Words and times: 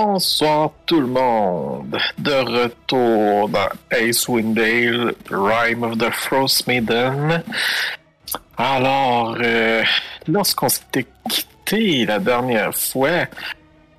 Bonsoir 0.00 0.72
tout 0.84 1.00
le 1.00 1.06
monde. 1.06 1.96
De 2.18 2.30
retour 2.32 3.48
dans 3.48 3.68
Ace 3.90 4.28
Windale, 4.28 5.14
Rime 5.30 5.84
of 5.84 5.96
the 5.96 6.10
Frost 6.10 6.66
Maiden. 6.66 7.42
Alors, 8.58 9.38
euh, 9.40 9.82
lorsqu'on 10.28 10.68
s'était 10.68 11.06
quitté 11.30 12.04
la 12.04 12.18
dernière 12.18 12.74
fois, 12.76 13.24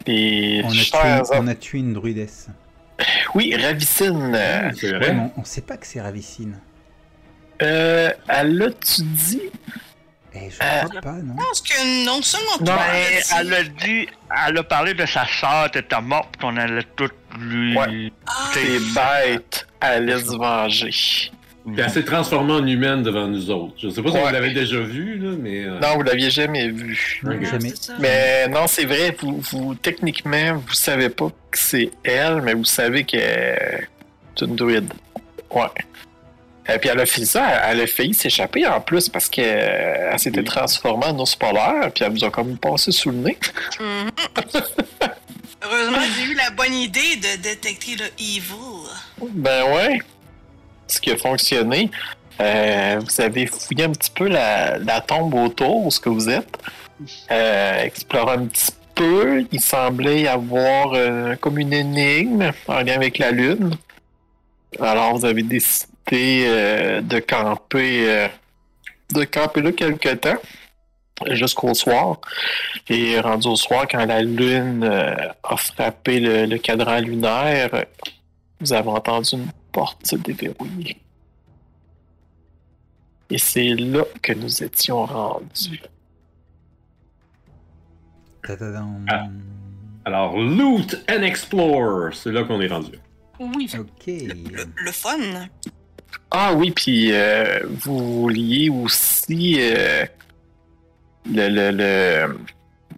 les 0.06 0.62
On 0.64 0.68
a, 0.68 0.72
tué, 0.72 0.84
chers... 0.84 1.24
on 1.34 1.48
a 1.48 1.56
tué 1.56 1.80
une 1.80 1.94
druidesse. 1.94 2.48
Oui, 3.34 3.56
Ravicine. 3.60 4.34
euh, 4.36 4.70
C'est 4.80 4.92
vrai. 4.94 5.14
mais 5.16 5.32
on, 5.36 5.42
on 5.42 5.44
sait 5.46 5.62
pas 5.62 5.78
que 5.78 5.88
c'est 5.88 6.00
Ravicine. 6.02 6.60
Euh, 7.64 8.12
elle 8.28 8.56
l'a-tu 8.56 9.02
dit? 9.02 9.42
Eh, 10.40 10.50
je 10.52 10.56
Euh, 10.62 10.84
crois 10.90 11.02
pas, 11.02 11.12
non 11.14 11.34
Je 11.38 11.44
pense 11.48 11.62
que 11.62 12.06
non 12.06 12.22
seulement 12.22 12.58
toi, 12.66 12.80
elle 12.94 13.24
elle 13.48 13.54
a 13.54 13.64
dit, 13.64 14.08
elle 14.48 14.58
a 14.58 14.64
parlé 14.64 14.94
de 14.94 15.06
sa 15.06 15.26
sœur 15.26 15.72
qui 15.72 15.80
était 15.80 16.02
morte, 16.02 16.38
qu'on 16.40 16.56
allait 16.58 16.84
tout 16.96 17.10
lui. 17.40 17.76
Ouais. 17.78 18.12
Ah, 18.28 18.32
C'est 18.54 18.80
bête, 18.94 19.68
elle 19.82 20.10
allait 20.10 20.20
se 20.20 20.36
venger. 20.36 21.32
Puis 21.70 21.82
elle 21.84 21.90
s'est 21.90 22.06
transformée 22.06 22.54
en 22.54 22.66
humaine 22.66 23.04
devant 23.04 23.28
nous 23.28 23.50
autres. 23.52 23.74
Je 23.78 23.90
sais 23.90 24.02
pas 24.02 24.10
si 24.10 24.16
Ouais. 24.16 24.24
vous 24.24 24.32
l'avez 24.32 24.52
déjà 24.54 24.80
vu, 24.80 25.18
là, 25.18 25.36
mais. 25.38 25.66
euh, 25.66 25.80
Non, 25.82 25.96
vous 25.96 26.04
l'aviez 26.04 26.30
jamais 26.30 26.70
vu. 26.70 27.22
Ok. 27.26 27.44
Jamais. 27.44 27.74
Mais 28.00 28.48
non, 28.48 28.68
c'est 28.68 28.86
vrai, 28.86 29.14
vous, 29.20 29.42
vous 29.52 29.76
techniquement, 29.76 30.54
vous 30.66 30.74
savez 30.74 31.10
pas 31.10 31.28
que 31.52 31.58
c'est 31.60 31.92
elle, 32.06 32.42
mais 32.42 32.54
vous 32.54 32.64
savez 32.64 33.04
qu'elle 33.04 33.20
est 34.38 34.42
une 34.42 34.56
druide. 34.56 34.94
Ouais. 35.52 35.66
Et 36.70 36.78
puis 36.80 36.90
elle 36.90 37.00
a 37.00 37.06
fait 37.06 37.26
ça, 37.26 37.48
elle 37.70 37.82
a 37.82 37.88
failli 37.88 38.14
s'échapper 38.14 38.68
en 38.68 38.82
plus 38.82 39.08
parce 39.08 39.30
qu'elle 39.30 40.10
elle 40.12 40.20
s'était 40.20 40.44
transformée 40.44 41.06
en 41.06 41.20
ours 41.20 41.36
polaire, 41.36 41.92
puis 41.94 42.04
elle 42.04 42.12
vous 42.12 42.26
a 42.26 42.30
comme 42.30 42.58
passé 42.58 42.92
sous 42.92 43.12
le 43.12 43.18
nez. 43.18 43.38
Mhm. 43.80 44.12
Heureusement, 45.64 46.00
j'ai 46.16 46.32
eu 46.32 46.36
la 46.36 46.52
bonne 46.52 46.74
idée 46.74 47.16
de 47.16 47.42
détecter 47.42 47.96
le 47.96 48.06
evil. 48.20 48.88
Ben 49.22 49.64
ouais. 49.74 50.00
Ce 50.88 51.02
qui 51.02 51.12
a 51.12 51.18
fonctionné. 51.18 51.90
Euh, 52.40 53.02
vous 53.04 53.22
avez 53.22 53.48
fouillé 53.48 53.86
un 53.86 53.92
petit 53.92 54.12
peu 54.12 54.28
la, 54.28 54.78
la 54.78 55.02
tombe 55.02 55.34
autour 55.34 55.86
où 55.86 55.92
ce 55.92 56.00
que 56.00 56.10
vous 56.10 56.30
êtes. 56.30 56.58
Euh, 57.32 57.84
exploré 57.84 58.34
un 58.34 58.46
petit 58.46 58.72
peu. 58.94 59.46
Il 59.52 59.60
semblait 59.60 60.22
y 60.22 60.28
avoir 60.28 60.94
euh, 60.94 61.36
comme 61.36 61.58
une 61.58 61.74
énigme 61.74 62.52
en 62.68 62.82
lien 62.82 62.94
avec 62.94 63.18
la 63.18 63.32
lune. 63.32 63.76
Alors 64.80 65.18
vous 65.18 65.26
avez 65.26 65.44
décidé 65.44 65.92
euh, 66.16 67.02
de 67.02 67.20
camper 67.20 68.10
euh, 68.10 68.28
de 69.12 69.24
camper 69.24 69.62
là 69.62 69.72
quelque 69.72 70.14
temps 70.16 70.40
jusqu'au 71.32 71.74
soir. 71.74 72.20
Et 72.90 73.20
rendu 73.20 73.48
au 73.48 73.56
soir, 73.56 73.88
quand 73.90 74.06
la 74.06 74.22
lune 74.22 74.84
euh, 74.84 75.16
a 75.44 75.58
frappé 75.58 76.20
le, 76.20 76.46
le 76.46 76.58
cadran 76.58 77.00
lunaire, 77.00 77.86
vous 78.60 78.74
avez 78.74 78.90
entendu 78.90 79.36
une 79.36 79.52
porte 79.72 80.06
se 80.06 80.16
déverrouiller. 80.16 80.98
Et 83.30 83.38
c'est 83.38 83.74
là 83.76 84.04
que 84.22 84.34
nous 84.34 84.64
étions 84.64 85.06
rendus. 85.06 85.82
Ah. 89.10 89.26
Alors, 90.06 90.38
loot 90.38 90.96
and 91.10 91.22
explore, 91.24 92.14
c'est 92.14 92.32
là 92.32 92.46
qu'on 92.46 92.62
est 92.62 92.68
rendu. 92.68 92.98
Oui. 93.40 93.70
Ok. 93.78 94.06
Le, 94.08 94.66
le 94.78 94.92
fun. 94.92 95.18
Ah 96.32 96.54
oui, 96.54 96.72
puis 96.72 97.10
euh, 97.14 97.60
vous 97.70 98.22
vouliez 98.22 98.70
aussi 98.70 99.58
euh, 99.60 100.06
le, 101.32 101.48
le, 101.50 101.72
le- 101.72 102.38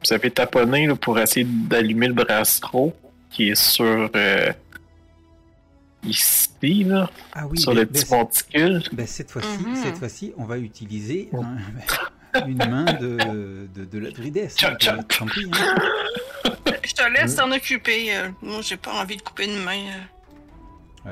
vous 0.04 0.14
avez 0.14 0.32
taponné 0.32 0.88
là, 0.88 0.96
pour 0.96 1.20
essayer 1.20 1.46
d'allumer 1.46 2.08
le 2.08 2.14
brassereau 2.14 2.96
qui 3.30 3.50
est 3.50 3.56
sur 3.56 4.10
euh, 4.16 4.52
ici 6.04 6.84
là, 6.86 7.10
Ah 7.34 7.46
oui, 7.48 7.60
sur 7.60 7.74
ben- 7.74 7.80
le 7.82 7.86
ben, 7.86 7.92
petit 7.94 8.12
monticule. 8.14 8.84
ben, 8.94 9.06
cette 9.08 9.32
fois-ci, 9.32 9.58
Mhm. 9.64 9.76
cette 9.76 9.98
fois-ci, 9.98 10.34
on 10.38 10.46
va 10.46 10.58
utiliser 10.58 11.30
un- 11.34 11.58
une 12.48 12.58
main 12.58 12.86
de, 12.94 13.68
de, 13.76 13.86
de 13.86 14.00
la 14.00 14.12
druidesse. 14.12 14.56
Tchac, 14.56 14.72
hein, 14.88 14.98
tchac. 14.98 15.08
tant 15.20 15.26
pis, 15.26 15.50
hein. 15.54 15.76
Je 16.84 16.94
te 16.94 17.04
laisse 17.14 17.36
t'en 17.36 17.52
occuper. 17.52 18.12
Moi, 18.42 18.62
j'ai 18.62 18.78
pas 18.78 18.94
envie 18.94 19.18
de 19.18 19.22
couper 19.22 19.46
une 19.46 19.62
main. 19.64 19.84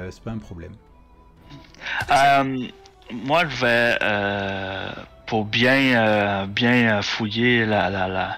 c'est 0.09 0.22
pas 0.22 0.31
un 0.31 0.38
problème. 0.38 0.74
Euh, 2.11 2.67
moi, 3.11 3.43
je 3.47 3.55
vais, 3.65 3.97
euh, 4.01 4.91
pour 5.25 5.45
bien, 5.45 5.95
euh, 5.95 6.45
bien 6.45 7.01
fouiller 7.01 7.65
la, 7.65 7.89
la, 7.89 8.07
la, 8.07 8.37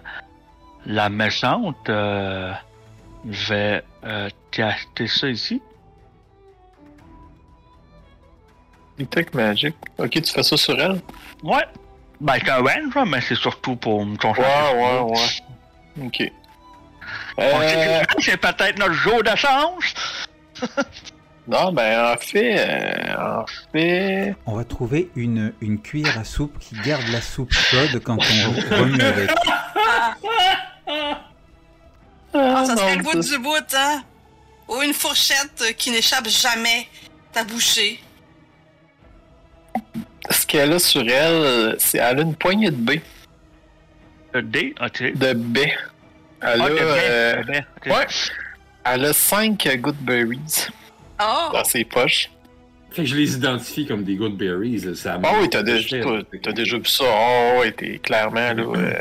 la 0.85 1.09
méchante, 1.09 1.77
je 1.87 2.53
vais 3.49 3.83
cacher 4.51 5.07
ça 5.07 5.27
ici. 5.29 5.61
Detect 8.97 9.33
Magic. 9.33 9.75
Ok, 9.97 10.09
tu 10.11 10.31
fais 10.31 10.43
ça 10.43 10.57
sur 10.57 10.79
elle? 10.79 10.99
Ouais. 11.43 11.65
Ben, 12.19 12.33
c'est 12.43 12.49
un 12.49 12.57
range, 12.57 12.93
là, 12.95 13.05
mais 13.05 13.21
c'est 13.21 13.35
surtout 13.35 13.77
pour 13.77 14.05
me 14.05 14.11
Ouais, 14.11 14.17
concentrer. 14.17 14.75
ouais, 14.75 14.99
ouais. 14.99 16.05
Ok. 16.05 16.31
Euh, 17.39 18.03
que 18.03 18.21
c'est 18.21 18.35
peut-être 18.35 18.77
notre 18.77 18.93
jour 18.93 19.23
de 19.23 19.33
chance. 19.37 20.27
non, 21.49 21.71
ben 21.73 22.13
en 22.13 22.17
fait, 22.17 22.55
euh, 22.59 23.15
en 23.41 23.45
fait, 23.73 24.35
On 24.45 24.55
va 24.55 24.63
trouver 24.63 25.09
une, 25.15 25.51
une 25.61 25.81
cuillère 25.81 26.17
à 26.19 26.23
soupe 26.23 26.57
qui 26.59 26.75
garde 26.85 27.07
la 27.11 27.21
soupe 27.21 27.51
chaude 27.51 28.01
quand 28.03 28.17
on 28.17 28.75
remue 28.77 29.01
avec. 29.01 29.31
Ah, 32.33 32.63
ça 32.65 32.75
non, 32.75 32.77
serait 32.77 32.95
le 32.97 33.03
bout 33.03 33.21
ça- 33.21 33.35
du 33.35 33.41
bout, 33.43 33.73
hein? 33.75 34.03
Ou 34.67 34.81
une 34.83 34.93
fourchette 34.93 35.75
qui 35.77 35.89
n'échappe 35.91 36.27
jamais 36.27 36.87
ta 37.31 37.43
bouchée. 37.43 37.99
ce 40.29 40.45
qu'elle 40.45 40.73
a 40.73 40.79
sur 40.79 41.01
elle, 41.09 41.75
c'est 41.79 41.97
elle 41.97 42.19
a 42.19 42.21
une 42.21 42.35
poignée 42.35 42.69
de 42.69 42.75
baie. 42.75 43.01
Le 44.33 44.43
D, 44.43 44.75
ok. 44.79 45.13
De 45.15 45.33
baie. 45.33 45.73
Elle 46.41 46.61
Ah, 46.61 46.65
a, 46.65 46.69
de 46.69 46.75
baie, 46.75 46.81
euh, 46.81 47.35
de 47.37 47.47
baie, 47.47 47.65
ouais. 47.87 48.07
Elle 48.85 49.05
a 49.05 49.13
5 49.13 49.67
good 49.79 49.95
berries 50.01 50.67
Oh! 51.21 51.49
dans 51.53 51.63
ses 51.63 51.83
poches. 51.83 52.29
Fait 52.91 53.03
que 53.03 53.07
je 53.09 53.15
les 53.15 53.35
identifie 53.35 53.85
comme 53.85 54.03
des 54.03 54.15
good 54.15 54.35
berries. 54.35 54.77
là, 54.79 54.95
Ça 54.95 55.19
Ah 55.23 55.31
oui, 55.41 55.47
t'as 55.49 55.61
déjà, 55.63 55.97
t'as- 56.41 56.51
déjà 56.51 56.77
vu 56.77 56.85
ça. 56.85 57.03
Oh, 57.07 57.59
ouais, 57.61 57.71
t'es 57.71 57.99
clairement, 57.99 58.53
là. 58.53 58.63
euh, 58.63 58.93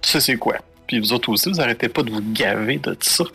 tu 0.00 0.10
sais 0.10 0.20
c'est 0.20 0.36
quoi. 0.36 0.56
Puis 0.86 1.00
vous 1.00 1.12
autres 1.12 1.28
aussi, 1.30 1.50
vous 1.50 1.60
arrêtez 1.60 1.88
pas 1.88 2.02
de 2.02 2.10
vous 2.10 2.22
gaver 2.32 2.78
de 2.78 2.96
ça. 3.00 3.24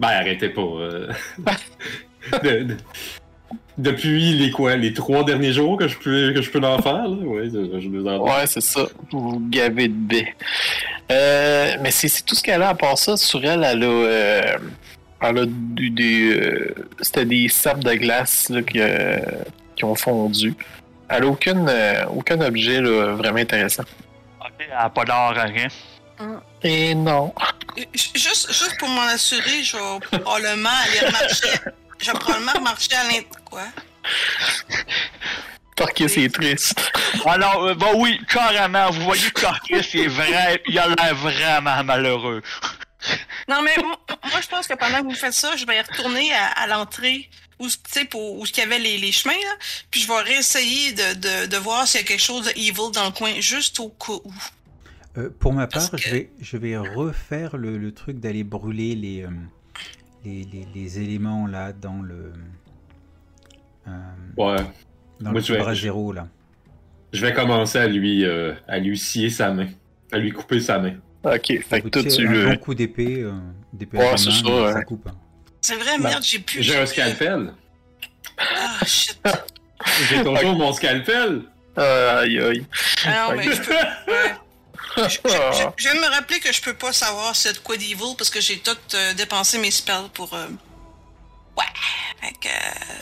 Ben, 0.00 0.08
arrêtez 0.08 0.48
pas. 0.48 0.60
euh. 0.62 1.08
De- 2.42 2.62
de- 2.64 2.76
Depuis 3.78 4.32
les 4.32 4.50
quoi, 4.50 4.74
les 4.76 4.92
trois 4.94 5.22
derniers 5.22 5.52
jours 5.52 5.76
que 5.78 5.86
je 5.86 5.96
peux, 5.98 6.32
que 6.34 6.40
je 6.42 6.50
peux 6.50 6.58
en 6.64 6.80
faire, 6.82 7.06
là? 7.06 7.08
Ouais, 7.08 7.48
je, 7.52 7.88
les 7.88 8.08
en 8.08 8.18
Ouais, 8.24 8.46
c'est 8.46 8.60
ça. 8.62 8.86
Vous 9.12 9.30
vous 9.32 9.40
gavez 9.50 9.88
de 9.88 9.92
baie. 9.94 10.34
Euh, 11.12 11.76
mais 11.82 11.90
c'est 11.90 12.08
c'est 12.08 12.24
tout 12.24 12.34
ce 12.34 12.42
qu'elle 12.42 12.62
a 12.62 12.70
à 12.70 12.74
part 12.74 12.96
ça. 12.98 13.16
Sur 13.16 13.44
elle, 13.44 13.62
elle 13.64 13.84
a. 13.84 14.58
euh, 15.22 15.28
elle 15.28 15.38
a 15.38 15.44
du- 15.46 15.90
des. 15.90 16.30
euh, 16.32 16.74
C'était 17.00 17.24
des 17.24 17.48
sapes 17.48 17.80
de 17.84 17.94
glace 17.94 18.48
là, 18.50 18.62
qui, 18.62 18.80
euh, 18.80 19.18
qui 19.76 19.84
ont 19.84 19.94
fondu. 19.94 20.54
Elle 21.08 21.24
a 21.24 21.26
aucune, 21.26 21.66
euh, 21.68 22.04
aucun 22.06 22.40
objet 22.40 22.80
là, 22.80 23.12
vraiment 23.14 23.38
intéressant. 23.38 23.84
Ok, 24.40 24.48
elle 24.60 24.72
a 24.76 24.88
pas 24.90 25.04
d'or, 25.04 25.32
rien. 25.36 25.68
Et 26.62 26.94
non. 26.94 27.32
Juste, 27.94 28.48
juste 28.48 28.76
pour 28.78 28.88
m'en 28.88 29.02
assurer, 29.02 29.62
je 29.62 29.76
vais 29.76 30.18
probablement 30.20 30.70
aller 30.84 31.06
remarcher. 31.06 31.48
Je 31.98 32.10
vais 32.12 32.18
probablement 32.18 32.52
remarcher 32.52 32.94
à 32.94 33.04
l'intérieur. 33.04 33.24
Quoi? 33.50 33.62
Parce 35.76 35.92
c'est 36.08 36.28
triste. 36.30 36.92
Alors, 37.26 37.64
euh, 37.64 37.74
bah 37.74 37.88
oui, 37.96 38.18
carrément, 38.28 38.90
vous 38.90 39.02
voyez 39.02 39.30
que 39.30 39.40
Carcus, 39.40 39.92
il 39.94 40.00
est 40.00 40.06
vrai, 40.08 40.62
il 40.66 40.78
a 40.78 40.88
l'air 40.88 41.14
vraiment 41.14 41.84
malheureux. 41.84 42.42
Non, 43.48 43.62
mais 43.62 43.76
moi, 43.82 43.98
moi, 44.30 44.40
je 44.40 44.48
pense 44.48 44.66
que 44.66 44.74
pendant 44.74 44.98
que 45.02 45.04
vous 45.04 45.14
faites 45.14 45.32
ça, 45.34 45.54
je 45.56 45.66
vais 45.66 45.80
retourner 45.80 46.32
à, 46.32 46.46
à 46.46 46.66
l'entrée 46.66 47.28
où, 47.58 47.66
tu 47.68 47.74
sais, 47.88 48.04
pour, 48.04 48.38
où 48.40 48.44
il 48.46 48.56
y 48.58 48.60
avait 48.60 48.78
les, 48.78 48.98
les 48.98 49.12
chemins, 49.12 49.32
là, 49.34 49.54
puis 49.90 50.00
je 50.00 50.08
vais 50.08 50.20
réessayer 50.20 50.92
de, 50.92 51.14
de, 51.14 51.46
de 51.46 51.56
voir 51.56 51.86
s'il 51.86 52.00
y 52.00 52.04
a 52.04 52.06
quelque 52.06 52.22
chose 52.22 52.46
de 52.46 52.50
evil 52.58 52.90
dans 52.92 53.04
le 53.06 53.12
coin, 53.12 53.32
juste 53.40 53.78
au 53.80 53.88
cas 53.90 54.14
où. 54.24 54.32
Euh, 55.18 55.30
pour 55.38 55.52
ma 55.52 55.66
part, 55.66 55.96
je 55.96 56.10
vais, 56.10 56.30
je 56.40 56.56
vais 56.56 56.76
refaire 56.76 57.56
le, 57.56 57.78
le 57.78 57.92
truc 57.92 58.18
d'aller 58.20 58.44
brûler 58.44 58.94
les, 58.94 59.22
euh, 59.22 59.28
les, 60.24 60.44
les, 60.44 60.66
les 60.74 60.98
éléments 60.98 61.46
là 61.46 61.72
dans 61.72 62.02
le. 62.02 62.32
euh, 63.88 63.90
Ouais. 64.36 64.56
dans 65.20 65.30
Moi, 65.30 65.40
le 65.40 65.46
je 65.46 65.52
vais- 65.54 65.74
zéro 65.74 66.12
là. 66.12 66.28
Je 67.12 67.24
vais 67.24 67.32
commencer 67.32 67.78
à 67.78 67.86
lui, 67.86 68.24
euh, 68.24 68.52
à 68.68 68.78
lui 68.78 68.98
scier 68.98 69.30
sa 69.30 69.50
main. 69.52 69.68
À 70.12 70.18
lui 70.18 70.32
couper 70.32 70.60
sa 70.60 70.78
main. 70.78 70.94
Ok, 71.34 71.46
fait 71.46 71.78
que 71.78 71.82
Vous 71.84 71.90
toi, 71.90 72.02
tirez 72.04 72.12
tu 72.12 72.26
un 72.46 72.50
bon 72.50 72.56
coup 72.58 72.74
d'épée, 72.74 73.22
euh, 73.22 73.32
d'épée 73.72 73.98
Ouais, 73.98 74.06
à 74.08 74.10
la 74.12 74.16
c'est 74.16 74.26
main, 74.30 74.42
ça, 74.42 74.62
ouais. 74.66 74.72
ça 74.72 74.82
coupe. 74.84 75.08
C'est 75.60 75.74
vrai, 75.76 75.98
merde, 75.98 76.22
j'ai 76.24 76.38
plus. 76.38 76.62
J'ai 76.62 76.76
un 76.78 76.86
scalpel. 76.86 77.52
Ah, 78.38 78.84
shit. 78.86 79.18
J'ai 80.08 80.22
toujours 80.22 80.54
mon 80.56 80.72
scalpel. 80.72 81.42
Aïe, 81.76 82.40
aïe. 82.40 82.66
Ah 83.04 83.28
non, 83.30 83.36
mais 83.36 83.44
je 83.52 83.60
peux. 83.62 83.72
Ouais. 83.74 84.34
Je, 84.96 85.02
je- 85.02 85.28
je- 85.28 85.62
je 85.76 85.82
viens 85.90 85.94
de 85.94 86.00
me 86.00 86.06
rappeler 86.14 86.40
que 86.40 86.50
je 86.50 86.62
peux 86.62 86.72
pas 86.72 86.90
savoir 86.90 87.36
c'est 87.36 87.52
de 87.52 87.58
quoi 87.58 87.76
d'evil 87.76 88.14
parce 88.16 88.30
que 88.30 88.40
j'ai 88.40 88.56
tout 88.58 88.70
euh, 88.94 89.12
dépensé 89.12 89.58
mes 89.58 89.70
spells 89.70 90.08
pour. 90.14 90.32
euh, 90.32 90.46
Ouais. 91.58 91.64
Fait 92.20 92.32
que. 92.40 92.48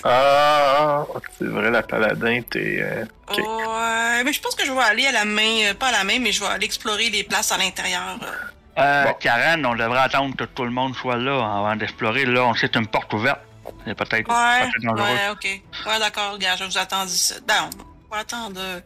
Ah, 0.04 1.04
c'est 1.38 1.46
vrai, 1.46 1.70
la 1.70 1.82
paladin, 1.82 2.40
t'es. 2.50 2.78
euh, 2.82 3.04
Ok. 3.30 3.38
Ouais, 3.38 4.24
mais 4.24 4.32
je 4.32 4.40
pense 4.40 4.54
que 4.54 4.64
je 4.64 4.72
vais 4.72 4.80
aller 4.82 5.06
à 5.06 5.12
la 5.12 5.24
main, 5.24 5.66
euh, 5.70 5.74
pas 5.74 5.88
à 5.88 5.92
la 5.92 6.04
main, 6.04 6.18
mais 6.20 6.32
je 6.32 6.40
vais 6.40 6.46
aller 6.50 6.66
explorer 6.66 7.08
les 7.10 7.24
places 7.24 7.52
à 7.52 7.56
l'intérieur. 7.58 8.18
euh. 8.22 8.80
Euh, 8.82 9.04
Bon. 9.04 9.14
Karen, 9.20 9.64
on 9.64 9.74
devrait 9.76 10.00
attendre 10.00 10.34
que 10.36 10.44
tout 10.44 10.64
le 10.64 10.70
monde 10.72 10.94
soit 10.96 11.16
là 11.16 11.36
avant 11.36 11.76
d'explorer. 11.76 12.24
Là, 12.26 12.44
on 12.44 12.54
sait 12.54 12.70
une 12.74 12.86
porte 12.88 13.12
ouverte. 13.14 13.40
C'est 13.86 13.94
peut-être 13.94 14.28
Ouais, 14.28 14.68
dangereux. 14.82 15.08
ouais, 15.08 15.28
ok. 15.30 15.60
Ouais, 15.86 15.98
d'accord, 16.00 16.36
gars, 16.38 16.56
je 16.56 16.64
vous 16.64 16.76
attends 16.76 17.04
ici. 17.06 17.34
Ben, 17.46 17.70
on 18.10 18.14
va 18.14 18.20
attendre. 18.22 18.58
euh, 18.60 18.80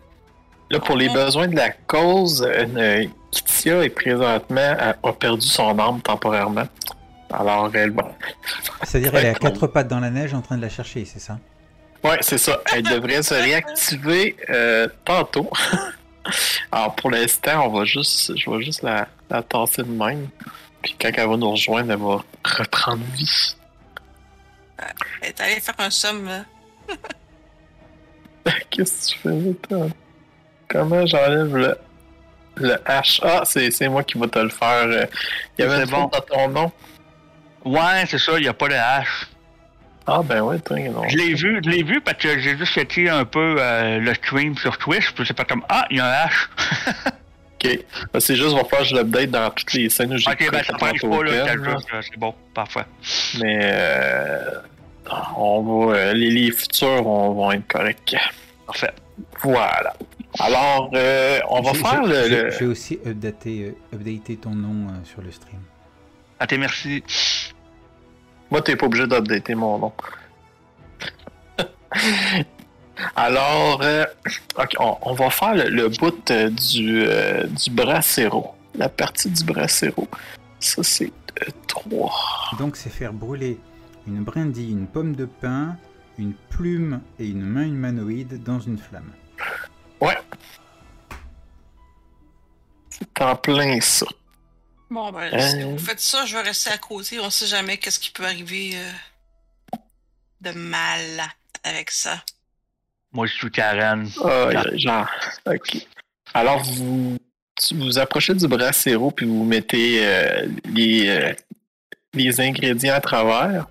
Là, 0.71 0.79
pour 0.81 0.97
les 0.97 1.09
besoins 1.09 1.49
de 1.49 1.57
la 1.57 1.71
cause, 1.71 2.47
euh, 2.47 3.07
Kitia 3.33 3.83
est 3.85 3.89
présentement 3.89 4.77
a, 4.79 4.91
a 5.09 5.13
perdu 5.15 5.47
son 5.47 5.77
arme 5.79 6.01
temporairement. 6.03 6.69
Alors, 7.33 7.71
elle 7.75 7.91
va. 7.91 8.11
C'est-à-dire 8.85 9.15
elle 9.17 9.27
est 9.27 9.31
à 9.31 9.35
quatre 9.35 9.67
pattes 9.67 9.89
dans 9.89 10.01
la 10.01 10.11
neige 10.11 10.33
en 10.35 10.41
train 10.41 10.57
de 10.57 10.63
la 10.63 10.69
chercher, 10.69 11.05
c'est 11.05 11.19
ça? 11.19 11.39
Ouais, 12.05 12.19
c'est 12.21 12.39
ça. 12.39 12.61
Elle 12.73 12.85
devrait 12.85 13.23
se 13.23 13.35
réactiver 13.35 14.37
euh, 14.51 14.89
tantôt. 15.05 15.51
Alors, 16.73 16.95
pour 16.95 17.11
l'instant, 17.11 17.67
on 17.67 17.79
va 17.79 17.85
juste, 17.85 18.37
je 18.37 18.51
vais 18.51 18.63
juste 18.63 18.83
la, 18.83 19.09
la 19.31 19.43
tasser 19.43 19.83
de 19.83 19.91
même. 19.91 20.29
Puis 20.83 20.95
quand 21.01 21.11
elle 21.15 21.29
va 21.29 21.37
nous 21.37 21.51
rejoindre, 21.51 21.93
elle 21.93 21.99
va 21.99 22.23
reprendre 22.59 23.03
vie. 23.15 23.55
Elle 25.23 25.29
est 25.31 25.41
allée 25.41 25.61
faire 25.61 25.75
un 25.79 25.91
somme. 25.91 26.29
euh. 26.29 26.95
Qu'est-ce 28.71 29.09
que 29.09 29.13
tu 29.13 29.19
fais, 29.19 29.55
toi? 29.69 29.87
Comment 30.69 31.05
j'enlève 31.07 31.57
le, 31.57 31.79
le 32.57 32.75
H? 32.87 33.21
Ah, 33.23 33.43
c'est 33.45 33.71
c'est 33.71 33.89
moi 33.89 34.05
qui 34.05 34.19
vais 34.19 34.29
te 34.29 34.39
le 34.39 34.49
faire. 34.51 34.85
euh. 34.87 35.07
Il 35.59 35.63
y 35.65 35.69
avait 35.69 35.83
une 35.85 35.91
bon. 35.91 36.05
dans 36.13 36.21
ton 36.21 36.49
nom. 36.49 36.73
Ouais, 37.65 38.05
c'est 38.07 38.19
ça, 38.19 38.33
il 38.39 38.43
n'y 38.43 38.49
a 38.49 38.55
pas 38.55 38.69
de 38.69 38.75
hache. 38.75 39.27
Ah, 40.07 40.23
ben 40.25 40.41
ouais, 40.43 40.57
non. 40.91 41.07
Je 41.09 41.17
l'ai 41.19 41.35
vu, 41.35 41.61
je 41.63 41.69
l'ai 41.69 41.83
vu 41.83 42.01
parce 42.01 42.17
que 42.17 42.39
j'ai 42.39 42.57
juste 42.57 42.73
checké 42.73 43.11
un 43.11 43.25
peu 43.27 43.57
euh, 43.59 43.99
le 43.99 44.15
stream 44.15 44.57
sur 44.57 44.79
Twitch, 44.79 45.13
puis 45.13 45.25
c'est 45.27 45.35
pas 45.35 45.45
comme 45.45 45.63
Ah, 45.69 45.85
il 45.91 45.99
y 45.99 46.01
a 46.01 46.07
un 46.07 46.25
hache. 46.25 46.49
Ok. 47.61 47.77
Ben, 48.13 48.21
c'est 48.21 48.37
juste, 48.37 48.51
va 48.55 48.59
falloir 48.63 48.83
que 48.83 48.85
je 48.85 48.95
l'update 48.95 49.31
dans 49.33 49.51
toutes 49.51 49.73
les 49.73 49.91
scènes 49.91 50.15
où 50.15 50.17
j'ai 50.17 50.31
ok, 50.31 50.49
ben 50.53 50.63
ça 50.63 50.73
tantôt 50.75 51.09
pas, 51.11 51.25
là, 51.25 51.77
c'est 52.03 52.17
bon, 52.17 52.33
parfait. 52.55 52.85
Mais 53.41 53.59
euh, 53.65 54.61
on 55.37 55.89
va, 55.89 55.97
euh, 55.97 56.13
les, 56.15 56.31
les 56.31 56.53
futurs 56.53 57.03
vont, 57.03 57.33
vont 57.33 57.51
être 57.51 57.67
corrects. 57.67 58.15
Parfait. 58.65 58.93
Voilà. 59.43 59.93
Alors, 60.39 60.89
euh, 60.95 61.41
on 61.49 61.61
va 61.63 61.75
faire 61.75 62.03
le. 62.05 62.29
j'ai- 62.29 62.43
le- 62.45 62.51
J'ai 62.53 62.65
aussi 62.67 63.01
updaté, 63.05 63.75
euh, 63.93 63.97
updaté 63.97 64.37
ton 64.37 64.51
nom 64.51 64.91
euh, 64.91 65.05
sur 65.05 65.21
le 65.21 65.33
stream. 65.33 65.59
À 66.41 66.47
tes 66.47 66.59
merci. 66.59 67.03
Moi, 68.51 68.63
t'es 68.63 68.77
pas 68.77 68.87
obligé 68.87 69.07
d'updater 69.07 69.55
mon 69.55 69.79
nom. 69.79 69.93
Alors, 73.17 73.81
euh, 73.83 74.05
ok, 74.59 74.75
on, 74.81 74.97
on 75.03 75.15
va 75.15 75.31
faire 75.31 75.55
le, 75.55 75.69
le 75.69 75.89
bout 75.89 76.31
euh, 76.31 76.51
du, 76.51 77.03
euh, 77.07 77.47
du 77.47 77.71
bracero. 77.71 78.55
La 78.75 78.89
partie 78.89 79.31
du 79.31 79.45
bracero. 79.45 80.09
Ça, 80.61 80.83
c'est 80.83 81.13
3. 81.67 82.13
Donc 82.59 82.77
c'est 82.77 82.91
faire 82.91 83.13
brûler 83.13 83.59
une 84.07 84.25
brindille, 84.25 84.73
une 84.73 84.87
pomme 84.87 85.15
de 85.15 85.27
pin, 85.27 85.77
une 86.19 86.35
plume 86.51 87.01
et 87.19 87.27
une 87.27 87.43
main 87.43 87.67
humanoïde 87.67 88.43
dans 88.43 88.59
une 88.59 88.79
flamme. 88.79 89.13
C'est 92.91 93.23
en 93.23 93.37
plein 93.37 93.81
ça. 93.81 94.07
Bon, 94.91 95.13
ben, 95.13 95.33
Euh. 95.35 95.39
si 95.41 95.63
vous 95.63 95.79
faites 95.79 96.01
ça, 96.01 96.25
je 96.25 96.37
vais 96.37 96.43
rester 96.43 96.71
à 96.71 96.79
côté. 96.79 97.19
On 97.21 97.31
sait 97.31 97.47
jamais 97.47 97.77
qu'est-ce 97.79 98.01
qui 98.01 98.11
peut 98.11 98.25
arriver 98.25 98.73
euh, 98.75 99.77
de 100.41 100.51
mal 100.53 101.01
avec 101.65 101.91
ça. 101.91 102.23
Moi, 103.13 103.27
je 103.27 103.35
suis 103.35 103.51
Karen. 103.51 104.09
Ah, 104.25 104.65
genre, 104.77 105.09
ok. 105.47 105.87
Alors, 106.35 106.63
vous 106.63 107.17
vous 107.73 107.99
approchez 107.99 108.35
du 108.35 108.47
bracero 108.47 109.11
puis 109.11 109.27
vous 109.27 109.45
mettez 109.45 110.07
euh, 110.07 110.47
les, 110.67 111.09
euh, 111.09 111.35
les 112.15 112.41
ingrédients 112.41 112.95
à 112.95 113.01
travers 113.01 113.67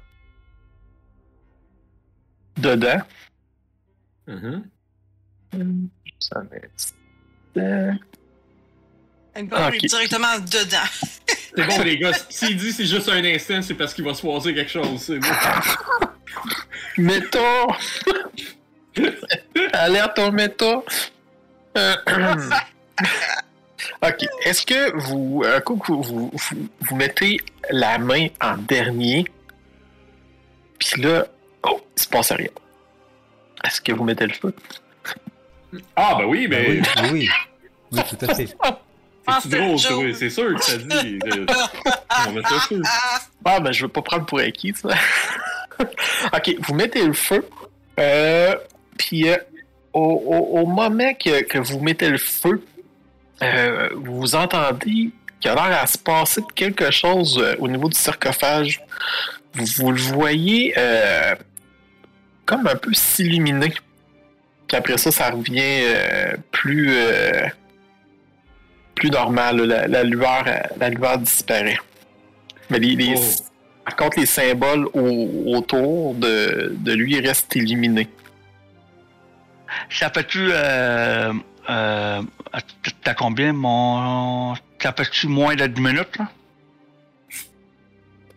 dedans. 2.57 2.99
Mhm. 4.27 4.67
Ça 6.19 6.41
met- 6.51 6.69
Ok. 9.39 9.77
directement 9.85 10.39
dedans. 10.39 10.87
C'est 11.55 11.63
bon, 11.67 11.83
les 11.83 11.97
gars. 11.97 12.11
S'il 12.29 12.57
dit 12.57 12.71
c'est 12.71 12.85
juste 12.85 13.09
un 13.09 13.23
instant, 13.23 13.61
c'est 13.61 13.73
parce 13.73 13.93
qu'il 13.93 14.03
va 14.03 14.13
se 14.13 14.21
passer 14.25 14.53
quelque 14.53 14.71
chose. 14.71 14.99
c'est 15.01 15.19
bon. 15.19 15.27
Mettons! 16.97 17.67
Alerte 19.73 20.19
au 20.19 20.31
méta! 20.31 20.81
Euh, 21.77 21.95
ok. 24.03 24.25
Est-ce 24.43 24.65
que 24.65 24.95
vous, 24.97 25.43
un 25.45 25.59
coup 25.61 25.77
que 25.77 25.91
vous, 25.91 26.03
vous, 26.03 26.31
vous- 26.81 26.95
mettez 26.95 27.39
la 27.69 27.99
main 27.99 28.27
en 28.41 28.57
dernier, 28.57 29.25
puis 30.79 31.01
là, 31.01 31.27
oh, 31.63 31.79
il 31.95 32.01
se 32.01 32.07
passe 32.07 32.31
rien. 32.31 32.49
Est-ce 33.63 33.81
que 33.81 33.91
vous 33.91 34.03
mettez 34.03 34.25
le 34.25 34.33
feu? 34.33 34.53
Ah, 35.95 36.15
ben 36.17 36.25
oui, 36.25 36.47
mais. 36.49 36.69
oui, 36.69 36.81
oui, 37.03 37.09
oui. 37.11 37.29
Oui, 37.91 38.01
tout 38.09 38.25
à 38.25 38.33
fait. 38.35 38.55
Ah, 39.27 39.39
C'est 39.43 39.49
drôle, 39.49 39.79
toi, 39.79 40.03
c'est 40.17 40.29
sûr 40.29 40.55
que 40.55 40.63
ça 40.63 40.77
dit. 40.77 41.19
On 42.27 42.31
le 42.33 42.43
feu. 42.43 42.81
Ah, 42.85 43.19
Ah, 43.45 43.59
ben 43.59 43.71
je 43.71 43.81
veux 43.83 43.91
pas 43.91 44.01
prendre 44.01 44.25
pour 44.25 44.39
acquis, 44.39 44.73
ça. 44.75 44.89
ok, 46.33 46.55
vous 46.59 46.73
mettez 46.73 47.05
le 47.05 47.13
feu, 47.13 47.47
euh, 47.99 48.55
puis 48.97 49.29
euh, 49.29 49.37
au, 49.93 49.99
au- 50.01 50.59
au 50.61 50.65
moment 50.65 51.13
que, 51.13 51.43
que 51.43 51.57
vous 51.57 51.79
mettez 51.79 52.09
le 52.09 52.17
feu, 52.17 52.63
euh, 53.43 53.89
vous 53.95 54.35
entendez 54.35 55.11
qu'il 55.39 55.45
y 55.45 55.47
a 55.49 55.55
l'air 55.55 55.79
à 55.83 55.85
se 55.87 55.97
passer 55.97 56.41
de 56.41 56.51
quelque 56.55 56.89
chose 56.89 57.37
euh, 57.41 57.55
au 57.59 57.67
niveau 57.67 57.89
du 57.89 57.97
sarcophage. 57.97 58.81
Vous, 59.53 59.65
vous 59.77 59.91
le 59.91 59.99
voyez 60.01 60.73
euh, 60.77 61.35
comme 62.45 62.65
un 62.67 62.75
peu 62.75 62.93
s'illuminer. 62.93 63.73
Puis 64.67 64.77
après 64.77 64.97
ça, 64.97 65.11
ça 65.11 65.29
revient 65.29 65.61
euh, 65.83 66.35
plus, 66.51 66.89
euh, 66.91 67.45
plus 68.97 69.09
normal. 69.11 69.57
La, 69.61 69.87
la 69.87 70.03
lueur, 70.03 70.43
euh, 70.47 70.57
la 70.79 70.89
lueur 70.89 71.17
disparaît. 71.19 71.79
Mais 72.69 72.79
les, 72.79 72.95
les- 72.95 73.15
Oh. 73.15 73.43
par 73.85 73.95
contre, 73.95 74.19
les 74.19 74.25
symboles 74.25 74.87
au- 74.93 75.55
autour 75.55 76.13
de, 76.15 76.75
de 76.77 76.91
lui 76.93 77.19
restent 77.19 77.55
illuminés. 77.55 78.09
Ça 79.89 80.09
fait-tu. 80.09 80.49
Euh, 80.51 81.31
euh, 81.69 82.21
T'as 83.03 83.13
combien, 83.13 83.53
mon. 83.53 84.55
Ça 84.81 84.93
fait-tu 84.93 85.27
moins 85.27 85.55
de 85.55 85.67
10 85.67 85.81
minutes, 85.81 86.17
là? 86.17 86.27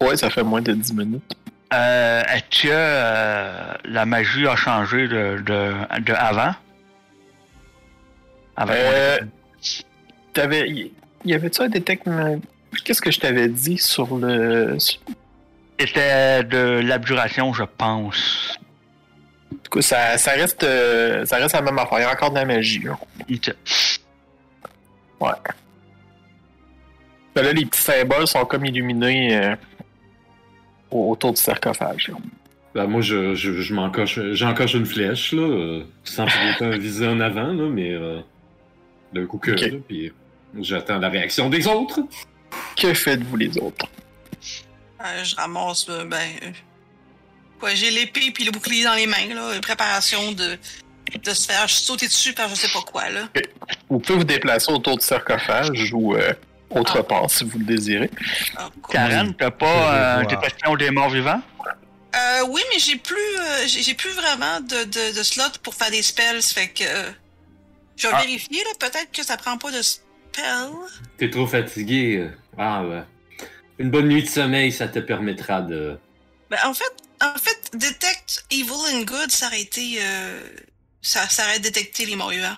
Ouais, 0.01 0.17
ça 0.17 0.31
fait 0.31 0.43
moins 0.43 0.63
de 0.63 0.73
10 0.73 0.93
minutes. 0.95 1.37
Euh, 1.73 2.23
Est-ce 2.33 2.63
que 2.63 2.69
euh, 2.73 3.75
la 3.85 4.05
magie 4.07 4.47
a 4.47 4.57
changé 4.57 5.07
de, 5.09 5.41
de, 5.47 5.73
de 6.03 6.13
avant? 6.13 6.55
Avec 8.57 8.77
Euh, 8.77 9.19
T'avais, 10.33 10.69
y 10.71 10.93
y 11.25 11.35
avait-tu 11.35 11.63
un 11.63 11.69
détect 11.69 12.05
Qu'est-ce 12.85 13.03
que 13.03 13.11
je 13.11 13.19
t'avais 13.21 13.49
dit 13.49 13.79
sur 13.79 14.17
le. 14.17 14.77
C'était 15.79 16.45
de 16.45 16.81
l'abjuration, 16.81 17.53
je 17.53 17.65
pense. 17.65 18.59
En 19.53 19.57
tout 19.57 19.71
cas, 19.79 19.83
ça, 19.83 20.19
ça 20.19 20.31
reste, 20.33 20.63
euh, 20.63 21.25
ça 21.25 21.37
reste 21.37 21.55
la 21.55 21.63
même 21.63 21.79
affaire. 21.79 21.99
Il 21.99 22.03
y 22.03 22.05
a 22.05 22.13
encore 22.13 22.31
de 22.31 22.37
la 22.37 22.45
magie. 22.45 22.81
là. 22.81 22.99
Ok. 23.29 23.55
Mais 27.37 27.43
là, 27.43 27.53
les 27.53 27.65
petits 27.67 27.81
symboles 27.83 28.27
sont 28.27 28.45
comme 28.45 28.65
illuminés 28.65 29.37
euh, 29.37 29.55
au- 30.91 31.11
autour 31.13 31.33
du 31.33 31.41
sarcophage. 31.41 32.09
là. 32.09 32.15
Ben, 32.75 32.87
moi, 32.87 33.01
je, 33.01 33.35
je, 33.35 33.53
je 33.61 33.75
m'encoche, 33.75 34.21
j'encoche 34.33 34.75
une 34.75 34.87
flèche, 34.87 35.33
là, 35.33 35.43
euh, 35.43 35.85
sans 36.05 36.25
pour 36.27 36.41
autant 36.55 36.71
viser 36.79 37.07
en 37.09 37.19
avant, 37.21 37.53
là, 37.53 37.69
mais 37.69 37.93
euh, 37.93 38.21
d'un 39.13 39.27
coup 39.27 39.39
que, 39.39 39.51
Ok. 39.53 39.61
là, 39.61 39.79
puis 39.89 40.13
j'attends 40.59 40.99
la 40.99 41.09
réaction 41.09 41.49
des 41.49 41.67
autres. 41.67 42.01
Que 42.77 42.95
faites-vous 42.95 43.37
les 43.37 43.57
autres? 43.59 43.87
Euh, 45.05 45.25
je 45.25 45.35
ramasse, 45.37 45.87
euh, 45.89 46.05
ben. 46.05 46.19
euh, 46.43 46.51
quoi, 47.59 47.75
j'ai 47.75 47.91
l'épée 47.91 48.31
puis 48.33 48.45
le 48.45 48.51
bouclier 48.51 48.85
dans 48.85 48.95
les 48.95 49.07
mains, 49.07 49.27
là. 49.35 49.43
euh, 49.51 49.61
Préparation 49.61 50.33
de, 50.33 50.59
de 51.25 51.35
se 51.35 51.47
faire 51.47 51.69
sauter 51.71 52.07
dessus 52.07 52.33
par 52.33 52.49
je 52.49 52.55
sais 52.55 52.69
pas 52.69 52.83
quoi, 52.83 53.09
là. 53.09 53.29
Vous 53.89 53.99
pouvez 53.99 54.19
vous 54.19 54.25
déplacer 54.25 54.71
autour 54.73 54.99
du 54.99 55.05
sarcophage 55.05 55.93
ou 55.95 56.15
euh, 56.15 56.33
autre 56.71 56.99
Ah. 57.01 57.03
part 57.03 57.31
si 57.31 57.45
vous 57.45 57.59
le 57.59 57.65
désirez. 57.65 58.11
Ah, 58.57 58.69
cool. 58.83 58.93
Karen, 58.95 59.35
t'as 59.35 59.51
pas 59.51 59.67
euh, 59.67 60.23
voir. 60.23 60.27
détection 60.27 60.77
des 60.77 60.91
morts 60.91 61.11
vivants? 61.11 61.41
Euh, 62.15 62.45
oui, 62.49 62.61
mais 62.73 62.79
j'ai 62.81 62.97
plus, 62.97 63.17
euh, 63.39 63.67
j'ai 63.67 63.95
plus 63.95 64.11
vraiment 64.11 64.61
de, 64.61 64.85
de, 64.85 65.17
de 65.17 65.23
slot 65.23 65.45
pour 65.63 65.75
faire 65.75 65.91
des 65.93 66.03
spells, 66.03 66.43
fait 66.43 66.69
que 66.69 66.83
euh, 66.85 67.11
je 67.97 68.09
vais 68.09 68.15
Ah. 68.17 68.21
vérifier 68.21 68.63
là. 68.65 68.71
Peut-être 68.79 69.13
que 69.13 69.23
ça 69.25 69.37
prend 69.37 69.57
pas 69.59 69.71
de 69.71 69.81
T'es 71.17 71.31
trop 71.31 71.47
fatigué. 71.47 72.31
Ah, 72.57 72.85
ouais. 72.85 73.03
Une 73.79 73.91
bonne 73.91 74.09
nuit 74.09 74.23
de 74.23 74.29
sommeil, 74.29 74.73
ça 74.73 74.89
te 74.89 74.99
permettra 74.99 75.63
de. 75.63 75.99
Ben, 76.51 76.59
en 76.65 76.75
fait, 76.75 76.93
en 77.23 77.35
fait, 77.39 77.71
detect 77.75 78.45
evil 78.51 78.73
and 78.95 79.03
good, 79.05 79.31
ça 79.31 79.47
aurait 79.47 79.61
été, 79.63 79.99
euh, 80.03 80.43
ça, 81.01 81.29
ça 81.29 81.45
aurait 81.45 81.61
détecté 81.61 82.07
les 82.07 82.17
morts 82.17 82.31
vivants. 82.31 82.57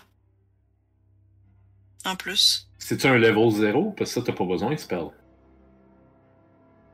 En 2.05 2.17
plus. 2.17 2.69
C'est-tu 2.79 3.07
un 3.07 3.17
level 3.19 3.51
0? 3.51 3.95
Parce 3.97 4.11
que 4.13 4.21
ça, 4.21 4.27
t'as 4.27 4.33
pas 4.33 4.45
besoin 4.45 4.71
de 4.73 4.77
spell. 4.77 5.07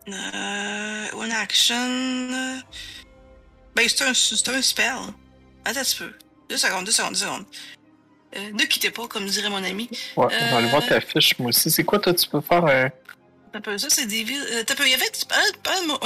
Euh, 0.08 1.06
one 1.14 1.32
action. 1.32 1.74
euh, 1.76 2.56
Ben, 3.74 3.88
c'est 3.88 4.02
un, 4.04 4.14
c'est 4.14 4.48
un 4.48 4.62
spell. 4.62 4.94
Attends 5.64 5.80
un 5.80 5.82
petit 5.84 5.96
peu. 5.96 6.12
Deux 6.48 6.56
secondes, 6.56 6.84
deux 6.84 6.92
secondes, 6.92 7.12
deux 7.12 7.18
secondes. 7.20 7.44
Euh, 8.36 8.50
ne 8.52 8.64
quittez 8.64 8.90
pas, 8.90 9.06
comme 9.08 9.26
dirait 9.26 9.48
mon 9.50 9.64
ami. 9.64 9.88
Ouais, 10.16 10.26
on 10.26 10.50
va 10.52 10.58
aller 10.58 10.68
voir 10.68 10.84
ta 10.86 11.00
fiche, 11.00 11.38
moi 11.38 11.48
aussi. 11.48 11.70
C'est 11.70 11.84
quoi, 11.84 11.98
toi, 11.98 12.12
tu 12.12 12.28
peux 12.28 12.40
faire 12.40 12.64
un. 12.64 12.90
T'as 13.52 13.60
peu, 13.60 13.78
ça, 13.78 13.88
c'est 13.88 14.06
des 14.06 14.22
villes. 14.24 14.44
Euh, 14.52 14.62
t'as 14.66 14.74
peu, 14.74 14.84
il 14.84 14.90
y 14.90 14.94
avait. 14.94 15.10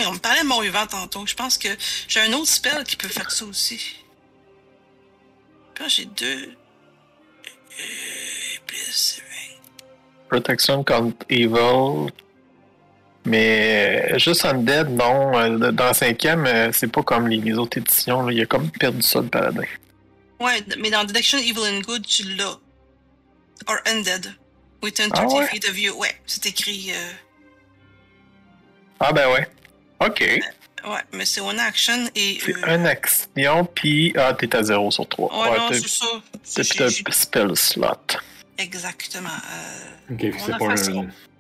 on 0.07 0.13
me 0.13 0.19
parlait 0.19 0.43
de 0.43 0.47
mort 0.47 0.63
vivant 0.63 0.87
tantôt. 0.87 1.27
Je 1.27 1.35
pense 1.35 1.59
que 1.59 1.69
j'ai 2.07 2.21
un 2.21 2.33
autre 2.35 2.49
spell 2.49 2.85
qui 2.85 2.97
peut 2.97 3.09
faire 3.09 3.31
ça 3.33 3.45
aussi. 3.45 3.97
Puis 5.75 5.83
là, 5.85 5.89
j'ai 5.89 6.05
deux. 6.05 6.55
Euh. 7.81 7.85
Protection 10.29 10.83
contre 10.85 11.17
Evil. 11.29 12.11
Mais 13.25 14.11
euh, 14.13 14.19
juste 14.19 14.45
Undead, 14.45 14.91
non. 14.91 15.39
Euh, 15.39 15.73
Dans 15.73 15.85
la 15.85 15.95
cinquième, 15.95 16.47
euh, 16.47 16.71
c'est 16.73 16.91
pas 16.91 17.03
comme 17.03 17.29
les, 17.29 17.37
les 17.39 17.55
autres 17.55 17.79
éditions. 17.79 18.23
là. 18.23 18.33
Il 18.33 18.41
a 18.41 18.47
comme 18.47 18.71
perdu 18.71 19.03
ça, 19.03 19.21
le 19.21 19.29
paladin. 19.29 19.63
Ouais, 20.43 20.63
mais 20.79 20.91
dans 20.91 21.05
Detection 21.05 21.39
Evil 21.39 21.61
and 21.61 21.81
Good, 21.81 22.07
tu 22.07 22.25
l'as. 22.35 22.59
Or 23.69 23.77
Undead. 23.87 24.35
Within 24.83 25.09
30 25.11 25.13
Ah 25.15 25.27
ouais? 25.37 25.47
feet 25.49 25.69
of 25.69 25.79
you. 25.79 25.95
Ouais, 25.97 26.21
c'est 26.27 26.47
écrit. 26.47 26.91
euh, 26.93 27.11
Ah, 29.01 29.13
ben 29.13 29.31
ouais. 29.31 29.49
Ok. 30.01 30.21
Ouais, 30.21 30.99
mais 31.13 31.25
c'est 31.25 31.41
one 31.41 31.61
action 31.61 32.09
et. 32.17 32.39
C'est 32.45 32.57
euh, 32.57 32.75
une 32.77 32.87
action, 32.87 33.65
puis. 33.73 34.13
Ah, 34.17 34.35
t'es 34.35 34.55
à 34.57 34.63
0 34.65 34.91
sur 34.91 35.09
3. 35.09 35.31
Ouais, 35.51 35.59
non, 35.59 35.69
t'as- 35.69 35.75
c'est 35.81 35.89
ça. 35.89 36.07
c'est 36.43 36.81
un 36.81 37.13
spell 37.13 37.57
slot. 37.57 37.87
Exactement. 38.59 39.29
Euh... 39.29 40.15
Ok, 40.15 40.35
c'est 40.45 40.53
a 40.53 40.59
pas, 40.59 40.65
un... 40.73 40.77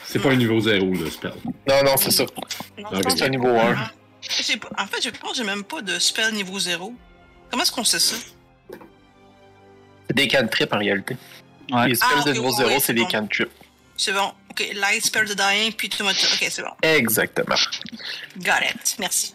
c'est 0.07 0.19
pas 0.21 0.31
un 0.31 0.37
niveau 0.37 0.61
0, 0.61 0.87
le 0.95 1.11
spell. 1.11 1.33
Non, 1.69 1.83
non, 1.85 1.97
c'est 1.97 2.11
ça. 2.13 2.23
Non, 2.23 2.85
Ok. 2.89 2.97
je 2.97 3.01
pense 3.01 3.17
C'est 3.17 3.25
un 3.25 3.29
niveau 3.29 3.49
1. 3.49 3.75
Ah, 3.77 3.91
En 4.79 4.87
fait, 4.87 5.03
je 5.03 5.11
pense 5.11 5.33
que 5.33 5.37
j'ai 5.39 5.45
même 5.45 5.65
pas 5.65 5.83
de 5.83 5.99
spell 5.99 6.33
niveau 6.35 6.59
0. 6.61 6.95
Comment 7.51 7.63
est-ce 7.65 7.73
qu'on 7.73 7.85
sait 7.85 7.99
ça? 7.99 8.15
C'est 10.09 10.17
des 10.17 10.29
cantrips 10.29 10.73
en 10.73 10.79
réalité. 10.79 11.17
Ouais. 11.71 11.89
Les 11.89 11.95
spells 11.95 12.09
Ah, 12.21 12.25
de 12.25 12.33
niveau 12.33 12.49
ouais, 12.51 12.57
0, 12.57 12.69
ouais, 12.71 12.81
c'est 12.81 12.95
des 12.95 13.03
bon. 13.03 13.09
cantrips. 13.09 13.51
C'est 13.97 14.13
bon. 14.13 14.33
Ok, 14.51 14.65
Light 14.75 15.05
Spell 15.05 15.27
de 15.29 15.35
Dying, 15.35 15.73
puis 15.73 15.89
Tomato. 15.89 16.19
Ok, 16.33 16.47
c'est 16.51 16.63
bon. 16.63 16.71
Exactement. 16.83 17.55
Got 18.39 18.53
it. 18.69 18.97
Merci. 18.99 19.33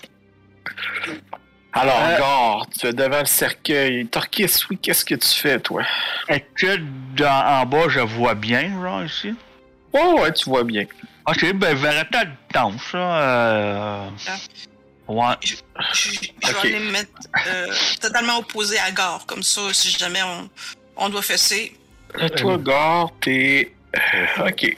Alors, 1.74 2.00
Euh, 2.00 2.64
tu 2.80 2.88
es 2.88 2.94
devant 2.94 3.20
le 3.20 3.26
cercueil. 3.26 4.08
Torquis, 4.08 4.48
oui, 4.70 4.78
qu'est-ce 4.82 5.06
que 5.06 5.16
tu 5.16 5.28
fais, 5.28 5.60
toi? 5.60 5.84
Est-ce 6.28 6.66
que 6.66 6.78
dans, 7.16 7.62
en 7.62 7.66
bas, 7.66 7.88
je 7.90 8.00
vois 8.00 8.36
bien, 8.36 8.70
genre, 8.82 9.04
ici? 9.04 9.34
Oh, 9.94 10.20
ouais, 10.22 10.34
tu 10.34 10.50
vois 10.50 10.64
bien. 10.64 10.86
Ok, 11.28 11.54
ben, 11.54 11.76
Veretta 11.76 12.24
le 12.24 12.32
temps, 12.54 12.74
ça. 12.92 12.98
Euh... 12.98 14.10
Ouais. 15.08 15.36
Je, 15.42 15.56
je- 15.94 16.10
je 16.44 16.52
vais 16.54 16.60
aller 16.60 16.80
me 16.80 16.92
mettre 16.92 17.12
euh, 17.48 17.68
totalement 18.02 18.40
opposé 18.40 18.78
à 18.80 18.92
Gare, 18.92 19.26
comme 19.26 19.44
ça, 19.44 19.62
si 19.74 19.90
jamais 19.98 20.22
on, 20.24 20.50
on 20.98 21.10
doit 21.10 21.22
fesser. 21.22 21.78
Là, 22.16 22.30
toi, 22.30 22.58
Gare, 22.58 23.12
t'es. 23.22 23.74
euh, 23.96 24.48
ok. 24.50 24.78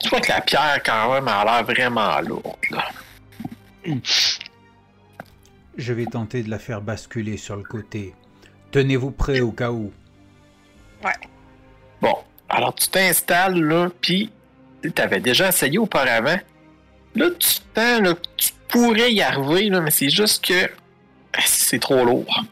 Tu 0.00 0.08
vois 0.08 0.20
que 0.20 0.28
la 0.28 0.40
pierre, 0.40 0.80
quand 0.84 1.12
même, 1.12 1.28
a 1.28 1.44
l'air 1.44 1.64
vraiment 1.64 2.20
lourde, 2.22 2.56
là. 2.70 2.88
Je 5.76 5.92
vais 5.92 6.06
tenter 6.06 6.42
de 6.42 6.50
la 6.50 6.58
faire 6.58 6.80
basculer 6.80 7.36
sur 7.36 7.56
le 7.56 7.62
côté. 7.62 8.14
Tenez-vous 8.72 9.10
prêt 9.10 9.40
au 9.40 9.52
cas 9.52 9.70
où. 9.70 9.92
Bon, 12.00 12.16
alors 12.48 12.74
tu 12.74 12.88
t'installes 12.88 13.60
là, 13.62 13.88
puis 14.00 14.30
tu 14.82 15.00
avais 15.02 15.20
déjà 15.20 15.48
essayé 15.48 15.78
auparavant? 15.78 16.38
Là, 17.14 17.26
tu 17.38 17.48
sens 17.48 18.00
là, 18.02 18.14
que 18.14 18.20
tu 18.36 18.50
pourrais 18.68 19.12
y 19.12 19.20
arriver, 19.22 19.68
là, 19.68 19.80
mais 19.80 19.90
c'est 19.90 20.10
juste 20.10 20.44
que 20.44 20.70
ah, 21.32 21.40
c'est 21.44 21.78
trop 21.80 22.04
lourd. 22.04 22.44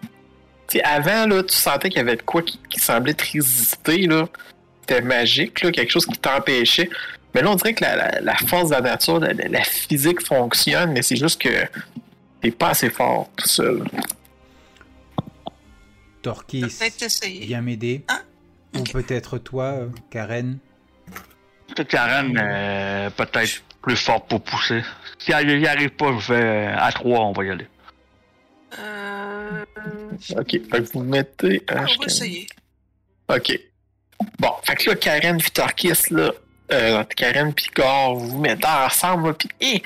Tu 0.68 0.78
sais, 0.78 0.84
avant, 0.84 1.26
là, 1.26 1.42
tu 1.42 1.54
sentais 1.54 1.88
qu'il 1.88 1.98
y 1.98 2.00
avait 2.00 2.16
de 2.16 2.22
quoi 2.22 2.42
qui, 2.42 2.58
qui 2.68 2.78
semblait 2.80 3.14
te 3.14 3.24
résister. 3.32 4.06
Là. 4.06 4.28
C'était 4.80 5.00
magique, 5.02 5.62
là, 5.62 5.70
quelque 5.72 5.90
chose 5.90 6.06
qui 6.06 6.18
t'empêchait. 6.18 6.90
Mais 7.34 7.42
là, 7.42 7.50
on 7.50 7.54
dirait 7.54 7.74
que 7.74 7.84
la, 7.84 7.96
la- 7.96 8.20
la 8.20 8.34
force 8.36 8.68
de 8.70 8.74
la 8.74 8.80
nature, 8.80 9.20
la, 9.20 9.32
la- 9.32 9.48
la 9.48 9.62
physique 9.64 10.24
fonctionne, 10.26 10.92
mais 10.92 11.02
c'est 11.02 11.16
juste 11.16 11.40
que 11.40 11.48
t'es 12.40 12.50
pas 12.50 12.70
assez 12.70 12.90
fort 12.90 13.28
tout 13.36 13.48
seul. 13.48 13.84
Torquis, 16.22 16.64
viens 17.22 17.60
m'aider. 17.60 18.04
Ah, 18.08 18.20
Ou 18.76 18.82
peut-être 18.82 19.38
toi, 19.38 19.64
euh, 19.64 19.88
Karen. 20.10 20.58
Peut-être 21.68 21.88
Karen 21.88 22.36
est 22.36 23.10
peut-être 23.16 23.62
plus 23.88 23.96
forte 23.96 24.28
pour 24.28 24.42
pousser. 24.42 24.82
Si 25.18 25.32
elle 25.32 25.58
n'y 25.58 25.66
arrive 25.66 25.90
pas, 25.90 26.12
je 26.18 26.34
vais 26.34 26.66
à 26.76 26.92
3, 26.92 27.20
on 27.20 27.32
va 27.32 27.44
y 27.44 27.50
aller. 27.50 27.66
Euh... 28.78 29.64
Ok, 30.36 30.50
fait 30.50 30.60
que 30.60 30.92
vous 30.92 31.02
mettez. 31.02 31.62
ah, 31.68 31.74
ah, 31.74 31.82
on 31.82 31.86
je 31.86 31.98
va 31.98 32.04
essayer. 32.04 32.46
OK. 33.28 33.58
Bon, 34.38 34.52
fait 34.62 34.76
que 34.76 34.90
là, 34.90 34.96
Karen 34.96 35.38
Vitorkis, 35.38 36.10
là, 36.10 36.32
euh, 36.70 37.02
Karen 37.16 37.54
Picard, 37.54 38.14
vous 38.16 38.28
vous 38.28 38.38
mettez 38.38 38.66
ensemble, 38.66 39.28
là, 39.28 39.34
pis, 39.34 39.48
hé, 39.58 39.82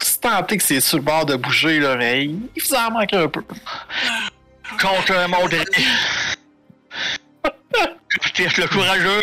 vous 0.00 0.06
sentez 0.06 0.56
que 0.56 0.62
c'est 0.62 0.80
sur 0.80 0.96
le 0.96 1.04
bord 1.04 1.26
de 1.26 1.36
bouger, 1.36 1.80
là, 1.80 1.96
mais 1.96 2.24
il 2.24 2.62
vous 2.62 2.74
en 2.74 2.90
manque 2.92 3.12
un 3.12 3.28
peu. 3.28 3.44
Contre 4.80 5.28
mon 5.28 5.46
dernier. 5.48 5.86
Tire 8.34 8.52
le 8.56 8.68
courageux. 8.68 9.22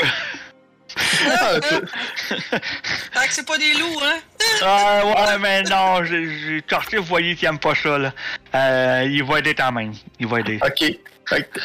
Ah, 0.97 1.53
c'est- 1.69 2.39
Fait 3.11 3.27
que 3.27 3.33
c'est 3.33 3.47
pas 3.47 3.57
des 3.57 3.73
loups, 3.73 3.99
hein? 4.03 4.19
Ah 4.61 5.01
ouais, 5.05 5.37
mais 5.39 5.63
non, 5.63 6.03
j'ai 6.03 6.61
vous 6.97 7.05
voyez 7.05 7.35
qu'il 7.35 7.47
aime 7.47 7.59
pas 7.59 7.75
ça, 7.75 7.97
là. 7.97 8.13
Euh, 8.55 9.07
il 9.09 9.23
va 9.23 9.39
aider 9.39 9.53
quand 9.55 9.71
même. 9.71 9.93
Il 10.19 10.27
va 10.27 10.39
aider. 10.39 10.59
OK. 10.65 10.83
Fait 11.29 11.43
que 11.49 11.59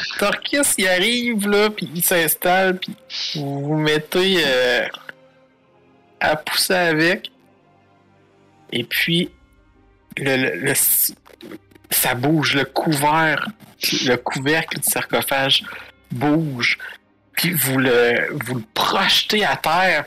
il 0.77 0.87
arrive, 0.87 1.47
là, 1.49 1.69
puis 1.69 1.89
il 1.93 2.03
s'installe, 2.03 2.77
puis 2.79 2.95
vous 3.35 3.61
vous 3.65 3.77
mettez 3.77 4.41
euh, 4.45 4.87
à 6.21 6.35
pousser 6.37 6.73
avec. 6.73 7.29
Et 8.71 8.83
puis, 8.83 9.29
le, 10.17 10.37
le- 10.37 10.55
le- 10.55 10.73
ça 11.89 12.13
bouge, 12.15 12.53
le 12.55 12.65
couvert, 12.65 13.47
le 14.05 14.15
couvercle 14.15 14.79
du 14.79 14.89
sarcophage 14.89 15.63
bouge. 16.11 16.77
Puis 17.37 17.51
vous 17.51 17.77
le, 17.77 18.35
vous 18.45 18.55
le 18.55 18.63
projetez 18.73 19.45
à 19.45 19.55
terre. 19.55 20.05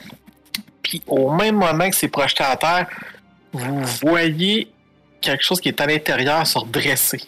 Puis 0.82 1.00
au 1.06 1.32
même 1.32 1.54
moment 1.56 1.88
que 1.88 1.96
c'est 1.96 2.08
projeté 2.08 2.42
à 2.42 2.56
terre, 2.56 2.86
vous 3.52 3.82
voyez 4.02 4.70
quelque 5.20 5.44
chose 5.44 5.60
qui 5.60 5.68
est 5.68 5.80
à 5.80 5.86
l'intérieur 5.86 6.46
se 6.46 6.58
redresser. 6.58 7.20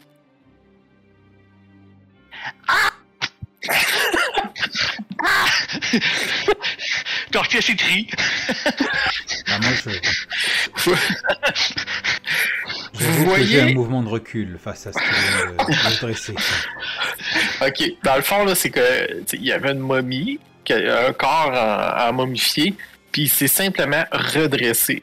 Torché, 7.31 7.61
c'est 7.61 7.77
tri. 7.77 8.09
Ah, 9.47 9.59
moi, 9.63 9.71
je, 9.75 9.91
Vous 13.11 13.25
que 13.35 13.43
j'ai 13.43 13.59
un 13.59 13.63
voyez? 13.63 13.75
mouvement 13.75 14.03
de 14.03 14.09
recul 14.09 14.59
face 14.63 14.87
à 14.87 14.93
ce 14.93 14.99
qui 14.99 15.05
vient 15.05 15.53
de, 15.53 15.95
de 15.95 16.01
dresser. 16.01 16.35
Ok, 17.67 17.83
dans 18.03 18.17
le 18.17 18.23
fond, 18.23 18.45
là, 18.45 18.55
c'est 18.55 18.71
que 18.71 19.23
il 19.35 19.45
y 19.45 19.53
avait 19.53 19.71
une 19.73 19.79
momie, 19.79 20.39
qui 20.65 20.73
a 20.73 21.07
un 21.09 21.13
corps 21.13 21.53
en 22.09 22.13
momifié, 22.13 22.75
puis 23.11 23.23
il 23.23 23.29
s'est 23.29 23.47
simplement 23.49 24.05
redressé. 24.13 25.03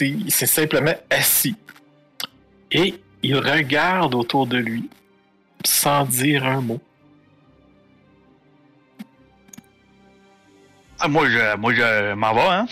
Il 0.00 0.30
s'est 0.32 0.46
simplement 0.46 0.94
assis. 1.10 1.56
Et 2.70 2.94
il 3.22 3.36
regarde 3.38 4.14
autour 4.14 4.46
de 4.46 4.58
lui 4.58 4.88
sans 5.64 6.04
dire 6.04 6.44
un 6.46 6.60
mot. 6.60 6.80
Ah, 10.98 11.08
moi, 11.08 11.28
je, 11.28 11.56
moi, 11.56 11.74
je 11.74 12.14
m'en 12.14 12.34
vais, 12.34 12.40
hein. 12.40 12.66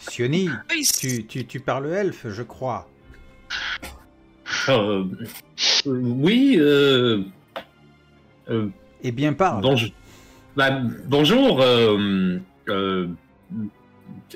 Sioni, 0.00 0.48
tu, 1.00 1.26
tu, 1.26 1.46
tu 1.46 1.60
parles 1.60 1.86
elfe, 1.92 2.28
je 2.28 2.42
crois. 2.42 2.88
Euh, 4.68 5.04
euh, 5.86 6.00
oui, 6.00 6.56
euh, 6.58 7.22
euh, 8.50 8.68
Eh 9.02 9.12
bien, 9.12 9.32
parle. 9.32 9.62
bonjour. 9.62 9.90
Bah, 10.56 10.80
bonjour, 11.06 11.60
euh, 11.60 12.38
euh, 12.68 13.08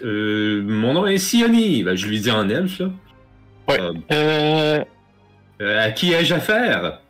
euh, 0.05 0.63
mon 0.63 0.93
nom 0.95 1.07
est 1.07 1.19
Sioni. 1.19 1.83
Bah, 1.83 1.95
je 1.97 2.07
lui 2.07 2.21
dis 2.21 2.31
en 2.31 2.49
elfe, 2.49 2.79
là. 2.81 2.91
Ouais. 3.69 3.81
Euh, 3.81 3.93
Euh. 4.13 4.85
euh, 5.63 5.85
à 5.87 5.91
qui 5.93 6.13
ai-je 6.13 6.35
affaire? 6.35 7.01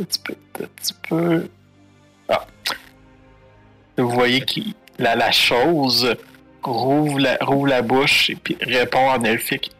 Un 0.00 0.04
petit 0.04 0.20
peu, 0.20 0.34
un 0.62 0.66
petit 0.76 0.94
peu. 1.08 1.48
Ah. 2.28 2.46
Vous 3.98 4.08
voyez 4.08 4.40
que 4.40 4.60
la, 4.98 5.14
la 5.16 5.30
chose 5.30 6.14
rouvre 6.62 7.18
la, 7.20 7.36
rouvre 7.40 7.66
la 7.68 7.82
bouche 7.82 8.30
et 8.30 8.36
puis 8.36 8.56
répond 8.60 9.08
en 9.10 9.22
elfique. 9.24 9.70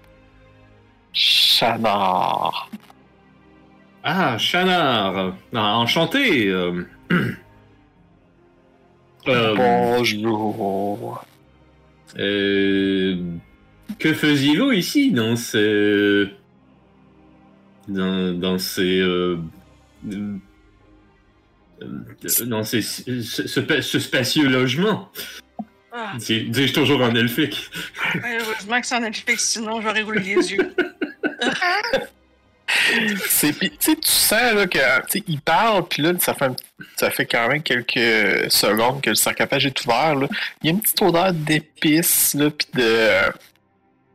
Chanard. 1.12 2.70
Ah, 4.02 4.38
Chanard. 4.38 5.34
Ah, 5.54 5.76
enchanté. 5.78 6.48
euh. 6.48 6.84
Euh, 9.28 9.54
Bonjour. 9.54 11.22
euh, 12.18 13.16
que 13.98 14.14
faisiez-vous 14.14 14.72
ici 14.72 15.12
dans 15.12 15.36
ce... 15.36 16.26
Dans, 17.86 18.32
dans 18.38 18.58
ces... 18.58 19.02
dans 22.46 22.64
ces, 22.64 22.80
ce, 22.80 23.20
ce- 23.46 23.80
ce 23.82 23.98
spacieux 23.98 24.48
logement? 24.48 25.10
Ah, 25.92 26.12
Dis- 26.16 26.44
Dis-je 26.48 26.72
toujours 26.74 27.00
en 27.02 27.14
elfique? 27.14 27.68
heureusement 28.24 28.80
que 28.80 28.86
c'est 28.86 28.94
en 28.94 29.00
Netflix, 29.00 29.44
sinon 29.50 29.80
j'aurais 29.80 30.02
roulé 30.02 30.20
les 30.20 30.52
yeux. 30.52 30.74
C'est 33.28 33.52
tu 33.58 33.68
sais, 33.80 33.96
tu 33.96 34.08
sens 34.10 34.54
là 34.54 34.66
que 34.68 34.78
tu 34.78 35.18
sais, 35.18 35.24
il 35.26 35.40
parle 35.40 35.88
puis 35.88 36.02
là 36.02 36.12
ça 36.20 36.34
fait 36.34 36.44
un- 36.44 36.56
ça 36.96 37.10
fait 37.10 37.26
quand 37.26 37.48
même 37.48 37.62
quelques 37.64 38.48
secondes 38.52 39.02
que 39.02 39.10
le 39.10 39.16
sarcophage 39.16 39.66
est 39.66 39.84
ouvert 39.84 40.14
là. 40.14 40.28
Il 40.62 40.66
y 40.66 40.68
a 40.68 40.72
une 40.74 40.80
petite 40.80 41.02
odeur 41.02 41.32
d'épices 41.32 42.34
là 42.34 42.48
puis 42.50 42.68
de 42.74 43.08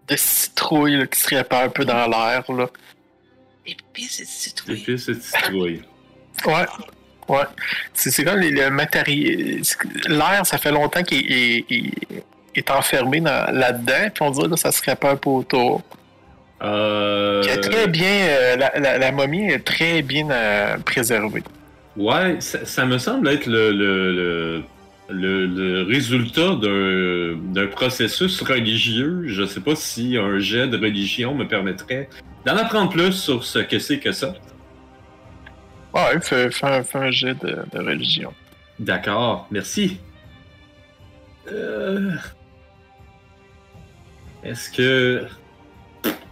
de 0.07 0.15
citrouille 0.15 0.97
là, 0.99 1.07
qui 1.07 1.19
se 1.19 1.35
répand 1.35 1.63
un 1.63 1.69
peu 1.69 1.83
dans 1.83 2.07
l'air 2.07 2.49
là. 2.49 2.67
Et 3.65 3.75
puis 3.91 4.03
c'est 4.05 4.25
citrouille. 4.25 4.77
Depuis 4.79 4.99
cette 4.99 5.21
citrouille. 5.21 5.81
Ouais. 6.45 6.65
Ouais. 7.27 7.39
C'est 7.93 8.23
comme 8.23 8.39
le 8.39 8.69
matériel 8.69 9.61
l'air 10.07 10.41
ça 10.45 10.57
fait 10.59 10.71
longtemps 10.71 11.01
qu'il 11.03 11.25
est, 11.31 11.65
enfermé 12.71 13.19
dans- 13.19 13.51
là-dedans 13.51 14.09
puis 14.13 14.21
on 14.23 14.31
dirait 14.31 14.49
que 14.49 14.55
ça 14.57 14.71
se 14.71 14.81
répand 14.83 15.17
autour. 15.25 15.81
Euh... 16.63 17.41
Est 17.43 17.59
très 17.61 17.87
bien 17.87 18.07
euh, 18.29 18.55
la, 18.57 18.79
la- 18.79 18.97
la 18.97 19.11
momie 19.11 19.49
est 19.51 19.59
très 19.65 20.01
bien 20.01 20.29
euh, 20.29 20.77
préservée. 20.77 21.43
Ouais, 21.97 22.37
ça, 22.39 22.65
ça 22.65 22.85
me 22.85 22.97
semble 22.97 23.27
être 23.29 23.45
le, 23.47 23.71
le, 23.71 24.11
le, 24.13 24.63
le- 25.09 25.45
le 25.47 25.83
résultat 25.83 26.55
d'un 26.55 27.35
d'un 27.53 27.67
processus 27.67 28.41
religieux. 28.41 29.23
Je 29.27 29.45
sais 29.45 29.59
pas 29.61 29.75
si 29.75 30.17
un 30.17 30.39
jet 30.39 30.67
de 30.67 30.77
religion 30.77 31.33
me 31.35 31.45
permettrait 31.47 32.07
d'en 32.45 32.55
apprendre 32.57 32.89
plus 32.91 33.13
sur 33.13 33.43
ce 33.43 33.59
que 33.59 33.79
c'est 33.79 33.99
que 33.99 34.11
ça. 34.11 34.33
Ouais, 35.95 36.19
fais, 36.21 36.51
fais 36.51 36.65
un, 36.67 36.83
fais 36.83 36.97
un 36.97 37.11
jet 37.11 37.33
de, 37.35 37.57
de 37.71 37.77
religion. 37.79 38.33
D'accord, 38.77 39.47
merci. 39.49 39.97
Euh, 41.51 42.11
Est-ce 44.43 44.69
que... 44.71 45.25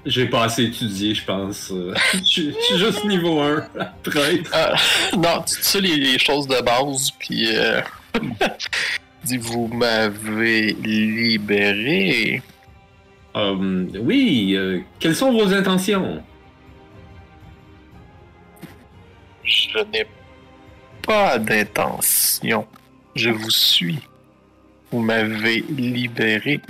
J'ai 0.06 0.26
pas 0.26 0.44
assez 0.44 0.66
étudié, 0.66 1.16
je 1.16 1.24
pense? 1.24 1.72
Euh, 1.72 1.94
Je 2.14 2.52
suis 2.52 2.78
juste 2.78 3.06
niveau 3.06 3.40
1, 3.40 3.66
traître. 4.04 4.52
Ah, 4.54 4.76
non, 5.16 5.42
tu 5.44 5.62
sais 5.62 5.80
les, 5.80 5.96
les 5.96 6.20
choses 6.20 6.46
de 6.46 6.62
base, 6.62 7.10
puis 7.18 7.56
euh, 7.56 7.80
dis 9.24 9.38
vous 9.38 9.68
m'avez 9.68 10.74
libéré. 10.74 12.42
Euh, 13.38 13.86
oui, 14.02 14.56
euh, 14.58 14.82
quelles 15.00 15.16
sont 15.16 15.32
vos 15.32 15.54
intentions? 15.54 16.22
Je 19.44 19.78
n'ai 19.92 20.06
pas 21.06 21.38
d'intention. 21.38 22.66
Je 23.16 23.30
vous 23.30 23.50
suis. 23.52 24.00
Vous 24.92 25.00
m'avez 25.00 25.62
libéré. 25.70 26.62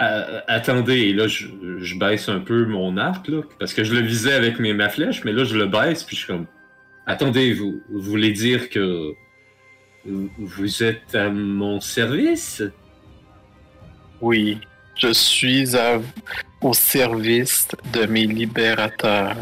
Euh, 0.00 0.40
attendez, 0.48 1.12
là, 1.12 1.28
je, 1.28 1.46
je 1.78 1.98
baisse 1.98 2.28
un 2.28 2.40
peu 2.40 2.64
mon 2.66 2.96
arc, 2.96 3.28
là, 3.28 3.42
parce 3.58 3.74
que 3.74 3.84
je 3.84 3.94
le 3.94 4.00
visais 4.00 4.32
avec 4.32 4.58
mes, 4.58 4.72
ma 4.72 4.88
flèche, 4.88 5.22
mais 5.24 5.32
là, 5.32 5.44
je 5.44 5.56
le 5.56 5.66
baisse, 5.66 6.02
puis 6.04 6.16
je 6.16 6.22
suis 6.24 6.32
comme... 6.32 6.46
Attendez, 7.06 7.52
vous, 7.52 7.82
vous 7.90 8.00
voulez 8.00 8.32
dire 8.32 8.68
que 8.70 9.12
vous- 10.04 10.30
vous 10.38 10.82
êtes 10.82 11.14
à 11.14 11.28
mon 11.30 11.80
service? 11.80 12.62
Oui, 14.20 14.58
je 14.96 15.12
suis 15.12 15.76
à- 15.76 16.00
au 16.60 16.72
service 16.72 17.68
de 17.92 18.06
mes 18.06 18.26
libérateurs. 18.26 19.36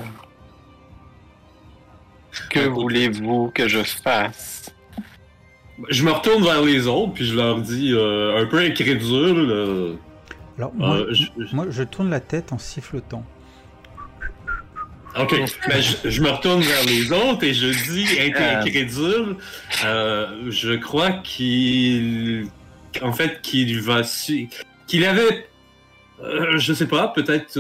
Que 2.51 2.61
voulez-vous 2.61 3.51
que 3.55 3.69
je 3.69 3.83
fasse? 3.83 4.73
Je 5.89 6.05
me 6.05 6.11
retourne 6.13 6.43
vers 6.45 6.63
les 6.63 6.87
autres, 6.87 7.15
puis 7.15 7.25
je 7.25 7.35
leur 7.35 7.61
dis, 7.61 7.93
euh, 7.95 8.41
un 8.43 8.47
peu 8.47 8.59
incrédule, 8.59 9.49
euh, 9.51 9.95
Alors, 10.59 10.75
moi, 10.75 10.97
euh, 10.97 11.07
je- 11.15 11.25
je- 11.39 11.55
moi, 11.57 11.67
je 11.71 11.83
tourne 11.83 12.11
la 12.11 12.21
tête 12.21 12.53
en 12.53 12.59
sifflotant. 12.59 13.25
Ok, 15.19 15.35
ben, 15.69 15.81
je, 15.83 16.09
je 16.09 16.23
me 16.23 16.29
retourne 16.31 16.61
vers 16.61 16.85
les 16.85 17.11
autres 17.11 17.43
et 17.43 17.53
je 17.53 17.67
dis, 17.93 18.05
inc- 18.05 18.37
Euh. 18.37 18.61
incrédule, 18.61 19.37
euh, 19.85 20.51
je 20.51 20.75
crois 20.75 21.11
qu'il, 21.13 22.47
en 23.03 23.13
fait, 23.13 23.41
qu'il 23.43 23.81
va 23.81 24.05
su, 24.05 24.49
qu'il 24.87 25.05
avait, 25.05 25.49
euh, 26.23 26.59
je 26.59 26.73
sais 26.73 26.87
pas, 26.87 27.09
peut-être 27.09 27.59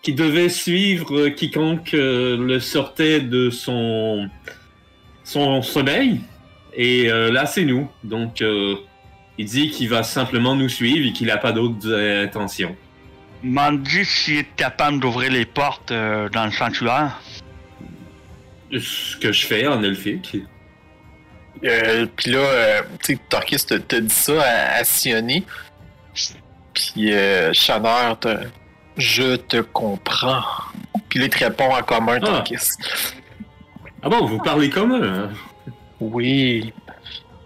euh, 0.00 0.02
qu'il 0.02 0.14
devait 0.14 0.48
suivre 0.48 1.28
quiconque 1.28 1.94
euh, 1.94 2.36
le 2.36 2.60
sortait 2.60 3.20
de 3.20 3.50
son, 3.50 4.28
son 5.24 5.62
sommeil. 5.62 6.20
Et 6.74 7.10
euh, 7.10 7.30
là, 7.32 7.46
c'est 7.46 7.64
nous. 7.64 7.88
Donc, 8.04 8.42
euh, 8.42 8.76
il 9.38 9.46
dit 9.46 9.70
qu'il 9.70 9.88
va 9.88 10.02
simplement 10.02 10.54
nous 10.54 10.68
suivre 10.68 11.08
et 11.08 11.12
qu'il 11.12 11.26
n'a 11.26 11.36
pas 11.38 11.52
d'autres 11.52 11.88
euh, 11.88 12.24
intentions. 12.24 12.76
M'en 13.42 13.72
dit 13.72 14.04
s'il 14.04 14.38
est 14.38 14.56
capable 14.56 15.00
d'ouvrir 15.00 15.32
les 15.32 15.46
portes 15.46 15.90
euh, 15.90 16.28
dans 16.28 16.44
le 16.44 16.52
sanctuaire. 16.52 17.20
Ce 18.72 19.16
que 19.16 19.32
je 19.32 19.46
fais 19.46 19.66
en 19.66 19.82
elfique. 19.82 20.36
Euh, 21.64 22.06
puis 22.16 22.30
là, 22.30 22.38
euh, 22.38 22.82
tu 23.02 23.14
sais, 23.14 23.18
Torquis 23.28 23.56
te, 23.56 23.74
te 23.74 23.96
dit 23.96 24.14
ça 24.14 24.40
à, 24.42 24.78
à 24.78 24.84
Sioni. 24.84 25.44
Puis 26.72 27.12
euh, 27.12 27.52
Chaneur 27.52 28.18
te. 28.20 28.28
Je 28.96 29.36
te 29.36 29.58
comprends. 29.60 30.42
Puis 31.08 31.20
il 31.24 31.28
te 31.30 31.44
répond 31.44 31.72
en 31.74 31.82
commun, 31.82 32.18
Ah. 32.22 32.44
Ah 34.02 34.08
bon, 34.08 34.26
vous 34.26 34.38
parlez 34.38 34.70
commun, 34.70 35.02
hein? 35.02 35.30
Oui. 36.00 36.72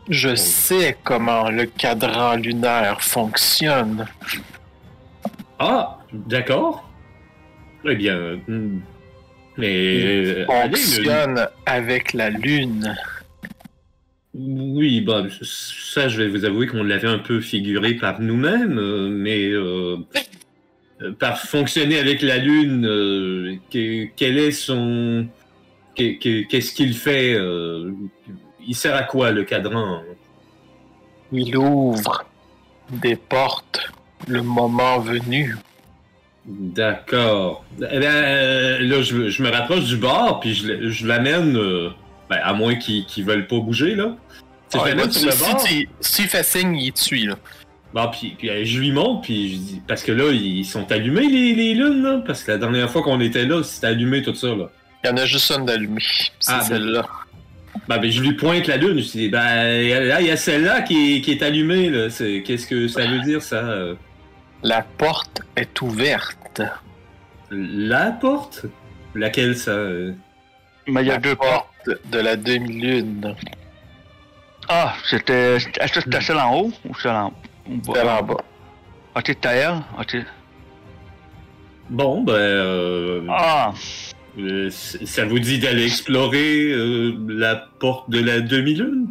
Je 0.08 0.34
sais 0.34 0.96
comment 1.02 1.48
le 1.50 1.64
cadran 1.66 2.36
lunaire 2.36 3.00
fonctionne. 3.02 4.06
Ah, 5.58 5.98
d'accord. 6.12 6.88
Eh 7.86 7.94
bien, 7.96 8.14
euh, 8.16 8.36
hmm. 8.46 8.80
mais 9.56 10.02
euh, 10.04 10.46
allez, 10.50 10.70
le- 10.70 10.76
Fonctionne 10.76 11.48
avec 11.66 12.12
la 12.12 12.30
lune. 12.30 12.94
oui, 14.34 15.00
bah 15.00 15.22
ça, 15.42 16.08
je 16.08 16.22
vais 16.22 16.28
vous 16.28 16.44
avouer 16.44 16.66
qu'on 16.66 16.82
l'avait 16.82 17.08
un 17.08 17.18
peu 17.18 17.40
figuré 17.40 17.94
par 17.94 18.20
nous-mêmes, 18.20 18.78
euh, 18.78 19.08
mais 19.10 19.48
euh, 19.48 19.96
euh, 20.16 20.20
par 21.12 21.38
fonctionner 21.38 21.98
avec 21.98 22.22
la 22.22 22.38
lune, 22.38 22.86
euh, 22.86 23.56
que- 23.70 24.06
quel 24.16 24.38
est 24.38 24.50
son, 24.52 25.26
que- 25.96 26.18
que- 26.18 26.46
qu'est-ce 26.48 26.72
qu'il 26.74 26.94
fait 26.94 27.34
euh, 27.34 27.92
Il 28.66 28.74
sert 28.74 28.94
à 28.94 29.02
quoi 29.02 29.30
le 29.30 29.44
cadran? 29.44 30.00
Il 31.32 31.56
ouvre 31.56 32.24
des 32.90 33.16
portes 33.16 33.90
le 34.26 34.42
moment 34.42 35.00
venu. 35.00 35.56
D'accord. 36.46 37.64
Eh 37.78 37.98
bien, 37.98 38.12
euh, 38.12 38.78
là, 38.80 39.02
je, 39.02 39.28
je 39.28 39.42
me 39.42 39.50
rapproche 39.50 39.84
du 39.84 39.96
bar, 39.96 40.40
puis 40.40 40.54
je, 40.54 41.06
l'amène, 41.06 41.56
euh, 41.56 41.90
ben, 42.28 42.38
à 42.42 42.52
moins 42.52 42.74
qu'ils 42.74 43.06
qu'ils 43.06 43.24
veulent 43.24 43.46
pas 43.46 43.58
bouger, 43.60 43.94
là. 43.94 44.16
Ah, 44.74 44.78
je 44.84 44.88
l'amène 44.88 44.98
écoute, 45.00 45.12
sur 45.12 45.26
le 45.54 45.58
si, 45.60 45.88
s'il 46.00 46.26
fait 46.28 46.42
signe, 46.42 46.76
il 46.76 46.92
te 46.92 47.00
suit. 47.00 47.26
Là. 47.26 47.36
Bon, 47.94 48.08
puis, 48.10 48.34
puis, 48.36 48.50
euh, 48.50 48.64
je 48.64 48.80
lui 48.80 48.90
montre, 48.90 49.22
puis 49.22 49.52
je 49.52 49.56
dis, 49.56 49.82
parce 49.86 50.02
que 50.02 50.10
là, 50.10 50.30
ils 50.32 50.64
sont 50.64 50.90
allumés, 50.90 51.28
les, 51.28 51.54
les 51.54 51.74
lunes, 51.74 52.02
là, 52.02 52.20
parce 52.26 52.42
que 52.42 52.50
la 52.50 52.58
dernière 52.58 52.90
fois 52.90 53.02
qu'on 53.02 53.20
était 53.20 53.44
là, 53.46 53.62
c'était 53.62 53.86
allumé 53.86 54.20
tout 54.22 54.34
ça, 54.34 54.48
là. 54.48 54.68
Il 55.04 55.10
y 55.10 55.12
en 55.12 55.16
a 55.16 55.24
juste 55.26 55.50
une 55.56 55.64
d'allumée. 55.64 56.00
C'est 56.40 56.52
Ah, 56.52 56.58
bon. 56.58 56.64
celle-là. 56.64 57.06
Ben, 57.88 57.98
ben, 57.98 58.10
je 58.10 58.20
lui 58.20 58.32
pointe 58.32 58.66
la 58.66 58.76
lune, 58.78 58.98
je 58.98 59.10
dis, 59.12 59.28
ben, 59.28 59.38
là, 60.08 60.20
il 60.20 60.26
y 60.26 60.30
a 60.30 60.36
celle-là 60.36 60.82
qui, 60.82 61.16
est- 61.16 61.20
qui 61.20 61.32
est 61.32 61.42
allumée, 61.42 61.88
là. 61.90 62.10
C'est- 62.10 62.42
Qu'est-ce 62.44 62.66
que 62.66 62.88
ça 62.88 63.06
veut 63.06 63.20
dire, 63.20 63.40
ça? 63.42 63.56
euh? 63.56 63.94
La 64.64 64.82
porte 64.82 65.42
est 65.56 65.80
ouverte. 65.82 66.62
La 67.50 68.10
porte? 68.10 68.64
Laquelle, 69.14 69.56
ça? 69.56 69.70
euh? 69.70 70.12
Mais 70.88 71.02
il 71.02 71.06
y 71.06 71.10
a 71.10 71.14
La 71.14 71.18
deux 71.20 71.36
portes. 71.36 71.66
porte 71.84 71.98
de 72.10 72.18
la 72.18 72.34
demi-lune. 72.36 73.34
Ah, 74.68 74.94
c'était. 75.08 75.56
Est-ce 75.56 75.92
que 75.92 76.00
c'était 76.00 76.20
celle 76.22 76.38
en 76.38 76.54
haut 76.56 76.72
ou 76.88 76.94
celle 76.98 77.12
en, 77.12 77.26
en 77.26 77.32
t'as 79.40 79.52
elle? 79.52 79.82
Ok. 79.98 80.16
Bon, 81.90 82.22
ben, 82.22 82.32
euh, 82.32 83.26
Ah, 83.30 83.72
euh, 84.38 84.70
ça 84.70 85.24
vous 85.26 85.38
dit 85.38 85.58
d'aller 85.58 85.84
explorer 85.86 86.70
euh, 86.72 87.14
la 87.28 87.56
porte 87.78 88.08
de 88.10 88.20
la 88.20 88.40
demi-lune? 88.40 89.08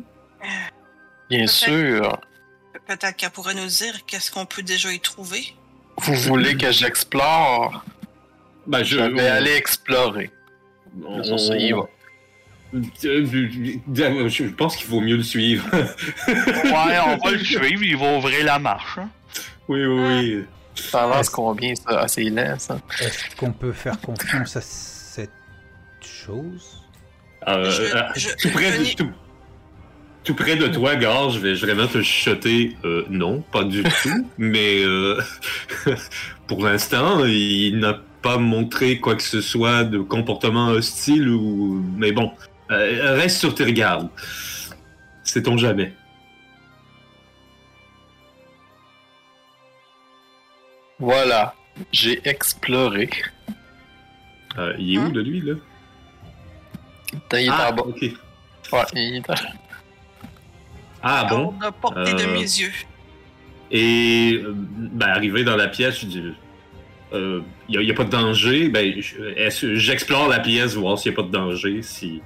Bien 1.29 1.47
sûr. 1.47 2.17
Peut-être 2.87 3.15
qu'elle 3.15 3.29
pourrait 3.29 3.53
nous 3.53 3.67
dire 3.67 4.05
qu'est-ce 4.05 4.31
qu'on 4.31 4.45
peut 4.45 4.63
déjà 4.63 4.91
y 4.91 4.99
trouver. 4.99 5.53
Vous 5.97 6.15
voulez 6.15 6.57
que 6.57 6.71
j'explore? 6.71 7.83
Ben, 8.67 8.83
Je 8.83 8.97
je 8.97 9.03
vais 9.03 9.27
aller 9.27 9.53
explorer. 9.55 10.31
on- 11.05 11.23
Ça, 11.23 11.37
ça 11.37 11.57
y 11.57 11.71
va. 11.71 11.79
Euh, 11.79 11.83
Je 12.73 14.43
pense 14.49 14.75
qu'il 14.75 14.87
vaut 14.87 15.01
mieux 15.01 15.17
le 15.17 15.23
suivre. 15.23 15.65
Ouais, 16.27 16.97
on 17.05 17.17
va 17.23 17.31
le 17.31 17.39
suivre, 17.43 17.83
il 17.83 17.97
va 17.97 18.17
ouvrir 18.17 18.45
la 18.45 18.59
marche. 18.59 18.97
hein. 18.97 19.09
oui, 19.67 19.85
oui, 19.85 20.01
oui. 20.07 20.43
Ça 20.75 21.03
avance 21.03 21.29
combien, 21.29 21.75
ça? 21.75 22.07
C'est 22.07 22.23
lent, 22.23 22.55
ça? 22.57 22.79
Est-ce 22.99 23.35
qu'on 23.35 23.51
peut 23.51 23.71
faire 23.73 23.99
confiance 24.01 24.57
à 24.57 24.61
cette 24.61 25.29
chose? 26.01 26.81
Euh, 27.47 27.69
Je- 27.69 27.81
euh, 27.95 28.01
je- 28.15 28.29
tout, 28.41 28.49
près 28.51 28.71
je 28.71 28.77
de, 28.79 28.83
n'ai- 28.83 28.95
tout, 28.95 29.11
tout 30.23 30.33
près 30.33 30.55
de 30.55 30.67
toi, 30.67 30.95
Gare, 30.95 31.29
je 31.29 31.39
vais 31.39 31.53
vraiment 31.53 31.85
te 31.87 32.01
chuchoter. 32.01 32.75
euh, 32.85 33.05
non, 33.09 33.41
pas 33.51 33.63
du 33.65 33.83
tout. 33.83 34.27
mais 34.39 34.81
euh, 34.83 35.21
pour 36.47 36.63
l'instant, 36.65 37.23
il 37.25 37.77
n'a 37.79 37.99
pas 38.23 38.37
montré 38.37 38.99
quoi 38.99 39.15
que 39.15 39.23
ce 39.23 39.41
soit 39.41 39.83
de 39.83 39.99
comportement 39.99 40.69
hostile 40.69 41.29
ou. 41.29 41.83
Mais 41.97 42.11
bon, 42.13 42.31
euh, 42.71 43.15
reste 43.15 43.37
sur 43.39 43.53
tes 43.55 43.65
regards. 43.65 44.05
Sait-on 45.23 45.57
jamais. 45.57 45.93
Voilà. 50.99 51.55
J'ai 51.91 52.21
exploré. 52.27 53.09
Euh, 54.57 54.73
il 54.77 54.95
est 54.95 54.97
où, 54.99 55.09
de 55.09 55.21
lui, 55.21 55.41
là? 55.41 55.53
Il 57.33 57.37
est 57.39 57.47
ah, 57.49 57.71
en 57.71 57.75
bas. 57.75 57.83
ok. 57.83 58.01
Ouais, 58.01 58.81
il 58.93 59.15
est 59.15 59.29
en- 59.29 59.33
Ah 61.01 61.25
bon 61.25 61.53
de 61.59 61.97
Euh, 61.97 62.33
mes 62.33 62.39
yeux. 62.39 62.71
Et 63.71 64.39
euh, 64.43 64.53
ben, 64.55 65.07
arrivé 65.07 65.43
dans 65.43 65.57
la 65.57 65.67
pièce, 65.67 65.99
je 65.99 66.05
dis 66.05 66.23
il 67.13 67.43
n'y 67.69 67.91
a, 67.91 67.93
pas 67.93 68.05
de 68.05 68.09
danger. 68.09 68.69
Ben, 68.69 68.95
j'explore 68.99 70.27
la 70.27 70.39
pièce, 70.39 70.75
voir 70.75 70.97
s'il 70.97 71.11
n'y 71.11 71.17
a 71.17 71.21
pas 71.21 71.27
de 71.27 71.31
danger. 71.31 71.81
Si. 71.81 72.21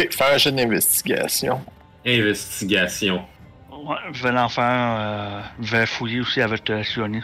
Ok, 0.00 0.12
Faire 0.12 0.34
un 0.34 0.38
jeu 0.38 0.52
d'investigation. 0.52 1.60
Investigation. 2.06 3.24
Ouais, 3.70 3.96
je 4.12 4.22
vais 4.22 4.32
l'en 4.32 4.48
faire. 4.48 4.64
euh, 4.98 5.40
je 5.60 5.76
vais 5.76 5.86
fouiller 5.86 6.20
aussi 6.20 6.40
avec 6.40 6.68
euh, 6.70 6.82
Sioni. 6.82 7.20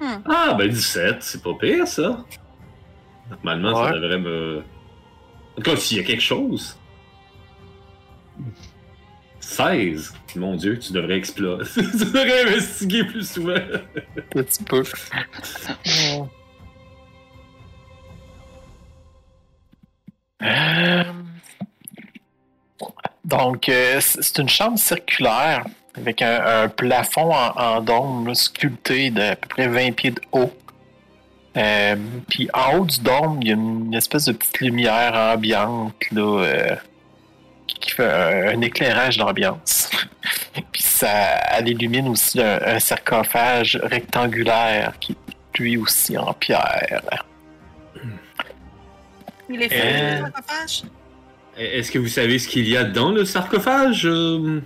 Ah, 0.00 0.54
ben 0.56 0.68
17, 0.68 1.16
c'est 1.22 1.42
pas 1.42 1.54
pire 1.60 1.86
ça. 1.86 2.24
Normalement, 3.30 3.84
ça 3.84 3.92
devrait 3.92 4.18
me. 4.18 4.62
En 5.52 5.62
tout 5.62 5.70
cas, 5.70 5.76
s'il 5.76 5.98
y 5.98 6.00
a 6.00 6.04
quelque 6.04 6.22
chose. 6.22 6.78
16. 9.40 10.14
Mon 10.36 10.54
dieu, 10.56 10.78
tu 10.78 10.92
devrais 10.92 11.16
explorer. 11.16 11.64
tu 11.74 11.80
devrais 11.82 12.42
investiguer 12.46 13.04
plus 13.04 13.28
souvent. 13.30 13.56
Un 13.56 14.42
petit 14.42 14.64
peu. 14.64 14.82
Donc, 23.24 23.68
euh, 23.68 24.00
c'est 24.00 24.38
une 24.38 24.48
chambre 24.48 24.78
circulaire 24.78 25.64
avec 25.96 26.22
un, 26.22 26.68
plafond 26.68 27.32
en, 27.32 27.80
dôme 27.80 28.34
sculpté 28.34 29.10
d'à 29.10 29.36
peu 29.36 29.48
près 29.48 29.68
20 29.68 29.92
pieds 29.92 30.12
de 30.12 30.20
haut. 30.32 30.52
Euh, 31.56 31.96
Puis 32.28 32.48
en 32.54 32.78
haut 32.78 32.84
du 32.86 33.00
dôme, 33.00 33.38
il 33.42 33.48
y 33.48 33.50
a 33.50 33.54
une 33.54 33.94
espèce 33.94 34.24
de 34.26 34.32
petite 34.32 34.60
lumière 34.60 35.14
ambiante 35.14 35.94
là, 36.12 36.42
euh, 36.42 36.76
qui 37.66 37.90
fait 37.90 38.04
un, 38.04 38.56
un 38.56 38.60
éclairage 38.62 39.18
d'ambiance. 39.18 39.90
Puis 40.72 40.82
ça, 40.82 41.08
elle 41.52 41.68
illumine 41.68 42.08
aussi 42.08 42.40
un, 42.40 42.60
un 42.64 42.78
sarcophage 42.78 43.78
rectangulaire 43.82 44.94
qui 45.00 45.12
est 45.12 45.16
lui 45.58 45.76
aussi 45.76 46.16
en 46.16 46.32
pierre. 46.32 47.24
Il 49.50 49.62
est 49.62 49.68
fait, 49.68 49.80
euh, 49.82 50.14
le 50.16 50.20
sarcophage? 50.22 50.82
Est-ce 51.58 51.90
que 51.90 51.98
vous 51.98 52.08
savez 52.08 52.38
ce 52.38 52.48
qu'il 52.48 52.68
y 52.68 52.76
a 52.76 52.84
dans 52.84 53.10
le 53.10 53.24
sarcophage 53.24 54.06
euh, 54.06 54.60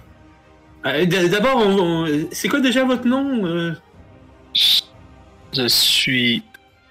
euh, 0.87 1.07
D'abord, 1.07 1.57
on- 1.67 2.07
c'est 2.31 2.49
quoi 2.49 2.61
déjà 2.61 2.85
votre 2.85 3.07
nom 3.07 3.45
euh, 3.47 3.73
Je 4.55 5.67
suis 5.67 6.43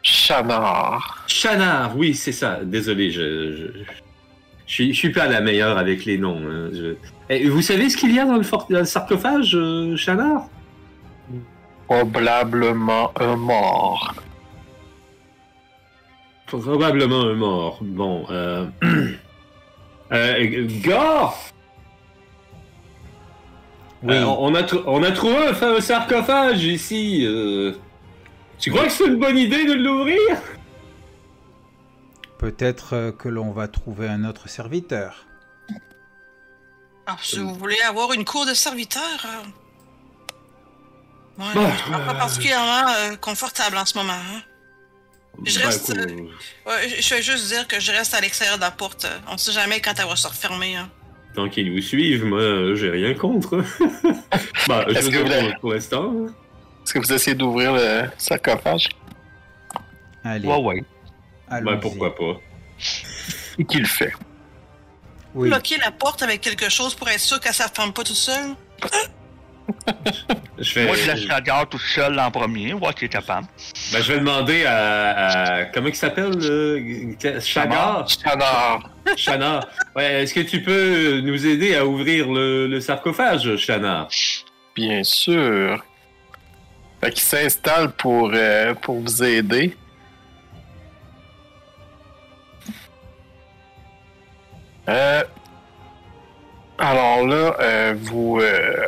Chanard. 0.02 1.24
Chanard, 1.28 1.96
oui, 1.98 2.14
c'est 2.14 2.32
ça. 2.34 2.60
Désolé, 2.64 3.10
je, 3.12 3.56
je, 3.56 3.64
je 4.68 4.74
suis, 4.74 4.94
je 4.94 4.98
suis 4.98 5.12
pas 5.12 5.28
la 5.28 5.40
meilleure 5.40 5.78
avec 5.78 6.04
les 6.06 6.18
noms. 6.18 6.42
hein, 6.46 6.70
je- 6.74 6.96
Eh, 7.30 7.48
vous 7.48 7.62
savez 7.62 7.90
ce 7.90 7.96
qu'il 7.96 8.14
y 8.14 8.20
a 8.20 8.26
dans 8.26 8.36
le, 8.36 8.44
for- 8.44 8.68
dans 8.70 8.80
le 8.80 8.86
sarcophage, 8.86 9.56
euh, 9.56 9.96
Chanard 9.96 10.48
Probablement 11.88 13.12
un 13.20 13.36
mort. 13.36 14.16
Probablement 16.62 17.22
un 17.22 17.34
mort. 17.34 17.80
Bon, 17.82 18.26
euh... 18.30 18.68
euh 20.12 20.68
Gore 20.84 21.38
Oui. 24.04 24.14
Euh, 24.16 24.26
on, 24.26 24.54
a 24.54 24.62
tr- 24.62 24.84
on 24.86 25.02
a 25.02 25.12
trouvé 25.12 25.36
un, 25.38 25.76
un 25.78 25.82
sarcophage 25.82 26.64
ici. 26.64 27.26
euh. 27.26 27.74
Tu 28.60 28.70
crois 28.72 28.86
que 28.86 28.92
c'est 28.92 29.08
une 29.08 29.20
bonne 29.20 29.38
idée 29.38 29.66
de 29.66 29.74
l'ouvrir 29.74 30.20
Peut-être 32.38 32.94
euh, 32.94 33.12
que 33.12 33.30
l'on 33.30 33.52
va 33.52 33.68
trouver 33.68 34.08
un 34.08 34.24
autre 34.26 34.48
serviteur. 34.50 35.26
Ah, 37.08 37.18
si 37.22 37.40
vous 37.40 37.54
voulez 37.56 37.80
avoir 37.88 38.14
une 38.14 38.26
cour 38.26 38.46
de 38.46 38.54
serviteurs. 38.54 39.26
euh, 39.26 39.44
Ouais, 41.40 41.46
Bah, 41.56 41.72
je 41.86 41.92
pas 41.92 42.14
particulièrement 42.14 42.88
euh, 42.90 43.16
confortable 43.16 43.78
en 43.78 43.86
ce 43.86 43.98
moment. 43.98 44.14
hein. 44.14 44.42
Je 45.46 45.60
Ben, 45.60 45.66
reste, 45.68 45.90
écoute, 45.90 45.98
euh, 46.10 46.70
Ouais, 46.70 46.90
je 47.02 47.16
vais 47.16 47.22
juste 47.22 47.48
dire 47.48 47.68
que 47.68 47.80
je 47.80 47.92
reste 47.92 48.14
à 48.14 48.22
l'extérieur 48.22 48.58
de 48.58 48.62
la 48.62 48.72
porte. 48.72 49.06
euh, 49.06 49.18
On 49.32 49.38
sait 49.38 49.52
jamais 49.52 49.82
quand 49.82 49.94
elle 49.98 50.08
va 50.08 50.16
se 50.16 50.28
refermer. 50.28 50.76
hein. 50.76 50.90
Tant 51.36 51.50
qu'ils 51.50 51.74
nous 51.74 51.82
suivent, 51.82 52.24
moi, 52.26 52.40
euh, 52.40 52.76
j'ai 52.76 52.92
rien 52.92 53.14
contre. 53.16 53.58
bah, 54.68 54.86
je 54.88 54.94
Est-ce 54.96 55.06
veux 55.06 55.12
que 55.12 55.16
dire, 55.18 55.24
vous 55.24 55.30
l'avez- 55.30 55.54
pour, 55.60 55.74
l'instant. 55.74 56.14
hein. 56.16 56.34
Est-ce 56.86 56.94
que 56.94 57.00
vous 57.00 57.12
essayez 57.14 57.36
d'ouvrir 57.36 57.74
le 57.74 58.04
sarcophage? 58.18 58.90
Allez, 60.24 60.48
Ouais, 60.48 60.58
ouais. 60.58 60.84
Ben, 61.50 61.78
pourquoi 61.80 62.16
pas. 62.16 62.40
Et 63.58 63.66
qui 63.66 63.78
le 63.80 63.86
fait? 63.86 64.14
Oui. 65.34 65.50
Bloquer 65.50 65.78
la 65.78 65.92
porte 65.92 66.22
avec 66.22 66.42
quelque 66.42 66.70
chose 66.70 66.94
pour 66.94 67.10
être 67.10 67.20
sûr 67.20 67.40
qu'elle 67.40 67.52
ne 67.52 67.56
se 67.56 67.64
ferme 67.74 67.92
pas 67.94 68.04
tout 68.04 68.14
seul. 68.16 68.52
Je 70.60 70.74
vais, 70.76 70.86
Moi, 70.88 70.96
je 70.96 71.12
laisse 71.12 71.28
la 71.28 71.42
garde 71.42 71.70
tout 71.70 71.80
seul 71.80 72.18
en 72.20 72.30
premier, 72.32 72.74
voir 72.74 72.94
qui 72.94 73.06
est 73.06 73.10
capable. 73.10 73.48
ben, 73.92 74.02
je 74.02 74.12
vais 74.14 74.20
demander 74.20 74.66
à, 74.66 75.28
à- 75.60 75.66
comment 75.66 75.88
il 75.88 75.96
s'appelle 75.96 76.34
euh, 76.42 77.40
Chanard 77.40 78.08
Chanard. 78.10 78.90
Chanard. 79.18 79.68
Ouais, 79.96 80.24
est-ce 80.24 80.34
que 80.34 80.40
tu 80.42 80.62
peux 80.62 81.20
nous 81.22 81.46
aider 81.46 81.76
à 81.76 81.86
ouvrir 81.86 82.30
le, 82.32 82.68
le 82.68 82.80
sarcophage, 82.82 83.56
Chanard 83.58 84.08
Bien 84.76 85.04
sûr. 85.04 85.84
Fait 87.02 87.12
qu'il 87.12 87.22
s'installe 87.24 87.92
pour, 87.92 88.32
euh, 88.34 88.74
pour 88.76 89.00
vous 89.00 89.24
aider. 89.24 89.76
Euh, 94.90 95.24
alors 96.80 97.26
là, 97.26 97.56
euh, 97.60 97.94
vous, 98.00 98.40
euh, 98.40 98.88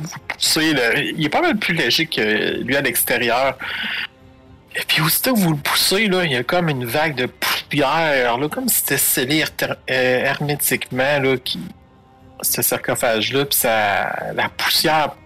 vous 0.00 0.18
poussez 0.28 0.74
Il 1.16 1.24
est 1.24 1.28
pas 1.28 1.40
mal 1.40 1.56
plus 1.56 1.74
léger 1.74 2.06
que 2.06 2.60
lui 2.62 2.76
à 2.76 2.82
l'extérieur. 2.82 3.56
Et 4.76 4.82
puis 4.86 5.00
aussitôt 5.00 5.34
que 5.34 5.40
vous 5.40 5.52
le 5.52 5.56
poussez, 5.56 6.06
là, 6.06 6.24
il 6.24 6.32
y 6.32 6.36
a 6.36 6.42
comme 6.42 6.68
une 6.68 6.84
vague 6.84 7.14
de 7.14 7.26
poussière, 7.26 8.36
là, 8.38 8.48
comme 8.48 8.68
si 8.68 8.76
c'était 8.76 8.98
scellé 8.98 9.44
euh, 9.62 9.74
hermétiquement, 9.88 11.18
là, 11.18 11.36
qui, 11.38 11.58
ce 12.42 12.60
sarcophage-là, 12.60 13.46
puis 13.46 13.58
ça, 13.58 14.32
la 14.34 14.50
poussière 14.50 15.16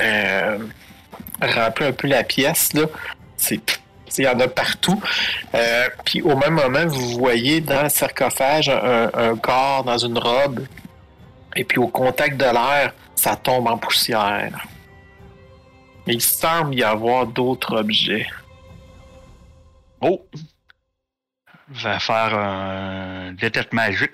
euh, 0.00 0.58
remplit 1.40 1.86
un 1.86 1.92
peu 1.92 2.08
la 2.08 2.24
pièce. 2.24 2.72
Là. 2.72 2.86
C'est, 3.36 3.60
il 4.18 4.24
y 4.24 4.28
en 4.28 4.40
a 4.40 4.48
partout. 4.48 5.00
Euh, 5.54 5.88
puis 6.04 6.20
au 6.20 6.34
même 6.34 6.54
moment, 6.54 6.84
vous 6.86 7.10
voyez 7.10 7.60
dans 7.60 7.84
le 7.84 7.88
sarcophage 7.88 8.68
un 8.68 9.36
corps 9.36 9.84
dans 9.84 9.98
une 9.98 10.18
robe. 10.18 10.66
Et 11.56 11.64
puis 11.64 11.78
au 11.78 11.88
contact 11.88 12.36
de 12.36 12.44
l'air, 12.44 12.94
ça 13.14 13.36
tombe 13.36 13.66
en 13.66 13.76
poussière. 13.78 14.66
Mais 16.06 16.14
il 16.14 16.20
semble 16.22 16.74
y 16.74 16.82
avoir 16.82 17.26
d'autres 17.26 17.76
objets. 17.78 18.26
Oh! 20.00 20.24
Je 21.72 21.88
vais 21.88 21.98
faire 22.00 22.34
un 22.36 23.32
détecte 23.32 23.72
magique. 23.72 24.12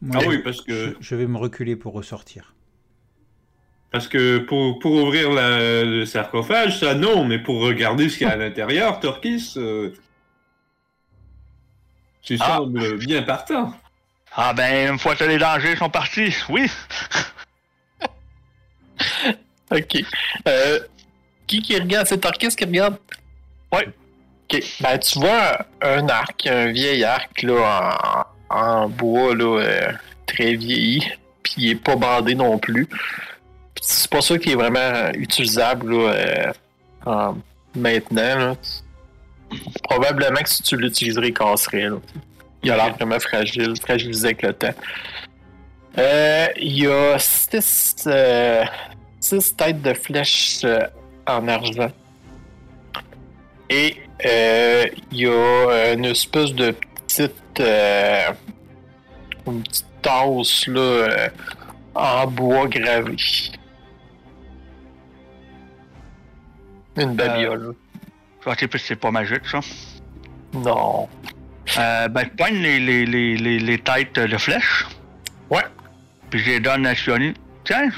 Moi, 0.00 0.20
Ah 0.22 0.28
oui, 0.28 0.38
parce 0.38 0.60
que 0.62 0.72
je, 0.90 0.94
je 1.00 1.14
vais 1.16 1.26
me 1.26 1.38
reculer 1.38 1.74
pour 1.76 1.92
ressortir. 1.92 2.54
parce 3.90 4.06
que 4.06 4.38
pour, 4.38 4.78
pour 4.78 4.92
ouvrir 4.92 5.30
la- 5.32 5.82
le 5.84 6.04
sarcophage, 6.06 6.78
ça 6.80 6.94
non, 6.94 7.24
mais 7.24 7.38
pour 7.38 7.60
regarder 7.62 8.08
ce 8.08 8.18
qu'il 8.18 8.26
y 8.26 8.30
a 8.30 8.34
à 8.34 8.36
l'intérieur, 8.46 9.00
Torquis, 9.00 9.54
euh, 9.56 9.92
tu 12.22 12.36
Ah. 12.40 12.58
sembles 12.58 12.98
bien 12.98 13.22
partant. 13.22 13.72
Ah 14.40 14.52
ben, 14.52 14.92
une 14.92 14.98
fois 15.00 15.16
que 15.16 15.24
les 15.24 15.36
dangers 15.36 15.74
sont 15.74 15.90
partis, 15.90 16.32
oui. 16.48 16.70
Ok. 19.70 20.02
Euh, 20.46 20.78
qui 21.46 21.60
qui 21.60 21.76
regarde? 21.78 22.06
C'est 22.06 22.18
Tarkis 22.18 22.48
qui 22.56 22.64
regarde? 22.64 22.96
Ouais. 23.72 23.86
Ok. 24.50 24.62
Ben, 24.80 24.98
tu 24.98 25.18
vois 25.18 25.58
un, 25.82 26.08
arc, 26.08 26.46
un 26.46 26.72
vieil 26.72 27.04
arc, 27.04 27.42
là, 27.42 28.24
en, 28.50 28.56
en 28.56 28.88
bois, 28.88 29.34
là, 29.34 29.60
euh, 29.60 29.92
très 30.26 30.54
vieilli. 30.54 31.00
Puis 31.42 31.54
il 31.58 31.70
est 31.72 31.74
pas 31.74 31.96
bandé 31.96 32.34
non 32.34 32.58
plus. 32.58 32.88
C'est 33.80 34.08
pas 34.10 34.20
sûr 34.20 34.38
qu'il 34.38 34.52
est 34.52 34.56
vraiment 34.56 35.10
utilisable, 35.14 35.92
là, 35.94 36.12
euh, 36.12 36.52
en- 37.06 37.36
maintenant, 37.74 38.36
là. 38.36 38.54
Probablement 39.82 40.40
que 40.42 40.48
si 40.48 40.62
tu 40.62 40.76
l'utiliserais, 40.76 41.28
il 41.28 41.34
casserait, 41.34 41.88
là. 41.90 41.96
Il 42.62 42.70
a 42.70 42.76
l'air 42.76 42.94
vraiment 42.94 43.20
fragile, 43.20 43.74
fragilisé 43.80 44.28
avec 44.28 44.42
le 44.42 44.52
temps. 44.52 44.74
Euh, 45.96 46.46
il 46.56 46.78
y 46.78 46.86
a 46.86 47.18
six, 47.18 48.04
euh, 48.06 48.64
six 49.20 49.56
têtes 49.56 49.82
de 49.82 49.94
flèches 49.94 50.60
euh, 50.64 50.86
en 51.26 51.46
argent. 51.48 51.90
Et 53.70 53.96
euh, 54.24 54.86
il 55.12 55.18
y 55.18 55.26
a 55.28 55.92
une 55.92 56.04
espèce 56.06 56.52
de 56.52 56.70
petite, 56.72 57.60
euh, 57.60 58.32
une 59.46 59.62
petite 59.62 59.86
tasse 60.02 60.66
là, 60.66 61.28
en 61.94 62.26
bois 62.26 62.66
gravé. 62.68 63.16
Une 66.96 67.14
babiole. 67.14 67.74
Si 68.58 68.78
c'est 68.78 68.96
pas 68.96 69.10
magique, 69.10 69.46
ça. 69.46 69.60
Non. 70.54 71.08
Euh, 71.76 72.08
ben, 72.08 72.24
je 72.24 72.36
poigne 72.36 72.62
les, 72.62 72.78
les, 72.80 73.04
les, 73.04 73.58
les, 73.58 73.78
têtes 73.78 74.18
de 74.18 74.38
flèches. 74.38 74.86
Ouais. 75.50 75.64
Puis 76.30 76.40
je 76.40 76.50
les 76.50 76.60
donne 76.60 76.86
à 76.86 76.94
Sioni. 76.94 77.34
Tiens, 77.64 77.90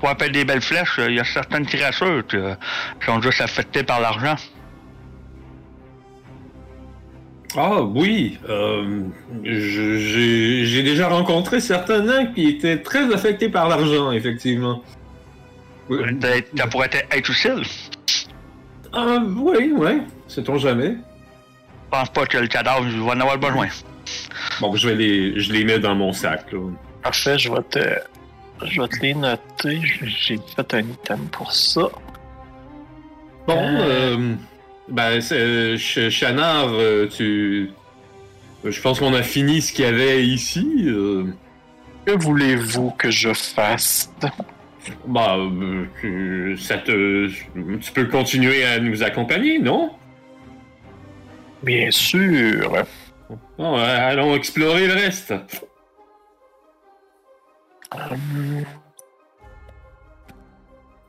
pour 0.00 0.08
appeler 0.08 0.30
des 0.30 0.44
belles 0.44 0.60
flèches, 0.60 0.98
il 1.06 1.14
y 1.14 1.20
a 1.20 1.24
certaines 1.24 1.66
créatures 1.66 2.24
euh, 2.34 2.54
qui 3.00 3.06
sont 3.06 3.22
juste 3.22 3.40
affectées 3.40 3.84
par 3.84 4.00
l'argent. 4.00 4.36
Ah 7.56 7.82
oui, 7.82 8.36
euh, 8.48 9.02
j'ai 9.44 10.82
déjà 10.82 11.08
rencontré 11.08 11.60
certains 11.60 12.00
nains 12.00 12.26
qui 12.26 12.48
étaient 12.48 12.78
très 12.78 13.14
affectés 13.14 13.48
par 13.48 13.68
l'argent, 13.68 14.10
effectivement. 14.10 14.82
Ça 15.88 16.66
pourrait 16.66 16.90
être 17.12 17.30
utile. 17.30 17.62
Ah, 18.92 19.18
oui, 19.36 19.72
oui, 19.76 20.02
sait-on 20.26 20.58
jamais. 20.58 20.96
Je 21.92 21.98
pense 21.98 22.10
pas 22.10 22.26
que 22.26 22.38
le 22.38 22.46
cadavre 22.48 22.84
va 22.86 23.12
en 23.14 23.20
avoir 23.20 23.38
besoin. 23.38 23.68
Bon, 24.60 24.74
je 24.76 24.88
vais 24.88 24.94
les, 24.94 25.38
je 25.40 25.52
les 25.52 25.64
mets 25.64 25.78
dans 25.78 25.94
mon 25.94 26.12
sac, 26.12 26.50
là. 26.52 26.58
Parfait, 27.02 27.38
je 27.38 27.50
vais 27.52 27.62
te, 27.70 27.78
je 28.64 28.80
vais 28.80 28.88
te 28.88 28.96
les 29.00 29.14
noter. 29.14 29.80
J'ai 30.02 30.38
fait 30.56 30.74
un 30.74 30.80
item 30.80 31.20
pour 31.30 31.52
ça. 31.52 31.88
Bon, 33.46 33.56
Euh. 33.58 34.16
euh, 34.16 34.34
ben, 34.88 35.20
Ch- 35.20 36.08
Chanard, 36.10 36.68
euh, 36.70 37.06
tu... 37.08 37.70
Je 38.64 38.80
pense 38.80 38.98
qu'on 39.00 39.12
a 39.14 39.22
fini 39.22 39.60
ce 39.60 39.72
qu'il 39.72 39.84
y 39.84 39.88
avait 39.88 40.24
ici. 40.26 40.84
euh. 40.86 41.26
Que 42.06 42.12
voulez-vous 42.12 42.90
que 42.92 43.10
je 43.10 43.32
fasse? 43.34 44.10
Bah, 45.06 45.36
euh, 45.36 46.56
ça 46.56 46.78
te... 46.78 47.28
Tu 47.80 47.92
peux 47.92 48.06
continuer 48.06 48.64
à 48.64 48.78
nous 48.80 49.02
accompagner, 49.02 49.58
non? 49.58 49.90
Bien 51.64 51.90
sûr. 51.90 52.84
Euh, 53.58 54.08
allons 54.08 54.34
explorer 54.34 54.86
le 54.86 54.94
reste. 54.94 55.32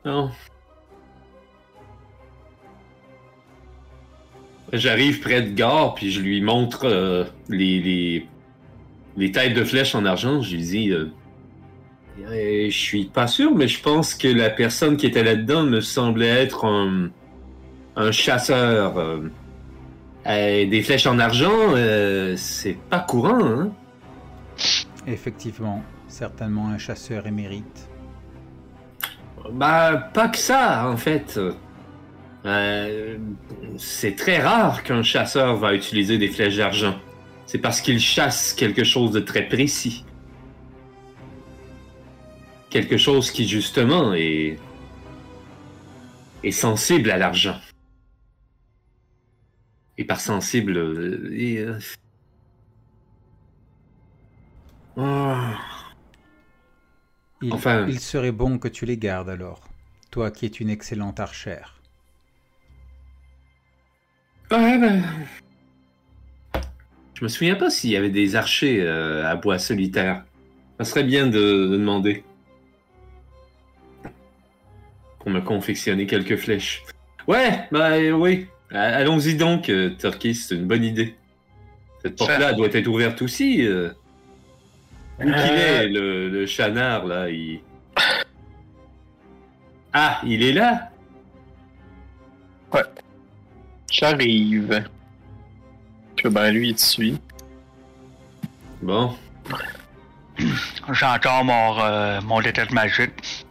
Non. 0.04 0.30
J'arrive 4.72 5.20
près 5.20 5.42
de 5.42 5.50
Gare, 5.50 5.94
puis 5.94 6.10
je 6.10 6.20
lui 6.20 6.40
montre 6.40 6.86
euh, 6.86 7.24
les, 7.50 8.26
les, 9.16 9.32
têtes 9.32 9.54
de 9.54 9.62
flèches 9.62 9.94
en 9.94 10.06
argent. 10.06 10.40
Je 10.40 10.56
lui 10.56 10.62
dis 10.62 10.90
euh, 10.90 11.10
Je 12.18 12.70
suis 12.70 13.04
pas 13.04 13.26
sûr, 13.26 13.54
mais 13.54 13.68
je 13.68 13.82
pense 13.82 14.14
que 14.14 14.28
la 14.28 14.48
personne 14.48 14.96
qui 14.96 15.06
était 15.06 15.22
là-dedans 15.22 15.64
me 15.64 15.82
semblait 15.82 16.28
être 16.28 16.64
un 17.96 18.12
chasseur. 18.12 19.20
Euh. 20.28 20.66
Des 20.66 20.82
flèches 20.82 21.06
en 21.06 21.18
argent, 21.18 21.74
euh, 21.74 22.34
c'est 22.36 22.76
pas 22.90 23.00
courant, 23.00 23.44
hein? 23.44 23.72
Effectivement, 25.06 25.82
certainement 26.08 26.68
un 26.68 26.78
chasseur 26.78 27.26
émérite. 27.26 27.88
Bah, 29.52 30.10
pas 30.12 30.28
que 30.28 30.38
ça, 30.38 30.88
en 30.88 30.96
fait. 30.96 31.38
Euh, 32.44 33.16
c'est 33.76 34.16
très 34.16 34.38
rare 34.38 34.82
qu'un 34.82 35.02
chasseur 35.02 35.56
va 35.56 35.74
utiliser 35.74 36.18
des 36.18 36.28
flèches 36.28 36.56
d'argent. 36.56 36.96
C'est 37.46 37.58
parce 37.58 37.80
qu'il 37.80 38.00
chasse 38.00 38.52
quelque 38.52 38.84
chose 38.84 39.12
de 39.12 39.20
très 39.20 39.42
précis. 39.42 40.04
Quelque 42.70 42.96
chose 42.96 43.30
qui, 43.30 43.46
justement, 43.46 44.12
est, 44.14 44.58
est 46.42 46.50
sensible 46.50 47.10
à 47.10 47.16
l'argent. 47.16 47.56
Et 49.98 50.04
par 50.04 50.20
sensible... 50.20 50.76
euh, 50.76 51.30
et, 51.32 51.58
euh, 51.58 51.78
ah. 54.96 55.58
Il, 57.42 57.52
Enfin- 57.52 57.86
il 57.88 58.00
serait 58.00 58.32
bon 58.32 58.58
que 58.58 58.68
tu 58.68 58.86
les 58.86 58.96
gardes 58.96 59.28
alors, 59.28 59.68
toi 60.10 60.30
qui 60.30 60.46
es 60.46 60.48
une 60.48 60.70
excellente 60.70 61.20
archère. 61.20 61.80
Ouais, 64.50 64.78
ben... 64.78 65.02
Je 67.14 67.24
me 67.24 67.28
souviens 67.28 67.56
pas 67.56 67.70
s'il 67.70 67.90
y 67.90 67.96
avait 67.96 68.10
des 68.10 68.36
archers 68.36 68.82
euh, 68.82 69.26
à 69.26 69.36
bois 69.36 69.58
solitaire. 69.58 70.24
Ça 70.78 70.84
serait 70.84 71.04
bien 71.04 71.26
de, 71.26 71.68
de 71.68 71.76
demander. 71.76 72.24
Pour 75.20 75.30
me 75.30 75.40
confectionner 75.40 76.06
quelques 76.06 76.36
flèches. 76.36 76.84
Ouais, 77.26 77.66
bah 77.72 77.98
oui. 78.14 78.46
A- 78.72 78.96
Allons-y 78.96 79.34
donc, 79.36 79.68
euh, 79.68 79.90
Turkey, 79.98 80.34
c'est 80.34 80.54
une 80.54 80.66
bonne 80.66 80.84
idée. 80.84 81.14
Cette 82.02 82.16
porte-là 82.16 82.52
doit 82.52 82.68
être 82.72 82.86
ouverte 82.86 83.22
aussi. 83.22 83.66
Euh... 83.66 83.90
Où 85.18 85.22
qu'il 85.24 85.32
Euh. 85.32 85.82
est, 85.82 85.88
le, 85.88 86.28
le 86.28 86.46
chanard, 86.46 87.06
là, 87.06 87.28
il... 87.30 87.60
Ah, 89.92 90.20
il 90.24 90.42
est 90.42 90.52
là? 90.52 90.90
J'arrive. 93.90 94.84
Puis 96.16 96.28
ben 96.28 96.50
lui, 96.50 96.70
il 96.70 96.74
te 96.74 96.80
suit. 96.82 97.16
Bon. 98.82 99.14
J'entends 100.92 101.44
mon, 101.44 101.80
euh, 101.80 102.20
mon 102.22 102.40
détecte 102.42 102.72
magique. 102.72 103.46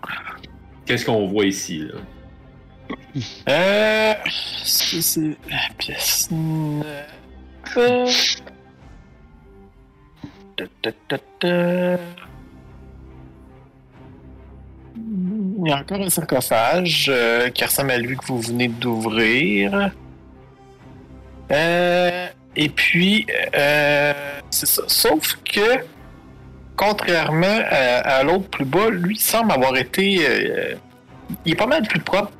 Qu'est-ce 0.86 1.06
qu'on 1.06 1.26
voit 1.28 1.46
ici, 1.46 1.80
là? 1.80 1.96
Euh. 3.48 4.14
C'est 4.64 5.38
la 5.50 5.74
pièce. 5.78 6.30
Il 6.32 6.84
y 15.66 15.72
a 15.72 15.78
encore 15.78 16.02
un 16.02 16.10
sarcophage 16.10 17.08
euh, 17.10 17.50
qui 17.50 17.64
ressemble 17.64 17.92
à 17.92 17.98
lui 17.98 18.16
que 18.18 18.26
vous 18.26 18.40
venez 18.40 18.68
d'ouvrir. 18.68 19.92
Euh, 21.52 22.28
et 22.56 22.70
puis, 22.70 23.26
euh, 23.56 24.14
c'est 24.50 24.66
ça. 24.68 24.84
Sauf 24.88 25.38
que, 25.44 25.84
contrairement 26.76 27.60
à, 27.70 28.18
à 28.18 28.24
l'autre 28.24 28.50
plus 28.50 28.66
bas, 28.66 28.90
lui 28.90 29.18
semble 29.18 29.52
avoir 29.52 29.76
été. 29.76 30.18
euh, 30.28 30.76
il 31.44 31.54
est 31.54 31.56
pas 31.56 31.68
mal 31.68 31.82
plus 31.88 32.00
propre 32.00 32.32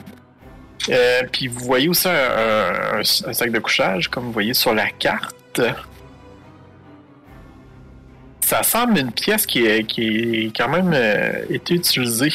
euh, 0.90 1.22
puis 1.32 1.48
vous 1.48 1.60
voyez 1.66 1.90
aussi 1.90 2.08
un, 2.08 2.12
un- 2.12 3.00
un 3.00 3.34
sac 3.34 3.52
de 3.52 3.60
couchage, 3.60 4.08
comme 4.10 4.26
vous 4.26 4.32
voyez 4.32 4.54
sur 4.54 4.74
la 4.74 4.90
carte. 4.90 5.62
Ça 8.42 8.62
semble 8.64 9.00
une 9.00 9.12
pièce 9.12 9.46
qui 9.48 9.66
est, 9.66 9.84
qui 9.86 10.46
est 10.46 10.56
quand 10.56 10.70
même 10.70 10.92
euh, 10.94 11.46
été 11.50 11.74
utilisée. 11.76 12.32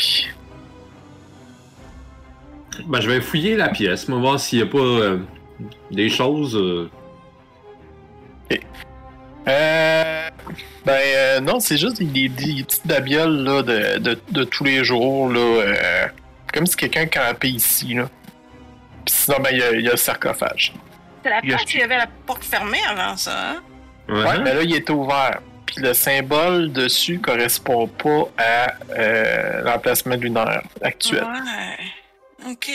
Ben, 2.86 3.00
je 3.00 3.08
vais 3.10 3.20
fouiller 3.20 3.56
la 3.56 3.68
pièce, 3.68 4.06
on 4.08 4.14
va 4.14 4.20
voir 4.20 4.40
s'il 4.40 4.58
n'y 4.58 4.64
a 4.64 4.70
pas 4.70 4.78
euh, 4.78 5.18
des 5.90 6.08
choses. 6.08 6.56
euh, 6.56 6.88
ben 10.84 11.44
non, 11.44 11.60
c'est 11.60 11.76
juste 11.76 11.98
des, 12.02 12.28
des- 12.28 12.28
des 12.28 12.62
petites 12.64 12.86
babioles 12.86 13.42
là, 13.44 13.62
de, 13.62 13.98
de, 13.98 14.18
de 14.30 14.44
tous 14.44 14.64
les 14.64 14.82
jours. 14.84 15.28
Là, 15.30 16.08
comme 16.52 16.66
si 16.66 16.76
quelqu'un 16.76 17.06
campait 17.06 17.50
ici. 17.50 17.94
Là. 17.94 18.08
Puis 19.04 19.14
sinon, 19.14 19.38
ben, 19.42 19.50
il 19.52 19.58
y, 19.58 19.62
a- 19.62 19.72
il 19.72 19.80
y 19.82 19.88
a 19.88 19.92
le 19.92 19.96
sarcophage. 19.96 20.72
C'est 21.22 21.30
la 21.30 21.40
Il 21.42 21.50
y 21.50 21.52
a- 21.52 21.56
place 21.56 21.68
où 21.68 21.76
il 21.76 21.80
y 21.80 21.82
avait 21.82 21.98
la 21.98 22.06
porte 22.26 22.44
fermée 22.44 22.80
avant 22.88 23.16
ça, 23.16 23.32
hein? 23.52 23.62
ouais. 24.08 24.22
Ouais, 24.24 24.38
mais 24.40 24.54
là, 24.54 24.62
il 24.62 24.74
était 24.74 24.92
ouvert. 24.92 25.40
puis 25.66 25.82
le 25.84 25.94
symbole 25.94 26.72
dessus 26.72 27.20
correspond 27.20 27.86
pas 27.86 28.24
à 28.38 28.72
euh, 28.98 29.62
l'emplacement 29.62 30.16
lunaire 30.16 30.62
actuel. 30.82 31.22
Ouais. 31.22 32.50
Ok. 32.52 32.70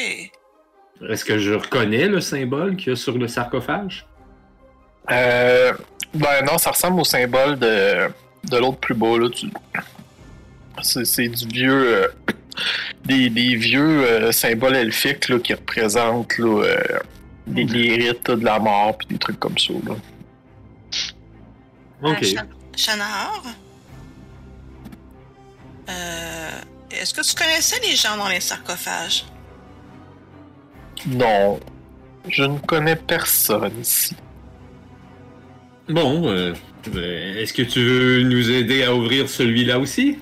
Est-ce 1.09 1.25
que 1.25 1.38
je 1.38 1.53
reconnais 1.55 2.07
le 2.07 2.21
symbole 2.21 2.77
qu'il 2.77 2.89
y 2.89 2.93
a 2.93 2.95
sur 2.95 3.17
le 3.17 3.27
sarcophage? 3.27 4.05
Euh, 5.11 5.73
ben 6.13 6.45
non, 6.45 6.57
ça 6.57 6.71
ressemble 6.71 7.01
au 7.01 7.03
symbole 7.03 7.59
de, 7.59 8.07
de 8.49 8.57
l'autre 8.57 8.77
plus 8.77 8.93
beau. 8.95 9.17
Là. 9.17 9.29
Tu- 9.29 9.49
C'est, 10.81 11.03
c'est 11.05 11.27
du 11.27 11.47
vieux. 11.47 12.03
euh, 12.03 12.07
des, 13.03 13.29
des 13.29 13.55
vieux 13.55 14.03
euh, 14.03 14.31
symboles 14.31 14.75
elfiques 14.75 15.29
là, 15.29 15.39
qui 15.39 15.53
représentent 15.53 16.37
là, 16.37 16.63
euh, 16.63 16.99
des, 17.47 17.65
des 17.65 17.95
rites 17.95 18.27
là, 18.27 18.35
de 18.35 18.45
la 18.45 18.59
mort 18.59 18.97
puis 18.97 19.07
des 19.07 19.17
trucs 19.17 19.39
comme 19.39 19.57
ça. 19.57 19.73
Là. 19.85 19.95
Ok. 22.01 22.23
Euh? 22.23 22.41
Euh, 25.89 26.49
Est-ce 26.91 27.13
que 27.13 27.21
tu 27.21 27.35
connaissais 27.35 27.79
les 27.81 27.95
gens 27.95 28.17
dans 28.17 28.27
les 28.27 28.41
sarcophages? 28.41 29.25
Non, 31.07 31.59
je 32.29 32.43
ne 32.43 32.57
connais 32.59 32.95
personne 32.95 33.79
ici. 33.79 34.15
Bon, 35.87 36.27
euh, 36.27 36.53
est-ce 37.37 37.53
que 37.53 37.61
tu 37.61 37.79
veux 37.83 38.23
nous 38.23 38.49
aider 38.49 38.83
à 38.83 38.93
ouvrir 38.93 39.29
celui-là 39.29 39.77
aussi? 39.77 40.17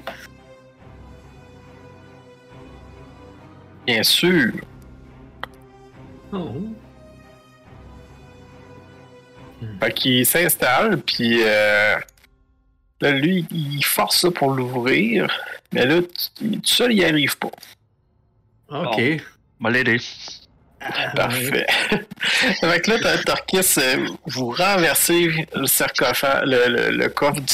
Bien 3.86 4.04
sûr. 4.04 4.52
Oh. 6.32 6.74
Fait 9.80 9.93
qu'il 9.93 10.26
s'installe, 10.26 11.02
puis 11.02 11.39
euh, 11.41 11.96
là, 13.02 13.12
lui, 13.12 13.46
il 13.52 13.84
force 13.84 14.22
ça 14.22 14.32
pour 14.32 14.52
l'ouvrir, 14.52 15.28
mais 15.72 15.86
là, 15.86 16.02
tout 16.02 16.62
seul, 16.63 16.91
il 16.91 16.98
n'y 16.98 17.06
arrive 17.06 17.38
pas. 17.38 17.52
Ok. 18.69 19.02
Va 19.60 19.69
l'aider. 19.69 20.00
Parfait. 21.15 21.65
fait 22.19 22.82
que 22.82 22.91
là, 22.91 22.98
t'as 23.02 23.17
Torquis, 23.19 23.60
euh, 23.78 24.08
vous 24.26 24.50
renversez 24.52 25.48
le 25.56 25.65
sarcophage, 25.67 26.43
le, 26.46 26.67
le- 26.67 26.98
le 26.98 27.10
coffre 27.10 27.39
du 27.41 27.54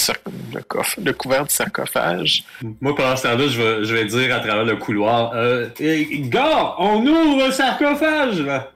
le 0.54 0.62
coffre, 0.62 1.00
le 1.04 1.14
couvert 1.14 1.46
du 1.46 1.54
sarcophage. 1.54 2.44
Moi, 2.82 2.96
pendant 2.96 3.16
ce 3.16 3.24
temps-là, 3.24 3.48
je 3.48 3.62
vais, 3.62 3.86
je 3.86 3.94
vais 3.94 4.06
dire 4.06 4.36
à 4.36 4.40
travers 4.40 4.64
le 4.66 4.76
couloir 4.76 5.32
euh, 5.36 5.68
Gars, 5.80 6.76
on 6.80 7.06
ouvre 7.06 7.46
le 7.48 7.52
sarcophage, 7.52 8.40
là! 8.42 8.72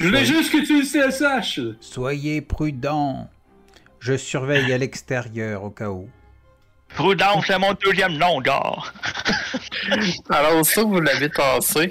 Je 0.00 0.06
voulais 0.06 0.24
juste 0.24 0.50
que 0.50 0.64
tu 0.66 0.80
le 0.82 1.10
saches! 1.10 1.60
Soyez 1.80 2.40
prudents. 2.40 3.28
Je 4.00 4.16
surveille 4.16 4.72
à 4.72 4.78
l'extérieur 4.78 5.62
au 5.64 5.70
cas 5.70 5.88
où. 5.88 6.08
Prudence, 6.94 7.44
c'est 7.46 7.58
mon 7.58 7.72
deuxième 7.74 8.12
nom, 8.18 8.40
gars. 8.40 8.76
Alors, 10.30 10.64
ça, 10.64 10.82
vous 10.82 11.00
l'avez 11.00 11.28
tassé. 11.30 11.90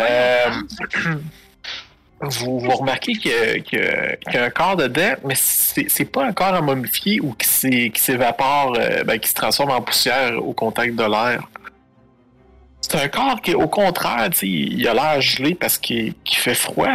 Euh, 0.00 0.50
vous, 2.20 2.60
vous 2.60 2.70
remarquez 2.70 3.14
que- 3.14 3.58
que- 3.58 4.16
qu'il 4.16 4.34
y 4.34 4.36
a 4.36 4.44
un 4.44 4.50
corps 4.50 4.76
dedans, 4.76 5.14
mais 5.24 5.34
c'est 5.36 6.04
pas 6.04 6.24
un 6.26 6.32
corps 6.32 6.54
à 6.54 6.60
momifier 6.60 7.20
ou 7.20 7.32
qui 7.34 7.48
s'é- 7.48 7.90
qui 7.90 8.00
s'évapore, 8.00 8.76
euh, 8.78 9.02
ben, 9.04 9.18
qui 9.18 9.28
se 9.28 9.34
transforme 9.34 9.70
en 9.72 9.80
poussière 9.82 10.44
au 10.44 10.52
contact 10.52 10.94
de 10.94 11.02
l'air. 11.04 11.42
C'est 12.80 13.00
un 13.00 13.08
corps 13.08 13.40
qui, 13.40 13.54
au 13.54 13.68
contraire, 13.68 14.28
il 14.42 14.86
a 14.88 14.92
l'air 14.94 15.20
gelé 15.20 15.54
parce 15.54 15.78
qu'il 15.78 16.14
qu'il 16.24 16.38
fait 16.38 16.54
froid, 16.54 16.88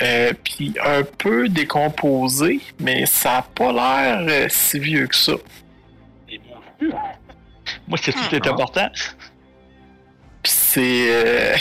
euh, 0.00 0.32
puis 0.44 0.74
un 0.84 1.02
peu 1.02 1.48
décomposé, 1.48 2.60
mais 2.80 3.06
ça 3.06 3.32
n'a 3.32 3.42
pas 3.42 3.72
l'air 3.72 4.24
euh, 4.28 4.46
si 4.48 4.78
vieux 4.78 5.06
que 5.08 5.16
ça. 5.16 5.32
Moi, 7.88 7.98
c'est 8.00 8.12
tout 8.12 8.18
Ah. 8.30 8.36
est 8.36 8.46
important. 8.46 8.88
Puis 10.42 10.52
c'est. 10.52 11.56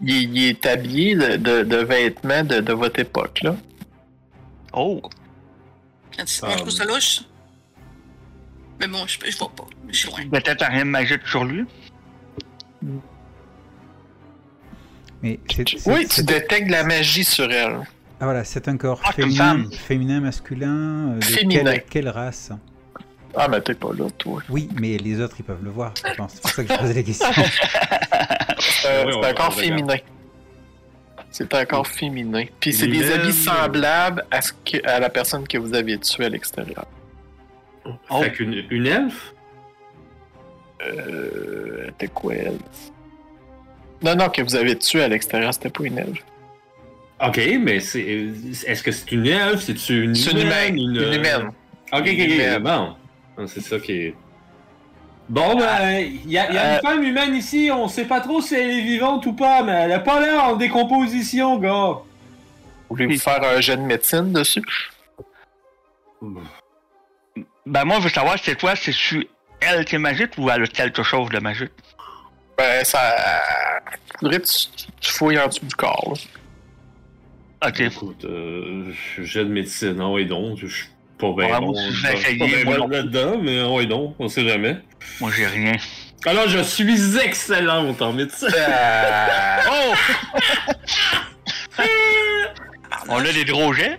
Il, 0.00 0.10
est- 0.10 0.22
il 0.22 0.44
est 0.48 0.66
habillé 0.66 1.14
de, 1.16 1.36
de- 1.36 1.62
de 1.62 1.76
vêtements 1.76 2.44
de, 2.44 2.60
de 2.60 2.72
votre 2.72 3.00
époque, 3.00 3.40
là. 3.42 3.56
Oh, 4.72 5.02
Quand 6.16 6.24
tu- 6.24 6.40
trouve 6.40 6.70
ça 6.70 6.84
louche? 6.84 7.22
Mais 8.80 8.88
bon, 8.88 9.06
je, 9.06 9.18
je 9.30 9.36
vois 9.38 9.50
pas. 9.50 9.64
Je 9.88 9.96
suis 9.96 10.08
loin. 10.08 10.28
peut-être 10.30 10.62
un 10.62 10.68
rien 10.68 10.84
magique 10.84 11.26
sur 11.26 11.44
lui. 11.44 11.64
Mais 15.22 15.38
c'est, 15.54 15.68
c'est- 15.68 15.90
Oui, 15.90 16.06
c'est- 16.08 16.22
tu 16.22 16.22
détectes 16.24 16.66
de 16.66 16.72
la 16.72 16.84
magie 16.84 17.24
sur 17.24 17.50
elle. 17.50 17.80
Ah, 18.20 18.24
voilà, 18.24 18.44
c'est 18.44 18.68
un 18.68 18.76
corps 18.76 19.00
Ah, 19.04 19.12
féminin, 19.12 19.64
féminin, 19.70 20.20
masculin. 20.20 21.12
euh, 21.14 21.18
de 21.18 21.24
Féminin. 21.24 21.64
Quelle, 21.64 21.84
quelle 21.84 22.08
race? 22.08 22.50
Ah, 23.36 23.48
mais 23.48 23.60
t'es 23.60 23.74
pas 23.74 23.90
là, 23.96 24.10
toi. 24.18 24.42
Oui, 24.48 24.68
mais 24.80 24.98
les 24.98 25.20
autres, 25.20 25.36
ils 25.38 25.44
peuvent 25.44 25.62
le 25.64 25.70
voir, 25.70 25.94
je 25.96 26.14
pense. 26.14 26.32
C'est 26.34 26.42
pour 26.42 26.50
ça 26.50 26.64
que 26.64 26.72
je 26.74 26.78
posais 26.78 26.94
la 26.94 27.02
question. 27.02 27.28
Euh, 28.86 29.04
Oui, 29.06 29.12
c'est 29.22 29.38
va 29.38 29.50
féminin. 29.50 29.96
C'est 31.30 31.54
un 31.54 31.64
corps 31.64 31.86
féminin. 31.86 32.44
Puis 32.60 32.72
c'est 32.72 32.86
des 32.86 32.98
humaine. 32.98 33.20
habits 33.20 33.32
semblables 33.32 34.24
à, 34.30 34.40
ce 34.40 34.52
que, 34.52 34.86
à 34.86 35.00
la 35.00 35.08
personne 35.08 35.48
que 35.48 35.58
vous 35.58 35.74
avez 35.74 35.98
tuée 35.98 36.26
à 36.26 36.28
l'extérieur. 36.28 36.86
Oh. 37.84 38.22
Fait 38.22 38.32
qu'une 38.32 38.64
une 38.70 38.86
elfe? 38.86 39.32
Euh. 40.86 41.86
C'était 41.86 42.08
quoi, 42.08 42.34
elle? 42.34 42.58
Non, 44.02 44.14
non, 44.14 44.28
que 44.28 44.42
vous 44.42 44.54
avez 44.54 44.76
tué 44.76 45.02
à 45.02 45.08
l'extérieur, 45.08 45.52
c'était 45.54 45.70
pas 45.70 45.84
une 45.84 45.98
elfe. 45.98 46.24
Ok, 47.24 47.40
mais 47.60 47.80
c'est. 47.80 48.00
Est-ce 48.66 48.82
que 48.82 48.92
c'est 48.92 49.10
une 49.12 49.26
elfe? 49.26 49.62
C'est-tu 49.62 50.04
une 50.04 50.14
C'est 50.14 50.32
une 50.32 50.38
humaine. 50.40 50.78
Une 50.78 50.96
humaine. 51.14 51.46
Ok, 51.92 52.00
ok, 52.00 52.08
ok. 52.08 52.18
humaine. 52.18 52.62
Bon. 52.62 52.94
Ah, 53.42 53.46
C'est 53.46 53.60
ça 53.60 53.78
qui 53.78 53.92
est. 53.92 54.14
Bon, 55.28 55.56
ben, 55.56 55.98
il 56.00 56.30
y 56.30 56.36
a, 56.38 56.52
y 56.52 56.58
a 56.58 56.64
Euh, 56.64 56.74
une 56.76 56.80
femme 56.82 57.02
humaine 57.04 57.34
ici, 57.34 57.70
on 57.72 57.88
sait 57.88 58.04
pas 58.04 58.20
trop 58.20 58.40
si 58.40 58.54
elle 58.54 58.70
est 58.70 58.82
vivante 58.82 59.24
ou 59.26 59.32
pas, 59.32 59.62
mais 59.62 59.72
elle 59.72 59.92
a 59.92 60.00
pas 60.00 60.20
l'air 60.20 60.44
en 60.44 60.56
décomposition, 60.56 61.58
gars. 61.58 61.98
Voulez-vous 62.90 63.18
faire 63.18 63.42
un 63.42 63.60
jet 63.60 63.76
de 63.76 63.82
médecine 63.82 64.32
dessus? 64.32 64.62
Ben, 67.66 67.84
moi, 67.84 67.96
je 67.98 68.04
veux 68.04 68.08
savoir, 68.10 68.36
c'est 68.42 68.56
toi, 68.56 68.74
c'est-tu 68.76 69.26
elle 69.60 69.84
qui 69.84 69.94
est 69.94 69.98
magique 69.98 70.32
ou 70.38 70.50
elle 70.50 70.64
a 70.64 70.66
quelque 70.66 71.02
chose 71.02 71.28
de 71.30 71.38
magique? 71.38 71.70
Ben, 72.58 72.84
ça. 72.84 73.14
Tu, 74.20 74.28
tu 75.00 75.12
fouilles 75.12 75.38
en 75.38 75.46
dessous 75.48 75.64
du 75.64 75.74
corps, 75.74 76.12
là. 76.14 77.68
Ok. 77.68 77.80
Écoute, 77.80 78.24
euh, 78.24 78.92
jet 79.18 79.44
de 79.44 79.50
médecine, 79.50 79.96
ah 80.00 80.08
oui 80.10 80.26
donc, 80.26 80.58
je 80.58 80.66
suis 80.66 80.88
pas 81.22 81.32
bien 81.46 81.60
Ouais, 81.60 81.66
bon. 81.66 81.74
suis 81.74 82.36
pas 82.38 82.46
bien 82.46 82.64
bon 82.64 82.78
non 82.78 82.88
là-dedans, 82.88 83.38
mais 83.40 83.60
ah 83.60 83.68
oui 83.70 83.86
donc, 83.86 84.14
on 84.18 84.28
sait 84.28 84.46
jamais. 84.46 84.76
Moi, 85.20 85.30
j'ai 85.36 85.46
rien. 85.46 85.72
Alors, 86.26 86.48
je 86.48 86.58
suis 86.62 87.18
excellente 87.18 88.00
en 88.02 88.12
médecine. 88.12 88.48
Oh! 89.70 89.94
On 93.08 93.18
a 93.18 93.32
des 93.32 93.44
gros 93.44 93.72
jets? 93.72 93.98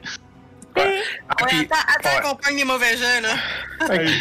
Ouais, 0.76 1.02
Puis- 1.48 1.68
attends, 1.70 1.76
attends 1.88 2.10
ouais. 2.18 2.22
qu'on 2.32 2.36
pogne 2.36 2.58
les 2.58 2.64
mauvais 2.64 2.98
jets, 2.98 3.22
là. 3.22 3.36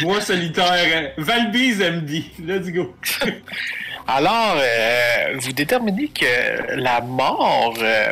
Bois 0.01 0.21
solitaire, 0.21 1.11
Valbise 1.17 1.79
MD, 1.79 2.23
let's 2.45 2.69
go. 2.71 2.95
Alors, 4.07 4.55
euh, 4.57 5.35
vous 5.39 5.51
déterminez 5.53 6.09
que 6.09 6.75
la 6.75 7.01
mort 7.01 7.73
euh, 7.81 8.11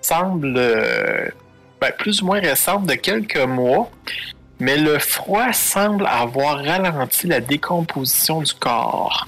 semble 0.00 0.54
euh, 0.56 1.28
ben, 1.80 1.92
plus 1.98 2.22
ou 2.22 2.26
moins 2.26 2.40
récente 2.40 2.86
de 2.86 2.94
quelques 2.94 3.36
mois, 3.38 3.90
mais 4.60 4.76
le 4.76 4.98
froid 4.98 5.52
semble 5.52 6.06
avoir 6.06 6.64
ralenti 6.64 7.26
la 7.26 7.40
décomposition 7.40 8.40
du 8.42 8.54
corps. 8.54 9.26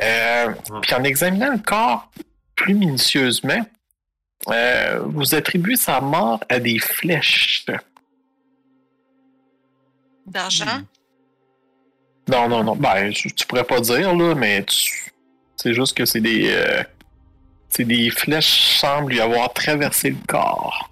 Euh, 0.00 0.52
Puis 0.82 0.94
en 0.94 1.04
examinant 1.04 1.52
le 1.52 1.58
corps 1.58 2.10
plus 2.56 2.74
minutieusement, 2.74 3.64
euh, 4.48 5.00
vous 5.06 5.34
attribuez 5.34 5.76
sa 5.76 6.00
mort 6.00 6.40
à 6.48 6.58
des 6.58 6.78
flèches. 6.78 7.64
D'argent? 10.26 10.80
Non, 12.28 12.48
non, 12.48 12.64
non. 12.64 12.76
Ben, 12.76 13.12
tu 13.12 13.32
tu 13.32 13.46
pourrais 13.46 13.64
pas 13.64 13.80
dire, 13.80 14.14
là, 14.14 14.34
mais 14.34 14.64
tu- 14.64 15.12
c'est 15.56 15.74
juste 15.74 15.96
que 15.96 16.04
c'est 16.06 16.20
des. 16.20 16.50
euh, 16.50 16.82
c'est 17.68 17.84
des 17.84 18.08
flèches 18.10 18.78
semblent 18.78 19.12
lui 19.12 19.20
avoir 19.20 19.52
traversé 19.52 20.10
le 20.10 20.16
corps. 20.26 20.88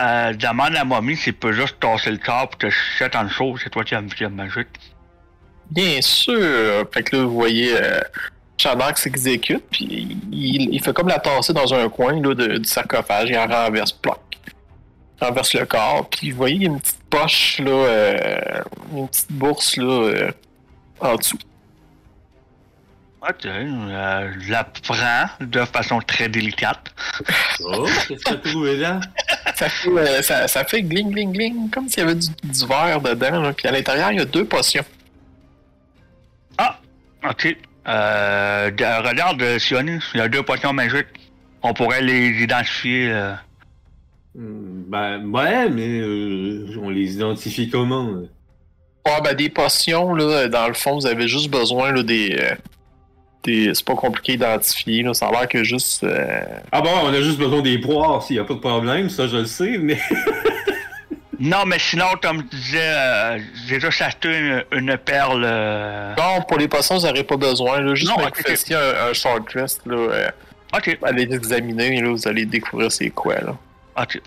Euh, 0.00 0.32
demande 0.32 0.76
à 0.76 0.84
Mommy 0.84 1.16
s'il 1.16 1.34
peut 1.34 1.52
juste 1.52 1.78
tasser 1.78 2.10
le 2.10 2.18
corps 2.18 2.48
pour 2.48 2.58
te 2.58 2.68
jeter 2.70 3.16
en 3.16 3.24
dessous. 3.24 3.56
C'est 3.62 3.70
toi 3.70 3.84
qui 3.84 3.94
as 3.94 3.98
as 3.98 4.28
magique. 4.28 4.68
Bien 5.70 6.00
sûr. 6.00 6.84
Fait 6.92 7.02
que 7.02 7.16
là, 7.16 7.24
vous 7.24 7.34
voyez 7.34 7.76
euh, 7.80 8.00
qui 8.56 9.02
s'exécute, 9.02 9.64
puis 9.70 10.16
il, 10.32 10.74
il 10.74 10.82
fait 10.82 10.92
comme 10.92 11.08
la 11.08 11.18
tasser 11.18 11.52
dans 11.52 11.72
un 11.74 11.88
coin 11.88 12.20
là, 12.20 12.34
du 12.34 12.64
sarcophage, 12.64 13.28
il 13.30 13.38
en 13.38 13.46
renverse, 13.46 13.92
ploc. 13.92 14.18
Il 15.20 15.26
renverse 15.26 15.54
le 15.54 15.66
corps, 15.66 16.08
puis 16.08 16.30
vous 16.30 16.36
voyez, 16.36 16.56
il 16.56 16.62
y 16.62 16.66
a 16.66 16.68
une 16.68 16.80
petite 16.80 17.04
poche, 17.10 17.60
là, 17.60 17.70
euh, 17.70 18.62
une 18.94 19.08
petite 19.08 19.32
bourse, 19.32 19.76
là, 19.76 19.84
euh, 19.84 20.30
en 21.00 21.16
dessous. 21.16 21.38
Ok, 23.26 23.46
euh, 23.46 24.32
je 24.38 24.50
la 24.52 24.64
prends 24.64 25.26
de 25.40 25.64
façon 25.64 25.98
très 26.00 26.28
délicate. 26.28 26.92
Oh, 27.60 27.86
qu'est-ce 28.06 28.22
que 28.22 28.22
t'as 28.22 28.34
trouvé 28.36 28.76
là? 28.76 29.00
ça, 29.54 29.68
fait, 29.70 29.88
euh, 29.88 30.20
ça, 30.20 30.46
ça 30.46 30.62
fait 30.64 30.82
gling, 30.82 31.10
gling, 31.10 31.32
gling, 31.32 31.70
comme 31.70 31.88
s'il 31.88 32.00
y 32.00 32.02
avait 32.02 32.16
du, 32.16 32.26
du 32.42 32.66
verre 32.66 33.00
dedans. 33.00 33.40
là. 33.40 33.52
Puis 33.54 33.66
à 33.66 33.72
l'intérieur, 33.72 34.12
il 34.12 34.18
y 34.18 34.20
a 34.20 34.26
deux 34.26 34.44
potions. 34.44 34.84
Ah, 36.58 36.78
ok. 37.30 37.56
Euh, 37.86 38.70
de- 38.70 39.08
regarde, 39.08 39.40
euh, 39.40 39.58
Sioni, 39.58 39.98
il 40.12 40.18
y 40.18 40.20
a 40.20 40.28
deux 40.28 40.42
potions 40.42 40.72
magiques. 40.74 41.06
On 41.62 41.72
pourrait 41.72 42.02
les 42.02 42.28
identifier. 42.42 43.10
euh. 43.10 43.32
Hmm, 44.34 44.82
Ben, 44.88 45.24
ouais, 45.26 45.70
mais 45.70 46.00
euh, 46.00 46.66
on 46.82 46.90
les 46.90 47.14
identifie 47.14 47.70
comment? 47.70 48.04
Ouais, 49.06 49.20
ben 49.22 49.34
des 49.34 49.48
potions, 49.48 50.14
là, 50.14 50.48
dans 50.48 50.68
le 50.68 50.74
fond, 50.74 50.96
vous 50.98 51.06
avez 51.06 51.26
juste 51.28 51.50
besoin 51.50 51.92
là, 51.92 52.02
des. 52.02 52.36
C'est 53.44 53.84
pas 53.84 53.94
compliqué 53.94 54.32
d'identifier, 54.32 55.02
là. 55.02 55.14
Ça 55.14 55.26
a 55.28 55.30
l'air 55.32 55.48
que 55.48 55.62
juste. 55.64 56.04
euh, 56.04 56.40
Ah 56.72 56.80
bon, 56.80 56.90
on 57.04 57.08
a 57.12 57.20
juste 57.20 57.38
besoin 57.38 57.60
des 57.62 57.78
poires, 57.78 58.22
s'il 58.22 58.36
y 58.36 58.38
a 58.38 58.44
pas 58.44 58.54
de 58.54 58.58
problème, 58.60 59.08
ça 59.10 59.26
je 59.28 59.36
le 59.38 59.46
sais, 59.46 59.78
mais. 59.78 59.98
Non, 61.40 61.64
mais 61.66 61.78
sinon, 61.80 62.06
comme 62.22 62.48
tu 62.48 62.56
disais, 62.56 62.78
euh, 62.80 63.38
j'ai 63.66 63.80
juste 63.80 64.00
acheté 64.00 64.28
une, 64.38 64.64
une 64.72 64.96
perle. 64.96 65.42
euh. 65.44 66.14
Non, 66.16 66.40
pour 66.42 66.58
les 66.58 66.68
potions, 66.68 66.96
vous 66.96 67.06
n'aurez 67.06 67.24
pas 67.24 67.36
besoin. 67.36 67.80
Là. 67.80 67.94
Juste 67.96 68.08
Non, 68.16 68.16
que 68.22 68.28
ok, 68.28 68.36
vous 68.38 68.42
fassiez 68.50 68.76
un, 68.76 69.08
un 69.10 69.12
short 69.12 69.52
là. 69.54 69.66
euh, 69.88 70.28
Ok, 70.72 70.96
allez 71.02 71.26
l'examiner, 71.26 72.00
là, 72.00 72.08
vous 72.10 72.28
allez 72.28 72.46
découvrir 72.46 72.90
c'est 72.90 73.10
quoi, 73.10 73.34
là. 73.40 73.56
ok. 74.00 74.20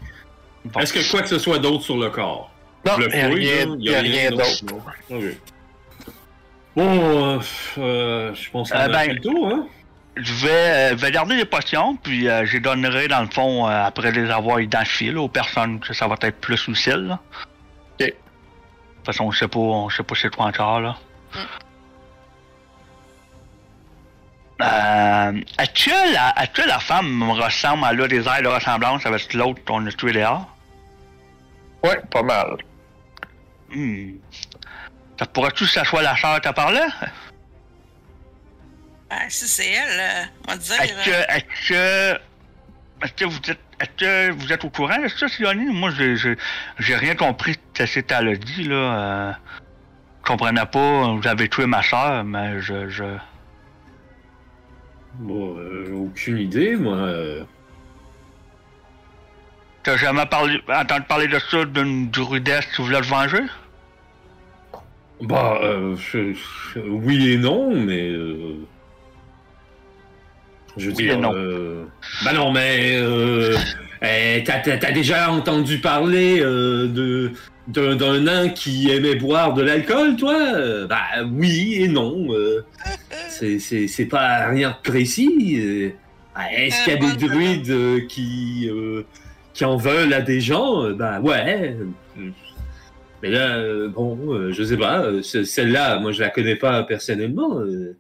Bon. 0.66 0.80
Est-ce 0.82 0.94
que 0.94 1.10
quoi 1.10 1.22
que 1.22 1.30
ce 1.30 1.40
soit 1.40 1.60
d'autre 1.60 1.84
sur 1.84 1.98
le 1.98 2.10
corps? 2.10 2.52
Non, 2.86 2.94
il 3.00 3.08
n'y 3.08 3.90
a 3.94 4.00
rien, 4.00 4.02
rien 4.02 4.30
d'autre. 4.32 4.64
Bon, 6.78 7.38
euh, 7.38 7.40
euh, 7.80 8.36
je 8.36 8.50
pense 8.52 8.70
qu'on 8.72 8.78
Euh, 8.78 8.86
a 8.86 8.88
ben- 8.88 9.00
fait 9.00 9.14
le 9.14 9.20
tour, 9.22 9.48
hein? 9.50 9.68
Je 10.16 10.34
vais, 10.34 10.92
euh, 10.92 10.96
vais 10.96 11.12
garder 11.12 11.36
les 11.36 11.46
potions, 11.46 11.96
puis 11.96 12.30
euh, 12.30 12.46
je 12.46 12.54
les 12.54 12.60
donnerai, 12.60 13.08
dans 13.08 13.22
le 13.22 13.28
fond, 13.32 13.68
euh, 13.68 13.84
après 13.84 14.12
les 14.12 14.30
avoir 14.30 14.60
identifiées, 14.60 15.12
là, 15.12 15.22
aux 15.22 15.28
personnes 15.28 15.80
que 15.80 15.92
ça 15.94 16.08
va 16.08 16.16
être 16.22 16.40
plus 16.40 16.68
utile. 16.68 17.08
Là. 17.08 17.20
Ok. 18.00 18.00
De 18.00 18.06
toute 18.06 19.06
façon, 19.08 19.24
on 19.26 19.32
sait 19.32 19.48
pas, 19.48 19.58
on 19.60 19.90
sait 19.90 20.04
pas 20.04 20.14
c'est 20.16 20.34
quoi 20.36 20.46
encore, 20.46 20.82
là. 20.82 20.98
Euh, 24.62 25.42
est-ce 25.60 25.86
que 25.86 26.14
la, 26.14 26.34
la 26.68 26.80
femme 26.80 27.08
me 27.12 27.32
ressemble, 27.32 27.86
elle 27.92 28.02
a 28.02 28.08
des 28.08 28.28
airs 28.28 28.42
de 28.44 28.48
ressemblance 28.48 29.04
avec 29.08 29.34
l'autre 29.34 29.64
qu'on 29.66 29.86
a 29.88 29.92
tué 29.92 30.14
dehors? 30.14 30.48
Ouais, 31.84 32.00
pas 32.12 32.24
mal. 32.24 32.58
Hmm. 33.72 34.14
Ça 35.20 35.26
pourrait-tu 35.26 35.66
que 35.66 35.70
ça 35.72 35.84
soit 35.84 36.02
la 36.04 36.16
sœur 36.16 36.40
t'as 36.42 36.54
parlé? 36.54 36.82
Ben, 39.10 39.18
si 39.30 39.48
c'est 39.48 39.72
elle, 39.72 40.00
euh, 40.00 40.24
on 40.48 40.52
va 40.52 40.58
dire. 40.58 40.82
Est-ce 40.82 40.94
que, 41.06 41.10
est-ce 41.10 41.70
que, 41.70 42.20
est-ce 43.04 43.14
que 43.14 43.26
vous 43.26 43.38
êtes, 43.38 43.60
est-ce 43.80 43.90
que 43.98 44.32
vous 44.32 44.52
êtes 44.52 44.66
au 44.66 44.70
courant 44.70 45.02
de 45.02 45.08
ça, 45.08 45.28
Sioni? 45.28 45.66
Moi, 45.66 45.92
j'ai, 45.92 46.18
j'ai, 46.18 46.38
j'ai 46.80 46.96
rien 46.96 47.16
compris 47.16 47.56
de 47.80 47.86
ce 47.86 48.00
que 48.00 48.14
elle 48.14 48.28
a 48.30 48.36
dit, 48.36 48.64
là. 48.66 48.76
Euh, 48.76 49.32
je 50.22 50.28
comprenais 50.28 50.66
pas, 50.66 51.14
vous 51.14 51.26
avez 51.26 51.48
tué 51.48 51.66
ma 51.66 51.82
soeur, 51.82 52.26
mais 52.26 52.60
je, 52.60 52.90
je... 52.90 53.06
Bon, 55.14 55.58
euh, 55.58 55.94
aucune 55.94 56.38
idée, 56.38 56.76
moi. 56.76 56.98
euh. 56.98 57.44
T'as 59.84 59.96
jamais 59.96 60.26
parlé, 60.26 60.62
entendu 60.68 61.06
parler 61.08 61.30
de 61.30 61.40
ça 61.40 61.64
d'une 61.64 62.10
druidesse 62.10 62.66
qui 62.76 62.82
voulait 62.82 63.00
te 63.00 63.08
venger? 63.08 63.44
Bah, 65.22 65.60
euh, 65.64 65.96
je- 65.96 66.34
je- 66.34 66.80
oui 66.80 67.32
et 67.34 67.38
non, 67.38 67.74
mais. 67.74 68.10
euh, 68.10 68.56
Je 70.78 70.90
veux 70.90 70.96
Oui 70.96 71.04
dire. 71.06 71.14
et 71.14 71.18
non. 71.18 71.32
euh, 71.34 71.86
Bah 72.24 72.34
non, 72.34 72.52
mais. 72.52 72.96
Euh, 72.98 73.58
eh, 74.04 74.44
t'as, 74.46 74.92
déjà 74.92 75.32
entendu 75.32 75.80
parler 75.80 76.40
euh, 76.42 76.88
de. 76.88 77.32
D'un, 77.68 78.22
nain 78.22 78.48
qui 78.48 78.90
aimait 78.92 79.16
boire 79.16 79.54
de 79.54 79.62
l'alcool, 79.62 80.16
toi? 80.16 80.38
Bah 80.88 81.02
oui 81.30 81.76
et 81.82 81.90
non. 81.90 82.28
euh, 82.32 82.64
c'est, 83.28 83.60
c'est, 83.60 83.88
c'est 83.88 84.06
pas 84.06 84.48
rien 84.48 84.70
de 84.70 84.90
précis. 84.90 85.92
Ah, 86.34 86.54
Est-ce 86.54 86.84
qu'il 86.86 86.94
y 86.94 86.96
a 86.96 87.00
des 87.12 87.28
druides 87.28 87.70
euh, 87.70 88.00
qui, 88.08 88.70
euh, 88.72 89.02
qui 89.54 89.66
en 89.66 89.76
veulent 89.76 90.14
à 90.14 90.22
des 90.22 90.40
gens? 90.40 90.92
Bah 90.92 91.20
ouais. 91.20 91.76
Mais 93.24 93.30
là, 93.30 93.58
euh, 93.58 93.88
bon, 93.90 94.18
euh, 94.34 94.52
je 94.54 94.64
sais 94.64 94.78
pas. 94.78 95.00
euh, 95.02 95.22
ce- 95.24 95.44
Celle-là, 95.44 96.00
moi, 96.00 96.12
je 96.12 96.22
la 96.22 96.30
connais 96.30 96.56
pas 96.56 96.84
personnellement. 96.84 97.60
euh. 97.60 97.98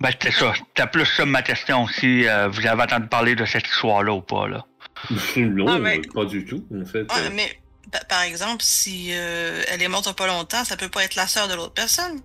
Ben, 0.00 0.10
c'est 0.22 0.30
ça. 0.30 0.52
C'était 0.56 0.86
plus 0.88 1.04
ça 1.04 1.26
ma 1.26 1.42
question, 1.42 1.86
si 1.88 2.26
euh, 2.26 2.48
vous 2.48 2.66
avez 2.66 2.82
entendu 2.82 3.08
parler 3.08 3.34
de 3.34 3.44
cette 3.44 3.66
histoire-là 3.66 4.12
ou 4.14 4.22
pas, 4.22 4.48
là? 4.48 4.64
non, 5.36 5.66
Ah, 5.68 5.78
mais- 5.78 5.98
euh, 5.98 6.02
pas 6.14 6.24
du 6.24 6.44
tout, 6.44 6.64
en 6.74 6.84
fait. 6.86 7.02
ouais, 7.02 7.26
euh. 7.26 7.30
mais 7.34 7.58
pa- 7.90 8.04
par 8.08 8.22
exemple, 8.22 8.62
si 8.64 9.08
euh, 9.12 9.62
elle 9.68 9.82
est 9.82 9.88
morte 9.88 10.04
il 10.06 10.08
y 10.08 10.12
a 10.12 10.14
pas 10.14 10.26
longtemps, 10.26 10.64
ça 10.64 10.76
peut 10.76 10.88
pas 10.88 11.04
être 11.04 11.16
la 11.16 11.26
sœur 11.26 11.48
de 11.48 11.54
l'autre 11.54 11.74
personne. 11.74 12.20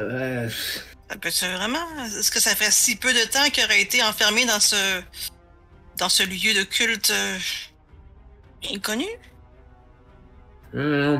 Euh, 0.00 0.48
Ça 1.08 1.16
peut 1.16 1.28
être 1.28 1.46
vraiment? 1.56 1.86
Est-ce 2.06 2.30
que 2.30 2.40
ça 2.40 2.54
fait 2.56 2.72
si 2.72 2.96
peu 2.96 3.12
de 3.12 3.24
temps 3.30 3.48
qu'elle 3.52 3.66
aurait 3.66 3.80
été 3.82 4.02
enfermée 4.02 4.44
dans 4.46 4.58
ce 4.60 5.00
dans 5.98 6.08
ce 6.08 6.24
lieu 6.24 6.52
de 6.54 6.64
culte 6.64 7.10
euh, 7.10 7.38
inconnu? 8.74 9.06
euh, 10.74 11.18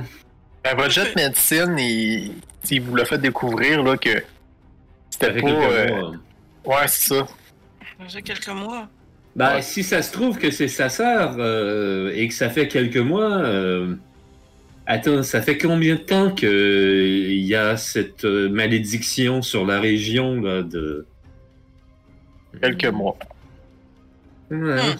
Ben, 0.63 0.77
votre 0.77 0.91
jet 0.91 1.11
de 1.15 1.21
médecine, 1.21 1.77
il, 1.79 2.33
il 2.71 2.81
vous 2.83 2.95
l'a 2.97 3.05
fait 3.05 3.19
découvrir, 3.19 3.83
là, 3.83 3.97
que 3.97 4.11
ça 4.11 4.23
c'était 5.11 5.33
pas. 5.33 5.41
quelques 5.41 5.73
euh, 5.73 5.89
mois. 5.97 6.13
Ouais, 6.65 6.89
c'est 6.89 7.15
ça. 7.15 7.27
J'ai 8.09 8.23
quelques 8.23 8.49
mois. 8.49 8.89
Bah, 9.37 9.57
Ouais. 9.57 9.63
si 9.63 9.83
ça 9.83 10.01
se 10.03 10.13
trouve 10.13 10.39
que 10.39 10.51
c'est 10.51 10.69
sa 10.69 10.89
sœur 10.89 11.37
euh, 11.39 12.13
et 12.15 12.29
que 12.29 12.35
ça 12.35 12.49
fait 12.51 12.69
quelques 12.69 12.97
mois. 12.97 13.39
euh, 13.39 13.95
Attends, 14.87 15.23
ça 15.23 15.41
fait 15.41 15.57
combien 15.57 15.95
de 15.95 16.01
temps 16.01 16.31
que 16.35 16.45
euh, 16.47 17.33
il 17.33 17.45
y 17.47 17.55
a 17.55 17.77
cette 17.79 18.25
malédiction 18.25 19.41
sur 19.43 19.65
la 19.67 19.81
région 19.81 20.41
là 20.43 20.63
de 20.63 21.07
Quelques 22.61 22.87
mois. 22.87 23.17
Ouais. 24.51 24.93
Hmm. 24.93 24.97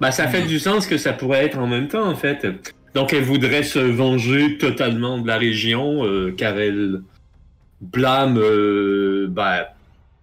Bah, 0.00 0.10
ça 0.10 0.28
fait 0.28 0.42
du 0.42 0.58
sens 0.58 0.86
que 0.86 0.96
ça 0.96 1.12
pourrait 1.12 1.44
être 1.44 1.58
en 1.58 1.66
même 1.66 1.88
temps, 1.88 2.08
en 2.08 2.16
fait. 2.16 2.46
Donc, 2.94 3.12
elle 3.12 3.24
voudrait 3.24 3.62
se 3.62 3.78
venger 3.78 4.58
totalement 4.58 5.18
de 5.18 5.26
la 5.26 5.38
région, 5.38 6.04
euh, 6.04 6.34
car 6.36 6.58
elle 6.58 7.02
blâme, 7.80 8.38
euh, 8.38 9.26
bah, 9.28 9.74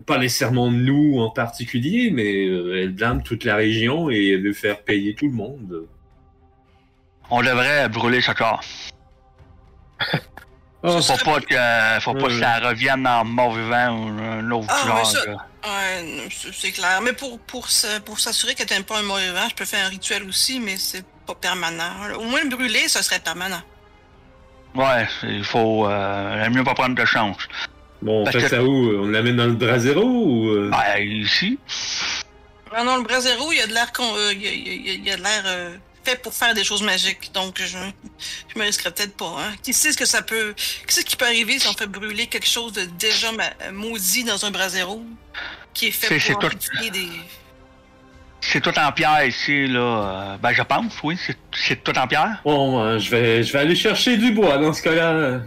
pas 0.06 0.18
nécessairement 0.18 0.72
nous 0.72 1.20
en 1.20 1.30
particulier, 1.30 2.10
mais 2.12 2.48
euh, 2.48 2.82
elle 2.82 2.94
blâme 2.94 3.22
toute 3.22 3.44
la 3.44 3.56
région 3.56 4.10
et 4.10 4.30
elle 4.32 4.44
veut 4.44 4.54
faire 4.54 4.82
payer 4.82 5.14
tout 5.14 5.28
le 5.28 5.34
monde. 5.34 5.86
On 7.30 7.42
devrait 7.42 7.88
brûler 7.90 8.22
ce 8.22 8.32
corps. 8.32 8.64
Oh, 10.82 11.02
Faut 11.02 11.26
pas 11.26 11.42
que, 11.42 12.00
faut 12.02 12.14
pas 12.14 12.28
que 12.28 12.40
ça 12.40 12.60
revienne 12.60 13.06
en 13.06 13.26
mort-vivant 13.26 13.98
ou 13.98 14.08
un 14.24 14.50
autre 14.50 14.68
Ah, 14.70 15.04
genre. 15.26 15.46
Non, 15.64 16.24
c'est 16.54 16.72
clair. 16.72 17.02
Mais 17.02 17.14
pour, 17.14 17.40
pour, 17.40 17.70
se- 17.70 18.00
pour 18.00 18.20
s'assurer 18.20 18.56
qu'elle 18.56 18.70
n'aime 18.70 18.84
pas 18.84 19.00
un 19.00 19.04
mort 19.04 19.18
vivant, 19.18 19.48
je 19.50 19.56
peux 19.56 19.66
faire 19.66 19.86
un 19.86 19.90
rituel 19.90 20.24
aussi, 20.24 20.60
mais 20.60 20.78
c'est 20.78 21.06
pas 21.28 21.36
permanent. 21.36 21.92
Au 22.18 22.24
moins 22.24 22.42
le 22.44 22.50
brûler, 22.50 22.88
ça 22.88 23.04
serait 23.04 23.20
permanent. 23.20 23.62
Ouais, 24.76 25.08
il 25.24 25.44
faut, 25.44 25.88
euh, 25.88 26.44
il 26.46 26.52
mieux 26.56 26.64
pas 26.64 26.76
prendre 26.76 26.96
de 26.96 27.06
chance. 27.06 27.38
Bon, 28.02 28.22
on 28.22 28.24
Parce 28.24 28.38
fait 28.38 28.44
que- 28.44 28.50
ça 28.50 28.64
où? 28.64 29.04
On 29.04 29.08
l'amène 29.08 29.36
dans 29.36 29.48
le 29.48 29.54
brasero 29.54 30.04
ou... 30.04 30.50
euh? 30.52 30.70
Ben, 30.72 31.02
ici, 31.04 31.60
Ah 32.74 32.84
non, 32.84 32.98
le 32.98 33.04
brasero, 33.04 33.52
il 33.52 33.58
y 33.58 33.62
a 33.62 33.68
de 33.68 33.74
l'air 33.74 33.92
con- 33.92 34.16
euh, 34.16 34.32
il 34.32 34.42
y 34.42 34.48
a, 34.48 34.52
il 34.52 34.68
y 34.68 34.90
a- 34.90 34.94
il 34.94 35.06
y 35.06 35.12
a 35.12 35.18
de 35.18 35.24
l'air 35.24 35.44
euh, 35.46 35.76
fait 36.04 36.22
pour 36.22 36.34
faire 36.34 36.54
des 36.54 36.64
choses 36.64 36.82
magiques. 36.84 37.32
Donc 37.34 37.60
je, 37.60 37.66
je 37.68 38.60
me 38.60 38.64
risquerais 38.64 38.92
peut-être 38.92 39.16
pas. 39.18 39.36
Hein. 39.40 39.54
Qui 39.64 39.74
sait 39.74 39.92
ce 39.92 39.98
que 39.98 40.06
ça 40.06 40.22
peut. 40.22 40.54
Qu'est-ce 40.88 41.06
qui 41.06 41.16
peut 41.16 41.26
arriver 41.26 41.60
si 41.60 41.68
on 41.68 41.74
fait 41.74 41.88
brûler 41.88 42.28
quelque 42.28 42.48
chose 42.48 42.74
de 42.74 42.84
déjà 42.86 43.32
ma- 43.32 43.72
maudit 43.72 44.24
dans 44.24 44.46
un 44.46 44.52
brasero 44.52 45.04
qui 45.74 45.88
est 45.88 45.92
C'est- 45.92 46.08
fait 46.08 46.20
c'est 46.20 46.34
pour 46.34 46.42
tout. 46.42 46.48
amplifier 46.56 46.90
des. 46.92 47.08
c'est 48.42 48.62
tout 48.62 48.78
en 48.80 48.92
pierre 48.92 49.26
ici, 49.26 49.68
là. 49.68 49.80
euh, 49.80 50.38
Ben, 50.38 50.52
je 50.54 50.62
pense, 50.64 50.94
oui, 51.04 51.18
c'est- 51.24 51.38
c'est 51.54 51.84
tout 51.84 51.98
en 51.98 52.08
pierre. 52.08 52.42
Bon, 52.44 52.80
euh, 52.82 52.98
je 53.00 53.10
vais, 53.12 53.44
je 53.44 53.52
vais 53.54 53.60
aller 53.60 53.76
chercher 53.76 54.18
du 54.18 54.32
bois 54.32 54.58
dans 54.58 54.74
ce 54.74 54.82
cas-là. 54.82 55.42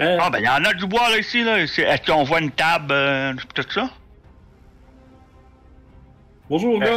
Hein? 0.00 0.16
Ah, 0.20 0.30
ben, 0.30 0.38
il 0.38 0.44
y 0.44 0.48
en 0.48 0.64
a 0.64 0.72
du 0.74 0.86
bois, 0.86 1.10
là, 1.10 1.18
ici, 1.18 1.42
là. 1.42 1.66
C'est- 1.66 1.82
Est-ce 1.82 2.10
qu'on 2.10 2.22
voit 2.24 2.40
une 2.40 2.52
table, 2.52 2.92
euh, 2.92 3.34
tout 3.54 3.64
ça? 3.68 3.90
Bonjour, 6.48 6.78
Ouais. 6.78 6.88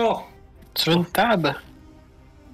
Tu 0.73 0.89
veux 0.89 0.95
une 0.97 1.05
table? 1.05 1.55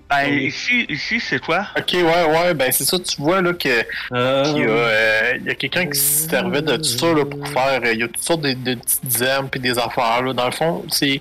Ben, 0.09 0.29
Oui. 0.29 0.45
ici, 0.45 0.85
ici, 0.89 1.19
c'est 1.19 1.39
quoi? 1.43 1.67
Ok, 1.77 1.89
ouais, 1.93 2.03
ouais, 2.03 2.53
ben 2.53 2.71
c'est 2.71 2.85
ça, 2.85 2.97
tu 2.97 3.21
vois 3.21 3.41
là 3.41 3.51
que 3.53 3.67
Euh, 4.13 4.43
qu'il 4.45 4.61
y 4.61 4.65
a, 4.65 4.69
euh, 4.69 5.33
il 5.41 5.45
y 5.47 5.49
a 5.49 5.55
quelqu'un 5.55 5.85
qui 5.87 5.99
se 5.99 6.29
servait 6.29 6.61
de 6.61 6.77
tout 6.77 6.83
ça 6.83 7.13
là, 7.13 7.25
pour 7.25 7.45
faire. 7.49 7.81
euh, 7.83 7.91
Il 7.93 7.99
y 7.99 8.03
a 8.03 8.07
toutes 8.07 8.19
sortes 8.23 8.41
de, 8.41 8.53
de 8.53 8.75
petites 8.75 9.21
armes 9.23 9.49
puis 9.49 9.59
des 9.59 9.77
affaires. 9.77 10.21
Là. 10.23 10.31
Dans 10.33 10.45
le 10.45 10.51
fond, 10.51 10.85
c'est. 10.89 11.19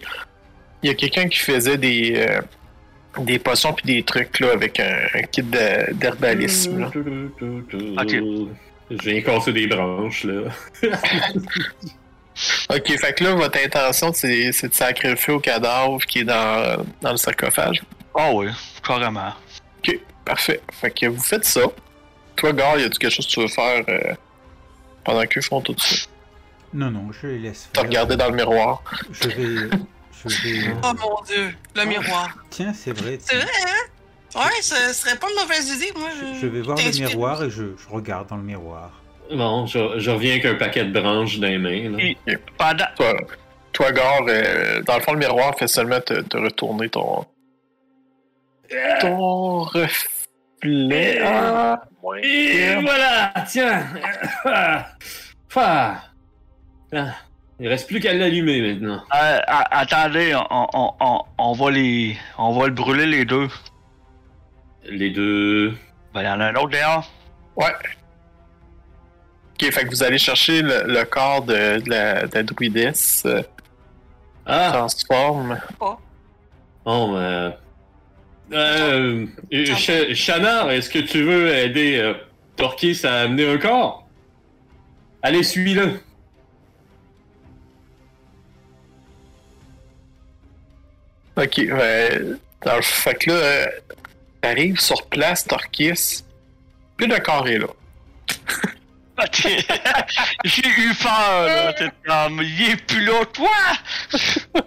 Il 0.83 0.89
y 0.89 0.91
a 0.91 0.95
quelqu'un 0.95 1.29
qui 1.29 1.39
faisait 1.41 1.79
des. 1.79 2.15
euh, 2.17 2.41
des 3.19 3.39
potions 3.41 3.73
puis 3.73 3.87
des 3.87 4.03
trucs 4.03 4.39
là 4.41 4.53
avec 4.53 4.79
un, 4.79 4.99
un 5.15 5.23
kit 5.23 5.43
d'herbalisme. 5.43 6.81
là. 6.81 6.91
Ok. 8.03 8.17
Je 8.89 9.11
viens 9.11 9.21
casser 9.21 9.53
des 9.53 9.67
branches, 9.67 10.23
là. 10.25 10.43
Ok, 12.71 12.99
fait 12.99 13.15
que 13.15 13.25
là, 13.25 13.35
votre 13.35 13.59
intention, 13.65 14.13
c'est 14.13 14.51
de 14.51 14.75
sacrifier 14.75 15.35
au 15.35 15.41
cadavre 15.41 15.99
qui 16.07 16.21
est 16.21 16.25
dans, 16.25 16.85
dans 17.01 17.11
le 17.13 17.17
sarcophage? 17.17 17.83
Ah 18.15 18.31
oui, 18.33 18.49
carrément. 18.87 19.33
Ok, 19.79 19.99
parfait. 20.25 20.61
Fait 20.73 20.91
que 20.91 21.07
vous 21.07 21.23
faites 21.23 21.45
ça. 21.45 21.63
Toi, 22.35 22.53
Gar, 22.53 22.79
y 22.79 22.85
a-tu 22.85 22.99
quelque 22.99 23.13
chose 23.13 23.27
que 23.27 23.31
tu 23.33 23.41
veux 23.41 23.49
faire 23.49 23.83
euh, 23.89 24.15
pendant 25.05 25.25
qu'eux 25.27 25.41
font 25.41 25.61
tout 25.63 25.75
ça? 25.79 26.07
Non, 26.75 26.91
non, 26.91 27.11
je 27.13 27.29
les 27.29 27.39
laisse 27.39 27.69
T'as 27.73 27.81
faire. 27.81 27.89
regardé 27.89 28.17
dans 28.17 28.29
le 28.29 28.37
miroir. 28.37 28.83
Je 29.13 29.29
vais. 29.29 29.71
Je 30.25 30.29
vais. 30.43 30.75
Oh 30.83 30.93
mon 30.99 31.23
dieu, 31.27 31.55
le 31.75 31.85
miroir. 31.85 32.37
Tiens, 32.51 32.75
c'est 32.75 32.93
vrai. 32.93 33.19
C'est 33.23 33.37
vrai, 33.37 33.47
hein? 33.67 34.41
Ouais, 34.41 34.61
ce 34.61 34.93
serait 34.93 35.17
pas 35.17 35.29
une 35.31 35.41
mauvaise 35.41 35.71
idée, 35.71 35.93
moi. 35.97 36.11
Je, 36.21 36.41
Je 36.41 36.47
vais 36.47 36.61
voir 36.61 36.77
le 36.77 36.91
miroir 37.07 37.43
et 37.45 37.49
je, 37.51 37.65
je 37.79 37.89
regarde 37.89 38.29
dans 38.29 38.37
le 38.37 38.43
miroir. 38.43 38.91
Bon, 39.33 39.67
je, 39.67 39.99
je 39.99 40.11
reviens 40.11 40.33
avec 40.33 40.45
un 40.45 40.55
paquet 40.55 40.85
de 40.85 41.01
branches 41.01 41.39
dans 41.39 41.49
les 41.49 41.59
mains. 41.59 41.91
là. 41.91 41.99
Et 42.03 42.17
pendant. 42.57 42.85
Toi, 42.97 43.13
toi 43.73 43.93
Gar, 43.93 44.23
euh, 44.29 44.83
dans 44.83 44.97
le 44.97 45.01
fond, 45.03 45.13
le 45.13 45.19
miroir 45.19 45.55
fait 45.59 45.67
seulement 45.69 46.01
te, 46.01 46.21
te 46.23 46.37
retourner 46.37 46.89
ton. 46.89 47.25
ton 49.01 49.61
reflet. 49.61 51.21
Ah, 51.25 51.83
Et 52.23 52.57
bien. 52.57 52.81
voilà, 52.83 53.33
tiens. 53.49 53.85
Ah. 54.45 54.87
Ah. 55.57 56.03
Ah. 56.93 57.07
Il 57.59 57.69
reste 57.69 57.89
plus 57.89 58.01
qu'à 58.01 58.13
l'allumer 58.13 58.61
maintenant. 58.61 59.03
Euh, 59.15 59.39
attendez, 59.49 60.35
on, 60.51 60.67
on, 60.75 60.93
on, 61.01 61.21
on 61.39 61.53
va 61.53 61.71
les. 61.71 62.17
On 62.39 62.53
va 62.53 62.67
le 62.67 62.73
brûler 62.75 63.07
les 63.07 63.25
deux. 63.25 63.49
Les 64.85 65.11
deux. 65.11 65.71
Ben, 66.13 66.23
il 66.23 66.27
y 66.27 66.29
en 66.29 66.41
a 66.41 66.47
un 66.47 66.55
autre 66.57 66.69
derrière. 66.69 67.03
Ouais. 67.57 67.73
Ok, 69.59 69.73
fait 69.73 69.85
que 69.85 69.89
vous 69.89 70.03
allez 70.03 70.19
chercher 70.19 70.61
le, 70.63 70.85
le 70.87 71.05
corps 71.05 71.43
de, 71.43 71.79
de 71.81 71.89
la, 71.91 72.27
de 72.27 72.35
la 72.35 72.43
druidesse. 72.43 73.23
euh, 73.25 73.43
Ah, 74.45 74.71
transforme. 74.75 75.59
bon, 76.85 77.13
ben. 77.15 77.55
Euh, 78.53 79.27
euh, 79.53 79.75
Ch- 79.75 80.15
Chanard, 80.15 80.71
est-ce 80.71 80.89
que 80.91 80.99
tu 81.01 81.23
veux 81.25 81.49
aider 81.49 81.97
euh, 81.97 82.15
Torquis 82.57 83.01
à 83.05 83.23
amener 83.23 83.51
un 83.51 83.59
corps? 83.59 84.07
Allez, 85.23 85.43
suis-le. 85.43 86.01
Ok, 91.37 91.67
ben, 91.69 92.39
dans 92.65 92.77
le 92.77 92.83
fait 92.83 93.15
que 93.15 93.31
là, 93.31 93.37
euh, 93.37 93.67
t'arrives 94.41 94.81
sur 94.81 95.07
place, 95.07 95.45
Torquis. 95.47 96.23
Plus 96.97 97.07
le 97.07 97.19
corps 97.19 97.47
est 97.49 97.59
là. 97.59 97.67
J'ai 100.45 100.69
eu 100.69 100.95
peur, 100.95 101.47
là. 101.47 101.73
T'es 101.73 101.91
comme, 102.07 102.43
il 102.43 102.71
est 102.71 102.77
plus 102.87 103.05
là, 103.05 103.25
toi! 103.33 103.51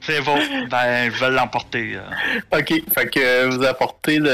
C'est 0.00 0.22
bon. 0.22 0.38
Ben, 0.70 1.12
je 1.12 1.20
vais 1.20 1.30
l'emporter. 1.30 1.96
euh. 1.96 2.58
Ok, 2.58 2.72
fait 2.94 3.06
que 3.10 3.46
vous 3.46 3.62
apportez 3.64 4.18
le. 4.18 4.26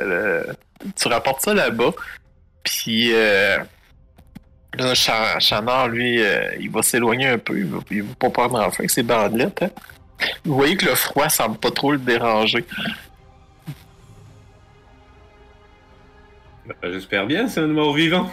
le- 0.00 0.56
tu 1.00 1.08
rapportes 1.08 1.42
ça 1.42 1.54
là-bas. 1.54 1.92
Puis 2.64 3.10
euh, 3.12 3.58
là, 4.74 4.94
Chan- 4.94 5.38
Chanard, 5.38 5.88
lui, 5.88 6.20
euh, 6.20 6.50
il 6.58 6.70
va 6.70 6.82
s'éloigner 6.82 7.28
un 7.28 7.38
peu. 7.38 7.58
Il 7.58 7.66
va, 7.66 7.78
il 7.90 8.02
va 8.02 8.14
pas 8.18 8.30
prendre 8.30 8.58
en 8.60 8.70
feu 8.70 8.80
avec 8.80 8.90
ses 8.90 9.04
bandelettes. 9.04 9.62
hein. 9.62 9.70
Vous 10.44 10.54
voyez 10.56 10.76
que 10.76 10.86
le 10.86 10.94
froid 10.96 11.28
semble 11.28 11.56
pas 11.58 11.70
trop 11.70 11.92
le 11.92 11.98
déranger. 11.98 12.64
Ben, 16.66 16.92
J'espère 16.92 17.26
bien, 17.26 17.48
c'est 17.48 17.60
un 17.60 17.66
mort 17.68 17.94
vivant. 17.94 18.28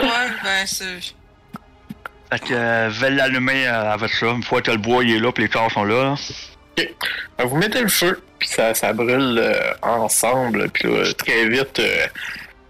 Ouais, 0.00 0.08
ben, 0.42 0.66
c'est. 0.66 1.00
Fait 2.30 2.38
que, 2.48 2.54
euh, 2.54 2.90
l'allumer 3.10 3.66
euh, 3.66 3.92
avec 3.92 4.10
ça. 4.12 4.26
Une 4.26 4.42
fois 4.42 4.62
que 4.62 4.70
le 4.70 4.78
bois 4.78 5.04
il 5.04 5.16
est 5.16 5.18
là, 5.20 5.30
puis 5.32 5.44
les 5.44 5.48
corps 5.50 5.70
sont 5.70 5.84
là. 5.84 6.02
là. 6.04 6.16
Fait 6.76 6.94
que 7.38 7.42
Vous 7.44 7.56
mettez 7.56 7.82
le 7.82 7.88
feu, 7.88 8.22
puis 8.38 8.48
ça, 8.48 8.74
ça 8.74 8.92
brûle 8.92 9.38
euh, 9.38 9.72
ensemble. 9.82 10.68
Puis 10.70 10.88
là, 10.90 11.12
très 11.12 11.46
vite, 11.48 11.78
euh, 11.78 12.06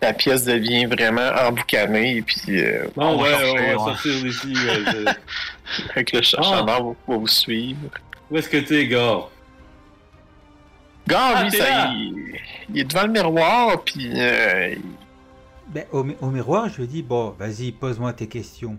la 0.02 0.12
pièce 0.12 0.44
devient 0.44 0.86
vraiment 0.86 1.30
emboucanée. 1.46 2.22
Puis 2.26 2.42
euh, 2.60 2.86
Bon, 2.96 3.10
On 3.10 3.16
va 3.18 3.22
ouais, 3.22 3.30
chercher, 3.30 3.50
on 3.76 3.84
va 3.84 3.90
ouais. 3.92 3.96
sortir 3.96 4.22
d'ici. 4.24 4.54
je- 4.54 5.90
avec 5.92 6.12
le 6.12 6.22
ch- 6.22 6.34
Ah. 6.38 6.62
Va, 6.66 6.78
va 6.80 6.94
vous 7.06 7.28
suivre. 7.28 7.78
Où 8.30 8.36
est-ce 8.36 8.48
que 8.48 8.56
t'es, 8.58 8.88
Gare? 11.06 11.32
Gars, 11.32 11.38
Ah, 11.38 11.42
lui, 11.44 11.50
ça, 11.58 11.86
il, 11.92 12.38
il 12.74 12.80
est 12.80 12.84
devant 12.84 13.02
le 13.02 13.12
miroir, 13.12 13.82
puis 13.84 14.10
euh, 14.20 14.74
Ben, 15.68 15.84
au, 15.92 16.04
mi- 16.04 16.16
au 16.20 16.26
miroir, 16.30 16.68
je 16.68 16.78
lui 16.82 16.86
dis 16.86 17.02
Bon, 17.02 17.30
vas-y, 17.38 17.72
pose-moi 17.72 18.12
tes 18.12 18.28
questions. 18.28 18.76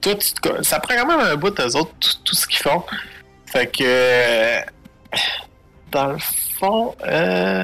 toi, 0.00 0.14
tu 0.16 0.32
te- 0.32 0.62
ça 0.62 0.80
prend 0.80 0.94
quand 0.96 1.06
même 1.06 1.20
un 1.20 1.36
bout, 1.36 1.58
eux 1.60 1.76
autres, 1.76 1.92
tout, 2.00 2.16
tout 2.24 2.34
ce 2.34 2.46
qu'ils 2.46 2.58
font. 2.62 2.82
Fait 3.46 3.66
que, 3.70 3.82
euh, 3.84 4.60
dans 5.90 6.12
le 6.12 6.18
fond, 6.18 6.94
euh, 7.06 7.62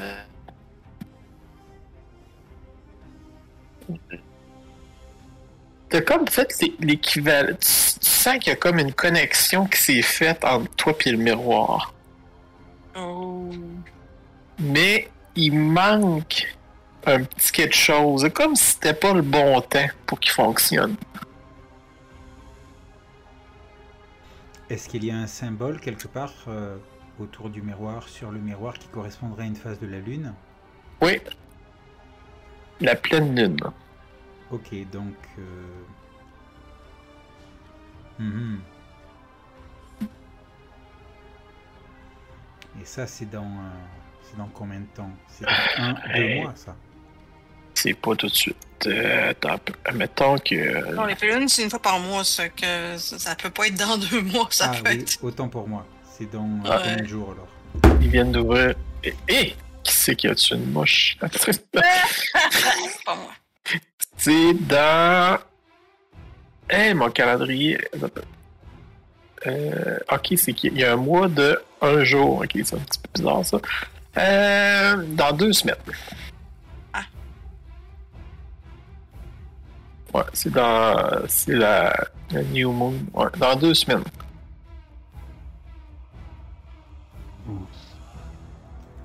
t'as 5.89 6.01
comme 6.01 6.27
fait 6.27 6.53
l'é- 6.61 6.75
l'équivalent. 6.79 7.49
Tu, 7.59 7.99
tu 7.99 8.09
sens 8.09 8.37
qu'il 8.39 8.47
y 8.49 8.51
a 8.51 8.55
comme 8.55 8.79
une 8.79 8.93
connexion 8.93 9.65
qui 9.65 9.81
s'est 9.81 10.01
faite 10.01 10.43
entre 10.45 10.69
toi 10.75 10.93
et 11.05 11.11
le 11.11 11.17
miroir. 11.17 11.93
Oh. 12.95 13.49
Mais 14.59 15.09
il 15.35 15.53
manque 15.57 16.57
un 17.05 17.23
petit 17.23 17.51
quelque 17.51 17.75
chose. 17.75 18.27
Comme 18.33 18.55
si 18.55 18.73
c'était 18.73 18.93
pas 18.93 19.13
le 19.13 19.21
bon 19.21 19.61
temps 19.61 19.87
pour 20.05 20.19
qu'il 20.19 20.31
fonctionne. 20.31 20.95
Est-ce 24.69 24.87
qu'il 24.87 25.03
y 25.03 25.11
a 25.11 25.17
un 25.17 25.27
symbole 25.27 25.79
quelque 25.79 26.07
part 26.07 26.33
euh, 26.47 26.77
autour 27.19 27.49
du 27.49 27.61
miroir, 27.61 28.07
sur 28.07 28.31
le 28.31 28.39
miroir, 28.39 28.77
qui 28.77 28.87
correspondrait 28.87 29.43
à 29.43 29.47
une 29.47 29.55
phase 29.55 29.79
de 29.79 29.87
la 29.87 29.99
Lune? 29.99 30.33
Oui. 31.01 31.19
La 32.79 32.95
pleine 32.95 33.35
lune. 33.35 33.57
Ok, 34.51 34.73
donc. 34.91 35.15
euh, 35.37 35.83
mhm. 38.19 38.59
Et 42.81 42.85
ça, 42.85 43.07
c'est 43.07 43.29
dans. 43.29 43.43
euh, 43.43 43.69
c'est 44.23 44.37
dans 44.37 44.47
combien 44.53 44.79
de 44.79 44.85
temps? 44.95 45.09
C'est 45.27 45.45
dans 45.45 45.83
un, 45.83 45.93
deux 46.15 46.35
mois, 46.41 46.53
ça? 46.55 46.75
C'est 47.73 47.93
pas 47.93 48.15
tout 48.15 48.27
de 48.27 48.33
suite. 48.33 48.57
Euh. 48.87 49.33
Mettons 49.93 50.37
que. 50.37 50.93
Non, 50.93 51.05
les 51.05 51.15
pelunes, 51.15 51.47
c'est 51.49 51.63
une 51.63 51.69
fois 51.69 51.81
par 51.81 51.99
mois, 51.99 52.23
ça, 52.23 52.49
que 52.49 52.97
ça, 52.97 53.35
peut 53.35 53.49
pas 53.49 53.67
être 53.67 53.75
dans 53.75 53.97
deux 54.11 54.21
mois, 54.21 54.47
ça 54.51 54.71
ah 54.73 54.77
peut 54.77 54.89
oui, 54.91 55.01
être. 55.01 55.23
autant 55.23 55.47
pour 55.47 55.67
moi. 55.67 55.85
C'est 56.17 56.29
dans 56.31 56.43
euh, 56.65 56.69
Ouais. 56.69 56.77
combien 56.83 56.97
de 56.97 57.07
jours 57.07 57.31
alors? 57.33 57.47
Ils 58.01 58.09
viennent 58.09 58.31
d'ouvrir. 58.31 58.75
Hé! 59.27 59.55
Qui 59.83 59.93
c'est 59.93 60.15
qui 60.15 60.27
a 60.27 60.35
tué 60.35 60.55
une 60.55 60.71
mouche? 60.71 61.17
c'est 61.31 61.71
pas 61.71 63.15
moi. 63.15 63.31
c'est 64.17 64.53
dans. 64.67 65.39
Hé, 66.69 66.93
mon 66.93 67.09
calendrier. 67.09 67.79
Euh, 69.47 69.97
ok, 70.11 70.33
c'est 70.35 70.53
qu'il 70.53 70.77
y 70.77 70.83
a 70.83 70.93
un 70.93 70.97
mois 70.97 71.29
de 71.29 71.57
un 71.81 72.03
jour. 72.03 72.39
Ok, 72.39 72.51
c'est 72.53 72.75
un 72.75 72.79
petit 72.79 72.99
peu 72.99 73.09
bizarre 73.15 73.45
ça. 73.45 73.57
Euh, 74.17 75.03
dans 75.09 75.31
deux 75.31 75.53
semaines. 75.53 75.75
Ah. 76.93 77.01
Ouais, 80.13 80.23
c'est 80.33 80.51
dans. 80.51 81.21
C'est 81.27 81.55
la, 81.55 81.93
la 82.31 82.43
New 82.43 82.71
Moon. 82.71 82.95
Ouais, 83.13 83.27
dans 83.37 83.55
deux 83.55 83.73
semaines. 83.73 84.03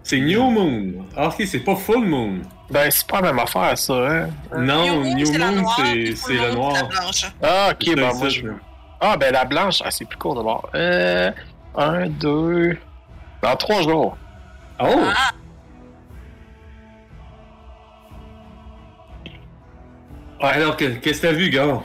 C'est 0.03 0.21
New 0.21 0.51
Moon. 0.51 1.07
Ah, 1.17 1.29
ok, 1.29 1.43
c'est 1.47 1.61
pas 1.61 1.77
Full 1.77 2.05
Moon. 2.07 2.41
Ben, 2.71 2.91
c'est 2.91 3.07
pas 3.07 3.21
la 3.21 3.33
même 3.33 3.39
affaire, 3.39 3.77
ça, 3.79 3.95
hein? 3.95 4.29
Non, 4.57 5.03
New 5.03 5.33
Moon, 5.39 5.65
c'est 6.15 6.35
la 6.35 6.55
noire. 6.55 6.91
Ah, 7.43 7.71
ok, 7.73 7.97
ben, 7.97 8.13
moi, 8.15 8.29
je. 8.29 8.47
Ah, 9.01 9.17
ben, 9.17 9.33
la 9.33 9.45
blanche, 9.45 9.83
ah, 9.85 9.91
c'est 9.91 10.05
plus 10.05 10.19
court 10.19 10.35
d'abord. 10.35 10.69
Euh. 10.75 11.31
Un, 11.77 12.09
deux. 12.09 12.79
Dans 13.43 13.57
trois 13.57 13.83
jours. 13.83 14.17
Oh! 14.81 14.85
Ah, 20.41 20.49
Alors, 20.49 20.77
que- 20.77 20.97
qu'est-ce 20.99 21.23
que 21.23 21.27
t'as 21.29 21.33
vu, 21.33 21.51
gars? 21.51 21.83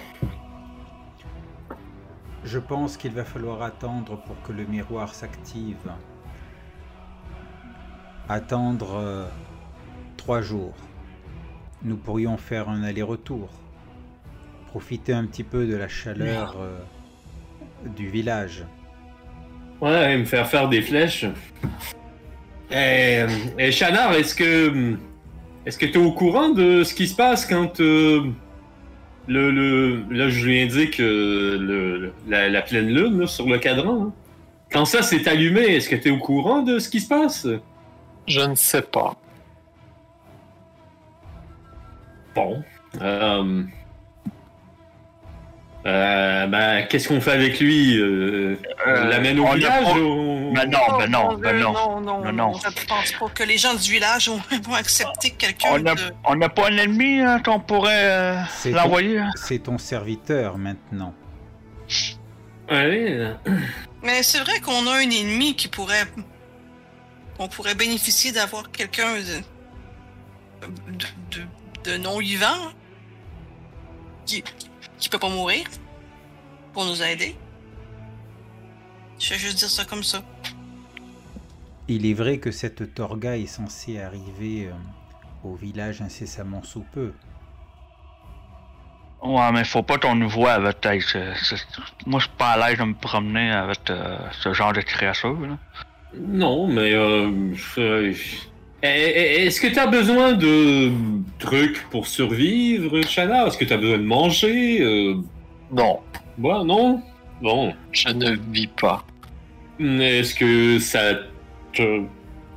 Je 2.44 2.60
pense 2.60 2.98
qu'il 2.98 3.12
va 3.14 3.24
falloir 3.24 3.62
attendre 3.62 4.18
pour 4.24 4.42
que 4.42 4.52
le 4.52 4.66
miroir 4.66 5.14
s'active. 5.14 5.92
Attendre 8.28 8.96
euh, 8.96 9.26
trois 10.18 10.42
jours. 10.42 10.74
Nous 11.84 11.98
pourrions 11.98 12.38
faire 12.38 12.70
un 12.70 12.84
aller-retour. 12.84 13.50
Profiter 14.68 15.14
un 15.14 15.26
petit 15.26 15.44
peu 15.44 15.66
de 15.68 15.76
la 15.76 15.88
chaleur 15.88 16.56
euh, 16.60 16.80
du 17.96 18.08
village. 18.10 18.66
Ouais, 19.82 20.18
me 20.18 20.26
faire 20.26 20.48
faire 20.48 20.68
des 20.70 20.82
flèches. 20.82 21.26
Et, 22.72 23.24
et 23.58 23.72
Chanard, 23.72 24.14
est-ce 24.14 24.36
que. 24.36 24.96
Est-ce 25.66 25.78
que 25.78 25.86
tu 25.86 25.94
es 25.94 25.98
au 26.04 26.12
courant 26.12 26.50
de 26.50 26.84
ce 26.84 26.94
qui 26.94 27.08
se 27.08 27.16
passe 27.16 27.46
quand 27.46 27.80
euh, 27.80 28.24
le, 29.28 29.52
le. 29.52 30.04
Là, 30.12 30.30
je 30.30 30.46
lui 30.46 30.62
indique 30.62 31.00
euh, 31.00 31.58
le, 31.60 32.14
la, 32.28 32.50
la 32.50 32.62
pleine 32.62 32.88
lune 32.88 33.20
là, 33.22 33.28
sur 33.28 33.46
le 33.48 33.58
cadran. 33.58 34.04
hein. 34.08 34.14
Quand 34.72 34.86
ça 34.86 35.02
s'est 35.02 35.28
allumé, 35.28 35.62
est-ce 35.62 35.90
que 35.90 35.96
tu 35.96 36.10
es 36.10 36.12
au 36.12 36.18
courant 36.20 36.62
de 36.62 36.78
ce 36.80 36.90
qui 36.90 37.00
se 37.00 37.08
passe? 37.08 37.48
Je 38.28 38.42
ne 38.42 38.56
sais 38.56 38.84
pas. 38.84 39.16
Bon. 42.36 42.62
Euh, 43.02 43.64
euh, 45.90 46.48
ben, 46.48 46.86
qu'est-ce 46.88 47.08
qu'on 47.08 47.20
fait 47.22 47.32
avec 47.32 47.60
lui? 47.60 47.98
Euh, 47.98 48.56
on 48.86 48.90
Euh, 48.90 49.04
l'amène 49.06 49.40
au 49.40 49.46
on 49.46 49.54
village? 49.54 49.96
ou- 49.96 50.52
Ben 50.54 50.70
non, 50.70 50.98
ben 50.98 51.10
non, 51.10 51.38
non. 51.38 51.42
non, 51.42 52.02
non, 52.02 52.22
Non, 52.26 52.32
non. 52.34 52.54
Je 52.54 52.86
pense 52.86 53.12
pas 53.14 53.30
que 53.34 53.44
les 53.44 53.58
gens 53.58 53.74
du 53.74 53.92
village 53.92 54.30
vont, 54.30 54.74
accepter 54.76 55.32
quelqu'un 55.32 55.70
On 55.72 55.86
a- 55.86 55.96
de... 55.96 56.02
On 56.26 56.36
n'a 56.36 56.50
pas 56.50 56.68
un 56.70 56.78
ennemi 56.78 57.22
hein, 57.22 57.42
qu'on 57.44 57.60
pourrait 57.60 58.06
euh, 58.10 58.36
C'est 58.50 58.72
l'envoyer? 58.72 59.20
hein? 59.20 59.30
C'est 59.36 59.60
ton 59.60 59.78
serviteur 59.78 60.58
maintenant. 60.58 61.14
Ouais. 62.72 63.34
Mais 64.04 64.22
c'est 64.24 64.40
vrai 64.40 64.60
qu'on 64.60 64.86
a 64.88 64.96
un 64.98 65.10
ennemi 65.10 65.56
qui 65.56 65.68
pourrait... 65.68 66.06
On 67.40 67.48
pourrait 67.48 67.76
bénéficier 67.76 68.32
d'avoir 68.32 68.70
quelqu'un 68.72 69.16
de... 69.16 70.68
de, 70.92 71.06
de- 71.38 71.92
de 71.92 71.98
non-vivant 71.98 72.74
qui... 74.26 74.42
qui 74.42 74.69
peut 75.08 75.20
pas 75.20 75.30
mourir 75.30 75.66
pour 76.74 76.86
nous 76.86 77.02
aider. 77.02 77.36
Je 79.20 79.30
vais 79.30 79.40
juste 79.40 79.60
dire 79.60 79.70
ça 79.70 79.86
comme 79.86 80.04
ça. 80.04 80.22
Il 81.88 82.06
est 82.06 82.14
vrai 82.14 82.40
que 82.40 82.52
cette 82.52 82.94
Torga 82.94 83.38
est 83.38 83.48
censée 83.48 84.00
arriver 84.00 84.68
euh, 84.68 84.74
au 85.44 85.56
village 85.56 86.02
incessamment 86.02 86.64
sous 86.64 86.86
peu. 86.92 87.14
Ouais, 89.22 89.52
mais 89.52 89.64
faut 89.66 89.84
pas 89.84 89.98
qu'on 89.98 90.16
nous 90.16 90.30
voit 90.30 90.54
avec 90.54 90.86
Moi, 90.86 92.20
je 92.20 92.26
suis 92.26 92.30
pas 92.38 92.52
à 92.52 92.70
l'aise 92.70 92.80
de 92.80 92.84
me 92.84 92.94
promener 92.94 93.52
avec 93.52 93.90
euh, 93.90 94.18
ce 94.32 94.54
genre 94.54 94.72
de 94.72 94.82
créature. 94.82 95.38
Là. 95.42 95.58
Non, 96.18 96.68
mais 96.68 96.94
euh, 96.94 97.54
Est-ce 98.82 99.60
que 99.60 99.68
tu 99.68 99.78
as 99.78 99.88
besoin 99.88 100.34
de 100.34 100.92
trucs 101.38 101.84
pour 101.90 102.08
survivre, 102.08 103.02
Shana 103.02 103.48
Est-ce 103.48 103.58
que 103.58 103.66
tu 103.66 103.74
as 103.74 103.78
besoin 103.78 103.98
de 103.98 104.04
manger 104.04 104.82
euh... 104.82 105.16
Non, 105.72 106.00
Ouais, 106.42 106.64
non? 106.64 107.02
Bon. 107.42 107.74
je 107.92 108.10
ne 108.10 108.38
vis 108.52 108.68
pas. 108.68 109.04
Est-ce 109.80 110.34
que 110.34 110.80
ça 110.80 111.16
te... 111.74 112.02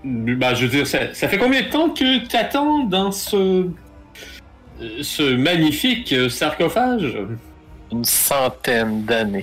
Bah, 0.04 0.54
je 0.54 0.66
veux 0.66 0.70
dire, 0.70 0.86
ça, 0.86 1.12
ça 1.14 1.28
fait 1.28 1.38
combien 1.38 1.62
de 1.62 1.68
temps 1.68 1.90
que 1.90 2.26
t'attends 2.26 2.84
dans 2.84 3.10
ce... 3.10 3.68
ce 5.00 5.34
magnifique 5.34 6.14
sarcophage? 6.30 7.16
Une 7.90 8.04
centaine 8.04 9.04
d'années. 9.04 9.42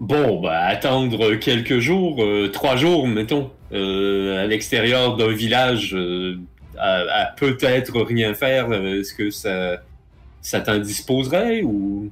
Bon, 0.00 0.40
bah, 0.40 0.64
attendre 0.66 1.34
quelques 1.36 1.78
jours, 1.78 2.22
euh, 2.22 2.50
trois 2.52 2.76
jours, 2.76 3.06
mettons, 3.06 3.50
euh, 3.72 4.42
à 4.42 4.46
l'extérieur 4.46 5.16
d'un 5.16 5.32
village, 5.32 5.94
euh, 5.94 6.38
à, 6.78 7.22
à 7.22 7.26
peut-être 7.32 8.00
rien 8.02 8.34
faire, 8.34 8.70
euh, 8.70 9.00
est-ce 9.00 9.14
que 9.14 9.30
ça, 9.30 9.82
ça 10.42 10.60
t'indisposerait 10.60 11.62
ou... 11.62 12.10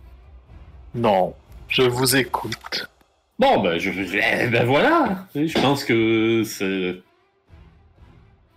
Non, 0.95 1.35
je 1.69 1.83
vous 1.83 2.17
écoute. 2.17 2.89
Bon, 3.39 3.61
ben, 3.63 3.79
je, 3.79 3.91
je- 3.91 4.17
eh 4.17 4.49
ben 4.49 4.65
voilà, 4.65 5.27
je 5.35 5.61
pense 5.61 5.85
que 5.85 6.43
c'est... 6.45 7.01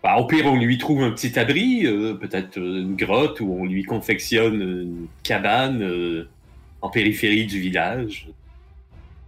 Bah, 0.04 0.18
au 0.18 0.26
pire, 0.26 0.45
on 0.45 0.56
lui 0.58 0.78
trouve 0.78 1.02
un 1.04 1.10
petit 1.12 1.38
abri, 1.39 1.86
euh, 1.86 2.14
peut-être 2.14 2.58
une 2.58 2.95
grotte, 2.95 3.39
où 3.41 3.58
on 3.62 3.66
lui 3.66 3.84
confectionne 3.84 4.62
une 4.62 5.08
cabane 5.24 5.82
euh, 5.82 6.30
en 6.82 6.89
périphérie 6.89 7.48
du 7.48 7.60
village. 7.60 8.28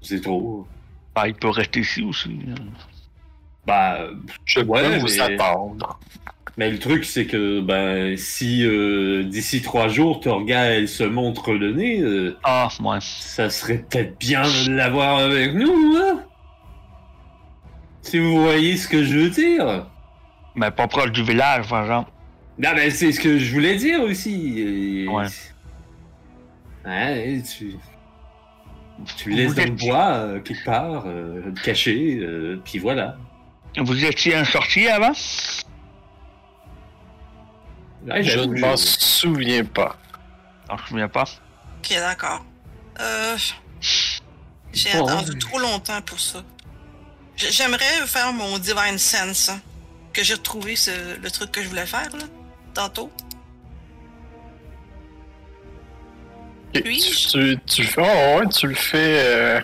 C'est 0.01 0.21
trop. 0.21 0.67
Ah, 1.15 1.27
il 1.27 1.33
peut 1.33 1.49
rester 1.49 1.79
ici 1.81 2.03
aussi. 2.03 2.29
hein. 2.47 2.55
Bah, 3.65 4.07
Je 4.45 4.61
Ouais, 4.61 4.81
peux 4.81 4.97
vous 4.97 5.07
mais- 5.07 5.19
attendre. 5.35 5.99
Mais 6.57 6.69
le 6.69 6.79
truc, 6.79 7.05
c'est 7.05 7.25
que 7.25 7.61
ben, 7.61 8.17
si 8.17 8.65
euh, 8.65 9.23
d'ici 9.23 9.61
trois 9.61 9.87
jours, 9.87 10.19
Torga, 10.19 10.65
elle 10.65 10.89
se 10.89 11.03
montre 11.05 11.53
le 11.53 11.71
nez, 11.71 12.01
euh, 12.01 12.37
Ah, 12.43 12.67
ouais. 12.83 12.97
ça 13.01 13.49
serait 13.49 13.77
peut-être 13.89 14.19
bien 14.19 14.41
de 14.41 14.71
l'avoir 14.71 15.19
avec 15.19 15.53
nous, 15.53 15.95
hein? 15.95 16.23
Si 18.01 18.19
vous 18.19 18.41
voyez 18.41 18.75
ce 18.75 18.87
que 18.89 19.03
je 19.03 19.17
veux 19.17 19.29
dire. 19.29 19.85
Mais 20.55 20.71
pas 20.71 20.87
proche 20.87 21.11
du 21.11 21.23
village, 21.23 21.69
par 21.69 21.83
exemple. 21.83 22.11
Non, 22.57 22.71
mais 22.75 22.89
c'est 22.89 23.11
ce 23.13 23.19
que 23.21 23.37
je 23.37 23.53
voulais 23.53 23.75
dire 23.75 24.01
aussi. 24.01 25.05
Ouais. 25.09 25.25
Ouais, 26.85 27.41
tu... 27.57 27.75
Tu 29.15 29.29
laisses 29.29 29.55
dans 29.55 29.63
le 29.63 29.71
bois, 29.71 30.07
euh, 30.09 30.39
quelque 30.41 30.65
part, 30.65 31.03
euh, 31.05 31.53
caché, 31.63 32.19
puis 32.65 32.79
voilà. 32.79 33.15
Vous 33.77 34.03
étiez 34.05 34.35
un 34.35 34.45
sorcier 34.45 34.89
avant? 34.89 35.13
Ouais, 38.07 38.23
Je 38.23 38.39
ne 38.39 38.59
m'en 38.59 38.75
souviens 38.77 39.63
pas. 39.65 39.95
Je 40.69 40.73
me 40.73 40.87
souviens 40.87 41.07
pas. 41.09 41.25
Ok, 41.79 41.89
d'accord. 41.95 42.45
Euh... 42.99 43.37
J'ai 44.71 44.89
Oh. 44.99 45.07
attendu 45.07 45.37
trop 45.39 45.59
longtemps 45.59 46.01
pour 46.01 46.19
ça. 46.19 46.43
J'aimerais 47.35 48.05
faire 48.05 48.33
mon 48.33 48.57
Divine 48.59 48.97
Sense. 48.97 49.49
hein, 49.49 49.61
Que 50.13 50.23
j'ai 50.23 50.33
retrouvé 50.33 50.75
ce- 50.75 51.17
le 51.19 51.31
truc 51.31 51.51
que 51.51 51.61
je 51.63 51.69
voulais 51.69 51.85
faire, 51.85 52.09
là, 52.15 52.25
tantôt. 52.73 53.11
Ok, 56.75 56.83
Puis-je? 56.83 57.29
Tu, 57.29 57.57
tu, 57.57 57.59
tu 57.65 57.83
fais. 57.83 58.01
Oh, 58.01 58.39
ouais, 58.39 58.47
tu 58.49 58.67
le 58.67 58.75
fais. 58.75 59.23
Euh. 59.25 59.61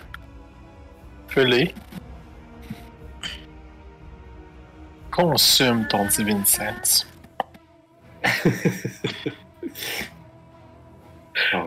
Consume 5.16 5.88
ton 5.88 6.04
Divine 6.06 6.44
Sense. 6.44 7.06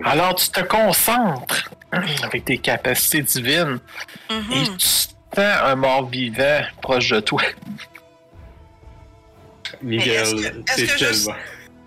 Alors, 0.06 0.36
tu 0.36 0.50
te 0.50 0.62
concentres 0.62 1.70
avec 1.92 2.46
tes 2.46 2.58
capacités 2.60 3.22
divines 3.24 3.80
Mhm. 4.30 4.52
et 4.54 4.64
tu 4.78 4.86
sens 4.86 5.16
un 5.38 5.76
mort-vivant 5.76 6.62
proche 6.82 7.10
de 7.10 7.20
toi. 7.22 7.42
Miguel, 9.82 10.12
est-ce 10.16 10.36
que- 10.36 10.40
est-ce 10.48 10.76
c'est 10.76 10.88
je- 10.88 10.98
tellement... 10.98 11.36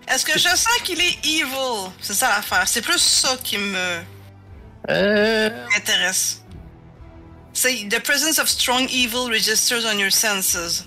Est-ce 0.07 0.25
que 0.25 0.33
je 0.37 0.49
sens 0.49 0.77
qu'il 0.83 0.99
est 0.99 1.25
evil? 1.25 1.91
C'est 2.01 2.13
ça 2.13 2.27
l'affaire. 2.29 2.67
C'est 2.67 2.81
plus 2.81 2.97
ça 2.99 3.37
qui 3.43 3.57
me 3.57 4.01
Euh. 4.89 5.49
intéresse. 5.77 6.41
C'est 7.53 7.87
The 7.89 7.99
presence 7.99 8.39
of 8.39 8.49
strong 8.49 8.83
evil 8.91 9.29
registers 9.31 9.85
on 9.85 9.97
your 9.97 10.11
senses. 10.11 10.85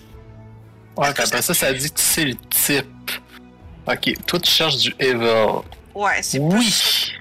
Ouais, 0.96 1.12
puis 1.12 1.22
après 1.24 1.42
ça- 1.42 1.54
ça, 1.54 1.72
dit 1.72 1.90
que 1.90 2.00
c'est 2.00 2.24
le 2.24 2.34
type. 2.36 3.10
Ok, 3.86 4.14
toi, 4.26 4.40
tu 4.40 4.50
cherches 4.50 4.76
du 4.78 4.94
evil. 4.98 5.62
Ouais, 5.94 6.22
c'est 6.22 6.38
Oui! 6.38 6.54
plus. 6.56 7.12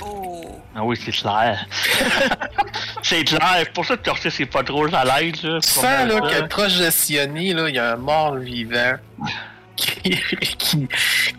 Oh. 0.00 0.60
Ah 0.74 0.84
oui, 0.84 0.98
c'est 1.02 1.10
clair. 1.12 1.66
c'est 3.02 3.24
clair. 3.24 3.54
C'est 3.58 3.72
pour 3.72 3.84
ça 3.84 3.96
que 3.96 4.02
Tortis 4.02 4.30
c'est 4.30 4.46
pas 4.46 4.62
trop 4.62 4.86
à 4.94 5.04
l'aise. 5.04 5.42
là. 5.42 5.58
Tu 5.60 5.68
sens 5.68 5.82
là, 5.84 6.20
que 6.20 6.46
proche 6.46 6.76
de 6.76 6.90
Sioni, 6.90 7.52
là, 7.52 7.68
il 7.68 7.74
y 7.74 7.78
a 7.78 7.92
un 7.92 7.96
mort 7.96 8.36
vivant 8.36 8.94
qui, 9.76 10.18
qui, 10.58 10.88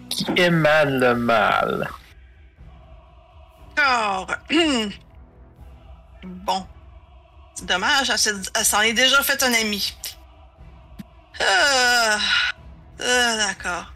qui 0.10 0.26
émane 0.36 1.00
le 1.00 1.16
mal. 1.16 1.90
D'accord. 3.76 4.28
bon. 6.24 6.66
C'est 7.56 7.66
dommage, 7.68 8.10
elle 8.56 8.66
s'en 8.66 8.82
est 8.82 8.94
déjà 8.94 9.22
fait 9.24 9.42
un 9.44 9.54
ami. 9.54 9.94
Euh, 11.42 12.18
euh, 13.02 13.38
D'accord. 13.38 13.92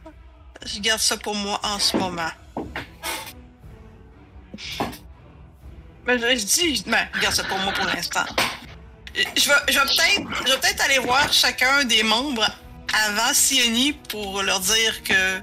Je 0.65 0.79
garde 0.79 0.99
ça 0.99 1.17
pour 1.17 1.35
moi 1.35 1.59
en 1.63 1.79
ce 1.79 1.95
moment. 1.97 2.31
Mais 6.05 6.17
je, 6.19 6.45
dis, 6.45 6.83
ben, 6.87 7.07
je 7.15 7.19
garde 7.19 7.35
ça 7.35 7.43
pour 7.43 7.57
moi 7.59 7.73
pour 7.73 7.85
l'instant. 7.85 8.25
Je 9.13 9.21
vais, 9.23 9.55
je 9.69 9.79
vais 9.79 9.85
peut-être, 9.85 10.59
peut-être 10.61 10.83
aller 10.85 10.99
voir 10.99 11.31
chacun 11.33 11.83
des 11.83 12.03
membres 12.03 12.47
avant 13.07 13.33
Sioni 13.33 13.93
pour 13.93 14.41
leur 14.43 14.59
dire 14.59 15.03
que 15.03 15.39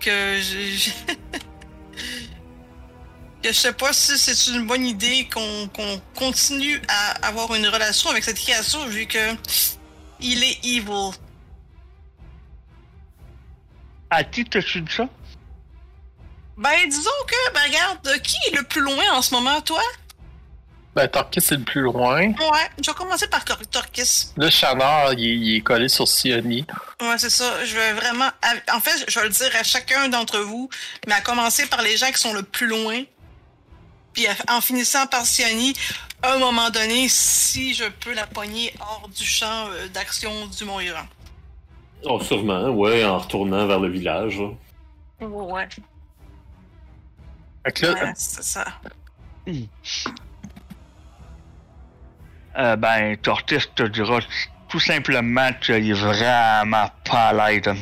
que 0.00 0.38
je, 0.40 0.90
je- 3.44 3.52
sais 3.52 3.72
pas 3.72 3.92
si 3.94 4.18
c'est 4.18 4.50
une 4.52 4.66
bonne 4.66 4.84
idée 4.86 5.28
qu'on 5.32 5.68
qu'on 5.68 6.00
continue 6.14 6.82
à 6.88 7.26
avoir 7.26 7.54
une 7.54 7.66
relation 7.68 8.10
avec 8.10 8.22
cette 8.24 8.38
créature 8.38 8.86
vu 8.86 9.06
que 9.06 9.34
il 10.24 10.42
est 10.42 10.58
evil. 10.64 11.10
À 14.10 14.22
qui 14.24 14.44
t'as-tu 14.44 14.80
dit 14.80 14.92
ça? 14.92 15.08
Ben 16.56 16.88
disons 16.88 17.10
que, 17.26 17.52
ben 17.52 17.60
regarde, 17.66 18.22
qui 18.22 18.36
est 18.48 18.56
le 18.56 18.62
plus 18.62 18.80
loin 18.80 19.12
en 19.12 19.22
ce 19.22 19.34
moment, 19.34 19.60
toi? 19.60 19.82
Ben, 20.94 21.08
Torquis, 21.08 21.40
c'est 21.40 21.56
le 21.56 21.64
plus 21.64 21.80
loin. 21.80 22.20
Ouais, 22.28 22.70
je 22.80 22.88
vais 22.88 22.96
commencer 22.96 23.26
par 23.26 23.44
Tor- 23.44 23.58
Torquis. 23.68 24.28
Là, 24.36 24.48
Chanard, 24.48 25.14
il, 25.14 25.24
est- 25.26 25.36
il 25.36 25.56
est 25.56 25.60
collé 25.60 25.88
sur 25.88 26.06
Sioni. 26.06 26.64
Ouais, 27.00 27.18
c'est 27.18 27.30
ça. 27.30 27.64
Je 27.64 27.74
vais 27.74 27.94
vraiment. 27.94 28.28
En 28.72 28.78
fait, 28.78 29.04
je 29.08 29.18
vais 29.18 29.26
le 29.26 29.32
dire 29.32 29.50
à 29.58 29.64
chacun 29.64 30.08
d'entre 30.08 30.38
vous, 30.38 30.70
mais 31.08 31.14
à 31.14 31.20
commencer 31.20 31.66
par 31.66 31.82
les 31.82 31.96
gens 31.96 32.12
qui 32.12 32.20
sont 32.20 32.32
le 32.32 32.44
plus 32.44 32.68
loin. 32.68 33.02
Puis 34.12 34.28
en 34.48 34.60
finissant 34.60 35.08
par 35.08 35.26
Siani, 35.26 35.72
à 35.72 36.03
un 36.32 36.38
moment 36.38 36.70
donné, 36.70 37.08
si 37.08 37.74
je 37.74 37.84
peux 37.84 38.14
la 38.14 38.26
pogner 38.26 38.72
hors 38.80 39.08
du 39.08 39.24
champ 39.24 39.68
euh, 39.68 39.88
d'action 39.88 40.46
du 40.46 40.64
Mont 40.64 40.80
Huron. 40.80 41.06
Oh, 42.04 42.20
sûrement, 42.20 42.68
ouais, 42.68 43.04
en 43.04 43.18
retournant 43.18 43.66
vers 43.66 43.80
le 43.80 43.88
village. 43.88 44.40
Ouais, 45.20 45.68
Fait 47.64 47.72
que 47.72 47.86
là, 47.86 47.92
ouais, 48.04 48.12
c'est 48.14 48.44
ça. 48.44 48.64
Euh, 52.56 52.76
ben, 52.76 53.16
Tortis 53.16 53.68
te 53.74 53.82
dira 53.84 54.18
tout 54.68 54.80
simplement 54.80 55.50
qu'il 55.60 55.90
est 55.90 55.92
vraiment 55.92 56.90
pas 57.04 57.28
à 57.28 57.50
l'aise 57.50 57.62
de, 57.62 57.74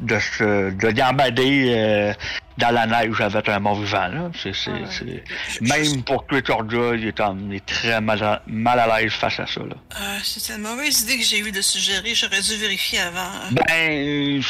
de 0.00 0.18
se 0.18 0.70
de 0.70 0.90
gambader 0.90 1.74
euh, 1.76 2.14
dans 2.58 2.70
la 2.70 2.86
neige 2.86 3.20
avec 3.20 3.48
un 3.48 3.58
mort 3.58 3.74
vivant. 3.80 4.06
Là. 4.08 4.30
Je- 4.32 5.60
Même 5.60 6.02
pour 6.04 6.24
Torja, 6.26 6.94
il 6.94 7.06
est, 7.08 7.20
en- 7.20 7.36
il 7.50 7.56
est 7.56 7.66
très 7.66 8.00
mal 8.00 8.22
à, 8.22 8.42
mal 8.46 8.78
à 8.78 9.00
l'aise 9.00 9.12
face 9.12 9.40
à 9.40 9.46
ça. 9.46 9.60
Euh, 9.60 10.18
c'est 10.22 10.52
une 10.54 10.62
mauvaise 10.62 11.02
idée 11.02 11.18
que 11.18 11.24
j'ai 11.24 11.38
eu 11.40 11.50
de 11.50 11.60
suggérer. 11.60 12.14
J'aurais 12.14 12.40
dû 12.40 12.54
vérifier 12.56 13.00
avant. 13.00 13.30
Ben, 13.50 13.64
euh, 13.90 14.40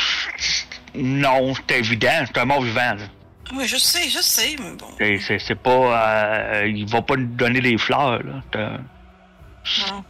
non, 0.94 1.54
c'est 1.54 1.78
évident, 1.78 2.24
c'est 2.26 2.38
un 2.38 2.44
mort 2.44 2.62
vivant. 2.62 2.94
là. 2.94 3.04
Oui, 3.54 3.66
je 3.68 3.76
sais, 3.76 4.08
je 4.08 4.20
sais, 4.20 4.56
mais 4.58 4.72
bon. 4.76 4.86
C'est, 4.98 5.54
pas. 5.54 5.70
euh, 6.56 6.66
il 6.66 6.86
va 6.86 7.02
pas 7.02 7.16
nous 7.16 7.26
donner 7.26 7.60
des 7.60 7.76
fleurs. 7.78 8.22
Là. 8.22 8.42
Non. 9.90 10.04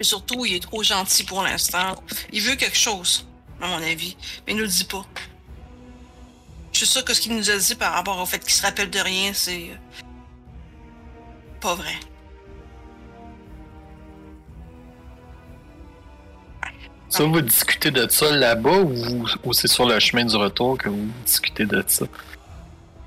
Et 0.00 0.04
surtout, 0.04 0.44
il 0.44 0.54
est 0.56 0.60
trop 0.62 0.82
gentil 0.82 1.24
pour 1.24 1.42
l'instant. 1.42 1.94
Il 2.32 2.40
veut 2.42 2.56
quelque 2.56 2.76
chose, 2.76 3.26
à 3.60 3.66
mon 3.68 3.76
avis, 3.76 4.16
mais 4.46 4.52
il 4.52 4.56
nous 4.56 4.62
le 4.62 4.68
dit 4.68 4.84
pas. 4.84 5.04
Je 6.82 6.86
suis 6.88 6.94
sûr 6.94 7.04
que 7.04 7.14
ce 7.14 7.20
qu'il 7.20 7.36
nous 7.36 7.48
a 7.48 7.56
dit 7.56 7.76
par 7.76 7.92
rapport 7.92 8.18
au 8.18 8.26
fait 8.26 8.40
qu'il 8.40 8.50
se 8.50 8.60
rappelle 8.60 8.90
de 8.90 8.98
rien, 8.98 9.30
c'est 9.32 9.70
euh, 9.70 10.02
pas 11.60 11.76
vrai. 11.76 11.94
ça, 17.08 17.22
vous 17.22 17.40
discutez 17.40 17.92
de 17.92 18.08
ça 18.08 18.34
là-bas 18.34 18.78
ou, 18.78 19.24
ou 19.44 19.52
c'est 19.52 19.68
sur 19.68 19.86
le 19.86 20.00
chemin 20.00 20.24
du 20.24 20.34
retour 20.34 20.76
que 20.76 20.88
vous 20.88 21.08
discutez 21.24 21.66
de 21.66 21.84
ça? 21.86 22.04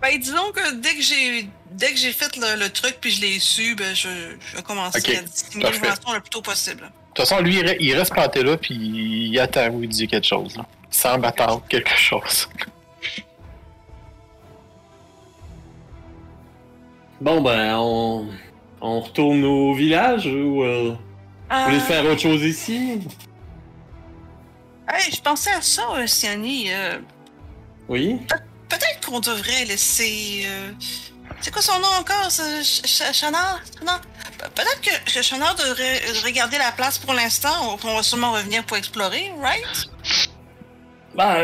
Ben, 0.01 0.17
disons 0.19 0.53
que 0.53 0.75
dès 0.75 0.95
que 0.95 1.01
j'ai 1.01 1.49
dès 1.71 1.91
que 1.91 1.97
j'ai 1.97 2.13
fait 2.13 2.37
le, 2.37 2.57
le 2.57 2.69
truc 2.69 2.95
puis 3.01 3.11
je 3.11 3.19
l'ai 3.19 3.39
su, 3.41 3.75
ben 3.75 3.93
je, 3.93 4.07
je 4.39 4.55
vais 4.55 4.63
commencer 4.63 5.17
à 5.17 5.59
l'information 5.59 6.13
le 6.13 6.21
plus 6.21 6.29
tôt 6.29 6.41
possible. 6.41 6.83
De 6.83 6.87
toute 7.13 7.27
façon, 7.27 7.41
lui, 7.41 7.57
il 7.57 7.65
re- 7.65 7.77
il 7.81 7.93
reste 7.93 8.13
planté 8.13 8.41
là, 8.41 8.55
puis 8.55 8.73
il 8.73 9.37
attend 9.37 9.67
où 9.67 9.83
il 9.83 9.89
dit 9.89 10.07
quelque 10.07 10.27
chose. 10.27 10.55
Là. 10.55 10.65
Il 10.89 10.95
semble 10.95 11.25
attendre 11.25 11.61
quelque 11.67 11.97
chose. 11.97 12.47
Bon, 17.21 17.41
ben, 17.41 17.75
on, 17.77 18.27
on 18.81 18.99
retourne 18.99 19.43
au 19.45 19.73
village 19.73 20.25
ou 20.27 20.63
euh, 20.63 20.95
vous 21.49 21.63
voulez 21.65 21.77
Euh, 21.77 21.79
faire 21.79 22.05
autre 22.05 22.21
chose 22.21 22.41
ici? 22.43 22.99
hey, 24.89 25.11
je 25.11 25.21
pensais 25.21 25.51
à 25.51 25.61
ça, 25.61 25.83
euh, 25.95 26.07
Siani. 26.07 26.65
euh, 26.73 26.97
Oui? 27.87 28.17
Peut-être 28.69 29.07
qu'on 29.07 29.19
devrait 29.19 29.65
laisser. 29.65 30.45
C'est 31.41 31.51
quoi 31.51 31.61
son 31.61 31.79
nom 31.79 31.87
encore, 31.99 32.29
Chanard? 32.31 33.61
Chanard? 33.79 34.01
Pe- 34.37 34.49
Peut-être 34.55 34.81
que, 34.81 35.13
que 35.13 35.21
Chanard 35.21 35.55
devrait 35.55 36.01
regarder 36.25 36.57
la 36.57 36.71
place 36.71 36.97
pour 36.97 37.13
l'instant. 37.13 37.77
On, 37.83 37.87
on 37.87 37.95
va 37.95 38.03
sûrement 38.03 38.33
revenir 38.33 38.63
pour 38.65 38.77
explorer, 38.77 39.31
right? 39.41 39.89
Ben, 41.15 41.35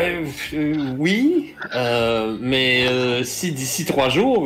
euh, 0.52 0.94
oui, 0.98 1.54
euh, 1.74 2.36
mais 2.40 2.86
euh, 2.88 3.24
si 3.24 3.52
d'ici 3.52 3.84
trois 3.86 4.10
jours, 4.10 4.44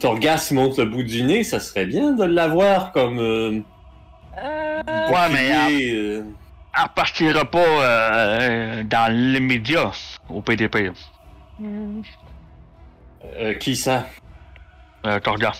Torgas 0.00 0.50
monte 0.52 0.78
le 0.78 0.84
bout 0.86 1.02
du 1.02 1.22
nez, 1.22 1.42
ça 1.44 1.60
serait 1.60 1.86
bien 1.86 2.12
de 2.12 2.24
l'avoir 2.24 2.92
comme. 2.92 3.18
Euh, 3.18 3.60
Ouais, 4.36 5.28
mais 5.32 5.46
elle, 5.46 5.94
euh, 5.96 6.22
elle 6.76 6.82
repartira 6.84 7.44
pas 7.44 7.58
euh, 7.58 8.84
dans 8.84 9.12
l'immédiat 9.12 9.90
au 10.30 10.40
PDP. 10.40 10.92
euh, 11.60 13.54
qui 13.54 13.74
ça? 13.74 14.06
Euh, 15.04 15.18
Torja. 15.18 15.52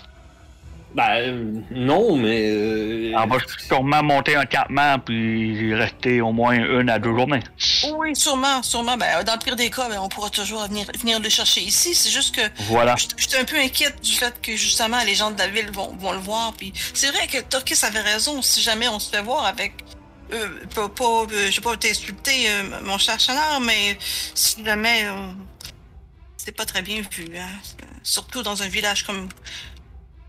Ben, 0.94 1.10
euh, 1.18 1.52
non, 1.70 2.16
mais. 2.16 2.50
euh, 2.50 3.12
Elle 3.22 3.28
va 3.28 3.36
sûrement 3.68 4.02
monter 4.02 4.36
un 4.36 4.46
campement 4.46 4.98
puis 4.98 5.74
rester 5.74 6.20
au 6.20 6.32
moins 6.32 6.52
une 6.54 6.88
à 6.88 6.98
deux 6.98 7.10
journées. 7.14 7.42
Oui, 7.94 8.16
sûrement, 8.16 8.62
sûrement. 8.62 8.96
Ben, 8.96 9.22
dans 9.22 9.34
le 9.34 9.38
pire 9.38 9.54
des 9.56 9.68
cas, 9.70 9.88
ben, 9.88 9.98
on 10.00 10.08
pourra 10.08 10.30
toujours 10.30 10.66
venir, 10.66 10.86
venir 10.98 11.20
le 11.20 11.28
chercher 11.28 11.60
ici. 11.60 11.94
C'est 11.94 12.10
juste 12.10 12.34
que 12.34 12.40
Voilà. 12.64 12.96
je 12.96 13.06
je 13.16 13.28
suis 13.28 13.36
un 13.38 13.44
peu 13.44 13.58
inquiète 13.58 14.00
du 14.02 14.12
fait 14.12 14.40
que 14.40 14.56
justement 14.56 15.02
les 15.04 15.14
gens 15.14 15.30
de 15.30 15.38
la 15.38 15.48
ville 15.48 15.70
vont, 15.72 15.94
vont 15.96 16.12
le 16.12 16.18
voir. 16.18 16.54
Puis 16.54 16.72
c'est 16.94 17.08
vrai 17.08 17.26
que 17.26 17.38
Torquis 17.42 17.78
avait 17.84 18.00
raison. 18.00 18.40
Si 18.42 18.62
jamais 18.62 18.88
on 18.88 18.98
se 18.98 19.10
fait 19.10 19.22
voir 19.22 19.44
avec. 19.44 19.72
Euh, 20.32 20.48
pas, 20.74 20.88
pas, 20.90 21.04
euh, 21.32 21.50
je 21.50 21.56
vais 21.56 21.62
pas 21.62 21.76
t'insulter, 21.76 22.50
euh, 22.50 22.62
mon 22.84 22.98
cher 22.98 23.18
Chanard, 23.20 23.60
mais 23.60 23.96
si 24.34 24.62
jamais. 24.64 25.04
euh, 25.04 25.32
c'est 26.36 26.52
pas 26.56 26.64
très 26.64 26.82
bien 26.82 27.02
vu. 27.12 27.26
Hein? 27.36 27.46
Surtout 28.02 28.42
dans 28.42 28.62
un 28.62 28.68
village 28.68 29.04
comme, 29.04 29.28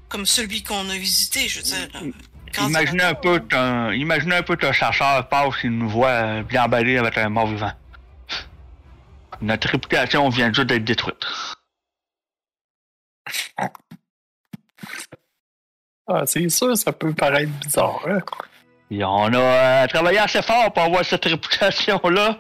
comme 0.10 0.26
celui 0.26 0.64
qu'on 0.64 0.90
a 0.90 0.96
visité, 0.98 1.48
je 1.48 1.58
veux 1.60 1.64
dire. 1.64 1.88
euh, 1.96 2.12
quand 2.54 2.68
Imaginez 2.68 3.04
un 3.04 3.14
peu 3.14 3.40
qu'un, 3.40 3.94
imaginez 3.94 4.36
un 4.38 4.44
peu 4.44 4.56
qu'un 4.56 4.72
chasseur 4.72 5.28
passe 5.30 5.54
et 5.64 5.70
nous 5.70 5.88
voit 5.88 6.08
euh, 6.10 6.44
bien 6.44 6.64
emballé 6.64 6.98
avec 6.98 7.18
un 7.18 7.30
mort 7.30 7.48
vivant. 7.48 7.72
Notre 9.42 9.70
réputation 9.70 10.28
vient 10.30 10.52
juste 10.52 10.68
d'être 10.68 10.84
détruite. 10.84 11.26
Ah, 16.08 16.24
c'est 16.26 16.50
sûr, 16.50 16.76
ça 16.76 16.92
peut 16.92 17.14
paraître 17.14 17.52
bizarre. 17.60 18.00
Hein? 18.08 18.20
Et 18.92 19.04
on 19.04 19.32
a 19.34 19.38
euh, 19.84 19.88
travaillé 19.88 20.18
assez 20.18 20.42
fort 20.42 20.74
pour 20.74 20.84
avoir 20.84 21.06
cette 21.06 21.26
réputation-là. 21.26 22.40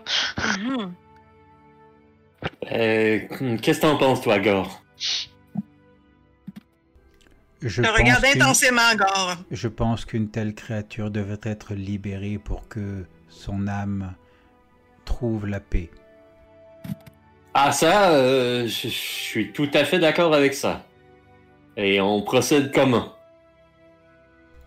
Mhm. 0.58 0.94
euh, 2.72 3.58
Qu'est-ce 3.62 3.80
que 3.80 3.86
t'en 3.86 3.98
penses, 3.98 4.22
toi, 4.22 4.40
Gore? 4.40 4.82
Je 7.62 7.82
pense 7.82 7.92
regarde 7.98 8.24
qu'une- 8.24 8.42
intensément, 8.42 8.96
Gore. 8.96 9.36
Je 9.52 9.68
pense 9.68 10.06
qu'une 10.06 10.30
telle 10.30 10.54
créature 10.56 11.12
devrait 11.12 11.40
être 11.44 11.74
libérée 11.74 12.38
pour 12.38 12.68
que 12.70 13.06
son 13.28 13.68
âme 13.68 14.14
trouve 15.06 15.46
la 15.48 15.60
paix. 15.60 15.90
Ah, 17.54 17.72
ça, 17.72 18.12
euh, 18.12 18.68
je 18.68 18.88
je 18.88 18.94
suis 18.94 19.52
tout 19.52 19.70
à 19.74 19.84
fait 19.84 20.00
d'accord 20.00 20.34
avec 20.34 20.54
ça. 20.54 20.86
Et 21.76 22.00
on 22.00 22.22
procède 22.22 22.72
comment? 22.74 23.14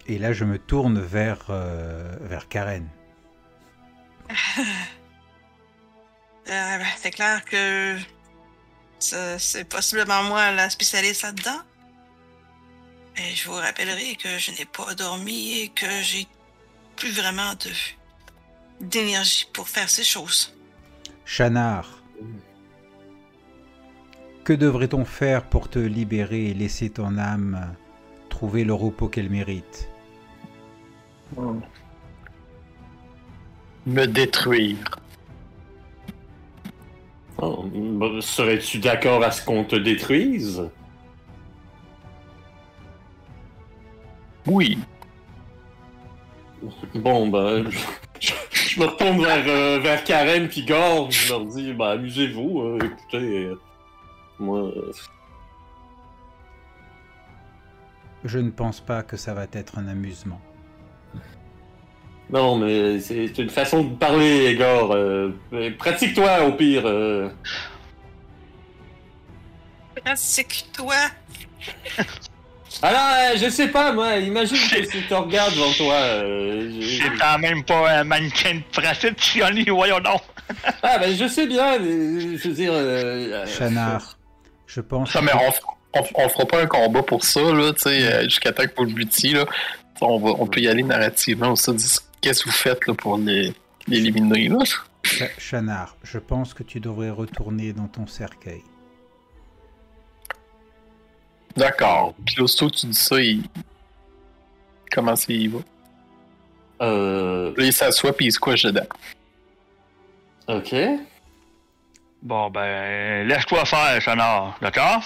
Et 0.06 0.18
là, 0.18 0.32
je 0.32 0.44
me 0.44 0.58
tourne 0.58 1.00
vers, 1.00 1.46
euh, 1.50 2.14
vers 2.22 2.48
Karen. 2.48 2.88
Euh, 6.50 6.78
c'est 6.96 7.12
clair 7.12 7.44
que 7.44 7.96
c'est 8.98 9.64
possiblement 9.68 10.24
moi 10.24 10.50
la 10.50 10.68
spécialiste 10.70 11.22
là-dedans. 11.22 11.60
Mais 13.16 13.34
je 13.34 13.48
vous 13.48 13.54
rappellerai 13.54 14.16
que 14.16 14.38
je 14.38 14.50
n'ai 14.52 14.64
pas 14.64 14.94
dormi 14.94 15.60
et 15.60 15.68
que 15.68 15.86
j'ai 16.02 16.26
plus 16.96 17.10
vraiment 17.10 17.54
de 17.54 17.70
d'énergie 18.80 19.46
pour 19.52 19.68
faire 19.68 19.88
ces 19.88 20.02
choses. 20.02 20.56
Chanard, 21.24 22.02
que 24.44 24.52
devrait-on 24.52 25.04
faire 25.04 25.44
pour 25.44 25.68
te 25.68 25.78
libérer 25.78 26.46
et 26.46 26.54
laisser 26.54 26.90
ton 26.90 27.16
âme 27.16 27.74
trouver 28.28 28.64
le 28.64 28.74
repos 28.74 29.08
qu'elle 29.08 29.30
mérite? 29.30 29.88
Me 33.86 34.06
détruire. 34.06 34.98
Oh, 37.38 37.64
bah, 37.72 38.06
Serais-tu 38.20 38.78
d'accord 38.78 39.22
à 39.22 39.30
ce 39.30 39.44
qu'on 39.44 39.64
te 39.64 39.76
détruise? 39.76 40.68
Oui. 44.46 44.78
Bon, 46.94 47.28
ben, 47.28 47.68
je, 48.20 48.32
je 48.52 48.80
me 48.80 48.86
retourne 48.86 49.22
vers, 49.22 49.44
euh, 49.46 49.78
vers 49.80 50.04
Karen 50.04 50.48
puis 50.48 50.64
Gore, 50.64 51.10
je 51.10 51.28
leur 51.30 51.44
dis, 51.46 51.72
ben, 51.72 51.90
amusez-vous, 51.90 52.60
euh, 52.60 52.78
écoutez, 52.84 53.44
euh, 53.46 53.60
moi, 54.38 54.60
euh, 54.60 54.92
Je 58.24 58.38
ne 58.38 58.50
pense 58.50 58.80
pas 58.80 59.02
que 59.02 59.16
ça 59.16 59.34
va 59.34 59.46
être 59.52 59.78
un 59.78 59.88
amusement. 59.88 60.40
non, 62.30 62.56
mais 62.58 63.00
c'est 63.00 63.36
une 63.38 63.50
façon 63.50 63.84
de 63.84 63.94
parler, 63.96 64.54
Gore, 64.56 64.92
euh, 64.92 65.32
pratique-toi 65.78 66.44
au 66.46 66.52
pire, 66.52 66.82
euh, 66.86 67.28
Pratique-toi. 70.04 70.94
Alors, 72.82 73.00
euh, 73.14 73.36
je 73.36 73.48
sais 73.48 73.68
pas, 73.68 73.92
moi, 73.92 74.16
imagine 74.16 74.56
que 74.56 74.86
tu 74.90 75.02
te 75.06 75.14
regardes 75.14 75.54
devant 75.54 75.72
toi. 75.72 75.94
euh, 75.94 76.68
je- 76.80 76.96
C'est 77.02 77.16
quand 77.18 77.38
même 77.38 77.62
pas 77.64 77.90
un 78.00 78.04
mannequin 78.04 78.56
de 78.56 78.62
principe, 78.80 79.20
Chioni, 79.20 79.64
voyons 79.64 80.00
donc. 80.00 80.20
Ah, 80.82 80.98
ben 80.98 81.16
je 81.16 81.28
sais 81.28 81.46
bien, 81.46 81.78
mais 81.78 82.36
je 82.36 82.48
veux 82.48 82.54
dire. 82.54 82.72
euh, 82.72 83.44
euh, 83.44 83.46
Chanard, 83.46 84.18
je 84.66 84.80
pense. 84.80 85.14
Non, 85.14 85.22
mais 85.22 85.32
on, 85.34 86.00
on, 86.00 86.04
on 86.24 86.28
fera 86.28 86.44
pas 86.46 86.62
un 86.62 86.66
combat 86.66 87.02
pour 87.02 87.24
ça, 87.24 87.40
là, 87.40 87.72
tu 87.72 87.82
sais, 87.82 88.12
euh, 88.12 88.24
jusqu'à 88.24 88.50
temps 88.52 88.64
que 88.64 88.74
vous 88.76 88.84
le 88.84 88.92
butiez, 88.92 89.32
là. 89.34 89.46
On, 90.00 90.18
va, 90.18 90.30
on 90.38 90.46
peut 90.48 90.60
y 90.60 90.66
aller 90.68 90.82
narrativement 90.82 91.52
aussi, 91.52 91.72
dire 91.74 91.88
qu'est-ce 92.20 92.42
que 92.42 92.48
vous 92.48 92.54
faites 92.56 92.86
là, 92.88 92.94
pour 92.94 93.16
les- 93.18 93.52
l'éliminer, 93.86 94.48
là? 94.48 94.58
Cha- 95.04 95.26
Chanard, 95.38 95.96
je 96.02 96.18
pense 96.18 96.52
que 96.54 96.64
tu 96.64 96.80
devrais 96.80 97.10
retourner 97.10 97.72
dans 97.72 97.86
ton 97.86 98.06
cercueil. 98.08 98.62
D'accord. 101.56 102.14
Puis 102.24 102.40
aussitôt 102.40 102.70
que 102.70 102.76
tu 102.76 102.86
dis 102.86 102.98
ça, 102.98 103.20
il 103.20 103.42
comment 104.90 105.16
ça 105.16 105.32
y 105.32 105.48
va? 105.48 105.58
Euh. 106.82 107.52
Là, 107.56 107.64
il 107.64 107.72
s'assoit 107.72 108.12
puis 108.16 108.26
il 108.26 108.32
se 108.32 108.38
couche 108.38 108.62
dedans. 108.62 108.86
Ok. 110.48 110.74
Bon, 112.22 112.50
ben, 112.50 113.26
laisse-toi 113.26 113.64
faire, 113.64 114.00
Chanard, 114.00 114.56
d'accord? 114.60 115.02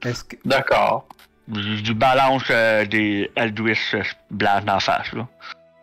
Que. 0.00 0.08
D'accord. 0.44 1.06
Du, 1.48 1.82
du 1.82 1.94
balance 1.94 2.42
euh, 2.50 2.84
des 2.84 3.30
Eldritch 3.36 3.94
euh, 3.94 4.02
blancs 4.30 4.64
dans 4.64 4.74
la 4.74 4.80
face, 4.80 5.12
là. 5.12 5.26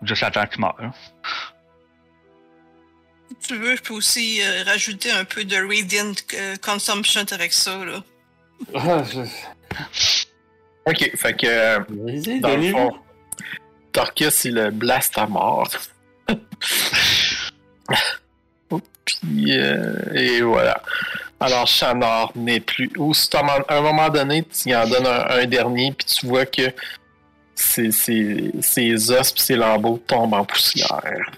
Juste 0.03 0.23
attends 0.23 0.45
que 0.45 0.53
tu 0.55 0.61
meurs, 0.61 0.75
là. 0.79 0.93
Si 3.29 3.47
tu 3.47 3.57
veux, 3.57 3.75
je 3.75 3.81
peux 3.81 3.93
aussi 3.93 4.41
euh, 4.41 4.63
rajouter 4.63 5.11
un 5.11 5.25
peu 5.25 5.43
de 5.43 5.55
Radiant 5.55 6.13
euh, 6.33 6.55
Consumption 6.61 7.25
avec 7.31 7.53
ça, 7.53 7.83
là. 7.83 8.03
Ah, 8.73 9.03
je... 9.03 9.21
Ok, 10.85 11.11
fait 11.15 11.33
que 11.33 11.47
euh, 11.47 11.79
Vas-y, 11.89 12.39
dans 12.39 12.55
le 12.55 12.71
fond, 12.71 12.91
Torcus, 13.91 14.45
il 14.45 14.55
le 14.55 14.71
blast 14.71 15.17
à 15.17 15.27
mort. 15.27 15.67
Puis, 19.05 19.57
euh, 19.57 20.13
et 20.13 20.41
voilà. 20.41 20.81
Alors, 21.39 21.67
Chanard 21.67 22.31
n'est 22.35 22.59
plus. 22.59 22.91
Ou 22.97 23.13
si 23.13 23.29
à 23.35 23.43
un 23.69 23.81
moment 23.81 24.09
donné, 24.09 24.43
tu 24.43 24.75
en 24.75 24.87
donnes 24.87 25.07
un, 25.07 25.29
un 25.29 25.45
dernier, 25.45 25.91
puis 25.93 26.05
tu 26.05 26.27
vois 26.27 26.45
que 26.45 26.73
ses, 27.55 27.91
ses, 27.91 28.51
ses 28.61 29.11
os 29.11 29.31
puis 29.31 29.41
ses 29.41 29.55
lambeaux 29.55 29.97
tombent 30.05 30.33
en 30.33 30.45
poussière. 30.45 31.31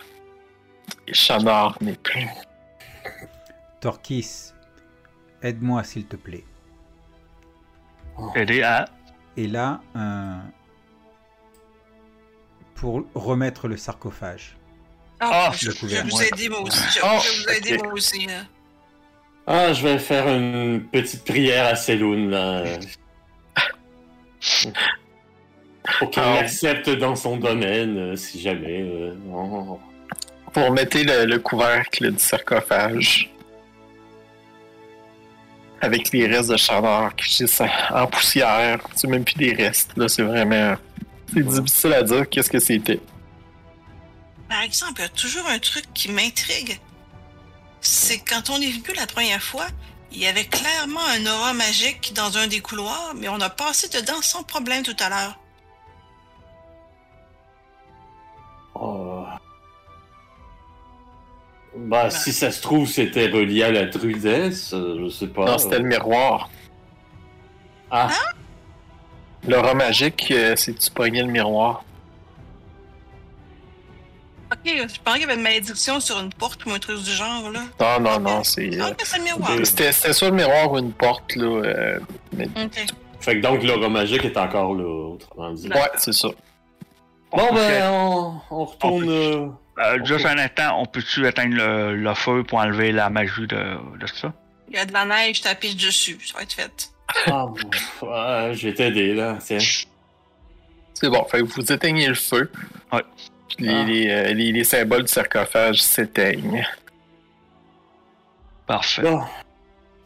Et 1.08 1.14
Chanard 1.14 1.78
n'est 1.82 1.96
plus. 1.96 2.28
Torquis, 3.80 4.52
aide-moi 5.42 5.84
s'il 5.84 6.06
te 6.06 6.16
plaît. 6.16 6.44
Aider 8.36 8.62
à. 8.64 8.86
Et 9.38 9.48
là, 9.48 9.82
euh, 9.96 10.38
pour 12.76 13.04
remettre 13.16 13.68
le 13.68 13.78
sarcophage. 13.78 14.58
Ah, 15.20 15.52
je, 15.56 15.68
le 15.68 15.72
je 15.72 15.76
vais 15.76 15.80
couvert, 15.80 16.06
vous 16.08 16.18
ouais. 16.18 16.28
aider 16.34 16.50
moi 16.50 16.62
aussi. 16.62 16.84
Je, 16.94 17.00
Oh, 17.04 17.08
je 17.22 17.30
vais 17.30 17.38
vous 17.44 17.50
aider 17.58 17.78
ok. 17.78 17.84
moi 17.84 17.94
aussi. 17.94 18.26
là. 18.26 18.34
Ah, 19.48 19.74
je 19.74 19.84
vais 19.88 20.00
faire 20.00 20.28
une 20.28 20.84
petite 20.92 21.24
prière 21.26 21.66
à 21.68 21.76
Céloun, 21.76 22.30
là. 22.30 22.64
Pour 26.00 26.10
qu'elle 26.12 26.24
Ah. 26.24 26.36
l'accepte 26.42 26.90
dans 26.90 27.16
son 27.16 27.38
domaine, 27.38 27.98
euh, 27.98 28.16
si 28.16 28.40
jamais. 28.40 28.82
euh. 28.82 29.16
Vous 29.26 30.66
remettez 30.66 31.04
le, 31.04 31.26
le 31.26 31.40
couvercle 31.40 32.12
du 32.12 32.20
sarcophage. 32.20 33.32
Avec 35.82 36.12
les 36.12 36.28
restes 36.28 36.50
de 36.50 36.58
Chanard 36.58 37.16
qui 37.16 37.30
gisent 37.30 37.62
en 37.92 38.08
poussière. 38.08 38.80
C'est 38.96 39.08
même 39.08 39.24
plus 39.24 39.36
des 39.36 39.54
restes. 39.54 39.92
Là, 39.98 40.08
c'est 40.08 40.22
vraiment. 40.22 40.76
C'est 41.34 41.44
difficile 41.44 41.94
à 41.94 42.04
dire 42.04 42.30
qu'est-ce 42.30 42.50
que 42.50 42.60
c'était. 42.60 43.00
Par 44.48 44.62
exemple, 44.62 45.00
il 45.00 45.02
y 45.04 45.06
a 45.06 45.10
toujours 45.10 45.48
un 45.48 45.60
truc 45.60 45.86
qui 45.94 46.12
m'intrigue. 46.12 46.80
C'est 47.80 48.20
que 48.20 48.36
quand 48.36 48.50
on 48.50 48.62
est 48.62 48.70
venu 48.70 48.96
la 48.96 49.08
première 49.08 49.42
fois, 49.42 49.66
il 50.12 50.20
y 50.20 50.28
avait 50.28 50.46
clairement 50.46 51.06
un 51.16 51.26
aura 51.26 51.54
magique 51.54 52.14
dans 52.14 52.38
un 52.38 52.48
des 52.48 52.60
couloirs, 52.60 53.14
mais 53.16 53.30
on 53.30 53.40
a 53.40 53.50
passé 53.50 53.88
dedans 53.88 54.22
sans 54.22 54.44
problème 54.44 54.84
tout 54.84 54.96
à 55.00 55.10
l'heure. 55.10 55.40
Oh. 58.76 59.11
Bah, 61.76 62.10
si 62.10 62.34
ça 62.34 62.52
se 62.52 62.62
trouve, 62.62 62.88
c'était 62.88 63.28
relié 63.28 63.64
à 63.64 63.72
la 63.72 63.86
druidesse, 63.86 64.74
euh, 64.74 64.98
je 65.06 65.10
sais 65.10 65.28
pas. 65.28 65.46
Non, 65.46 65.58
c'était 65.58 65.80
le 65.80 65.86
miroir. 65.86 66.50
Ah, 67.90 68.10
L'aura 69.48 69.74
magique, 69.74 70.32
euh, 70.32 70.54
c'est 70.56 70.74
tu 70.78 70.92
pognais 70.92 71.22
le 71.24 71.32
miroir. 71.32 71.84
Ok, 74.52 74.58
je 74.66 74.82
pensais 75.02 75.20
qu'il 75.20 75.22
y 75.22 75.24
avait 75.24 75.36
une 75.36 75.42
malédiction 75.42 76.00
sur 76.02 76.20
une 76.20 76.32
porte 76.34 76.66
ou 76.66 76.72
un 76.72 76.80
truc 76.80 77.02
du 77.02 77.10
genre, 77.12 77.50
là. 77.52 77.62
Non, 77.80 78.00
non, 78.02 78.20
non, 78.20 78.44
c'est. 78.44 78.70
Ah, 78.82 78.88
euh, 78.88 78.94
c'est 79.04 79.18
le 79.18 79.24
miroir. 79.24 79.52
Ok. 79.58 79.66
C'était 79.66 79.92
c'était 79.94 80.14
soit 80.14 80.30
le 80.30 80.36
miroir 80.36 80.72
ou 80.74 80.78
une 80.78 80.92
porte, 80.92 81.36
là. 81.38 81.46
euh, 81.46 82.00
mais... 82.34 82.46
Ok. 82.62 82.86
fait 83.22 83.36
que 83.38 83.42
donc 83.42 83.64
l'aura 83.64 83.88
magique 83.88 84.26
est 84.26 84.36
encore 84.38 84.76
là, 84.76 84.84
autrement 85.14 85.52
dit. 85.54 85.70
Ouais, 85.70 85.90
c'est 85.98 86.14
ça. 86.14 86.28
Bon, 87.32 87.48
ben, 87.54 87.90
on, 87.92 88.34
on 88.52 88.66
retourne. 88.66 89.10
euh, 89.10 89.48
Euh, 89.80 90.04
juste 90.04 90.26
un 90.26 90.38
instant, 90.38 90.80
on 90.82 90.86
peut-tu 90.86 91.26
éteindre 91.28 91.56
le, 91.56 91.96
le 91.96 92.14
feu 92.14 92.44
pour 92.44 92.60
enlever 92.60 92.92
la 92.92 93.10
magie 93.10 93.48
de, 93.48 93.78
de 93.98 94.08
ça? 94.08 94.34
Il 94.70 94.76
y 94.76 94.80
a 94.80 94.86
de 94.86 94.94
la 94.94 95.06
neige 95.06 95.42
tapée 95.42 95.74
dessus, 95.74 96.18
ça 96.26 96.38
va 96.38 96.44
être 96.44 96.54
fait. 96.54 96.90
Ah, 97.28 97.46
bon, 97.48 97.56
ouais, 98.08 98.54
je 98.56 98.68
vais 98.68 98.74
t'aider, 98.74 99.14
là. 99.14 99.38
Tiens. 99.44 99.58
C'est 100.94 101.10
bon. 101.10 101.26
Fait 101.26 101.40
que 101.40 101.44
vous 101.44 101.72
éteignez 101.72 102.08
le 102.08 102.14
feu. 102.16 102.52
Ouais. 102.92 103.04
Les, 103.60 103.70
Ah. 103.70 103.84
les, 103.84 104.10
euh, 104.10 104.34
les- 104.34 104.52
les 104.52 104.64
symboles 104.64 105.04
du 105.04 105.12
sarcophage 105.12 105.82
s'éteignent. 105.82 106.66
Parfait. 108.68 109.02
Bon, 109.02 109.24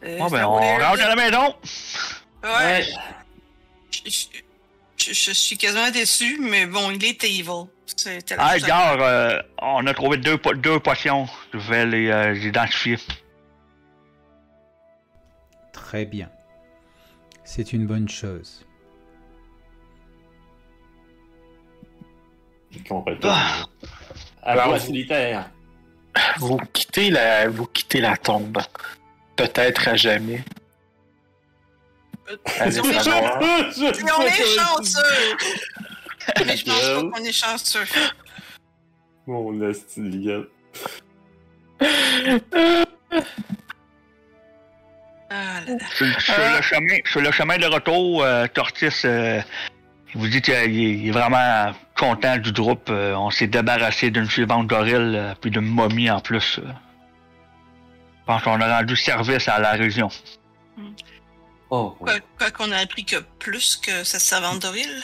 Euh, 0.04 0.18
Bon, 0.20 0.28
ben, 0.28 0.46
on 0.46 0.58
rentre 0.60 1.04
à 1.04 1.08
la 1.10 1.16
maison! 1.16 1.56
Ouais. 2.44 2.50
ouais. 2.50 2.86
Je, 3.92 4.00
je- 4.10 4.28
je- 5.06 5.14
je 5.14 5.32
suis 5.32 5.58
quasiment 5.58 5.90
déçu, 5.92 6.38
mais 6.40 6.66
bon, 6.66 6.92
il 6.92 7.04
était 7.06 7.30
evil. 7.30 7.68
C'était 7.86 8.36
la 8.36 8.46
Ah, 8.48 8.60
gars, 8.60 8.94
euh, 9.00 9.42
on 9.62 9.86
a 9.86 9.94
trouvé 9.94 10.18
deux, 10.18 10.38
po- 10.38 10.54
deux 10.54 10.80
potions. 10.80 11.28
Je 11.54 11.60
vais 11.60 11.86
les 11.86 12.10
euh, 12.10 12.34
identifier. 12.36 12.98
Très 15.72 16.06
bien. 16.06 16.30
C'est 17.44 17.74
une 17.74 17.86
bonne 17.86 18.10
chose. 18.10 18.66
Ah. 23.24 23.66
Alors, 24.44 24.74
vous- 24.74 24.80
solitaire. 24.80 25.50
Vous 26.38 26.58
quittez 26.74 27.10
la, 27.10 27.48
vous 27.50 27.66
quittez 27.68 28.00
la 28.02 28.18
tombe. 28.18 28.58
Peut-être 29.36 29.88
à 29.90 29.96
jamais. 29.96 30.44
Mais 32.66 34.12
on 34.18 34.22
est 34.22 34.58
chanceux! 34.58 35.38
Mais 36.46 36.58
je 36.58 36.66
pense 36.66 36.82
pas 36.82 37.02
qu'on 37.20 37.24
est 37.24 37.32
chanceux. 37.32 37.86
Mon 39.28 39.54
gueule. 39.54 40.48
Ah 45.30 45.62
là 45.68 45.74
là. 45.74 45.78
Sur, 45.96 46.22
sur 46.22 46.36
le 46.56 46.62
chemin, 46.62 46.98
sur 47.06 47.22
le 47.22 47.32
chemin 47.32 47.58
de 47.58 47.66
retour, 47.66 48.24
euh, 48.24 48.48
Tortis, 48.48 48.90
euh, 49.06 49.42
il 50.14 50.22
vous 50.22 50.28
dit 50.28 50.42
qu'il 50.42 50.54
est, 50.54 50.70
il 50.72 51.08
est 51.08 51.12
vraiment 51.12 51.74
content 51.98 52.38
du 52.38 52.52
groupe. 52.52 52.90
Euh, 52.90 53.16
on 53.16 53.32
s'est 53.32 53.48
débarrassé 53.48 54.12
d'une 54.12 54.30
suivante 54.30 54.68
gorille, 54.68 54.94
euh, 55.18 55.34
puis 55.42 55.50
d'une 55.52 55.62
momie 55.66 56.10
en 56.10 56.20
plus. 56.22 56.60
euh. 56.60 56.68
Je 56.68 58.26
pense 58.26 58.44
qu'on 58.44 58.60
a 58.62 58.78
rendu 58.80 58.96
service 58.96 59.48
à 59.48 59.60
la 59.60 59.72
région. 59.72 60.10
Oh, 61.70 61.96
Quoi 62.00 62.20
quoi 62.38 62.52
qu'on 62.52 62.72
a 62.72 62.78
appris 62.78 63.06
que 63.06 63.18
plus 63.40 63.76
que 63.76 64.04
cette 64.04 64.22
savante 64.22 64.62
d'Oril. 64.62 65.02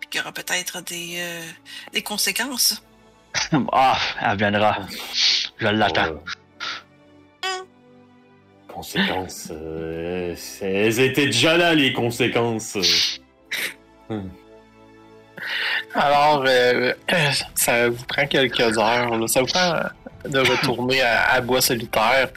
Puis 0.00 0.08
qu'il 0.10 0.18
y 0.20 0.22
aura 0.22 0.32
peut-être 0.32 0.80
des, 0.82 1.16
euh, 1.18 1.42
des 1.92 2.02
conséquences. 2.02 2.82
ah, 3.72 3.98
elle 4.22 4.38
viendra. 4.38 4.78
Je 5.58 5.66
l'attends. 5.66 6.22
Conséquences. 8.68 9.48
euh, 9.50 10.34
elles 10.62 11.00
étaient 11.00 11.26
déjà 11.26 11.56
là, 11.56 11.74
les 11.74 11.92
conséquences. 11.92 12.78
Alors, 15.94 16.44
euh, 16.46 16.92
ça 17.54 17.88
vous 17.88 18.04
prend 18.04 18.26
quelques 18.26 18.60
heures. 18.78 19.18
là. 19.18 19.26
Ça 19.26 19.40
vous 19.40 19.46
prend 19.46 19.80
de 20.24 20.38
retourner 20.38 21.00
à, 21.02 21.32
à 21.32 21.40
Bois 21.40 21.60
Solitaire. 21.60 22.28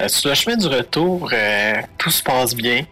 Euh, 0.00 0.08
sur 0.08 0.28
le 0.30 0.34
chemin 0.34 0.56
du 0.56 0.66
retour, 0.66 1.28
euh, 1.32 1.74
tout 1.98 2.10
se 2.10 2.22
passe 2.22 2.54
bien. 2.54 2.84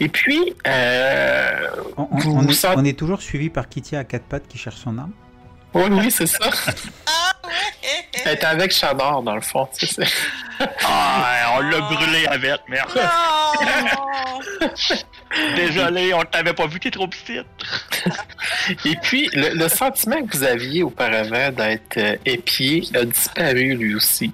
Et 0.00 0.08
puis, 0.08 0.54
euh, 0.66 1.58
On, 1.96 2.08
on- 2.10 2.18
Vous 2.18 2.30
on 2.32 2.40
vous 2.42 2.50
est, 2.50 2.54
sentez- 2.54 2.76
on 2.78 2.84
est 2.84 2.98
toujours 2.98 3.20
suivi 3.22 3.50
par 3.50 3.68
Kitty 3.68 3.96
à 3.96 4.04
quatre 4.04 4.24
pattes 4.24 4.48
qui 4.48 4.58
cherche 4.58 4.76
son 4.76 4.96
arme. 4.98 5.12
oui, 5.74 5.84
oui, 5.90 6.10
c'est 6.10 6.26
ça. 6.26 6.38
Ah 7.06 7.32
ouais! 7.48 8.22
Elle 8.24 8.44
avec 8.46 8.72
Chanard, 8.72 9.22
dans 9.22 9.34
le 9.34 9.40
fond. 9.40 9.68
tu 9.76 9.86
sais, 9.86 10.04
c'est- 10.04 10.66
Ah, 10.84 11.56
on 11.56 11.60
l'a 11.60 11.80
brûlé 11.80 12.26
avec, 12.26 12.60
merde. 12.68 12.90
Non! 12.96 14.68
Désolé, 15.56 16.14
on 16.14 16.22
t'avait 16.22 16.52
pas 16.52 16.66
vu, 16.66 16.78
t'es 16.80 16.90
trop 16.90 17.06
petite. 17.08 17.44
Et 18.84 18.96
puis, 19.02 19.28
le, 19.32 19.54
le 19.54 19.68
sentiment 19.68 20.24
que 20.24 20.36
vous 20.36 20.42
aviez 20.44 20.82
auparavant 20.82 21.50
d'être 21.50 22.18
épié 22.24 22.84
a 22.94 23.04
disparu 23.04 23.74
lui 23.74 23.94
aussi. 23.94 24.32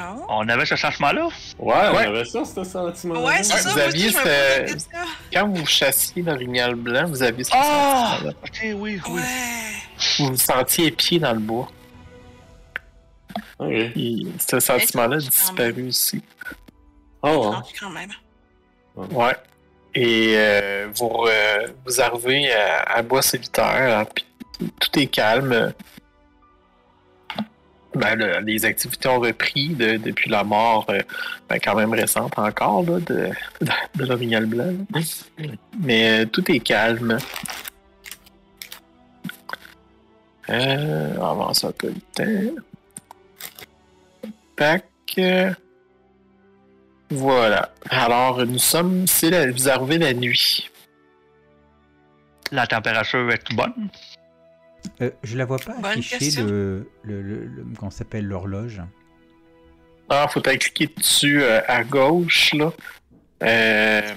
Oh. 0.00 0.24
On 0.28 0.48
avait 0.48 0.64
ce 0.66 0.74
changement-là? 0.74 1.26
Ouais, 1.26 1.30
on 1.58 1.68
Ouais. 1.96 2.06
avait 2.06 2.24
ça, 2.24 2.44
ce 2.44 2.64
sentiment. 2.64 3.24
Ouais, 3.24 3.42
c'est 3.42 3.54
Ouais, 3.54 3.60
ça. 3.60 3.70
vous 3.70 3.78
aviez 3.78 4.10
ce-. 4.10 4.86
Quand 5.32 5.48
vous 5.48 5.66
chassiez 5.66 6.22
l'orignal 6.22 6.74
blanc, 6.74 7.06
vous 7.08 7.22
aviez 7.22 7.44
ce 7.44 7.50
Ah! 7.54 8.10
sentiment-là. 8.12 8.36
Ok, 8.44 8.60
oui, 8.62 9.00
oui. 9.08 9.12
Ouais. 9.12 9.22
Vous 10.18 10.26
vous 10.28 10.36
sentiez 10.36 10.86
épié 10.86 11.18
dans 11.18 11.32
le 11.32 11.40
bois. 11.40 11.68
Ok. 13.58 13.70
Et 13.70 14.26
ce 14.48 14.60
sentiment-là 14.60 15.16
a 15.16 15.20
disparu 15.20 15.88
aussi. 15.88 16.22
Oh, 17.22 17.50
Non, 17.52 17.62
quand 17.80 17.90
même. 17.90 18.10
Ouais. 18.96 19.36
Et 19.94 20.34
euh, 20.36 20.88
vous, 20.94 21.24
euh, 21.26 21.66
vous 21.84 22.00
arrivez 22.00 22.52
à, 22.52 22.82
à 22.82 23.02
Bois 23.02 23.22
Solitaire, 23.22 23.98
hein, 24.00 24.06
puis 24.14 24.24
tout 24.80 24.98
est 24.98 25.06
calme. 25.06 25.72
Ben, 27.94 28.14
le- 28.16 28.40
les 28.40 28.64
activités 28.66 29.08
ont 29.08 29.18
repris 29.20 29.70
de- 29.70 29.96
depuis 29.96 30.28
la 30.30 30.44
mort, 30.44 30.84
euh, 30.90 31.00
ben, 31.48 31.58
quand 31.58 31.74
même 31.74 31.92
récente 31.94 32.38
encore, 32.38 32.84
de, 32.84 33.00
de, 33.60 34.04
l'orignal 34.04 34.46
blanc. 34.46 34.72
Mais 35.80 36.20
euh, 36.22 36.26
tout 36.26 36.50
est 36.50 36.60
calme. 36.60 37.18
Euh, 40.50 41.14
avance 41.16 41.64
un 41.64 41.72
peu 41.72 41.88
le 41.88 42.00
temps. 42.14 42.62
Euh, 45.18 45.52
Voilà. 47.10 47.72
Alors, 47.90 48.44
nous 48.46 48.58
sommes. 48.58 49.06
C'est 49.06 49.30
la, 49.30 49.50
vous 49.50 49.68
arrivez 49.68 49.98
la 49.98 50.12
nuit. 50.14 50.70
La 52.52 52.66
température 52.66 53.30
est 53.30 53.54
bonne. 53.54 53.88
Euh, 55.00 55.10
je 55.22 55.36
la 55.38 55.44
vois 55.44 55.58
pas 55.58 55.74
Bonne 55.74 55.84
afficher 55.86 56.18
question. 56.18 56.46
le, 56.46 56.90
le, 57.02 57.22
le, 57.22 57.44
le- 57.46 57.64
comment 57.78 57.90
s'appelle 57.90 58.26
l'horloge. 58.26 58.82
Ah, 60.08 60.26
faut 60.28 60.40
peut-être 60.40 60.60
cliquer 60.72 60.94
dessus 60.96 61.42
euh, 61.42 61.60
à 61.68 61.84
gauche, 61.84 62.52
là. 62.54 62.72
Euh, 63.42 64.14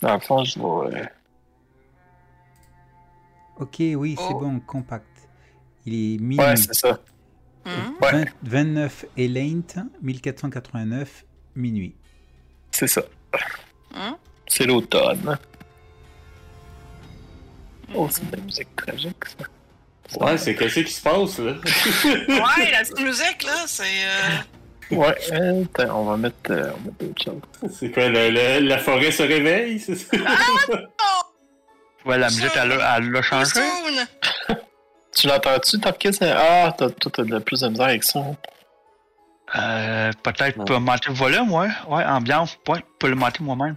dans 0.00 0.14
le 0.14 0.20
fond, 0.20 0.44
je 0.44 0.58
vais. 0.58 1.00
euh, 1.00 1.04
Ok, 3.58 3.76
oui, 3.80 4.14
c'est 4.16 4.24
Oh. 4.34 4.38
bon, 4.40 4.60
compact. 4.60 5.04
Il 5.86 5.94
est 5.94 6.18
minuit. 6.18 6.38
Ouais, 6.38 6.56
c'est 6.56 6.74
ça. 6.74 6.98
Ouais, 7.66 8.10
20 8.10 8.24
29 8.42 9.04
Elaint, 9.18 9.60
1489, 10.02 11.24
minuit. 11.56 11.94
c'est 12.70 12.86
ça. 12.86 13.02
Hum. 13.94 14.16
C'est 14.46 14.64
l'automne. 14.66 15.38
Oh, 17.94 18.08
c'est 18.10 18.28
de 18.30 18.36
la 18.36 18.42
musique 18.42 18.74
tragique, 18.76 19.16
ça. 19.26 20.18
Ouais, 20.20 20.36
c'est 20.38 20.54
qu'est-ce 20.56 20.80
qui 20.80 20.92
se 20.92 21.02
passe, 21.02 21.38
là? 21.38 21.52
Ouais, 21.54 22.70
la 22.72 22.78
petite 22.80 23.00
musique, 23.00 23.42
là, 23.44 23.64
c'est. 23.66 23.84
euh, 23.84 24.96
Ouais, 24.96 25.14
euh, 25.32 25.64
attends, 25.76 26.00
on 26.00 26.04
va 26.04 26.16
mettre, 26.16 26.36
euh, 26.50 26.70
on 26.74 26.78
va 26.78 26.90
mettre 26.90 27.04
autre 27.04 27.22
chose. 27.22 27.72
c'est 27.78 27.90
quoi, 27.92 28.08
le- 28.08 28.30
le- 28.30 28.66
la 28.66 28.78
forêt 28.78 29.12
se 29.12 29.22
réveille, 29.22 29.78
c'est 29.78 29.94
ça? 29.94 30.16
Ouais, 32.04 32.18
la 32.18 32.26
musique, 32.28 32.50
elle, 32.56 32.72
a- 32.72 32.96
elle 32.98 33.10
l'a 33.10 33.22
changé. 33.22 33.52
Soon. 33.54 34.56
Tu 35.12 35.26
l'entends-tu, 35.26 35.78
Topkins? 35.80 36.10
Ah, 36.22 36.72
t'as, 36.76 36.88
toi, 36.90 37.10
t'as 37.12 37.24
de 37.24 37.38
plus 37.40 37.60
de 37.60 37.68
misère 37.68 37.86
avec 37.86 38.04
ça. 38.04 38.20
hein. 38.20 38.36
Euh, 39.56 40.12
peut-être 40.22 40.56
Ouais. 40.58 40.64
pour 40.64 40.80
monter 40.80 41.08
le 41.08 41.14
volume, 41.14 41.52
ouais. 41.52 41.68
Ouais, 41.88 42.04
ambiance, 42.04 42.56
ouais, 42.68 42.78
pour 42.98 43.08
le 43.08 43.16
monter 43.16 43.42
moi-même. 43.42 43.76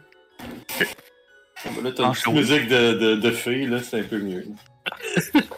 Là, 1.65 1.91
t'as 1.95 2.03
une 2.03 2.09
Ah, 2.09 2.11
petite 2.13 2.27
musique 2.33 2.67
de, 2.67 2.93
de, 2.93 3.15
de 3.15 3.31
fille, 3.31 3.67
là, 3.67 3.79
c'est 3.81 3.99
un 3.99 4.03
peu 4.03 4.19
mieux. 4.19 4.45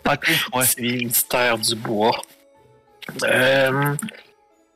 Ok, 0.07 0.29
ouais. 0.53 0.63
C'est 0.65 0.81
les 0.81 1.05
mystères 1.05 1.57
du 1.57 1.75
bois. 1.75 2.21
Euh, 3.23 3.95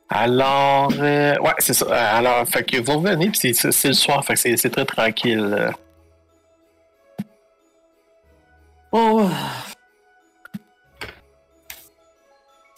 alors, 0.08 0.92
euh, 0.98 1.36
ouais, 1.38 1.52
c'est 1.58 1.72
ça. 1.74 1.86
Euh, 1.86 2.18
Alors, 2.18 2.46
fait 2.48 2.64
que 2.64 2.78
vous 2.78 2.98
revenez, 2.98 3.30
puis 3.30 3.54
c'est- 3.54 3.86
le 3.88 3.92
soir, 3.94 4.24
fait 4.24 4.34
que 4.34 4.40
c'est 4.40 4.56
c'est 4.56 4.70
très 4.70 4.84
tranquille. 4.84 5.38
euh. 5.56 5.70
On 8.92 9.18
va... 9.18 9.30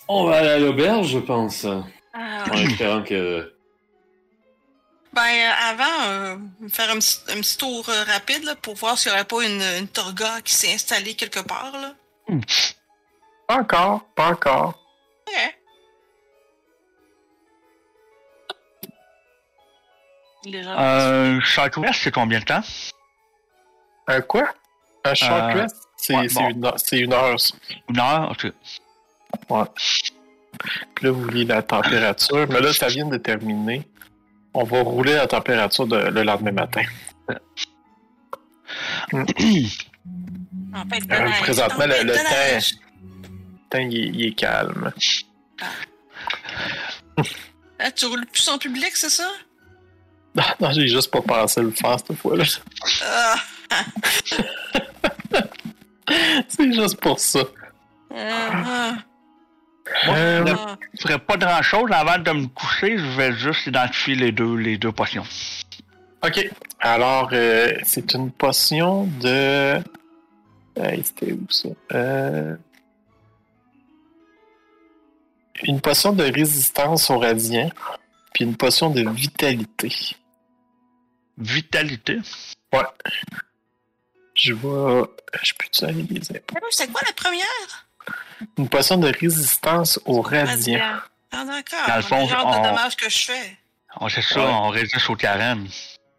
On 0.09 0.25
va 0.27 0.37
aller 0.39 0.49
à 0.51 0.59
l'auberge, 0.59 1.09
je 1.09 1.19
pense. 1.19 1.65
En 1.65 1.85
Ah, 2.13 2.45
espérant 2.55 3.03
que... 3.03 3.52
Ben, 5.15 5.21
euh, 5.21 5.53
avant, 5.71 6.05
euh, 6.07 6.37
faire 6.71 6.91
un 6.91 6.95
petit, 6.99 7.19
un 7.29 7.41
petit 7.41 7.59
tour 7.59 7.87
euh, 7.89 8.05
rapide 8.05 8.45
là, 8.45 8.55
pour 8.57 8.75
voir 8.77 8.97
s'il 8.99 9.13
n'y 9.13 9.17
aurait 9.19 9.27
pas 9.27 9.45
une, 9.45 9.61
une 9.81 9.89
torga 9.89 10.41
qui 10.43 10.55
s'est 10.55 10.73
installée 10.73 11.15
quelque 11.15 11.41
part. 11.41 11.73
Là. 11.73 11.95
Pas 13.47 13.57
encore, 13.57 14.05
pas 14.15 14.29
encore. 14.29 14.79
Gens- 20.45 20.79
Euh, 20.79 21.41
Shark 21.41 21.77
West, 21.77 22.01
c'est 22.03 22.11
combien 22.13 22.41
de 22.41 22.45
temps? 22.45 22.63
Un 24.09 24.21
quoi? 24.23 24.49
Un 25.05 25.15
short 25.15 25.33
Euh, 25.33 25.63
rest? 25.63 25.77
C'est 25.97 26.17
ouais, 26.17 26.27
bon. 26.29 26.49
une, 26.51 26.65
heure- 26.65 26.75
c'est 26.79 26.99
une 26.99 27.13
heure. 27.13 27.37
Une 27.89 28.01
heure? 28.01 28.31
Ok. 28.33 28.53
Puis 30.95 31.05
là, 31.05 31.11
vous 31.13 31.23
voulez 31.23 31.45
la 31.45 31.63
température, 31.63 32.47
mais 32.49 32.61
là, 32.61 32.73
ça 32.73 32.89
vient 32.89 33.07
de 33.07 33.17
terminer. 33.19 33.89
On 34.55 34.65
va 34.65 34.83
rouler 34.83 35.15
la 35.15 35.27
température 35.27 35.87
de- 35.87 35.97
le 36.11 36.23
lendemain 36.23 36.53
matin. 36.53 36.83
En 40.75 40.87
fait, 40.89 41.01
de 41.07 41.13
Euh, 41.15 41.29
présentement, 41.43 41.85
le- 41.87 42.03
le 42.05 42.15
temps- 42.15 43.79
il, 43.79 43.97
est- 43.97 44.09
il 44.09 44.27
est 44.27 44.33
calme. 44.35 44.91
Ah, 47.79 47.91
tu 47.91 48.07
roules 48.07 48.25
plus 48.27 48.49
en 48.49 48.57
public, 48.59 48.91
c'est 48.95 49.11
ça? 49.11 49.29
Non, 50.35 50.45
non, 50.61 50.73
j'ai 50.73 50.89
juste 50.89 51.11
pas 51.11 51.21
pensé 51.21 51.61
le 51.61 51.71
faire 51.73 51.99
cette 51.99 52.17
fois-là. 52.17 52.45
Ah, 53.05 53.37
C'est 56.49 56.73
juste 56.73 56.99
pour 57.01 57.19
ça. 57.21 57.41
ah, 58.17 58.95
Euh, 60.09 60.45
ah. 60.49 60.77
Je 60.95 61.03
ferais 61.03 61.19
pas 61.19 61.37
grand 61.37 61.63
chose 61.63 61.91
avant 61.93 62.19
de 62.19 62.31
me 62.31 62.47
coucher, 62.47 62.99
je 62.99 63.05
vais 63.17 63.33
juste 63.33 63.67
identifier 63.67 64.15
les 64.15 64.33
deux, 64.33 64.55
les 64.57 64.79
deux 64.79 64.93
potions. 64.93 65.25
Ok. 66.25 66.49
Alors, 66.81 67.31
euh, 67.33 67.73
c'est 67.85 68.15
une 68.15 68.31
potion 68.31 69.07
de. 69.21 69.81
Euh, 70.79 70.97
C'était 71.05 71.33
où 71.33 71.47
ça? 71.51 71.69
Euh, 71.93 72.57
Une 75.65 75.81
potion 75.81 76.13
de 76.13 76.25
résistance 76.25 77.11
au 77.11 77.19
radiant, 77.19 77.71
puis 78.33 78.45
une 78.45 78.57
potion 78.57 78.91
de 78.91 79.09
vitalité. 79.11 79.93
Vitalité? 81.39 82.19
Je 84.35 84.55
vais. 84.55 85.03
Je 85.43 85.53
peux-tu 85.55 85.85
aller 85.85 86.05
les 86.09 86.31
impôts? 86.31 86.57
C'est 86.71 86.91
quoi 86.91 87.03
la 87.07 87.13
première? 87.13 87.87
Une 88.59 88.69
potion 88.69 88.97
de 88.97 89.13
résistance 89.21 90.01
au 90.05 90.21
radiant. 90.23 90.47
Radiant. 90.79 90.81
Ah, 91.33 91.45
d'accord. 91.45 91.87
Dans 91.89 91.97
le 91.97 92.03
fond, 92.03 92.23
le 92.25 92.29
genre 92.29 92.47
on- 92.47 92.63
de 92.63 92.69
dommage 92.69 92.97
que 92.97 93.09
je 93.09 93.25
fais? 93.25 93.57
On 94.01 94.09
sait 94.09 94.23
ça, 94.23 94.41
Ouais. 94.41 94.47
on 94.47 94.69
résiste 94.69 95.09
aux 95.11 95.17
carènes. 95.17 95.69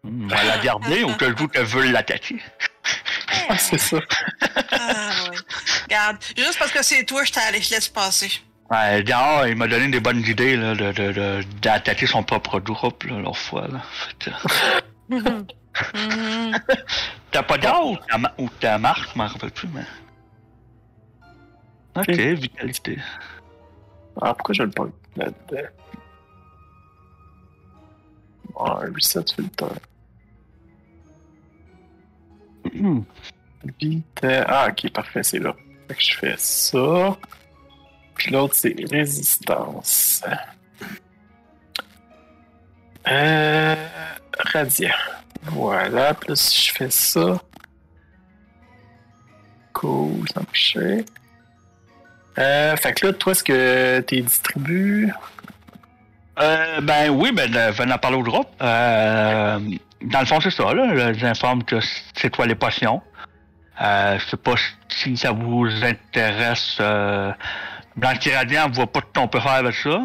Hmm, 0.03 0.25
On 0.25 0.27
va 0.35 0.43
la 0.43 0.57
garder 0.59 1.03
ou 1.03 1.13
que 1.15 1.25
le 1.25 1.33
qu'elle 1.47 1.63
veut 1.65 1.89
l'attaquer. 1.91 2.41
Ah, 3.49 3.57
c'est 3.57 3.77
ça. 3.77 3.97
Ah, 4.71 5.09
oui. 5.31 5.37
Regarde, 5.83 6.17
juste 6.37 6.59
parce 6.59 6.71
que 6.71 6.83
c'est 6.83 7.03
toi, 7.05 7.23
je 7.23 7.31
t'allais 7.31 7.61
je 7.61 7.69
laisse 7.71 7.87
passer. 7.89 8.31
Ouais, 8.69 9.03
dehors, 9.03 9.45
il 9.47 9.55
m'a 9.55 9.67
donné 9.67 9.87
des 9.89 9.99
bonnes 9.99 10.21
idées 10.25 10.55
là, 10.55 10.73
de, 10.75 10.91
de, 10.91 11.11
de- 11.11 11.43
d'attaquer 11.61 12.05
son 12.07 12.23
propre 12.23 12.59
groupe 12.59 13.03
là, 13.03 13.17
l'autre 13.19 13.37
fois. 13.37 13.67
Là. 13.67 13.81
Fait 14.19 14.31
que- 14.31 14.35
Mhm. 15.09 16.57
T'as 17.31 17.43
pas 17.43 17.57
d'or 17.57 17.87
ou 17.91 17.97
t'as, 18.07 18.17
ma- 18.17 18.33
ou 18.37 18.49
t'as 18.59 18.77
marque, 18.77 19.09
je 19.13 19.17
m'en 19.17 19.27
rappelle 19.27 19.51
plus, 19.51 19.67
mais. 19.73 19.81
Ok, 21.95 22.09
vitalité. 22.09 22.97
Ah, 24.21 24.33
pourquoi 24.33 24.53
je 24.53 24.63
le 24.63 24.71
pas 24.71 24.85
là-dedans? 25.15 25.69
Ah, 28.59 28.79
un 28.81 28.93
reset 28.93 29.23
filter. 29.35 29.65
Vite. 33.79 34.21
Ah, 34.23 34.67
ok, 34.69 34.91
parfait, 34.91 35.23
c'est 35.23 35.39
là. 35.39 35.55
Fait 35.87 35.95
que 35.95 36.01
je 36.01 36.17
fais 36.17 36.35
ça. 36.37 37.17
Puis 38.15 38.31
l'autre, 38.31 38.55
c'est 38.55 38.75
résistance. 38.89 40.23
Euh. 43.07 43.75
Radiant. 44.53 44.89
Voilà. 45.43 46.15
Là, 46.27 46.35
si 46.35 46.67
je 46.67 46.73
fais 46.73 46.89
ça. 46.89 47.41
Cool, 49.73 50.27
ça 50.29 50.41
marchait. 50.41 51.05
Euh, 52.39 52.75
fait 52.77 52.93
que 52.93 53.07
là, 53.07 53.13
toi, 53.13 53.31
est-ce 53.33 53.43
que 53.43 53.99
t'es 54.01 54.21
distribué? 54.21 55.09
Euh, 56.39 56.81
ben 56.81 57.09
oui, 57.09 57.31
ben 57.31 57.51
venant 57.71 57.97
parler 57.97 58.17
au 58.17 58.23
groupe. 58.23 58.49
Euh, 58.61 59.59
dans 60.01 60.19
le 60.19 60.25
fond, 60.25 60.39
c'est 60.41 60.49
ça, 60.51 60.73
là. 60.73 60.87
Je 60.95 61.09
les 61.19 61.25
informe 61.25 61.63
que 61.63 61.79
c'est 62.15 62.29
toi 62.31 62.45
les 62.47 62.55
potions. 62.55 63.01
Euh, 63.81 64.17
je 64.19 64.29
sais 64.29 64.37
pas 64.37 64.55
si 64.89 65.15
ça 65.17 65.31
vous 65.31 65.67
intéresse. 65.83 66.77
Euh, 66.79 67.31
Blanc-Tiradian, 67.95 68.65
on 68.67 68.71
voit 68.71 68.91
pas 68.91 69.01
ce 69.01 69.19
qu'on 69.19 69.27
peut 69.27 69.39
faire 69.39 69.51
avec 69.51 69.75
ça. 69.75 70.01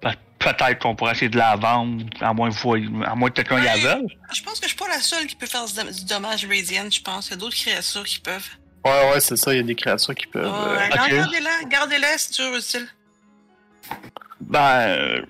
Pe- 0.00 0.08
Peut-être 0.38 0.78
qu'on 0.80 0.94
pourrait 0.94 1.12
essayer 1.12 1.30
de 1.30 1.38
la 1.38 1.56
vendre, 1.56 2.04
à 2.20 2.34
moins, 2.34 2.50
que 2.50 2.54
vous- 2.54 3.02
à 3.04 3.14
moins 3.14 3.30
que 3.30 3.34
quelqu'un 3.36 3.58
y 3.58 3.62
Ouais. 3.62 3.68
aveugle. 3.70 4.06
Je 4.34 4.42
pense 4.42 4.60
que 4.60 4.64
je 4.66 4.68
suis 4.68 4.76
pas 4.76 4.88
la 4.88 5.00
seule 5.00 5.26
qui 5.26 5.34
peut 5.36 5.46
faire 5.46 5.64
du 5.64 5.72
dom- 5.74 5.90
du 5.90 6.04
dommage 6.04 6.44
radiant, 6.44 6.90
je 6.90 7.00
pense. 7.00 7.28
Il 7.28 7.30
y 7.30 7.34
a 7.34 7.36
d'autres 7.38 7.56
créatures 7.56 8.04
qui 8.04 8.18
peuvent. 8.20 8.48
Ouais, 8.86 9.10
ouais, 9.14 9.20
c'est 9.20 9.36
ça, 9.36 9.52
il 9.52 9.56
y 9.56 9.60
a 9.60 9.62
des 9.62 9.74
créatures 9.74 10.14
qui 10.14 10.26
peuvent. 10.26 10.44
euh, 10.46 10.76
Ouais, 10.76 10.88
ok. 10.90 11.10
Gardez-la, 11.10 11.68
gardez-la 11.68 12.18
si 12.18 12.30
tu 12.32 12.42
veux, 12.42 12.58
utile. 12.58 12.86
Ben, 14.40 14.60
euh, 14.60 15.22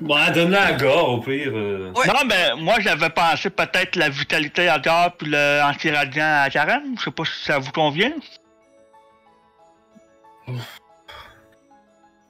Bon, 0.00 0.16
donne-la 0.34 0.66
à 0.66 0.72
Gore, 0.72 1.10
au 1.14 1.18
pire. 1.20 1.52
euh. 1.54 1.92
Ouais. 1.96 2.06
non, 2.06 2.24
mais 2.26 2.54
moi, 2.58 2.74
j'avais 2.80 3.08
pensé 3.10 3.48
peut-être 3.48 3.96
la 3.96 4.08
vitalité 4.08 4.68
à 4.68 4.78
Gare 4.78 5.12
puis 5.16 5.28
le 5.30 5.62
anti-radiant 5.62 6.42
à 6.44 6.50
Karen. 6.50 6.94
Je 6.98 7.04
sais 7.04 7.10
pas 7.10 7.24
si 7.24 7.44
ça 7.44 7.58
vous 7.58 7.72
convient. 7.72 8.12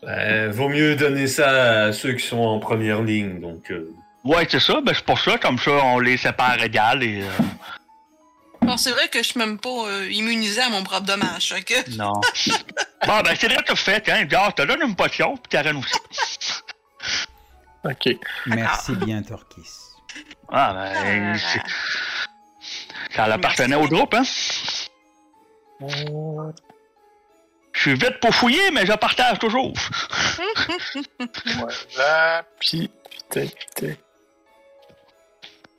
Ben, 0.02 0.50
vaut 0.50 0.68
mieux 0.68 0.94
donner 0.96 1.26
ça 1.26 1.84
à 1.86 1.92
ceux 1.92 2.12
qui 2.14 2.26
sont 2.26 2.38
en 2.40 2.58
première 2.58 3.02
ligne, 3.02 3.40
donc... 3.40 3.70
euh, 3.70 3.90
Ouais, 4.24 4.46
c'est 4.50 4.60
ça. 4.60 4.80
Ben, 4.82 4.92
c'est 4.94 5.04
pour 5.04 5.18
ça. 5.18 5.38
Comme 5.38 5.58
ça, 5.58 5.70
on 5.70 5.98
les 5.98 6.16
sépare 6.16 6.62
égal 6.62 7.02
et... 7.02 7.22
Bon, 8.70 8.76
c'est 8.76 8.90
vrai 8.92 9.08
que 9.08 9.18
je 9.18 9.24
suis 9.28 9.38
même 9.38 9.58
pas 9.58 9.68
euh, 9.88 10.08
immunisé 10.10 10.60
à 10.60 10.68
mon 10.68 10.84
propre 10.84 11.06
dommage. 11.06 11.52
fait 11.52 11.62
que... 11.62 11.90
Non. 11.96 12.12
bon, 13.06 13.20
ben, 13.22 13.34
c'est 13.38 13.48
vrai 13.48 13.56
que 13.56 13.64
t'as 13.64 13.74
fait, 13.74 14.08
hein. 14.08 14.24
Gare, 14.24 14.54
te 14.54 14.62
donne 14.62 14.82
une 14.82 14.94
potion, 14.94 15.36
puis 15.36 15.48
Karen 15.50 15.76
aussi. 15.76 15.94
Ok. 17.84 18.16
Merci 18.46 18.92
bien, 18.94 19.22
Torquis. 19.22 19.68
Ah, 20.52 20.72
ben, 20.74 21.36
c'est- 21.36 21.62
ça 23.16 23.24
appartenait 23.24 23.74
au 23.76 23.88
groupe, 23.88 24.14
hein? 24.14 24.22
Euh, 25.82 26.52
Je 27.72 27.80
suis 27.80 27.94
vite 27.94 28.20
pour 28.20 28.34
fouiller, 28.34 28.70
mais 28.72 28.86
je 28.86 28.92
partage 28.92 29.38
toujours. 29.40 29.72
Voilà. 31.96 32.44
Puis, 32.60 32.90
putain, 33.10 33.46
putain. 33.46 33.94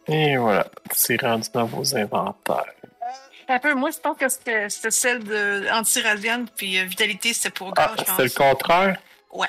Et 0.08 0.36
voilà. 0.38 0.66
C'est 0.94 1.22
rendu 1.22 1.48
dans 1.54 1.66
vos 1.66 1.96
inventaires. 1.96 2.66
Un 3.54 3.60
peu, 3.60 3.74
moi, 3.74 3.92
je 3.92 3.98
pense 4.00 4.18
que 4.18 4.30
c'était 4.30 4.70
celle 4.92 5.24
de 5.24 5.70
anti-radiant, 5.72 6.46
puis 6.56 6.80
euh, 6.80 6.84
vitalité, 6.86 7.34
c'était 7.34 7.50
pour 7.50 7.74
Ah, 7.78 7.88
gars, 7.88 7.96
je 8.00 8.04
pense. 8.06 8.16
c'est 8.16 8.24
le 8.24 8.30
contraire? 8.30 8.98
Ouais. 9.34 9.48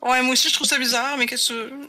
Ouais, 0.00 0.22
moi 0.22 0.32
aussi, 0.32 0.48
je 0.48 0.54
trouve 0.54 0.66
ça 0.66 0.78
bizarre, 0.78 1.16
mais 1.16 1.26
qu'est-ce 1.26 1.52
que 1.52 1.72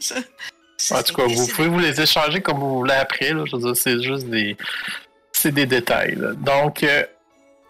ça- 0.78 0.98
En 0.98 1.02
tout 1.02 1.14
cas, 1.14 1.24
vous 1.24 1.44
c'est- 1.46 1.52
pouvez 1.52 1.68
vous 1.68 1.78
les 1.78 2.00
échanger 2.00 2.40
comme 2.42 2.58
vous 2.58 2.78
voulez 2.78 2.94
après. 2.94 3.32
Là. 3.32 3.44
Je 3.46 3.56
veux 3.56 3.62
dire, 3.62 3.76
c'est 3.76 4.00
juste 4.02 4.26
des. 4.28 4.56
C'est 5.32 5.52
des 5.52 5.66
détails. 5.66 6.14
là. 6.16 6.32
Donc, 6.34 6.82
euh, 6.82 7.04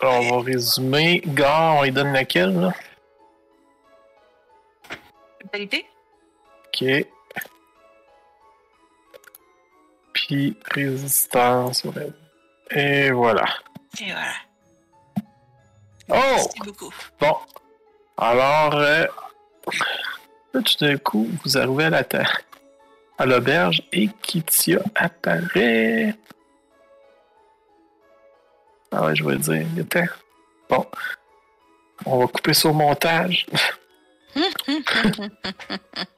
on 0.02 0.30
va 0.36 0.42
résumer. 0.42 1.22
Gare, 1.26 1.76
on 1.76 1.82
lui 1.84 1.92
donne 1.92 2.12
laquelle, 2.12 2.52
là? 2.60 2.72
Vitalité? 5.42 5.86
Ok. 6.66 7.06
Résistance. 10.72 11.84
Et 12.70 13.10
voilà. 13.10 13.46
Et 14.00 14.12
voilà. 14.12 14.32
Oh! 16.08 16.64
Beaucoup. 16.64 16.92
Bon. 17.20 17.36
Alors, 18.16 18.74
euh, 18.74 19.06
tout 20.52 20.76
d'un 20.80 20.96
coup, 20.98 21.28
vous 21.42 21.58
arrivez 21.58 21.84
à 21.84 21.90
la 21.90 22.04
terre, 22.04 22.40
à 23.18 23.26
l'auberge, 23.26 23.82
et 23.92 24.08
Kitia 24.22 24.80
apparaît. 24.94 26.14
Ah 28.92 29.06
ouais, 29.06 29.16
je 29.16 29.24
vais 29.24 29.36
dire, 29.36 29.66
il 29.74 29.80
était. 29.80 30.08
Bon. 30.68 30.86
On 32.06 32.18
va 32.18 32.26
couper 32.26 32.52
au 32.64 32.72
montage. 32.72 33.46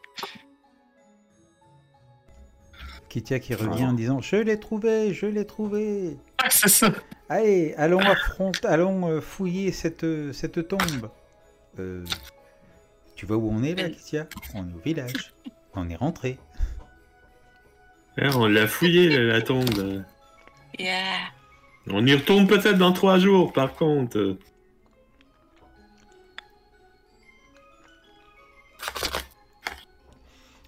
Kitia 3.16 3.38
qui 3.38 3.54
revient 3.54 3.86
en 3.86 3.94
disant 3.94 4.20
Je 4.20 4.36
l'ai 4.36 4.60
trouvé, 4.60 5.14
je 5.14 5.24
l'ai 5.24 5.46
trouvé. 5.46 6.18
Ah, 6.36 6.50
c'est 6.50 6.68
ça. 6.68 6.92
Allez, 7.30 7.72
allons, 7.78 7.98
affronter, 7.98 8.68
allons 8.68 9.08
euh, 9.08 9.22
fouiller 9.22 9.72
cette, 9.72 10.04
euh, 10.04 10.34
cette 10.34 10.68
tombe. 10.68 11.10
Euh, 11.78 12.04
tu 13.14 13.24
vois 13.24 13.38
où 13.38 13.48
on 13.50 13.62
est 13.62 13.74
là, 13.74 13.88
Kitia? 13.88 14.26
On 14.52 14.68
est 14.68 14.74
au 14.74 14.80
village. 14.84 15.32
On 15.78 15.88
est 15.88 15.96
rentré. 15.96 16.38
hein, 18.18 18.30
on 18.34 18.46
l'a 18.46 18.66
fouillé, 18.66 19.08
la, 19.10 19.42
tombe. 19.42 20.04
Yeah. 20.78 21.18
On 21.90 22.06
y 22.06 22.14
retourne 22.14 22.46
peut-être 22.46 22.78
dans 22.78 22.92
trois 22.92 23.18
jours, 23.18 23.52
par 23.52 23.74
contre. 23.74 24.38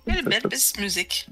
Quelle 0.07 0.25
belle 0.25 0.43
petite 0.43 0.79
musique. 0.79 1.29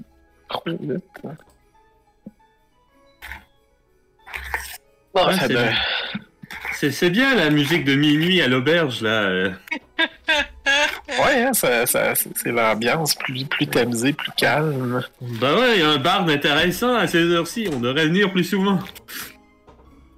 Bon, 5.13 5.27
Ouais, 5.27 5.33
ça 5.33 5.39
c'est 5.41 5.47
bien. 5.49 5.73
C'est 6.73 6.91
c'est 6.91 7.09
bien 7.09 7.33
la 7.35 7.49
musique 7.49 7.83
de 7.85 7.95
minuit 7.95 8.41
à 8.41 8.47
l'auberge, 8.47 9.01
là. 9.01 9.23
euh. 9.23 9.51
Ouais, 11.23 11.41
hein, 11.43 11.53
ça, 11.53 11.85
ça- 11.87 12.13
c'est 12.13 12.51
l'ambiance 12.51 13.15
plus, 13.15 13.45
plus 13.45 13.65
tamisée, 13.67 14.13
plus 14.13 14.31
calme. 14.37 15.01
Bah 15.21 15.55
ouais, 15.55 15.75
il 15.77 15.79
y 15.79 15.83
a 15.83 15.89
un 15.89 15.97
bar 15.97 16.27
intéressant 16.27 16.93
à 16.95 17.07
ces 17.07 17.23
heures-ci. 17.23 17.67
On 17.73 17.79
devrait 17.79 18.05
venir 18.07 18.31
plus 18.31 18.43
souvent. 18.43 18.79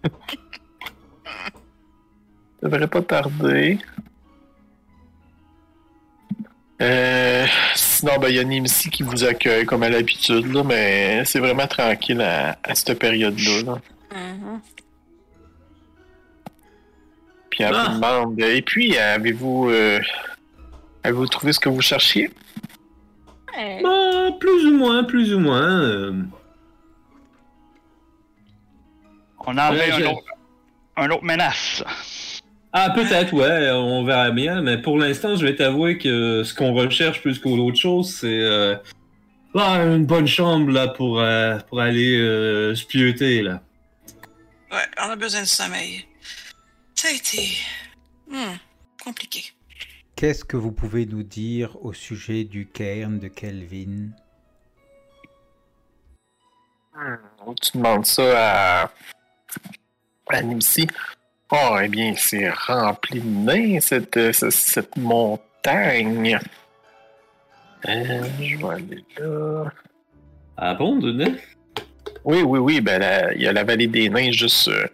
Ça 0.04 0.10
devrait 2.70 2.88
pas 2.88 3.02
tarder. 3.04 3.78
Euh, 6.82 7.46
sinon, 7.76 8.18
ben, 8.20 8.30
il 8.30 8.36
y 8.36 8.40
a 8.40 8.44
Nimsi 8.44 8.90
qui 8.90 9.04
vous 9.04 9.26
accueille 9.26 9.66
comme 9.66 9.84
à 9.84 9.90
l'habitude, 9.90 10.46
là, 10.54 10.64
mais 10.64 11.24
c'est 11.26 11.40
vraiment 11.40 11.68
tranquille 11.68 12.22
à, 12.22 12.58
à 12.64 12.74
cette 12.76 12.98
période-là. 12.98 13.64
là. 13.64 13.82
Mhm. 14.16 14.62
Puis 17.49 17.64
elle 17.64 17.74
Ah. 17.76 17.88
vous 17.90 17.95
demande 17.95 18.40
Et 18.41 18.62
puis, 18.62 18.98
avez-vous 18.98 19.70
euh, 19.70 19.99
avez-vous 21.03 21.28
trouvé 21.28 21.52
ce 21.52 21.60
que 21.60 21.68
vous 21.70 21.82
cherchiez? 21.82 22.32
Bah, 23.84 24.32
plus 24.40 24.66
ou 24.68 24.78
moins, 24.78 25.03
plus 25.03 25.34
ou 25.34 25.40
moins. 25.40 25.82
euh. 25.82 26.14
On 29.45 29.58
a 29.58 29.72
Ouais, 29.72 29.91
un, 29.91 29.99
je- 29.99 30.06
autre, 30.06 30.24
un 30.95 31.10
autre 31.10 31.24
menace. 31.26 31.84
Ah, 32.72 32.91
peut-être, 32.91 33.34
ouais, 33.34 33.72
on 33.72 34.04
verra 34.04 34.30
bien. 34.32 34.62
Mais 34.62 34.78
pour 34.78 34.98
l'instant, 34.98 35.36
je 35.36 35.46
vais 35.46 35.56
t'avouer 35.56 35.98
que 35.98 36.44
ce 36.44 36.54
qu'on 36.54 36.74
recherche 36.74 37.22
plus 37.22 37.40
qu'autre 37.40 37.78
chose, 37.78 38.14
c'est 38.14 38.28
euh, 38.28 38.76
bah, 39.54 39.84
une 39.84 40.06
bonne 40.06 40.28
chambre 40.28 40.70
là 40.72 40.88
pour, 40.88 41.20
euh, 41.20 41.58
pour 41.68 41.82
aller 41.82 42.20
euh, 42.20 42.76
se 42.76 43.44
là. 43.44 43.62
Ouais, 44.72 44.86
on 45.00 45.10
a 45.10 45.16
besoin 45.16 45.41
de 45.41 45.48
sommeil. 45.48 46.06
Ça 46.94 47.08
a 47.08 47.12
été. 47.12 47.58
hmm, 48.30 48.58
compliqué. 49.04 49.52
Qu'est-ce 50.16 50.46
que 50.46 50.58
vous 50.58 50.72
pouvez 50.72 51.08
nous 51.08 51.24
dire 51.24 51.76
au 51.84 51.94
sujet 51.94 52.44
du 52.44 52.68
cairn 52.68 53.18
de 53.20 53.30
Kelvin? 53.30 54.10
Tu 57.62 57.78
demandes 57.78 58.06
ça 58.06 58.84
à, 58.84 58.91
à 60.30 60.41
Nimsi. 60.44 60.86
Oh, 61.52 61.78
eh 61.82 61.88
bien, 61.88 62.14
c'est 62.16 62.50
rempli 62.50 63.20
de 63.22 63.28
nains, 63.28 63.80
cette, 63.80 64.16
euh, 64.18 64.32
ce- 64.32 64.50
cette 64.52 64.96
montagne. 64.98 66.40
Euh, 67.88 68.24
je 68.40 68.58
vais 68.58 68.74
aller 68.74 69.04
là. 69.18 69.66
Ah 70.58 70.74
bon? 70.76 71.00
Oui, 72.26 72.42
oui, 72.44 72.60
oui. 72.60 72.82
Ben, 72.82 73.32
il 73.36 73.42
y 73.42 73.48
a 73.48 73.54
la 73.54 73.64
vallée 73.64 73.88
des 73.88 74.10
nains 74.10 74.32
juste 74.32 74.68
euh, 74.68 74.86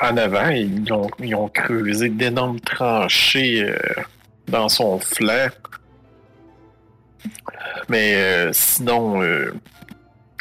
en 0.00 0.16
avant. 0.16 0.48
Ils 0.50 0.92
ont, 0.92 1.08
ils 1.20 1.34
ont 1.34 1.48
creusé 1.48 2.08
d'énormes 2.10 2.60
tranchées 2.60 3.62
euh, 3.62 3.78
dans 4.48 4.68
son 4.68 4.98
flanc. 4.98 5.48
Mais 7.88 8.50
sinon, 8.52 9.22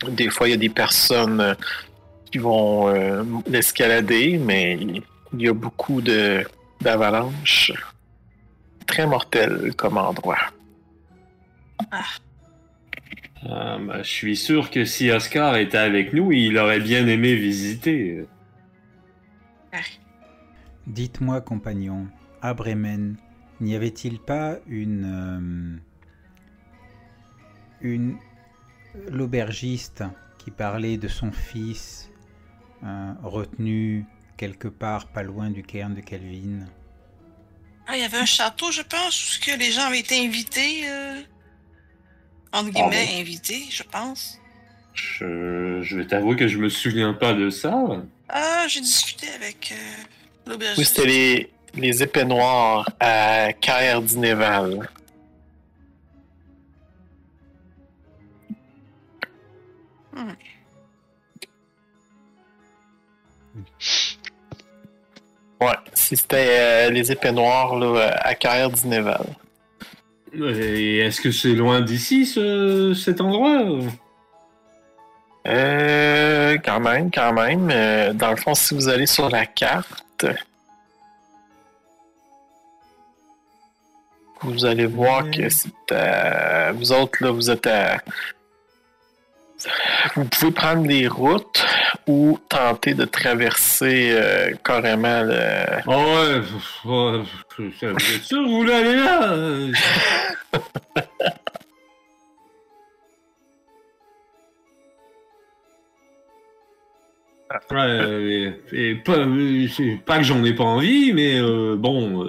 des 0.10 0.30
fois, 0.30 0.48
il 0.48 0.52
y 0.52 0.54
a 0.54 0.58
des 0.58 0.70
personnes 0.70 1.56
qui 2.32 2.38
vont 2.38 2.88
euh, 2.90 3.24
l'escalader, 3.48 4.38
mais 4.38 4.78
il 5.34 5.42
y 5.42 5.48
a 5.48 5.54
beaucoup 5.54 6.02
de 6.02 6.44
d'avalanches. 6.82 7.72
Très 8.86 9.06
mortel 9.08 9.74
comme 9.76 9.98
endroit. 9.98 10.38
Ah, 13.50 13.78
bah, 13.80 14.02
je 14.02 14.10
suis 14.10 14.36
sûr 14.36 14.72
que 14.72 14.86
si 14.86 15.12
Oscar 15.12 15.58
était 15.58 15.78
avec 15.78 16.14
nous, 16.14 16.32
il 16.32 16.58
aurait 16.58 16.80
bien 16.80 17.06
aimé 17.08 17.36
visiter. 17.36 18.26
Dites-moi, 20.88 21.42
compagnon, 21.42 22.08
à 22.42 22.54
Bremen, 22.54 23.18
n'y 23.60 23.76
avait-il 23.76 24.20
pas 24.20 24.56
une. 24.68 25.80
euh, 27.82 27.82
une. 27.82 28.18
l'aubergiste 29.12 30.04
qui 30.38 30.50
parlait 30.50 30.98
de 30.98 31.08
son 31.08 31.32
fils 31.32 32.10
retenu 33.24 34.06
quelque 34.38 34.68
part 34.68 35.08
pas 35.08 35.24
loin 35.24 35.50
du 35.50 35.64
cairn 35.64 35.94
de 35.96 36.02
Calvin. 36.02 36.66
Ah, 37.88 37.96
il 37.96 38.02
y 38.02 38.06
avait 38.06 38.18
un 38.18 38.26
château, 38.26 38.70
je 38.72 38.82
pense, 38.82 39.38
où 39.38 39.42
que 39.46 39.58
les 39.58 39.72
gens 39.72 39.84
avaient 39.84 40.00
été 40.00 40.24
invités. 40.26 40.82
Euh... 40.90 41.22
Entre 42.54 42.70
guillemets, 42.72 43.20
invités, 43.20 43.64
je 43.70 43.84
pense. 43.84 44.40
Je, 44.94 45.80
je 45.82 45.98
vais 45.98 46.06
t'avouer 46.08 46.36
que 46.36 46.48
je 46.48 46.58
me 46.58 46.70
souviens 46.70 47.14
pas 47.14 47.34
de 47.34 47.50
ça. 47.50 47.74
Ah, 48.30 48.66
j'ai 48.68 48.82
discuté 48.82 49.28
avec 49.36 49.72
euh, 49.72 49.76
Oui, 50.46 50.52
l'aubergiste. 50.54 50.96
c'était 50.96 51.08
les, 51.08 51.50
les 51.76 52.04
épées 52.04 52.26
noires 52.26 52.90
à 53.00 53.54
Caire 53.54 54.02
d'Inéval. 54.02 54.90
Hmm. 60.14 60.32
Ouais, 65.60 65.74
si 65.94 66.16
c'était 66.16 66.48
euh, 66.50 66.90
les 66.92 67.12
épées 67.12 67.32
noires 67.32 67.76
là, 67.78 68.16
à 68.22 68.36
Caire 68.36 68.70
d'Inéval. 68.70 69.26
Et 70.34 71.00
est-ce 71.00 71.20
que 71.22 71.32
c'est 71.32 71.54
loin 71.54 71.82
d'ici, 71.82 72.26
ce, 72.26 72.94
cet 72.94 73.22
endroit 73.22 73.64
Euh, 75.48 76.58
quand 76.64 76.80
même, 76.80 77.10
quand 77.10 77.34
même. 77.34 77.70
Euh, 77.72 78.14
dans 78.14 78.30
le 78.32 78.36
fond, 78.36 78.54
si 78.54 78.74
vous 78.76 78.88
allez 78.90 79.08
sur 79.08 79.30
la 79.30 79.46
carte, 79.46 80.26
vous 84.42 84.66
allez 84.66 84.86
voir 84.86 85.32
que 85.32 85.50
c'est 85.50 85.92
à- 85.92 86.72
vous 86.74 86.92
autres 86.92 87.18
là, 87.24 87.32
vous 87.32 87.50
êtes 87.50 87.66
à 87.66 87.98
vous 90.16 90.26
pouvez 90.26 90.52
prendre 90.52 90.88
des 90.88 91.08
routes 91.08 91.66
ou 92.08 92.40
tenter 92.50 92.94
de 92.94 93.06
traverser 93.06 94.12
euh, 94.12 94.52
carrément 94.64 95.22
le. 95.24 95.82
Oh 95.88 95.92
ouais, 95.92 96.92
ouais, 96.92 97.22
vous 97.60 98.16
êtes 98.16 98.24
sûr 98.24 98.44
vous 98.44 98.58
voulez 98.58 98.74
aller 98.74 98.96
là? 98.96 99.36
Ouais, 107.72 107.78
euh, 107.78 108.52
euh, 108.74 109.98
pas 110.06 110.18
que 110.18 110.24
j'en 110.24 110.44
ai 110.44 110.54
pas 110.54 110.66
envie, 110.66 111.14
mais 111.14 111.40
euh, 111.40 111.76
bon, 111.78 112.26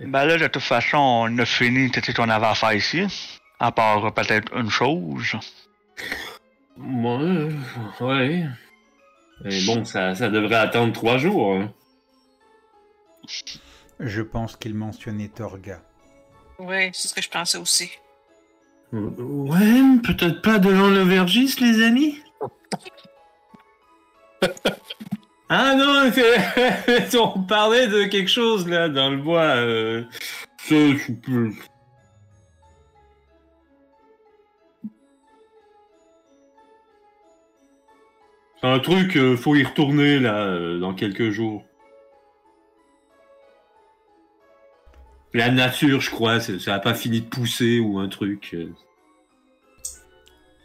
Ben 0.00 0.24
là, 0.26 0.36
de 0.38 0.46
toute 0.46 0.62
façon, 0.62 0.98
on 0.98 1.38
a 1.38 1.44
fini 1.46 1.90
tout 1.90 2.00
ce 2.04 2.12
qu'on 2.12 2.28
avait 2.28 2.46
à 2.46 2.54
faire 2.54 2.74
ici. 2.74 3.32
À 3.58 3.72
part 3.72 4.12
peut-être 4.12 4.54
une 4.56 4.70
chose. 4.70 5.32
ouais, 6.78 7.48
ouais. 8.00 8.44
Mais 9.44 9.64
bon, 9.66 9.84
ça, 9.84 10.14
ça 10.14 10.28
devrait 10.28 10.56
attendre 10.56 10.92
trois 10.92 11.18
jours. 11.18 11.54
hein. 11.54 11.72
Je 14.00 14.22
pense 14.22 14.56
qu'il 14.56 14.74
mentionnait 14.74 15.28
Torga. 15.28 15.80
Oui, 16.58 16.90
c'est 16.92 17.08
ce 17.08 17.14
que 17.14 17.22
je 17.22 17.28
pensais 17.30 17.58
aussi. 17.58 17.90
Ouais, 18.92 19.82
peut-être 20.02 20.42
pas 20.42 20.58
devant 20.58 20.88
l'aubergiste, 20.88 21.60
les 21.60 21.82
amis? 21.82 22.18
Ah 25.48 25.76
non, 25.76 26.10
on 27.36 27.42
parlait 27.42 27.86
de 27.86 28.04
quelque 28.04 28.28
chose 28.30 28.68
là 28.68 28.88
dans 28.88 29.10
le 29.10 29.18
bois. 29.18 29.56
Euh... 29.56 30.02
C'est 30.68 30.96
un 38.62 38.78
truc, 38.80 39.16
euh, 39.16 39.36
faut 39.36 39.54
y 39.54 39.62
retourner 39.62 40.18
là 40.18 40.46
euh, 40.46 40.80
dans 40.80 40.94
quelques 40.94 41.30
jours. 41.30 41.64
La 45.32 45.52
nature, 45.52 46.00
je 46.00 46.10
crois, 46.10 46.40
ça 46.40 46.74
a 46.74 46.80
pas 46.80 46.94
fini 46.94 47.20
de 47.20 47.28
pousser 47.28 47.78
ou 47.78 47.98
un 47.98 48.08
truc. 48.08 48.56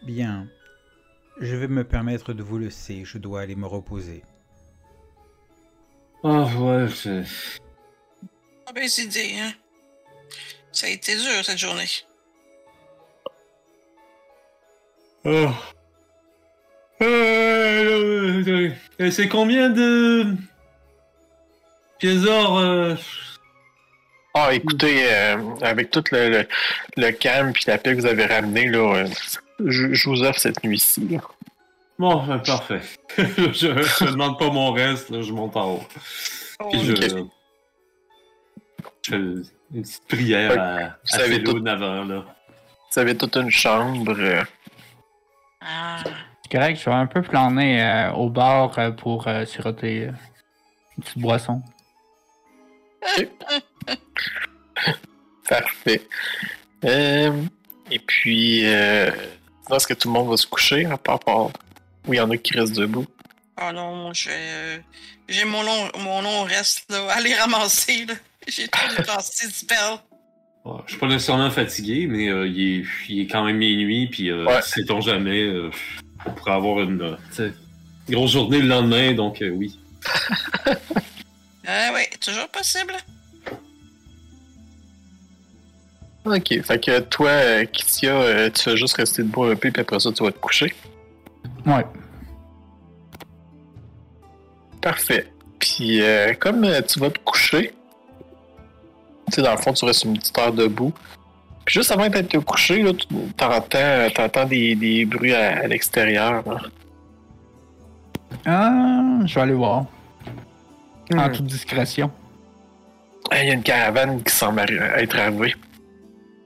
Bien. 0.03 0.47
Je 1.39 1.55
vais 1.55 1.67
me 1.67 1.83
permettre 1.83 2.33
de 2.33 2.41
vous 2.41 2.57
laisser, 2.57 3.03
je 3.05 3.19
dois 3.19 3.41
aller 3.41 3.55
me 3.55 3.67
reposer. 3.67 4.23
Ah 6.23 6.45
ouais, 6.57 6.87
c'est. 6.93 7.23
Ah 8.67 8.71
ben, 8.73 8.87
c'est 8.87 9.03
idée, 9.03 9.35
hein. 9.39 9.53
Ça 10.71 10.87
a 10.87 10.89
été 10.89 11.15
dur, 11.15 11.43
cette 11.43 11.57
journée. 11.57 11.87
Oh. 15.25 15.49
Euh, 17.01 18.71
c'est 19.11 19.27
combien 19.27 19.69
de 19.69 20.35
pièces 21.99 22.21
d'or 22.21 22.59
euh, 22.59 22.95
Ah, 24.33 24.53
écoutez, 24.53 25.11
euh, 25.11 25.37
avec 25.61 25.89
tout 25.91 26.03
le, 26.11 26.29
le, 26.29 26.47
le 26.97 27.11
calme 27.11 27.53
puis 27.53 27.63
la 27.67 27.77
paix 27.77 27.95
que 27.95 28.01
vous 28.01 28.05
avez 28.05 28.25
ramené, 28.25 28.67
là, 28.67 28.95
euh, 28.95 29.07
je, 29.65 29.93
je 29.93 30.09
vous 30.09 30.23
offre 30.23 30.39
cette 30.39 30.63
nuit-ci. 30.63 31.17
Bon, 32.01 32.27
euh, 32.31 32.39
parfait. 32.39 32.81
je, 33.17 33.53
je 33.53 34.05
demande 34.11 34.39
pas 34.39 34.49
mon 34.49 34.71
reste, 34.71 35.11
là, 35.11 35.21
je 35.21 35.31
monte 35.31 35.55
en 35.55 35.73
haut. 35.75 35.83
Puis 36.71 36.79
je, 36.83 37.25
une 39.11 39.43
petite 39.71 40.07
prière 40.07 40.59
à, 40.59 41.15
à 41.15 41.19
Félo 41.19 41.51
tout. 41.53 41.59
Navarre, 41.59 42.05
là. 42.05 42.25
Vous 42.91 42.99
avez 42.99 43.15
toute 43.15 43.35
une 43.37 43.51
chambre. 43.51 44.15
euh, 44.17 44.41
Ah. 45.61 45.99
C'est 46.41 46.51
correct, 46.57 46.79
je 46.83 46.85
vais 46.89 46.95
un 46.95 47.05
peu 47.05 47.21
planer 47.21 47.83
euh, 47.83 48.11
au 48.13 48.31
bar 48.31 48.77
euh, 48.79 48.89
pour 48.89 49.27
euh, 49.27 49.45
siroter 49.45 50.07
euh, 50.07 50.11
une 50.97 51.03
petite 51.03 51.19
boisson. 51.19 51.61
Parfait. 55.47 56.01
Euh, 56.83 57.43
et 57.91 57.99
puis, 57.99 58.65
euh, 58.65 59.11
est-ce 59.71 59.85
que 59.85 59.93
tout 59.93 60.07
le 60.07 60.13
monde 60.15 60.29
va 60.31 60.37
se 60.37 60.47
coucher, 60.47 60.85
à 60.85 60.97
part 60.97 61.19
par... 61.19 61.49
où 62.07 62.13
il 62.13 62.17
y 62.17 62.19
en 62.19 62.29
a 62.29 62.37
qui 62.37 62.57
restent 62.57 62.75
debout? 62.75 63.05
Ah 63.57 63.71
non, 63.71 63.95
moi, 63.95 64.11
je- 64.13 64.29
euh, 64.31 64.79
j'ai 65.29 65.45
mon 65.45 65.61
long, 65.63 65.91
mon 65.99 66.21
long 66.21 66.43
reste, 66.43 66.85
là, 66.89 67.11
à 67.11 67.19
les 67.21 67.33
ramasser, 67.35 68.05
là. 68.05 68.13
J'ai 68.47 68.67
trop 68.67 68.87
dépensé 68.89 69.47
du 69.47 69.53
spell. 69.53 69.77
Bon, 70.63 70.79
je 70.85 70.91
suis 70.91 70.99
pas 70.99 71.07
nécessairement 71.07 71.49
fatigué, 71.49 72.05
mais 72.05 72.29
euh, 72.29 72.47
il, 72.47 72.81
est, 72.81 72.85
il 73.09 73.21
est 73.21 73.25
quand 73.27 73.43
même 73.43 73.57
minuit, 73.57 74.05
puis 74.07 74.29
euh, 74.29 74.45
Ouais. 74.45 74.61
sait-on 74.61 75.01
jamais, 75.01 75.41
euh, 75.41 75.71
on 76.23 76.31
pourrait 76.33 76.51
avoir 76.51 76.81
une 76.81 77.01
euh, 77.01 77.49
grosse 78.07 78.33
journée 78.33 78.59
le 78.59 78.67
lendemain, 78.67 79.13
donc 79.13 79.41
euh, 79.41 79.49
oui. 79.49 79.79
Ah 81.65 81.91
ouais, 81.93 82.07
toujours 82.23 82.47
possible. 82.49 82.93
Ok, 86.25 86.61
fait 86.63 86.79
que 86.83 86.99
toi, 86.99 87.29
euh, 87.29 87.65
Kitia, 87.65 88.13
euh, 88.13 88.49
tu 88.51 88.69
vas 88.69 88.75
juste 88.75 88.93
rester 88.97 89.23
debout 89.23 89.45
un 89.45 89.55
peu, 89.55 89.71
puis 89.71 89.81
après 89.81 89.99
ça, 89.99 90.11
tu 90.11 90.23
vas 90.23 90.31
te 90.31 90.37
coucher. 90.37 90.75
Ouais. 91.65 91.85
Parfait. 94.81 95.27
Puis, 95.59 96.01
euh, 96.01 96.33
comme 96.39 96.63
euh, 96.63 96.81
tu 96.81 96.99
vas 96.99 97.09
te 97.11 97.19
coucher, 97.19 97.73
tu 99.27 99.33
sais, 99.35 99.41
dans 99.41 99.51
le 99.51 99.57
fond, 99.57 99.73
tu 99.73 99.85
restes 99.85 100.03
une 100.05 100.17
petite 100.17 100.37
heure 100.39 100.51
debout. 100.53 100.91
Puis, 101.65 101.75
juste 101.75 101.91
avant 101.91 102.09
d'être 102.09 102.29
te 102.29 102.37
couché, 102.37 102.81
là, 102.81 102.91
tu 102.93 103.05
t'entends, 103.37 104.09
t'entends 104.15 104.45
des, 104.45 104.75
des 104.75 105.05
bruits 105.05 105.33
à, 105.35 105.59
à 105.59 105.67
l'extérieur. 105.67 106.43
là. 106.47 106.57
Ah, 108.45 109.19
je 109.25 109.35
vais 109.35 109.41
aller 109.41 109.53
voir. 109.53 109.85
En 111.13 111.27
Hmm. 111.27 111.31
toute 111.31 111.45
discrétion. 111.45 112.09
Il 113.33 113.47
y 113.47 113.51
a 113.51 113.53
une 113.53 113.63
caravane 113.63 114.23
qui 114.23 114.33
semble 114.33 114.61
être 114.61 115.19
arrivée. 115.19 115.53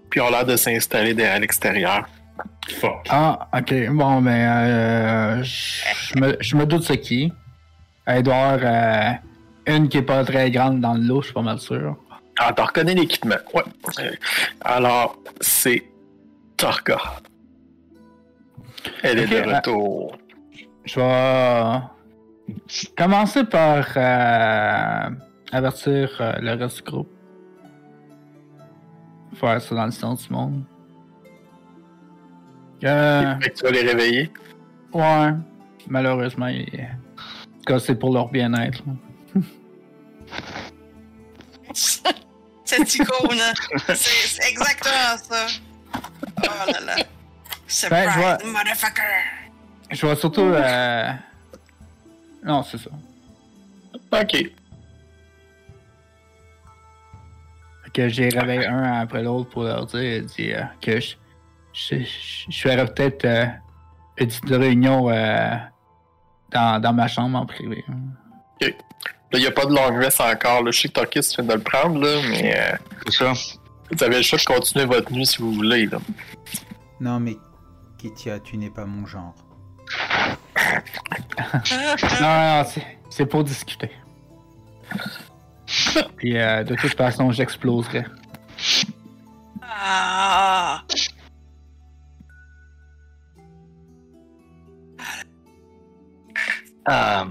Puis, 0.10 0.20
ils 0.20 0.24
ont 0.24 0.30
l'air 0.30 0.46
de 0.46 0.56
s'installer 0.58 1.24
à 1.24 1.40
l'extérieur. 1.40 2.08
Fuck. 2.70 3.08
Ah, 3.10 3.48
ok. 3.54 3.90
Bon, 3.92 4.22
ben, 4.22 4.32
euh, 4.32 5.44
je 5.44 6.20
me, 6.20 6.38
je 6.40 6.56
me 6.56 6.66
doute 6.66 6.84
ce 6.84 6.94
qui. 6.94 7.32
Il 8.08 8.24
doit 8.24 8.36
avoir 8.36 8.60
euh, 8.64 9.12
une 9.68 9.90
qui 9.90 9.98
est 9.98 10.04
pas 10.04 10.24
très 10.24 10.52
grande 10.52 10.80
dans 10.82 10.94
le 10.94 11.02
lot, 11.02 11.22
je 11.22 11.28
suis 11.28 11.34
pas 11.34 11.42
mal 11.42 11.60
sûr. 11.60 11.98
Ah, 12.40 12.52
t'en 12.54 12.66
reconnais 12.66 12.94
l'équipement. 12.94 13.36
Ouais. 13.54 13.64
Alors, 14.62 15.18
c'est 15.40 15.84
Torga. 16.58 17.00
Elle 19.04 19.20
est 19.20 19.28
de 19.28 19.36
euh, 19.36 19.56
retour. 19.56 20.18
Je 20.84 21.00
vais 21.00 21.82
commencer 22.96 23.44
par 23.46 23.86
euh, 23.96 25.10
avertir 25.52 26.18
euh, 26.20 26.34
le 26.40 26.54
reste 26.54 26.78
du 26.78 26.84
groupe. 26.84 27.10
Faire 29.36 29.62
ça 29.62 29.76
dans 29.76 29.86
le 29.86 29.92
sens 29.92 30.28
du 30.28 30.34
monde. 30.34 30.64
Euh, 32.84 33.40
Fait 33.40 33.50
que 33.50 33.56
tu 33.58 33.64
vas 33.64 33.72
les 33.72 33.82
réveiller. 33.82 34.32
ouais, 34.94 35.30
malheureusement, 35.88 36.48
il- 36.48 36.68
en 37.18 37.58
tout 37.60 37.64
cas, 37.66 37.80
c'est 37.80 37.96
pour 37.96 38.14
leur 38.14 38.30
bien-être. 38.30 38.84
cette 41.74 42.96
icône. 42.96 43.40
C'est 43.88 43.96
c'est 43.96 44.50
exactement 44.50 45.18
ça. 45.18 45.48
Oh 45.96 46.72
là 46.72 46.80
là. 46.82 46.96
Surprise, 47.68 48.06
Ben, 48.06 48.12
je 48.12 48.20
vois- 48.20 48.38
motherfucker. 48.46 49.02
Je 49.92 50.06
vois 50.06 50.16
surtout. 50.16 50.42
euh, 50.42 51.12
Non, 52.44 52.64
c'est 52.64 52.78
ça. 52.78 52.90
Ok. 54.22 54.32
Fait 57.84 57.90
que 57.94 58.08
j'ai 58.10 58.30
réveillé 58.30 58.68
un 58.68 59.02
après 59.02 59.24
l'autre 59.24 59.50
pour 59.50 59.64
leur 59.64 59.86
dire, 59.88 60.24
dire, 60.24 60.70
que 60.82 61.00
je, 61.00 61.16
je, 61.76 61.98
je, 62.50 62.58
ferais 62.62 62.86
peut-être 62.86 63.26
euh, 63.26 63.46
une 64.18 64.28
petite 64.28 64.50
réunion 64.50 65.10
euh, 65.10 65.56
dans, 66.52 66.82
dans 66.82 66.94
ma 66.94 67.08
chambre 67.08 67.38
en 67.38 67.46
privé. 67.46 67.84
Là, 68.62 68.70
il 69.34 69.40
n'y 69.40 69.48
a 69.48 69.52
pas 69.52 69.66
de 69.66 69.74
long 69.74 69.94
rest 69.98 70.22
encore. 70.22 70.64
Là. 70.64 70.72
Je 70.72 70.80
sais 70.82 70.88
que 70.88 70.94
Tokis 70.94 71.20
vient 71.36 71.44
de 71.46 71.54
le 71.54 71.60
prendre, 71.60 72.00
là, 72.00 72.22
mais 72.30 72.58
euh, 72.58 72.78
C'est 73.08 73.14
ça. 73.26 73.34
vous 73.92 74.04
avez 74.04 74.18
le 74.18 74.24
choix 74.24 74.40
de 74.40 74.46
continuer 74.46 74.86
votre 74.86 75.12
nuit 75.12 75.26
si 75.26 75.40
vous 75.40 75.52
voulez. 75.52 75.88
Là. 75.88 75.98
Non, 77.02 77.20
mais 77.20 77.36
Kitia, 77.98 78.40
tu 78.40 78.58
n'es 78.58 78.70
pas 78.70 78.86
mon 78.86 79.06
genre. 79.06 79.36
Non, 82.22 82.28
non, 82.28 82.64
non, 82.64 82.66
c'est- 83.10 83.26
pour 83.26 83.44
discuter. 83.44 83.92
Puis 86.18 86.38
euh, 86.38 86.64
de 86.64 86.76
toute 86.76 86.96
façon, 86.96 87.32
j'exploserais. 87.32 88.06
Ah. 89.62 90.82
Euh, 96.90 97.26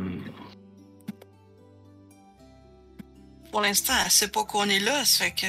Pour 3.51 3.61
l'instant, 3.61 3.93
elle 4.05 4.11
sait 4.11 4.29
pas 4.31 4.45
qu'on 4.45 4.65
est 4.65 4.81
là, 4.81 5.05
ça 5.05 5.25
fait 5.27 5.31
que. 5.31 5.47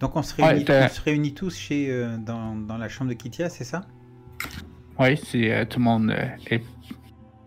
Donc 0.00 0.16
on 0.16 0.22
se 0.22 0.34
Ouais, 0.40 0.48
réunit, 0.48 0.64
t'as- 0.64 0.86
on 0.86 0.88
se 0.88 1.00
réunit 1.00 1.34
tous 1.34 1.56
chez, 1.56 1.88
euh, 1.90 2.16
dans, 2.18 2.54
dans 2.56 2.76
la 2.78 2.88
chambre 2.88 3.10
de 3.10 3.14
Kitia, 3.14 3.48
c'est 3.48 3.64
ça? 3.64 3.82
Oui, 4.98 5.16
si 5.16 5.48
euh, 5.50 5.64
tout 5.64 5.78
le 5.78 5.84
monde 5.84 6.10
euh, 6.10 6.26
est. 6.50 6.62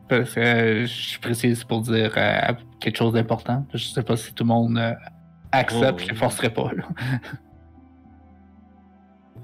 Parce 0.08 0.34
que 0.34 0.40
euh, 0.40 0.86
je 0.88 1.20
précise 1.20 1.64
pour 1.64 1.82
dire 1.82 2.14
euh, 2.18 2.54
quelque 2.80 2.98
chose 2.98 3.14
d'important. 3.14 3.68
Je 3.74 3.84
sais 3.84 4.02
pas 4.02 4.16
si 4.18 4.34
tout 4.34 4.44
le 4.44 4.48
monde 4.48 4.78
euh, 4.80 4.94
accepte, 5.52 6.00
Oh. 6.02 6.04
je 6.06 6.10
les 6.10 6.16
forcerai 6.16 6.52
pas. 6.54 6.72
Là. 6.74 6.84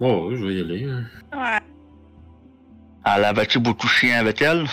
Oh, 0.01 0.29
je 0.35 0.43
vais 0.45 0.55
y 0.55 0.59
aller. 0.59 0.83
hein. 0.91 1.05
Ouais. 1.33 1.59
elle 3.05 3.23
avait-tu 3.23 3.59
beaucoup 3.59 3.87
de 3.87 3.91
chiens 3.91 4.19
avec 4.19 4.41
elle? 4.41 4.65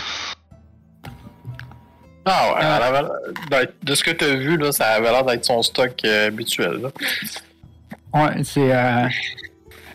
Ah 2.25 2.49
ouais, 2.49 2.61
Ah. 2.61 2.77
elle 2.77 2.83
avait 2.97 3.03
l'air- 3.03 3.67
de- 3.83 3.95
ce 3.95 4.05
que 4.05 4.11
tu 4.13 4.25
as 4.25 4.35
vu, 4.37 4.57
là, 4.57 4.71
ça 4.73 4.87
avait 4.91 5.11
l'air 5.11 5.25
d'être 5.25 5.45
son 5.45 5.61
stock 5.63 5.93
euh, 6.05 6.29
habituel. 6.29 6.81
Là. 6.83 6.89
Ouais, 8.15 8.45
c'est. 8.45 8.73
Euh, 8.75 9.09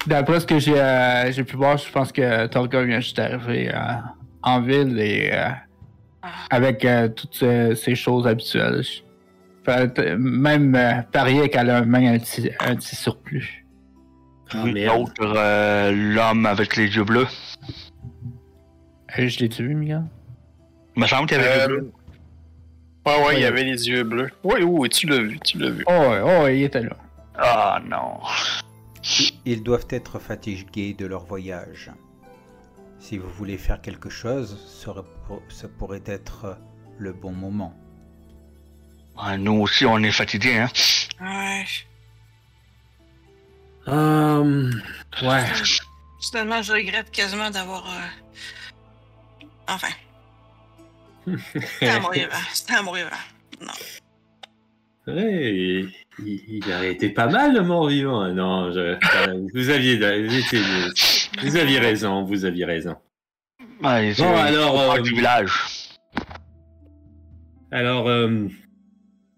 D'après 0.05 0.39
ce 0.39 0.45
que 0.45 0.57
j'ai 0.57 0.79
euh, 0.79 1.29
j'ai 1.33 1.43
pu 1.43 1.57
voir, 1.57 1.77
je 1.77 1.91
pense 1.91 2.13
que 2.13 2.45
Torga 2.47 2.81
vient 2.83 3.01
juste 3.01 3.17
d'arriver 3.17 3.69
euh, 3.73 3.77
en 4.41 4.61
ville 4.61 4.97
et 4.99 5.31
euh, 5.33 5.49
avec 6.49 6.85
euh, 6.85 7.09
toutes 7.09 7.43
ces 7.75 7.95
choses 7.95 8.25
habituelles. 8.25 8.83
Je 8.83 10.15
même 10.15 10.75
euh, 10.75 11.01
parier 11.11 11.49
qu'elle 11.49 11.69
a 11.69 11.81
même 11.83 12.05
un 12.15 12.17
petit, 12.19 12.49
un 12.61 12.75
petit 12.77 12.95
surplus. 12.95 13.65
Ah, 14.53 14.63
l'autre, 14.65 15.11
euh, 15.35 15.91
l'homme 15.91 16.45
avec 16.45 16.77
les 16.77 16.85
yeux 16.95 17.03
bleus. 17.03 17.27
Euh, 19.19 19.27
je 19.27 19.39
l'ai-tu 19.39 19.67
vu, 19.67 19.75
Miguel? 19.75 20.03
Il 20.95 21.01
me 21.01 21.07
semble 21.07 21.27
qu'il 21.27 21.37
y 21.37 21.41
avait 21.41 21.53
les 21.53 21.61
yeux 21.63 21.67
bleus. 21.81 21.91
Ouais, 23.07 23.25
ouais, 23.25 23.39
il 23.39 23.45
avait 23.45 23.63
les 23.63 23.87
yeux 23.87 24.03
bleus. 24.03 24.29
Oui, 24.43 24.61
oui, 24.63 24.89
tu 24.89 25.07
l'as 25.07 25.19
vu, 25.19 25.39
tu 25.39 25.57
l'as 25.59 25.69
vu. 25.69 25.83
Oh, 25.87 25.91
ouais, 25.91 26.19
oh, 26.23 26.43
ouais, 26.43 26.59
il 26.59 26.63
était 26.63 26.81
là. 26.81 26.95
Ah 27.37 27.79
non. 27.85 28.19
Ils 29.45 29.63
doivent 29.63 29.87
être 29.89 30.19
fatigués 30.19 30.93
de 30.93 31.05
leur 31.05 31.25
voyage. 31.25 31.91
Si 32.99 33.17
vous 33.17 33.29
voulez 33.29 33.57
faire 33.57 33.81
quelque 33.81 34.09
chose, 34.09 34.57
ça 35.49 35.67
pourrait 35.77 36.03
être 36.05 36.57
le 36.97 37.13
bon 37.13 37.31
moment. 37.31 37.73
Ouais, 39.23 39.37
nous 39.37 39.61
aussi, 39.61 39.85
on 39.85 39.99
est 39.99 40.11
fatigués, 40.11 40.57
hein. 40.59 40.69
Ouais. 41.21 41.65
Euh, 43.87 44.71
ouais. 45.23 45.45
Finalement, 46.19 46.61
je 46.61 46.73
regrette 46.73 47.09
quasiment 47.11 47.49
d'avoir. 47.49 47.85
euh, 47.85 49.45
Enfin. 49.69 49.87
C'était 51.27 51.99
mourir. 51.99 52.29
hein. 52.31 52.37
C'était 52.53 52.73
à 52.75 52.81
mourir. 52.83 53.07
hein. 53.11 53.65
Ouais, 55.07 55.85
il, 56.19 56.41
il- 56.49 56.71
a 56.71 56.85
été 56.85 57.09
pas 57.09 57.27
mal 57.27 57.53
le 57.53 57.61
mort-vivant. 57.61 58.21
hein. 58.21 58.33
Non, 58.33 58.71
je- 58.71 58.97
vous 59.53 59.69
aviez, 59.69 59.95
vous, 60.27 60.35
étiez- 60.35 60.61
vous 61.43 61.55
aviez 61.55 61.79
raison, 61.79 62.23
vous 62.23 62.43
aviez 62.45 62.65
raison. 62.65 62.95
Bon, 63.81 63.87
alors, 64.35 64.79
euh, 64.93 65.01
du 65.01 65.11
village. 65.11 65.51
Alors, 67.71 68.07
euh, 68.07 68.47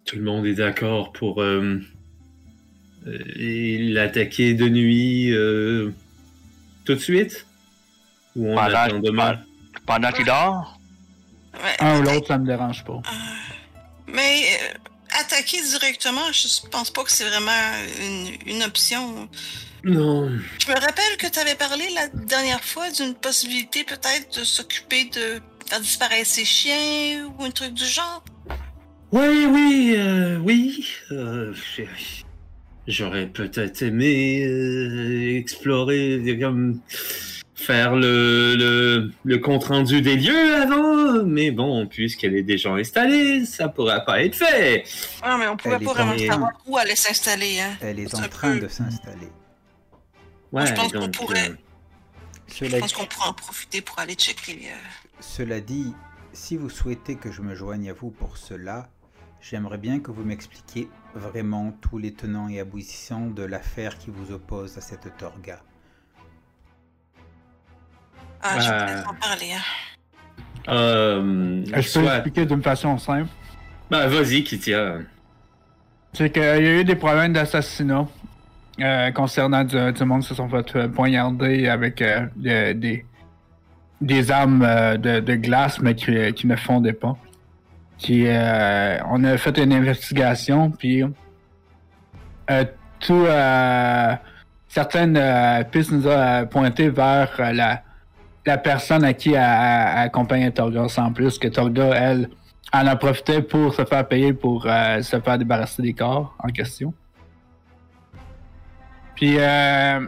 tout 0.06 0.16
le 0.16 0.24
monde 0.24 0.45
est 0.45 0.56
d'accord 0.56 1.11
pour 1.11 1.41
euh, 1.41 1.80
euh, 3.07 3.94
l'attaquer 3.94 4.53
de 4.53 4.70
nuit 4.70 5.32
euh, 5.34 5.91
tout 6.86 6.94
de 6.95 6.99
suite? 6.99 7.45
Ou 8.36 8.52
on 8.52 8.56
Pendant- 8.56 8.76
attend 8.78 8.99
demain? 8.99 9.40
Pendant 9.86 10.11
qu'il 10.11 10.26
dort? 10.26 10.78
Ouais, 11.64 11.76
Un 11.80 11.99
ou 11.99 12.03
l'autre, 12.03 12.27
ça 12.27 12.38
me 12.38 12.45
dérange 12.45 12.84
pas. 12.86 13.02
Mais 14.07 14.44
euh, 14.61 14.73
attaquer 15.19 15.61
directement, 15.61 16.31
je 16.31 16.48
pense 16.69 16.90
pas 16.91 17.03
que 17.03 17.11
c'est 17.11 17.26
vraiment 17.26 17.52
une, 18.02 18.56
une 18.56 18.64
option. 18.64 19.30
Non. 19.84 20.30
Je 20.60 20.68
me 20.72 20.73
rappelle 20.80 21.18
que 21.18 21.27
tu 21.27 21.40
avais 21.40 21.56
parlé 21.56 21.86
la 21.95 22.07
dernière 22.07 22.64
fois 22.64 22.90
d'une 22.91 23.14
possibilité 23.14 23.84
peut-être 23.84 24.40
de 24.40 24.44
s'occuper 24.44 25.06
de 25.06 25.40
faire 25.69 25.80
disparaître 25.80 26.27
ses 26.27 26.45
chiens 26.45 27.30
ou 27.38 27.44
un 27.44 27.52
truc 27.52 27.73
du 27.73 27.86
genre. 27.86 28.23
Oui, 29.11 29.45
oui, 29.48 29.94
euh, 29.98 30.38
oui. 30.40 30.86
euh, 31.11 31.53
j'ai- 31.76 31.88
J'aurais 32.88 33.27
peut-être 33.27 33.84
aimé 33.84 34.44
euh, 34.48 35.38
explorer, 35.38 36.38
comme 36.41 36.81
faire 37.60 37.95
le, 37.95 38.56
le, 38.56 39.11
le 39.23 39.38
compte-rendu 39.38 40.02
des 40.02 40.15
lieux 40.15 40.56
avant, 40.56 41.23
mais 41.26 41.52
bon, 41.52 41.86
puisqu'elle 41.88 42.36
est 42.36 42.44
déjà 42.44 42.72
installée, 42.73 43.45
ça 43.45 43.68
pourra 43.68 43.99
pas 44.02 44.23
être 44.23 44.36
fait. 44.36 44.84
Ah, 45.22 45.38
mais 45.38 45.48
on 45.48 45.56
est 45.56 45.86
pas 45.86 45.94
vraiment 45.94 46.18
savoir 46.18 46.52
où 46.65 46.77
elle 46.77 46.86
allait 46.88 46.95
s'installer. 46.95 47.60
Hein. 47.60 47.76
Elle 47.81 47.99
est 47.99 48.15
en 48.15 48.27
train 48.30 48.53
peu- 48.53 48.60
de 48.61 48.68
s'installer. 48.68 49.27
Ouais, 50.52 50.65
je 50.65 50.73
pense 50.73 50.91
qu'on 50.94 51.10
pourrait- 51.11 51.49
euh, 51.52 51.56
Je 52.48 52.94
qu'on 52.95 53.06
pourrait 53.06 53.30
en 53.30 53.34
profiter 53.34 53.81
pour 53.81 53.99
aller 53.99 54.15
checker. 54.15 54.61
euh, 54.65 54.76
cela 55.19 55.60
dit, 55.60 55.94
si 56.34 56.57
vous 56.57 56.69
souhaitez 56.69 57.15
que 57.15 57.31
je 57.31 57.41
me 57.41 57.53
joigne 57.56 57.90
à 57.90 57.94
vous 57.94 58.10
pour 58.10 58.38
cela, 58.38 58.90
j'aimerais 59.41 59.77
bien 59.77 59.99
que 59.99 60.11
vous 60.11 60.23
m'expliquiez 60.23 60.90
vraiment 61.14 61.72
tous 61.81 61.98
les 61.98 62.14
tenants 62.14 62.48
et 62.49 62.60
aboutissants 62.60 63.27
de 63.27 63.44
l'affaire 63.44 63.98
qui 63.98 64.10
vous 64.10 64.31
oppose 64.34 64.77
à 64.77 64.81
cette 64.81 65.15
Torga. 65.18 65.61
Ah, 68.41 68.60
je 68.60 68.70
vais 68.70 68.76
Ah. 68.80 68.86
peut-être 68.86 69.10
en 69.10 69.14
parler. 69.16 69.52
Hein. 69.53 70.72
euh, 70.72 71.64
Je 71.66 71.72
peux 71.74 71.82
soit- 71.82 72.14
expliquer 72.16 72.45
d'une 72.45 72.61
façon 72.61 72.98
simple? 72.98 73.30
Bah, 73.90 74.07
vas-y, 74.07 74.44
Kitia. 74.44 74.98
C'est 76.14 76.32
qu'il 76.32 76.44
y 76.44 76.45
a 76.45 76.60
eu 76.80 76.84
des 76.84 76.95
problèmes 76.95 77.34
d'assassinat 77.34 78.06
euh, 78.82 79.11
concernant 79.11 79.64
du, 79.64 79.91
du 79.91 80.03
monde 80.06 80.22
qui 80.22 80.28
se 80.28 80.36
sont 80.36 80.48
fait 80.49 80.76
euh, 80.76 80.88
poignarder 80.88 81.68
avec 81.68 82.02
euh, 82.02 82.26
de- 82.36 82.74
des, 82.74 83.06
des 84.02 84.32
armes 84.32 84.61
euh, 84.64 84.98
de, 84.98 85.20
de 85.20 85.36
glace, 85.36 85.80
mais 85.82 85.95
qui, 85.95 86.34
qui 86.34 86.48
ne 86.48 86.56
fondaient 86.56 86.94
pas. 86.94 87.18
Puis, 88.02 88.26
euh, 88.28 88.98
on 89.10 89.24
a 89.24 89.38
fait 89.38 89.57
une 89.57 89.74
investigation, 89.74 90.72
puis 90.72 91.03
euh, 92.49 92.64
tout, 92.99 93.26
euh, 93.26 94.16
certaines 94.68 95.18
euh, 95.18 95.64
pistes 95.66 95.91
nous 95.91 96.07
ont 96.07 96.11
euh, 96.11 96.45
pointé 96.45 96.90
vers 96.90 97.30
euh, 97.40 97.52
la, 97.53 97.84
la 98.45 98.57
personne 98.57 99.03
à 99.03 99.14
qui 99.14 99.36
a, 99.36 99.52
a 99.52 100.02
accompagné 100.02 100.52
Torga, 100.52 100.88
sans 100.88 101.11
plus 101.11 101.38
que 101.38 101.48
Torga, 101.48 101.91
elle, 101.94 102.30
en 102.72 102.88
a 102.88 102.95
profité 102.95 103.41
pour 103.41 103.74
se 103.74 103.84
faire 103.86 104.07
payer 104.07 104.34
pour 104.34 104.66
euh, 104.66 105.02
se 105.02 105.20
faire 105.20 105.38
débarrasser 105.38 105.82
des 105.82 105.94
corps 105.94 106.36
en 106.40 106.49
question. 106.49 106.94
Puis, 109.16 109.36
euh, 109.38 110.07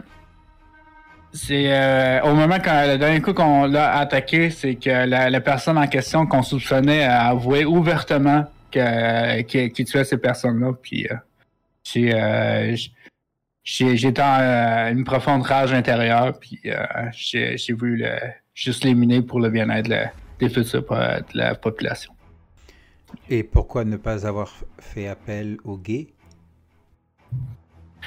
c'est 1.32 1.72
euh, 1.72 2.22
au 2.22 2.34
moment 2.34 2.58
quand 2.62 2.86
le 2.86 2.98
dernier 2.98 3.20
coup 3.20 3.34
qu'on 3.34 3.66
l'a 3.66 3.96
attaqué, 3.96 4.50
c'est 4.50 4.76
que 4.76 5.06
la, 5.06 5.40
personne 5.40 5.78
en 5.78 5.86
question 5.86 6.26
qu'on 6.26 6.42
soupçonnait 6.42 7.04
a 7.04 7.28
avoué 7.28 7.64
ouvertement 7.64 8.46
que 8.70 9.42
qu'il 9.42 9.72
qu'il 9.72 9.84
tuait 9.84 10.04
ces 10.04 10.18
personnes-là. 10.18 10.72
Puis, 10.80 11.08
j'étais 13.64 14.22
en 14.22 14.40
euh, 14.40 14.90
une 14.92 15.04
profonde 15.04 15.42
rage 15.42 15.72
intérieure. 15.72 16.38
Puis, 16.38 16.60
euh, 16.66 16.84
j'ai 17.12 17.72
voulu 17.72 17.96
le, 17.98 18.16
juste 18.54 18.84
l'éliminer 18.84 19.22
pour 19.22 19.40
le 19.40 19.50
bien-être 19.50 19.86
de 19.86 19.90
la- 19.90 20.12
des 20.38 20.48
futurs 20.48 20.82
de 20.82 21.38
la 21.38 21.54
population. 21.54 22.12
Et 23.28 23.42
pourquoi 23.42 23.84
ne 23.84 23.96
pas 23.96 24.26
avoir 24.26 24.52
fait 24.78 25.06
appel 25.06 25.58
aux 25.64 25.76
gays? 25.76 26.08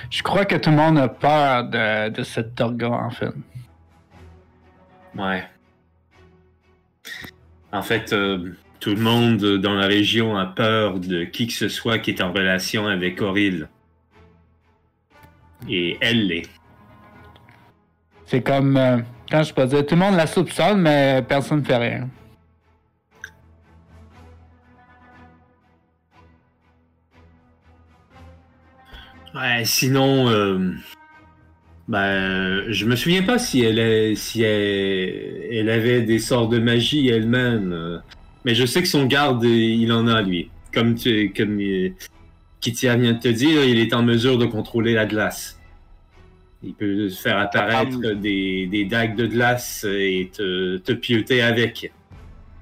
Je 0.10 0.22
crois 0.24 0.46
que 0.46 0.56
tout 0.56 0.72
le 0.72 0.76
monde 0.76 0.98
a 0.98 1.08
peur 1.08 1.70
de, 1.70 2.10
de 2.10 2.24
cette 2.24 2.56
Torga, 2.56 2.90
en 2.90 3.12
fait. 3.12 3.32
Ouais. 5.16 5.44
En 7.72 7.82
fait, 7.82 8.12
euh, 8.12 8.54
tout 8.80 8.96
le 8.96 9.02
monde 9.02 9.38
dans 9.58 9.74
la 9.74 9.88
région 9.88 10.36
a 10.36 10.48
peur 10.48 11.00
de 11.00 11.24
qui 11.24 11.48
que 11.48 11.54
ce 11.54 11.70
soit 11.70 12.00
qui 12.00 12.12
est 12.12 12.22
en 12.22 12.34
relation 12.34 12.88
avec 12.88 13.22
Auril. 13.22 13.70
Et 15.70 15.98
elle 16.02 16.28
l'est. 16.28 16.50
C'est 18.26 18.42
comme, 18.42 18.78
euh, 18.78 18.98
quand 19.30 19.44
je 19.44 19.54
peux 19.54 19.66
dire, 19.66 19.86
tout 19.86 19.96
le 19.96 20.02
monde 20.02 20.16
la 20.16 20.28
soupçonne, 20.28 20.82
mais 20.82 21.24
personne 21.28 21.60
ne 21.60 21.66
fait 21.66 21.78
rien. 21.78 22.10
Ouais, 29.36 29.66
sinon, 29.66 30.30
euh, 30.30 30.72
ben, 31.90 32.64
je 32.72 32.86
me 32.86 32.96
souviens 32.96 33.24
pas 33.24 33.38
si 33.38 33.62
elle, 33.62 33.80
est, 33.80 34.16
si 34.16 34.44
elle, 34.44 35.48
elle 35.52 35.70
avait 35.70 36.02
des 36.04 36.20
sorts 36.20 36.48
de 36.48 36.58
magie 36.58 37.10
elle-même. 37.10 37.74
euh, 37.74 37.98
mais 38.46 38.56
je 38.56 38.66
sais 38.66 38.82
que 38.82 38.88
son 38.88 39.06
garde, 39.08 39.44
il 39.44 39.92
en 39.92 40.08
a, 40.08 40.22
lui. 40.22 40.50
Comme, 40.74 40.96
tu, 40.96 41.34
comme 41.36 41.60
euh, 41.60 41.90
Kitia 42.66 42.96
vient 42.96 43.14
de 43.14 43.20
te 43.20 43.28
dire, 43.28 43.64
il 43.64 43.78
est 43.78 43.94
en 43.94 44.02
mesure 44.02 44.40
de 44.40 44.48
contrôler 44.48 44.94
la 44.94 45.06
glace. 45.06 45.62
Il 46.64 46.74
peut 46.74 47.10
faire 47.10 47.38
apparaître 47.38 48.14
des, 48.14 48.66
des 48.66 48.86
dagues 48.86 49.16
de 49.16 49.28
glace 49.28 49.86
et 49.88 50.32
te, 50.34 50.78
te 50.78 50.94
pieuter 50.94 51.44
avec. 51.44 51.92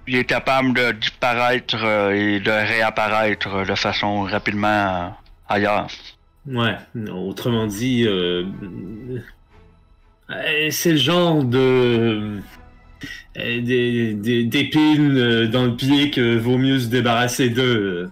Il 0.05 0.15
est 0.15 0.25
capable 0.25 0.73
de 0.73 0.91
disparaître 0.91 1.81
euh, 1.81 2.09
et 2.09 2.41
de 2.41 2.51
réapparaître 2.51 3.65
de 3.65 3.75
façon 3.75 4.23
rapidement 4.23 4.67
euh, 4.67 5.07
ailleurs. 5.47 5.87
Ouais, 6.47 6.75
autrement 7.09 7.65
dit, 7.65 8.05
euh, 8.05 8.43
c'est 10.69 10.91
le 10.91 10.97
genre 10.97 11.45
de 11.45 12.41
d'épines 13.37 15.47
dans 15.47 15.65
le 15.65 15.75
pied 15.77 16.11
que 16.11 16.37
vaut 16.37 16.57
mieux 16.57 16.79
se 16.79 16.87
débarrasser 16.87 17.49
d'eux. 17.49 18.11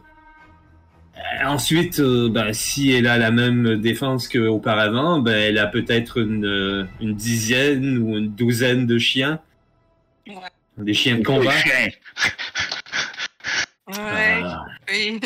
Ensuite, 1.45 1.99
euh, 1.99 2.29
ben, 2.29 2.51
si 2.53 2.91
elle 2.91 3.07
a 3.07 3.17
la 3.17 3.31
même 3.31 3.77
défense 3.77 4.27
qu'auparavant, 4.27 5.19
ben, 5.19 5.33
elle 5.35 5.57
a 5.57 5.67
peut-être 5.67 6.17
une, 6.19 6.45
euh, 6.45 6.85
une 6.99 7.13
dizaine 7.15 7.97
ou 7.99 8.17
une 8.17 8.29
douzaine 8.35 8.85
de 8.85 8.97
chiens. 8.97 9.39
Ouais. 10.27 10.35
Des 10.77 10.93
chiens 10.93 11.13
de 11.13 11.17
Des 11.19 11.23
combat. 11.23 11.51
chiens. 11.51 11.89
Ouais. 13.87 14.41
Ah. 14.43 14.65
Oui. 14.91 15.19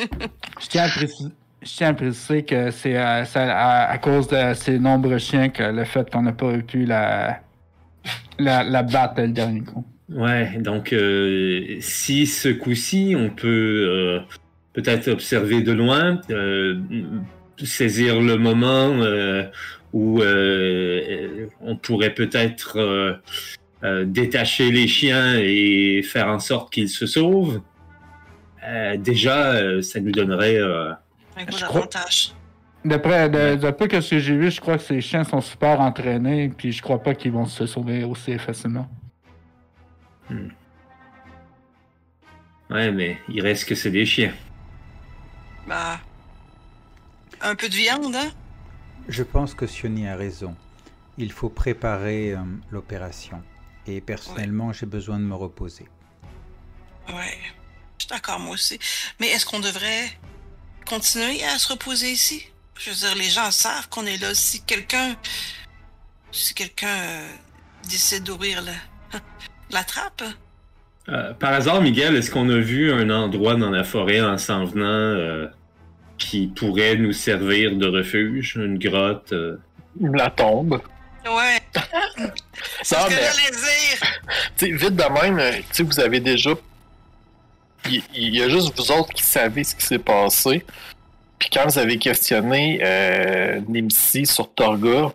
Je 0.62 0.68
tiens 0.68 0.84
à 0.84 0.90
préciser, 0.90 1.30
je 1.62 1.68
tiens 1.70 1.90
à 1.90 1.94
préciser 1.94 2.44
que 2.44 2.72
c'est 2.72 2.96
euh, 2.98 3.24
à, 3.36 3.90
à 3.92 3.98
cause 3.98 4.28
de 4.28 4.54
ces 4.54 4.80
nombreux 4.80 5.18
chiens 5.18 5.50
que 5.50 5.64
le 5.64 5.84
fait 5.86 6.10
qu'on 6.12 6.22
n'a 6.24 6.32
pas 6.34 6.58
pu 6.60 6.86
la, 6.86 7.40
la, 8.40 8.64
la 8.64 8.84
battre 8.84 9.22
le 9.22 9.30
dernier 9.30 9.62
coup. 9.62 9.86
Ouais, 10.10 10.58
donc 10.60 10.94
euh, 10.94 11.78
si 11.80 12.28
ce 12.28 12.50
coup-ci, 12.50 13.16
on 13.18 13.30
peut 13.32 13.48
euh, 13.48 14.20
peut-être 14.76 15.08
observer 15.08 15.62
de 15.62 15.72
loin, 15.72 16.20
euh, 16.30 16.78
saisir 17.64 18.20
le 18.20 18.38
moment 18.38 18.92
euh, 18.92 19.44
où 19.94 20.22
euh, 20.22 21.48
on 21.62 21.78
pourrait 21.78 22.14
peut-être 22.14 22.78
euh, 22.78 23.14
euh, 23.86 24.04
détacher 24.06 24.72
les 24.72 24.88
chiens 24.88 25.40
et 25.40 26.04
faire 26.04 26.28
en 26.28 26.40
sorte 26.40 26.74
qu'ils 26.74 26.90
se 26.90 27.06
sauvent. 27.06 27.62
Euh, 28.68 28.98
déjà, 28.98 29.54
euh, 29.54 29.82
ça 29.82 30.02
nous 30.02 30.12
donnerait 30.12 30.58
euh, 30.58 30.92
Un 31.38 31.46
gros 31.46 31.78
avantage. 31.78 32.34
D'après 32.84 33.30
de, 33.30 33.56
de 33.56 33.72
peu 33.72 33.88
que 33.88 34.02
ce 34.02 34.12
que 34.12 34.20
j'ai 34.20 34.36
vu, 34.36 34.52
je 34.52 34.60
crois 34.60 34.78
que 34.78 34.84
ces 34.84 35.00
chiens 35.00 35.24
sont 35.24 35.42
super 35.42 35.80
entraînés, 35.80 36.52
puis 36.56 36.74
je 36.74 36.82
crois 36.82 37.02
pas 37.02 37.16
qu'ils 37.16 37.32
vont 37.32 37.46
se 37.46 37.66
sauver 37.66 38.04
aussi 38.04 38.38
facilement. 38.38 38.90
ouais, 42.70 42.92
mais 42.92 43.18
il 43.30 43.42
reste 43.42 43.70
que 43.70 43.76
c'est 43.76 43.90
des 43.90 44.06
chiens. 44.06 44.34
Bah. 45.68 46.00
Un 47.42 47.56
peu 47.56 47.70
de 47.70 47.76
viande, 47.76 48.16
hein? 48.16 48.32
Je 49.08 49.24
pense 49.24 49.54
que 49.54 49.68
Sioni 49.68 50.08
a 50.08 50.16
raison. 50.16 50.56
Il 51.18 51.32
faut 51.32 51.50
préparer 51.50 52.34
euh, 52.34 52.40
l'opération. 52.72 53.42
Et 53.88 54.02
personnellement, 54.02 54.74
j'ai 54.74 54.86
besoin 54.86 55.20
de 55.20 55.24
me 55.26 55.36
reposer. 55.36 55.88
Ouais. 57.10 57.38
Je 57.98 58.04
suis 58.04 58.10
d'accord, 58.10 58.40
moi 58.40 58.54
aussi. 58.54 58.80
Mais 59.20 59.28
est-ce 59.28 59.46
qu'on 59.46 59.60
devrait 59.60 60.10
continuer 60.86 61.44
à 61.44 61.58
se 61.60 61.70
reposer 61.70 62.12
ici? 62.12 62.46
Je 62.78 62.90
veux 62.90 62.96
dire, 62.96 63.16
les 63.16 63.30
gens 63.30 63.52
savent 63.52 63.88
qu'on 63.90 64.06
est 64.06 64.18
là. 64.18 64.34
Si 64.34 64.62
quelqu'un. 64.62 65.16
Si 66.32 66.54
quelqu'un 66.54 66.88
euh, 66.88 67.36
décide 67.88 68.24
d'ouvrir 68.24 68.62
la... 68.62 68.74
la 69.70 69.84
trappe. 69.84 70.24
Euh, 71.10 71.34
par 71.34 71.54
hasard, 71.54 71.82
Miguel, 71.82 72.16
est-ce 72.16 72.32
qu'on 72.32 72.50
a 72.50 72.58
vu 72.58 72.92
un 72.92 73.10
endroit 73.12 73.56
dans 73.56 73.70
la 73.70 73.84
forêt 73.84 74.22
en 74.22 74.38
s'en 74.38 74.66
venant 74.66 74.86
euh, 74.86 75.48
qui 76.18 76.48
pourrait 76.48 76.96
nous 76.96 77.12
servir 77.14 77.76
de 77.76 77.88
refuge, 77.88 78.56
une 78.56 78.80
grotte 78.80 79.32
euh? 79.34 79.58
La 80.02 80.30
tombe. 80.32 80.82
Ouais. 81.26 81.60
C'est 82.84 82.96
ce 82.96 83.06
que 83.08 83.12
j'allais 83.12 83.52
dire. 83.52 84.20
Tu 84.58 84.66
sais, 84.66 84.72
vite 84.72 84.96
de 84.96 85.04
même, 85.28 85.54
tu 85.62 85.64
sais, 85.72 85.84
vous 85.84 86.00
avez 86.00 86.20
déjà. 86.20 86.52
Il 87.90 88.02
il 88.16 88.36
y, 88.36 88.42
a 88.42 88.50
juste 88.50 88.76
vous 88.76 88.92
autres 88.92 89.14
qui 89.14 89.24
savez 89.24 89.64
ce 89.64 89.76
qui 89.76 89.86
s'est 89.86 90.00
passé. 90.00 90.66
Puis 91.38 91.50
quand 91.52 91.66
vous 91.68 91.78
avez 91.78 91.98
questionné 91.98 92.80
euh, 92.84 93.60
Nimsi 93.68 94.26
sur 94.26 94.54
Torga, 94.56 95.12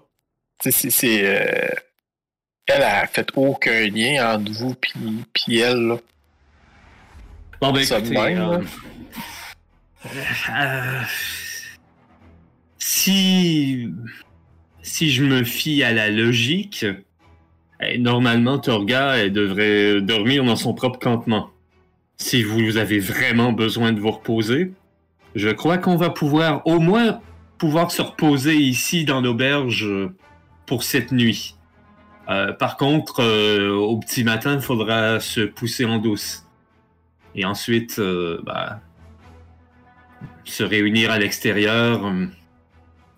tu 0.63 0.71
sais, 0.71 0.73
c'est- 0.73 0.91
c'est. 0.91 1.21
euh, 1.25 1.69
elle 2.75 2.83
a 2.83 3.07
fait 3.07 3.29
aucun 3.37 3.89
lien 3.89 4.35
entre 4.35 4.53
vous 4.53 4.75
puis 4.75 4.93
puis 5.33 5.59
elle. 5.59 5.87
là. 5.87 5.97
Bon, 7.61 7.73
ben 7.73 7.83
écoutez, 7.83 8.11
même, 8.11 8.39
euh, 8.39 8.61
euh, 10.51 11.01
si, 12.79 13.89
si 14.81 15.11
je 15.11 15.25
me 15.25 15.45
fie 15.45 15.83
à 15.83 15.93
la 15.93 16.09
logique, 16.09 16.87
eh, 17.81 17.99
normalement, 17.99 18.59
Torga 18.59 19.17
elle 19.19 19.33
devrait 19.33 20.01
dormir 20.01 20.43
dans 20.45 20.57
son 20.57 20.73
propre 20.73 20.99
campement. 20.99 21.51
Si 22.17 22.43
vous 22.43 22.79
avez 22.79 22.99
vraiment 22.99 23.53
besoin 23.53 23.93
de 23.93 24.01
vous 24.01 24.11
reposer, 24.11 24.73
je 25.35 25.51
crois 25.51 25.77
qu'on 25.77 25.97
va 25.97 26.11
pouvoir 26.11 26.67
au 26.67 26.79
moins 26.79 27.21
pouvoir 27.59 27.91
se 27.91 28.01
reposer 28.01 28.57
ici 28.57 29.05
dans 29.05 29.21
l'auberge 29.21 29.87
pour 30.65 30.83
cette 30.83 31.13
nuit. 31.13 31.57
Euh, 32.31 32.53
par 32.53 32.77
contre, 32.77 33.23
euh, 33.23 33.75
au 33.75 33.99
petit 33.99 34.23
matin, 34.23 34.55
il 34.55 34.61
faudra 34.61 35.19
se 35.19 35.41
pousser 35.41 35.85
en 35.85 35.99
douce. 35.99 36.47
Et 37.35 37.45
ensuite, 37.45 37.99
euh, 37.99 38.41
bah, 38.45 38.81
se 40.45 40.63
réunir 40.63 41.11
à 41.11 41.19
l'extérieur, 41.19 42.07
euh, 42.07 42.27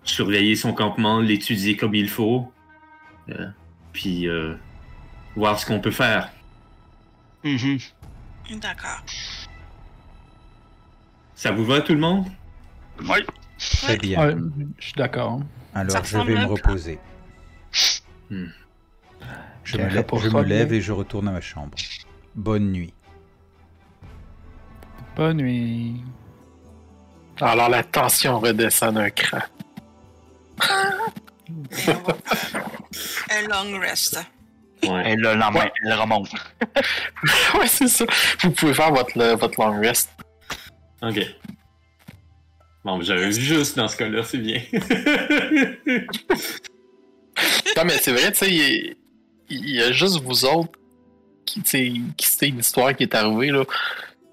surveiller 0.03 0.55
son 0.55 0.73
campement, 0.73 1.19
l'étudier 1.19 1.77
comme 1.77 1.93
il 1.93 2.09
faut, 2.09 2.51
euh, 3.29 3.47
puis 3.91 4.27
euh, 4.27 4.55
voir 5.35 5.59
ce 5.59 5.65
qu'on 5.65 5.79
peut 5.79 5.91
faire. 5.91 6.31
Mhm. 7.43 7.77
D'accord. 8.59 9.03
Ça 11.35 11.51
vous 11.51 11.65
va 11.65 11.81
tout 11.81 11.93
le 11.93 11.99
monde? 11.99 12.25
Oui. 13.01 13.17
Très 13.57 13.97
bien. 13.97 14.27
Ouais, 14.27 14.35
je 14.79 14.83
suis 14.85 14.93
d'accord. 14.93 15.41
Alors, 15.73 15.91
Ça 15.91 16.01
je 16.03 16.17
vais 16.17 16.35
me 16.35 16.45
reposer. 16.45 16.99
Hmm. 18.29 18.47
Je, 19.63 19.77
me, 19.77 19.87
lève, 19.87 20.05
je 20.21 20.29
me 20.29 20.73
et 20.73 20.81
je 20.81 20.91
retourne 20.91 21.27
à 21.27 21.31
ma 21.31 21.41
chambre. 21.41 21.75
Bonne 22.35 22.71
nuit. 22.71 22.93
Bonne 25.15 25.37
nuit. 25.37 26.01
Alors 27.39 27.69
la 27.69 27.83
tension 27.83 28.39
redescend 28.39 28.95
d'un 28.95 29.09
cran. 29.09 29.39
Un 33.31 33.47
long 33.47 33.79
rest. 33.79 34.19
Ouais. 34.83 35.11
Et 35.11 35.15
le 35.15 35.33
lendemain, 35.35 35.61
Ouais. 35.61 35.71
elle 35.85 35.93
remonte. 35.93 36.29
ouais, 37.57 37.67
c'est 37.67 37.87
ça. 37.87 38.05
Vous 38.41 38.51
pouvez 38.51 38.73
faire 38.73 38.91
votre, 38.93 39.17
le- 39.17 39.35
votre 39.35 39.59
long 39.59 39.79
rest. 39.79 40.09
Ok. 41.01 41.19
Bon, 42.83 43.01
j'avais 43.01 43.29
vu 43.29 43.41
juste 43.41 43.77
dans 43.77 43.87
ce 43.87 43.95
cas-là, 43.97 44.23
c'est 44.23 44.37
bien. 44.39 44.61
Non, 47.75 47.83
mais 47.85 47.97
c'est 47.97 48.11
vrai, 48.11 48.31
tu 48.31 48.45
sais, 48.45 48.95
il, 49.53 49.75
y 49.75 49.81
a 49.81 49.91
juste 49.91 50.21
vous 50.21 50.45
autres 50.45 50.71
qui, 51.45 51.61
qui 51.61 52.29
c'est 52.29 52.47
une 52.47 52.59
histoire 52.59 52.95
qui 52.95 53.03
est 53.03 53.15
arrivée, 53.15 53.51
là. 53.51 53.63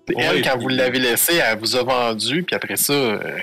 Elle, 0.09 0.17
Ouais, 0.17 0.43
quand 0.43 0.55
puis- 0.55 0.63
vous 0.63 0.69
l'avez 0.69 0.99
laissée, 0.99 1.37
elle 1.37 1.59
vous 1.59 1.77
a 1.77 1.83
vendu, 1.83 2.43
puis 2.43 2.57
après 2.57 2.77
ça, 2.77 2.93
euh, 2.93 3.39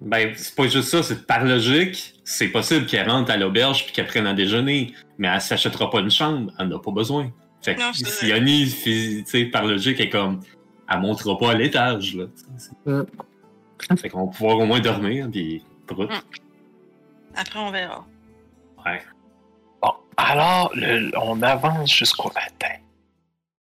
Ben, 0.00 0.32
c'est 0.36 0.54
pas 0.54 0.68
juste 0.68 0.88
ça, 0.88 1.02
c'est 1.02 1.26
par 1.26 1.44
logique, 1.44 2.14
c'est 2.24 2.48
possible 2.48 2.86
qu'elle 2.86 3.08
rentre 3.08 3.30
à 3.30 3.36
l'auberge 3.36 3.84
puis 3.84 3.92
qu'elle 3.92 4.06
prenne 4.06 4.26
à 4.26 4.34
déjeuner, 4.34 4.94
mais 5.18 5.28
elle 5.28 5.40
s'achètera 5.40 5.90
pas 5.90 6.00
une 6.00 6.10
chambre, 6.10 6.52
elle 6.58 6.68
n'a 6.68 6.78
pas 6.78 6.92
besoin. 6.92 7.32
Fait 7.62 7.76
que 7.76 7.80
Non, 7.80 7.90
c'est 7.92 8.04
si 8.04 9.24
sais, 9.26 9.44
par 9.46 9.64
logique, 9.64 10.00
est 10.00 10.08
comme, 10.08 10.40
elle 10.90 11.00
montera 11.00 11.38
pas 11.38 11.52
à 11.52 11.54
l'étage, 11.54 12.16
là. 12.16 12.26
Mm. 12.86 13.02
Fait 13.96 14.08
qu'on 14.08 14.26
va 14.26 14.32
pouvoir 14.32 14.58
au 14.58 14.66
moins 14.66 14.80
dormir, 14.80 15.28
puis. 15.30 15.62
Mm. 15.90 16.06
Après, 17.36 17.58
on 17.58 17.70
verra. 17.70 18.06
Bon, 19.82 19.92
alors, 20.16 20.72
on 21.22 21.42
avance 21.42 21.92
jusqu'au 21.92 22.30
matin. 22.34 22.74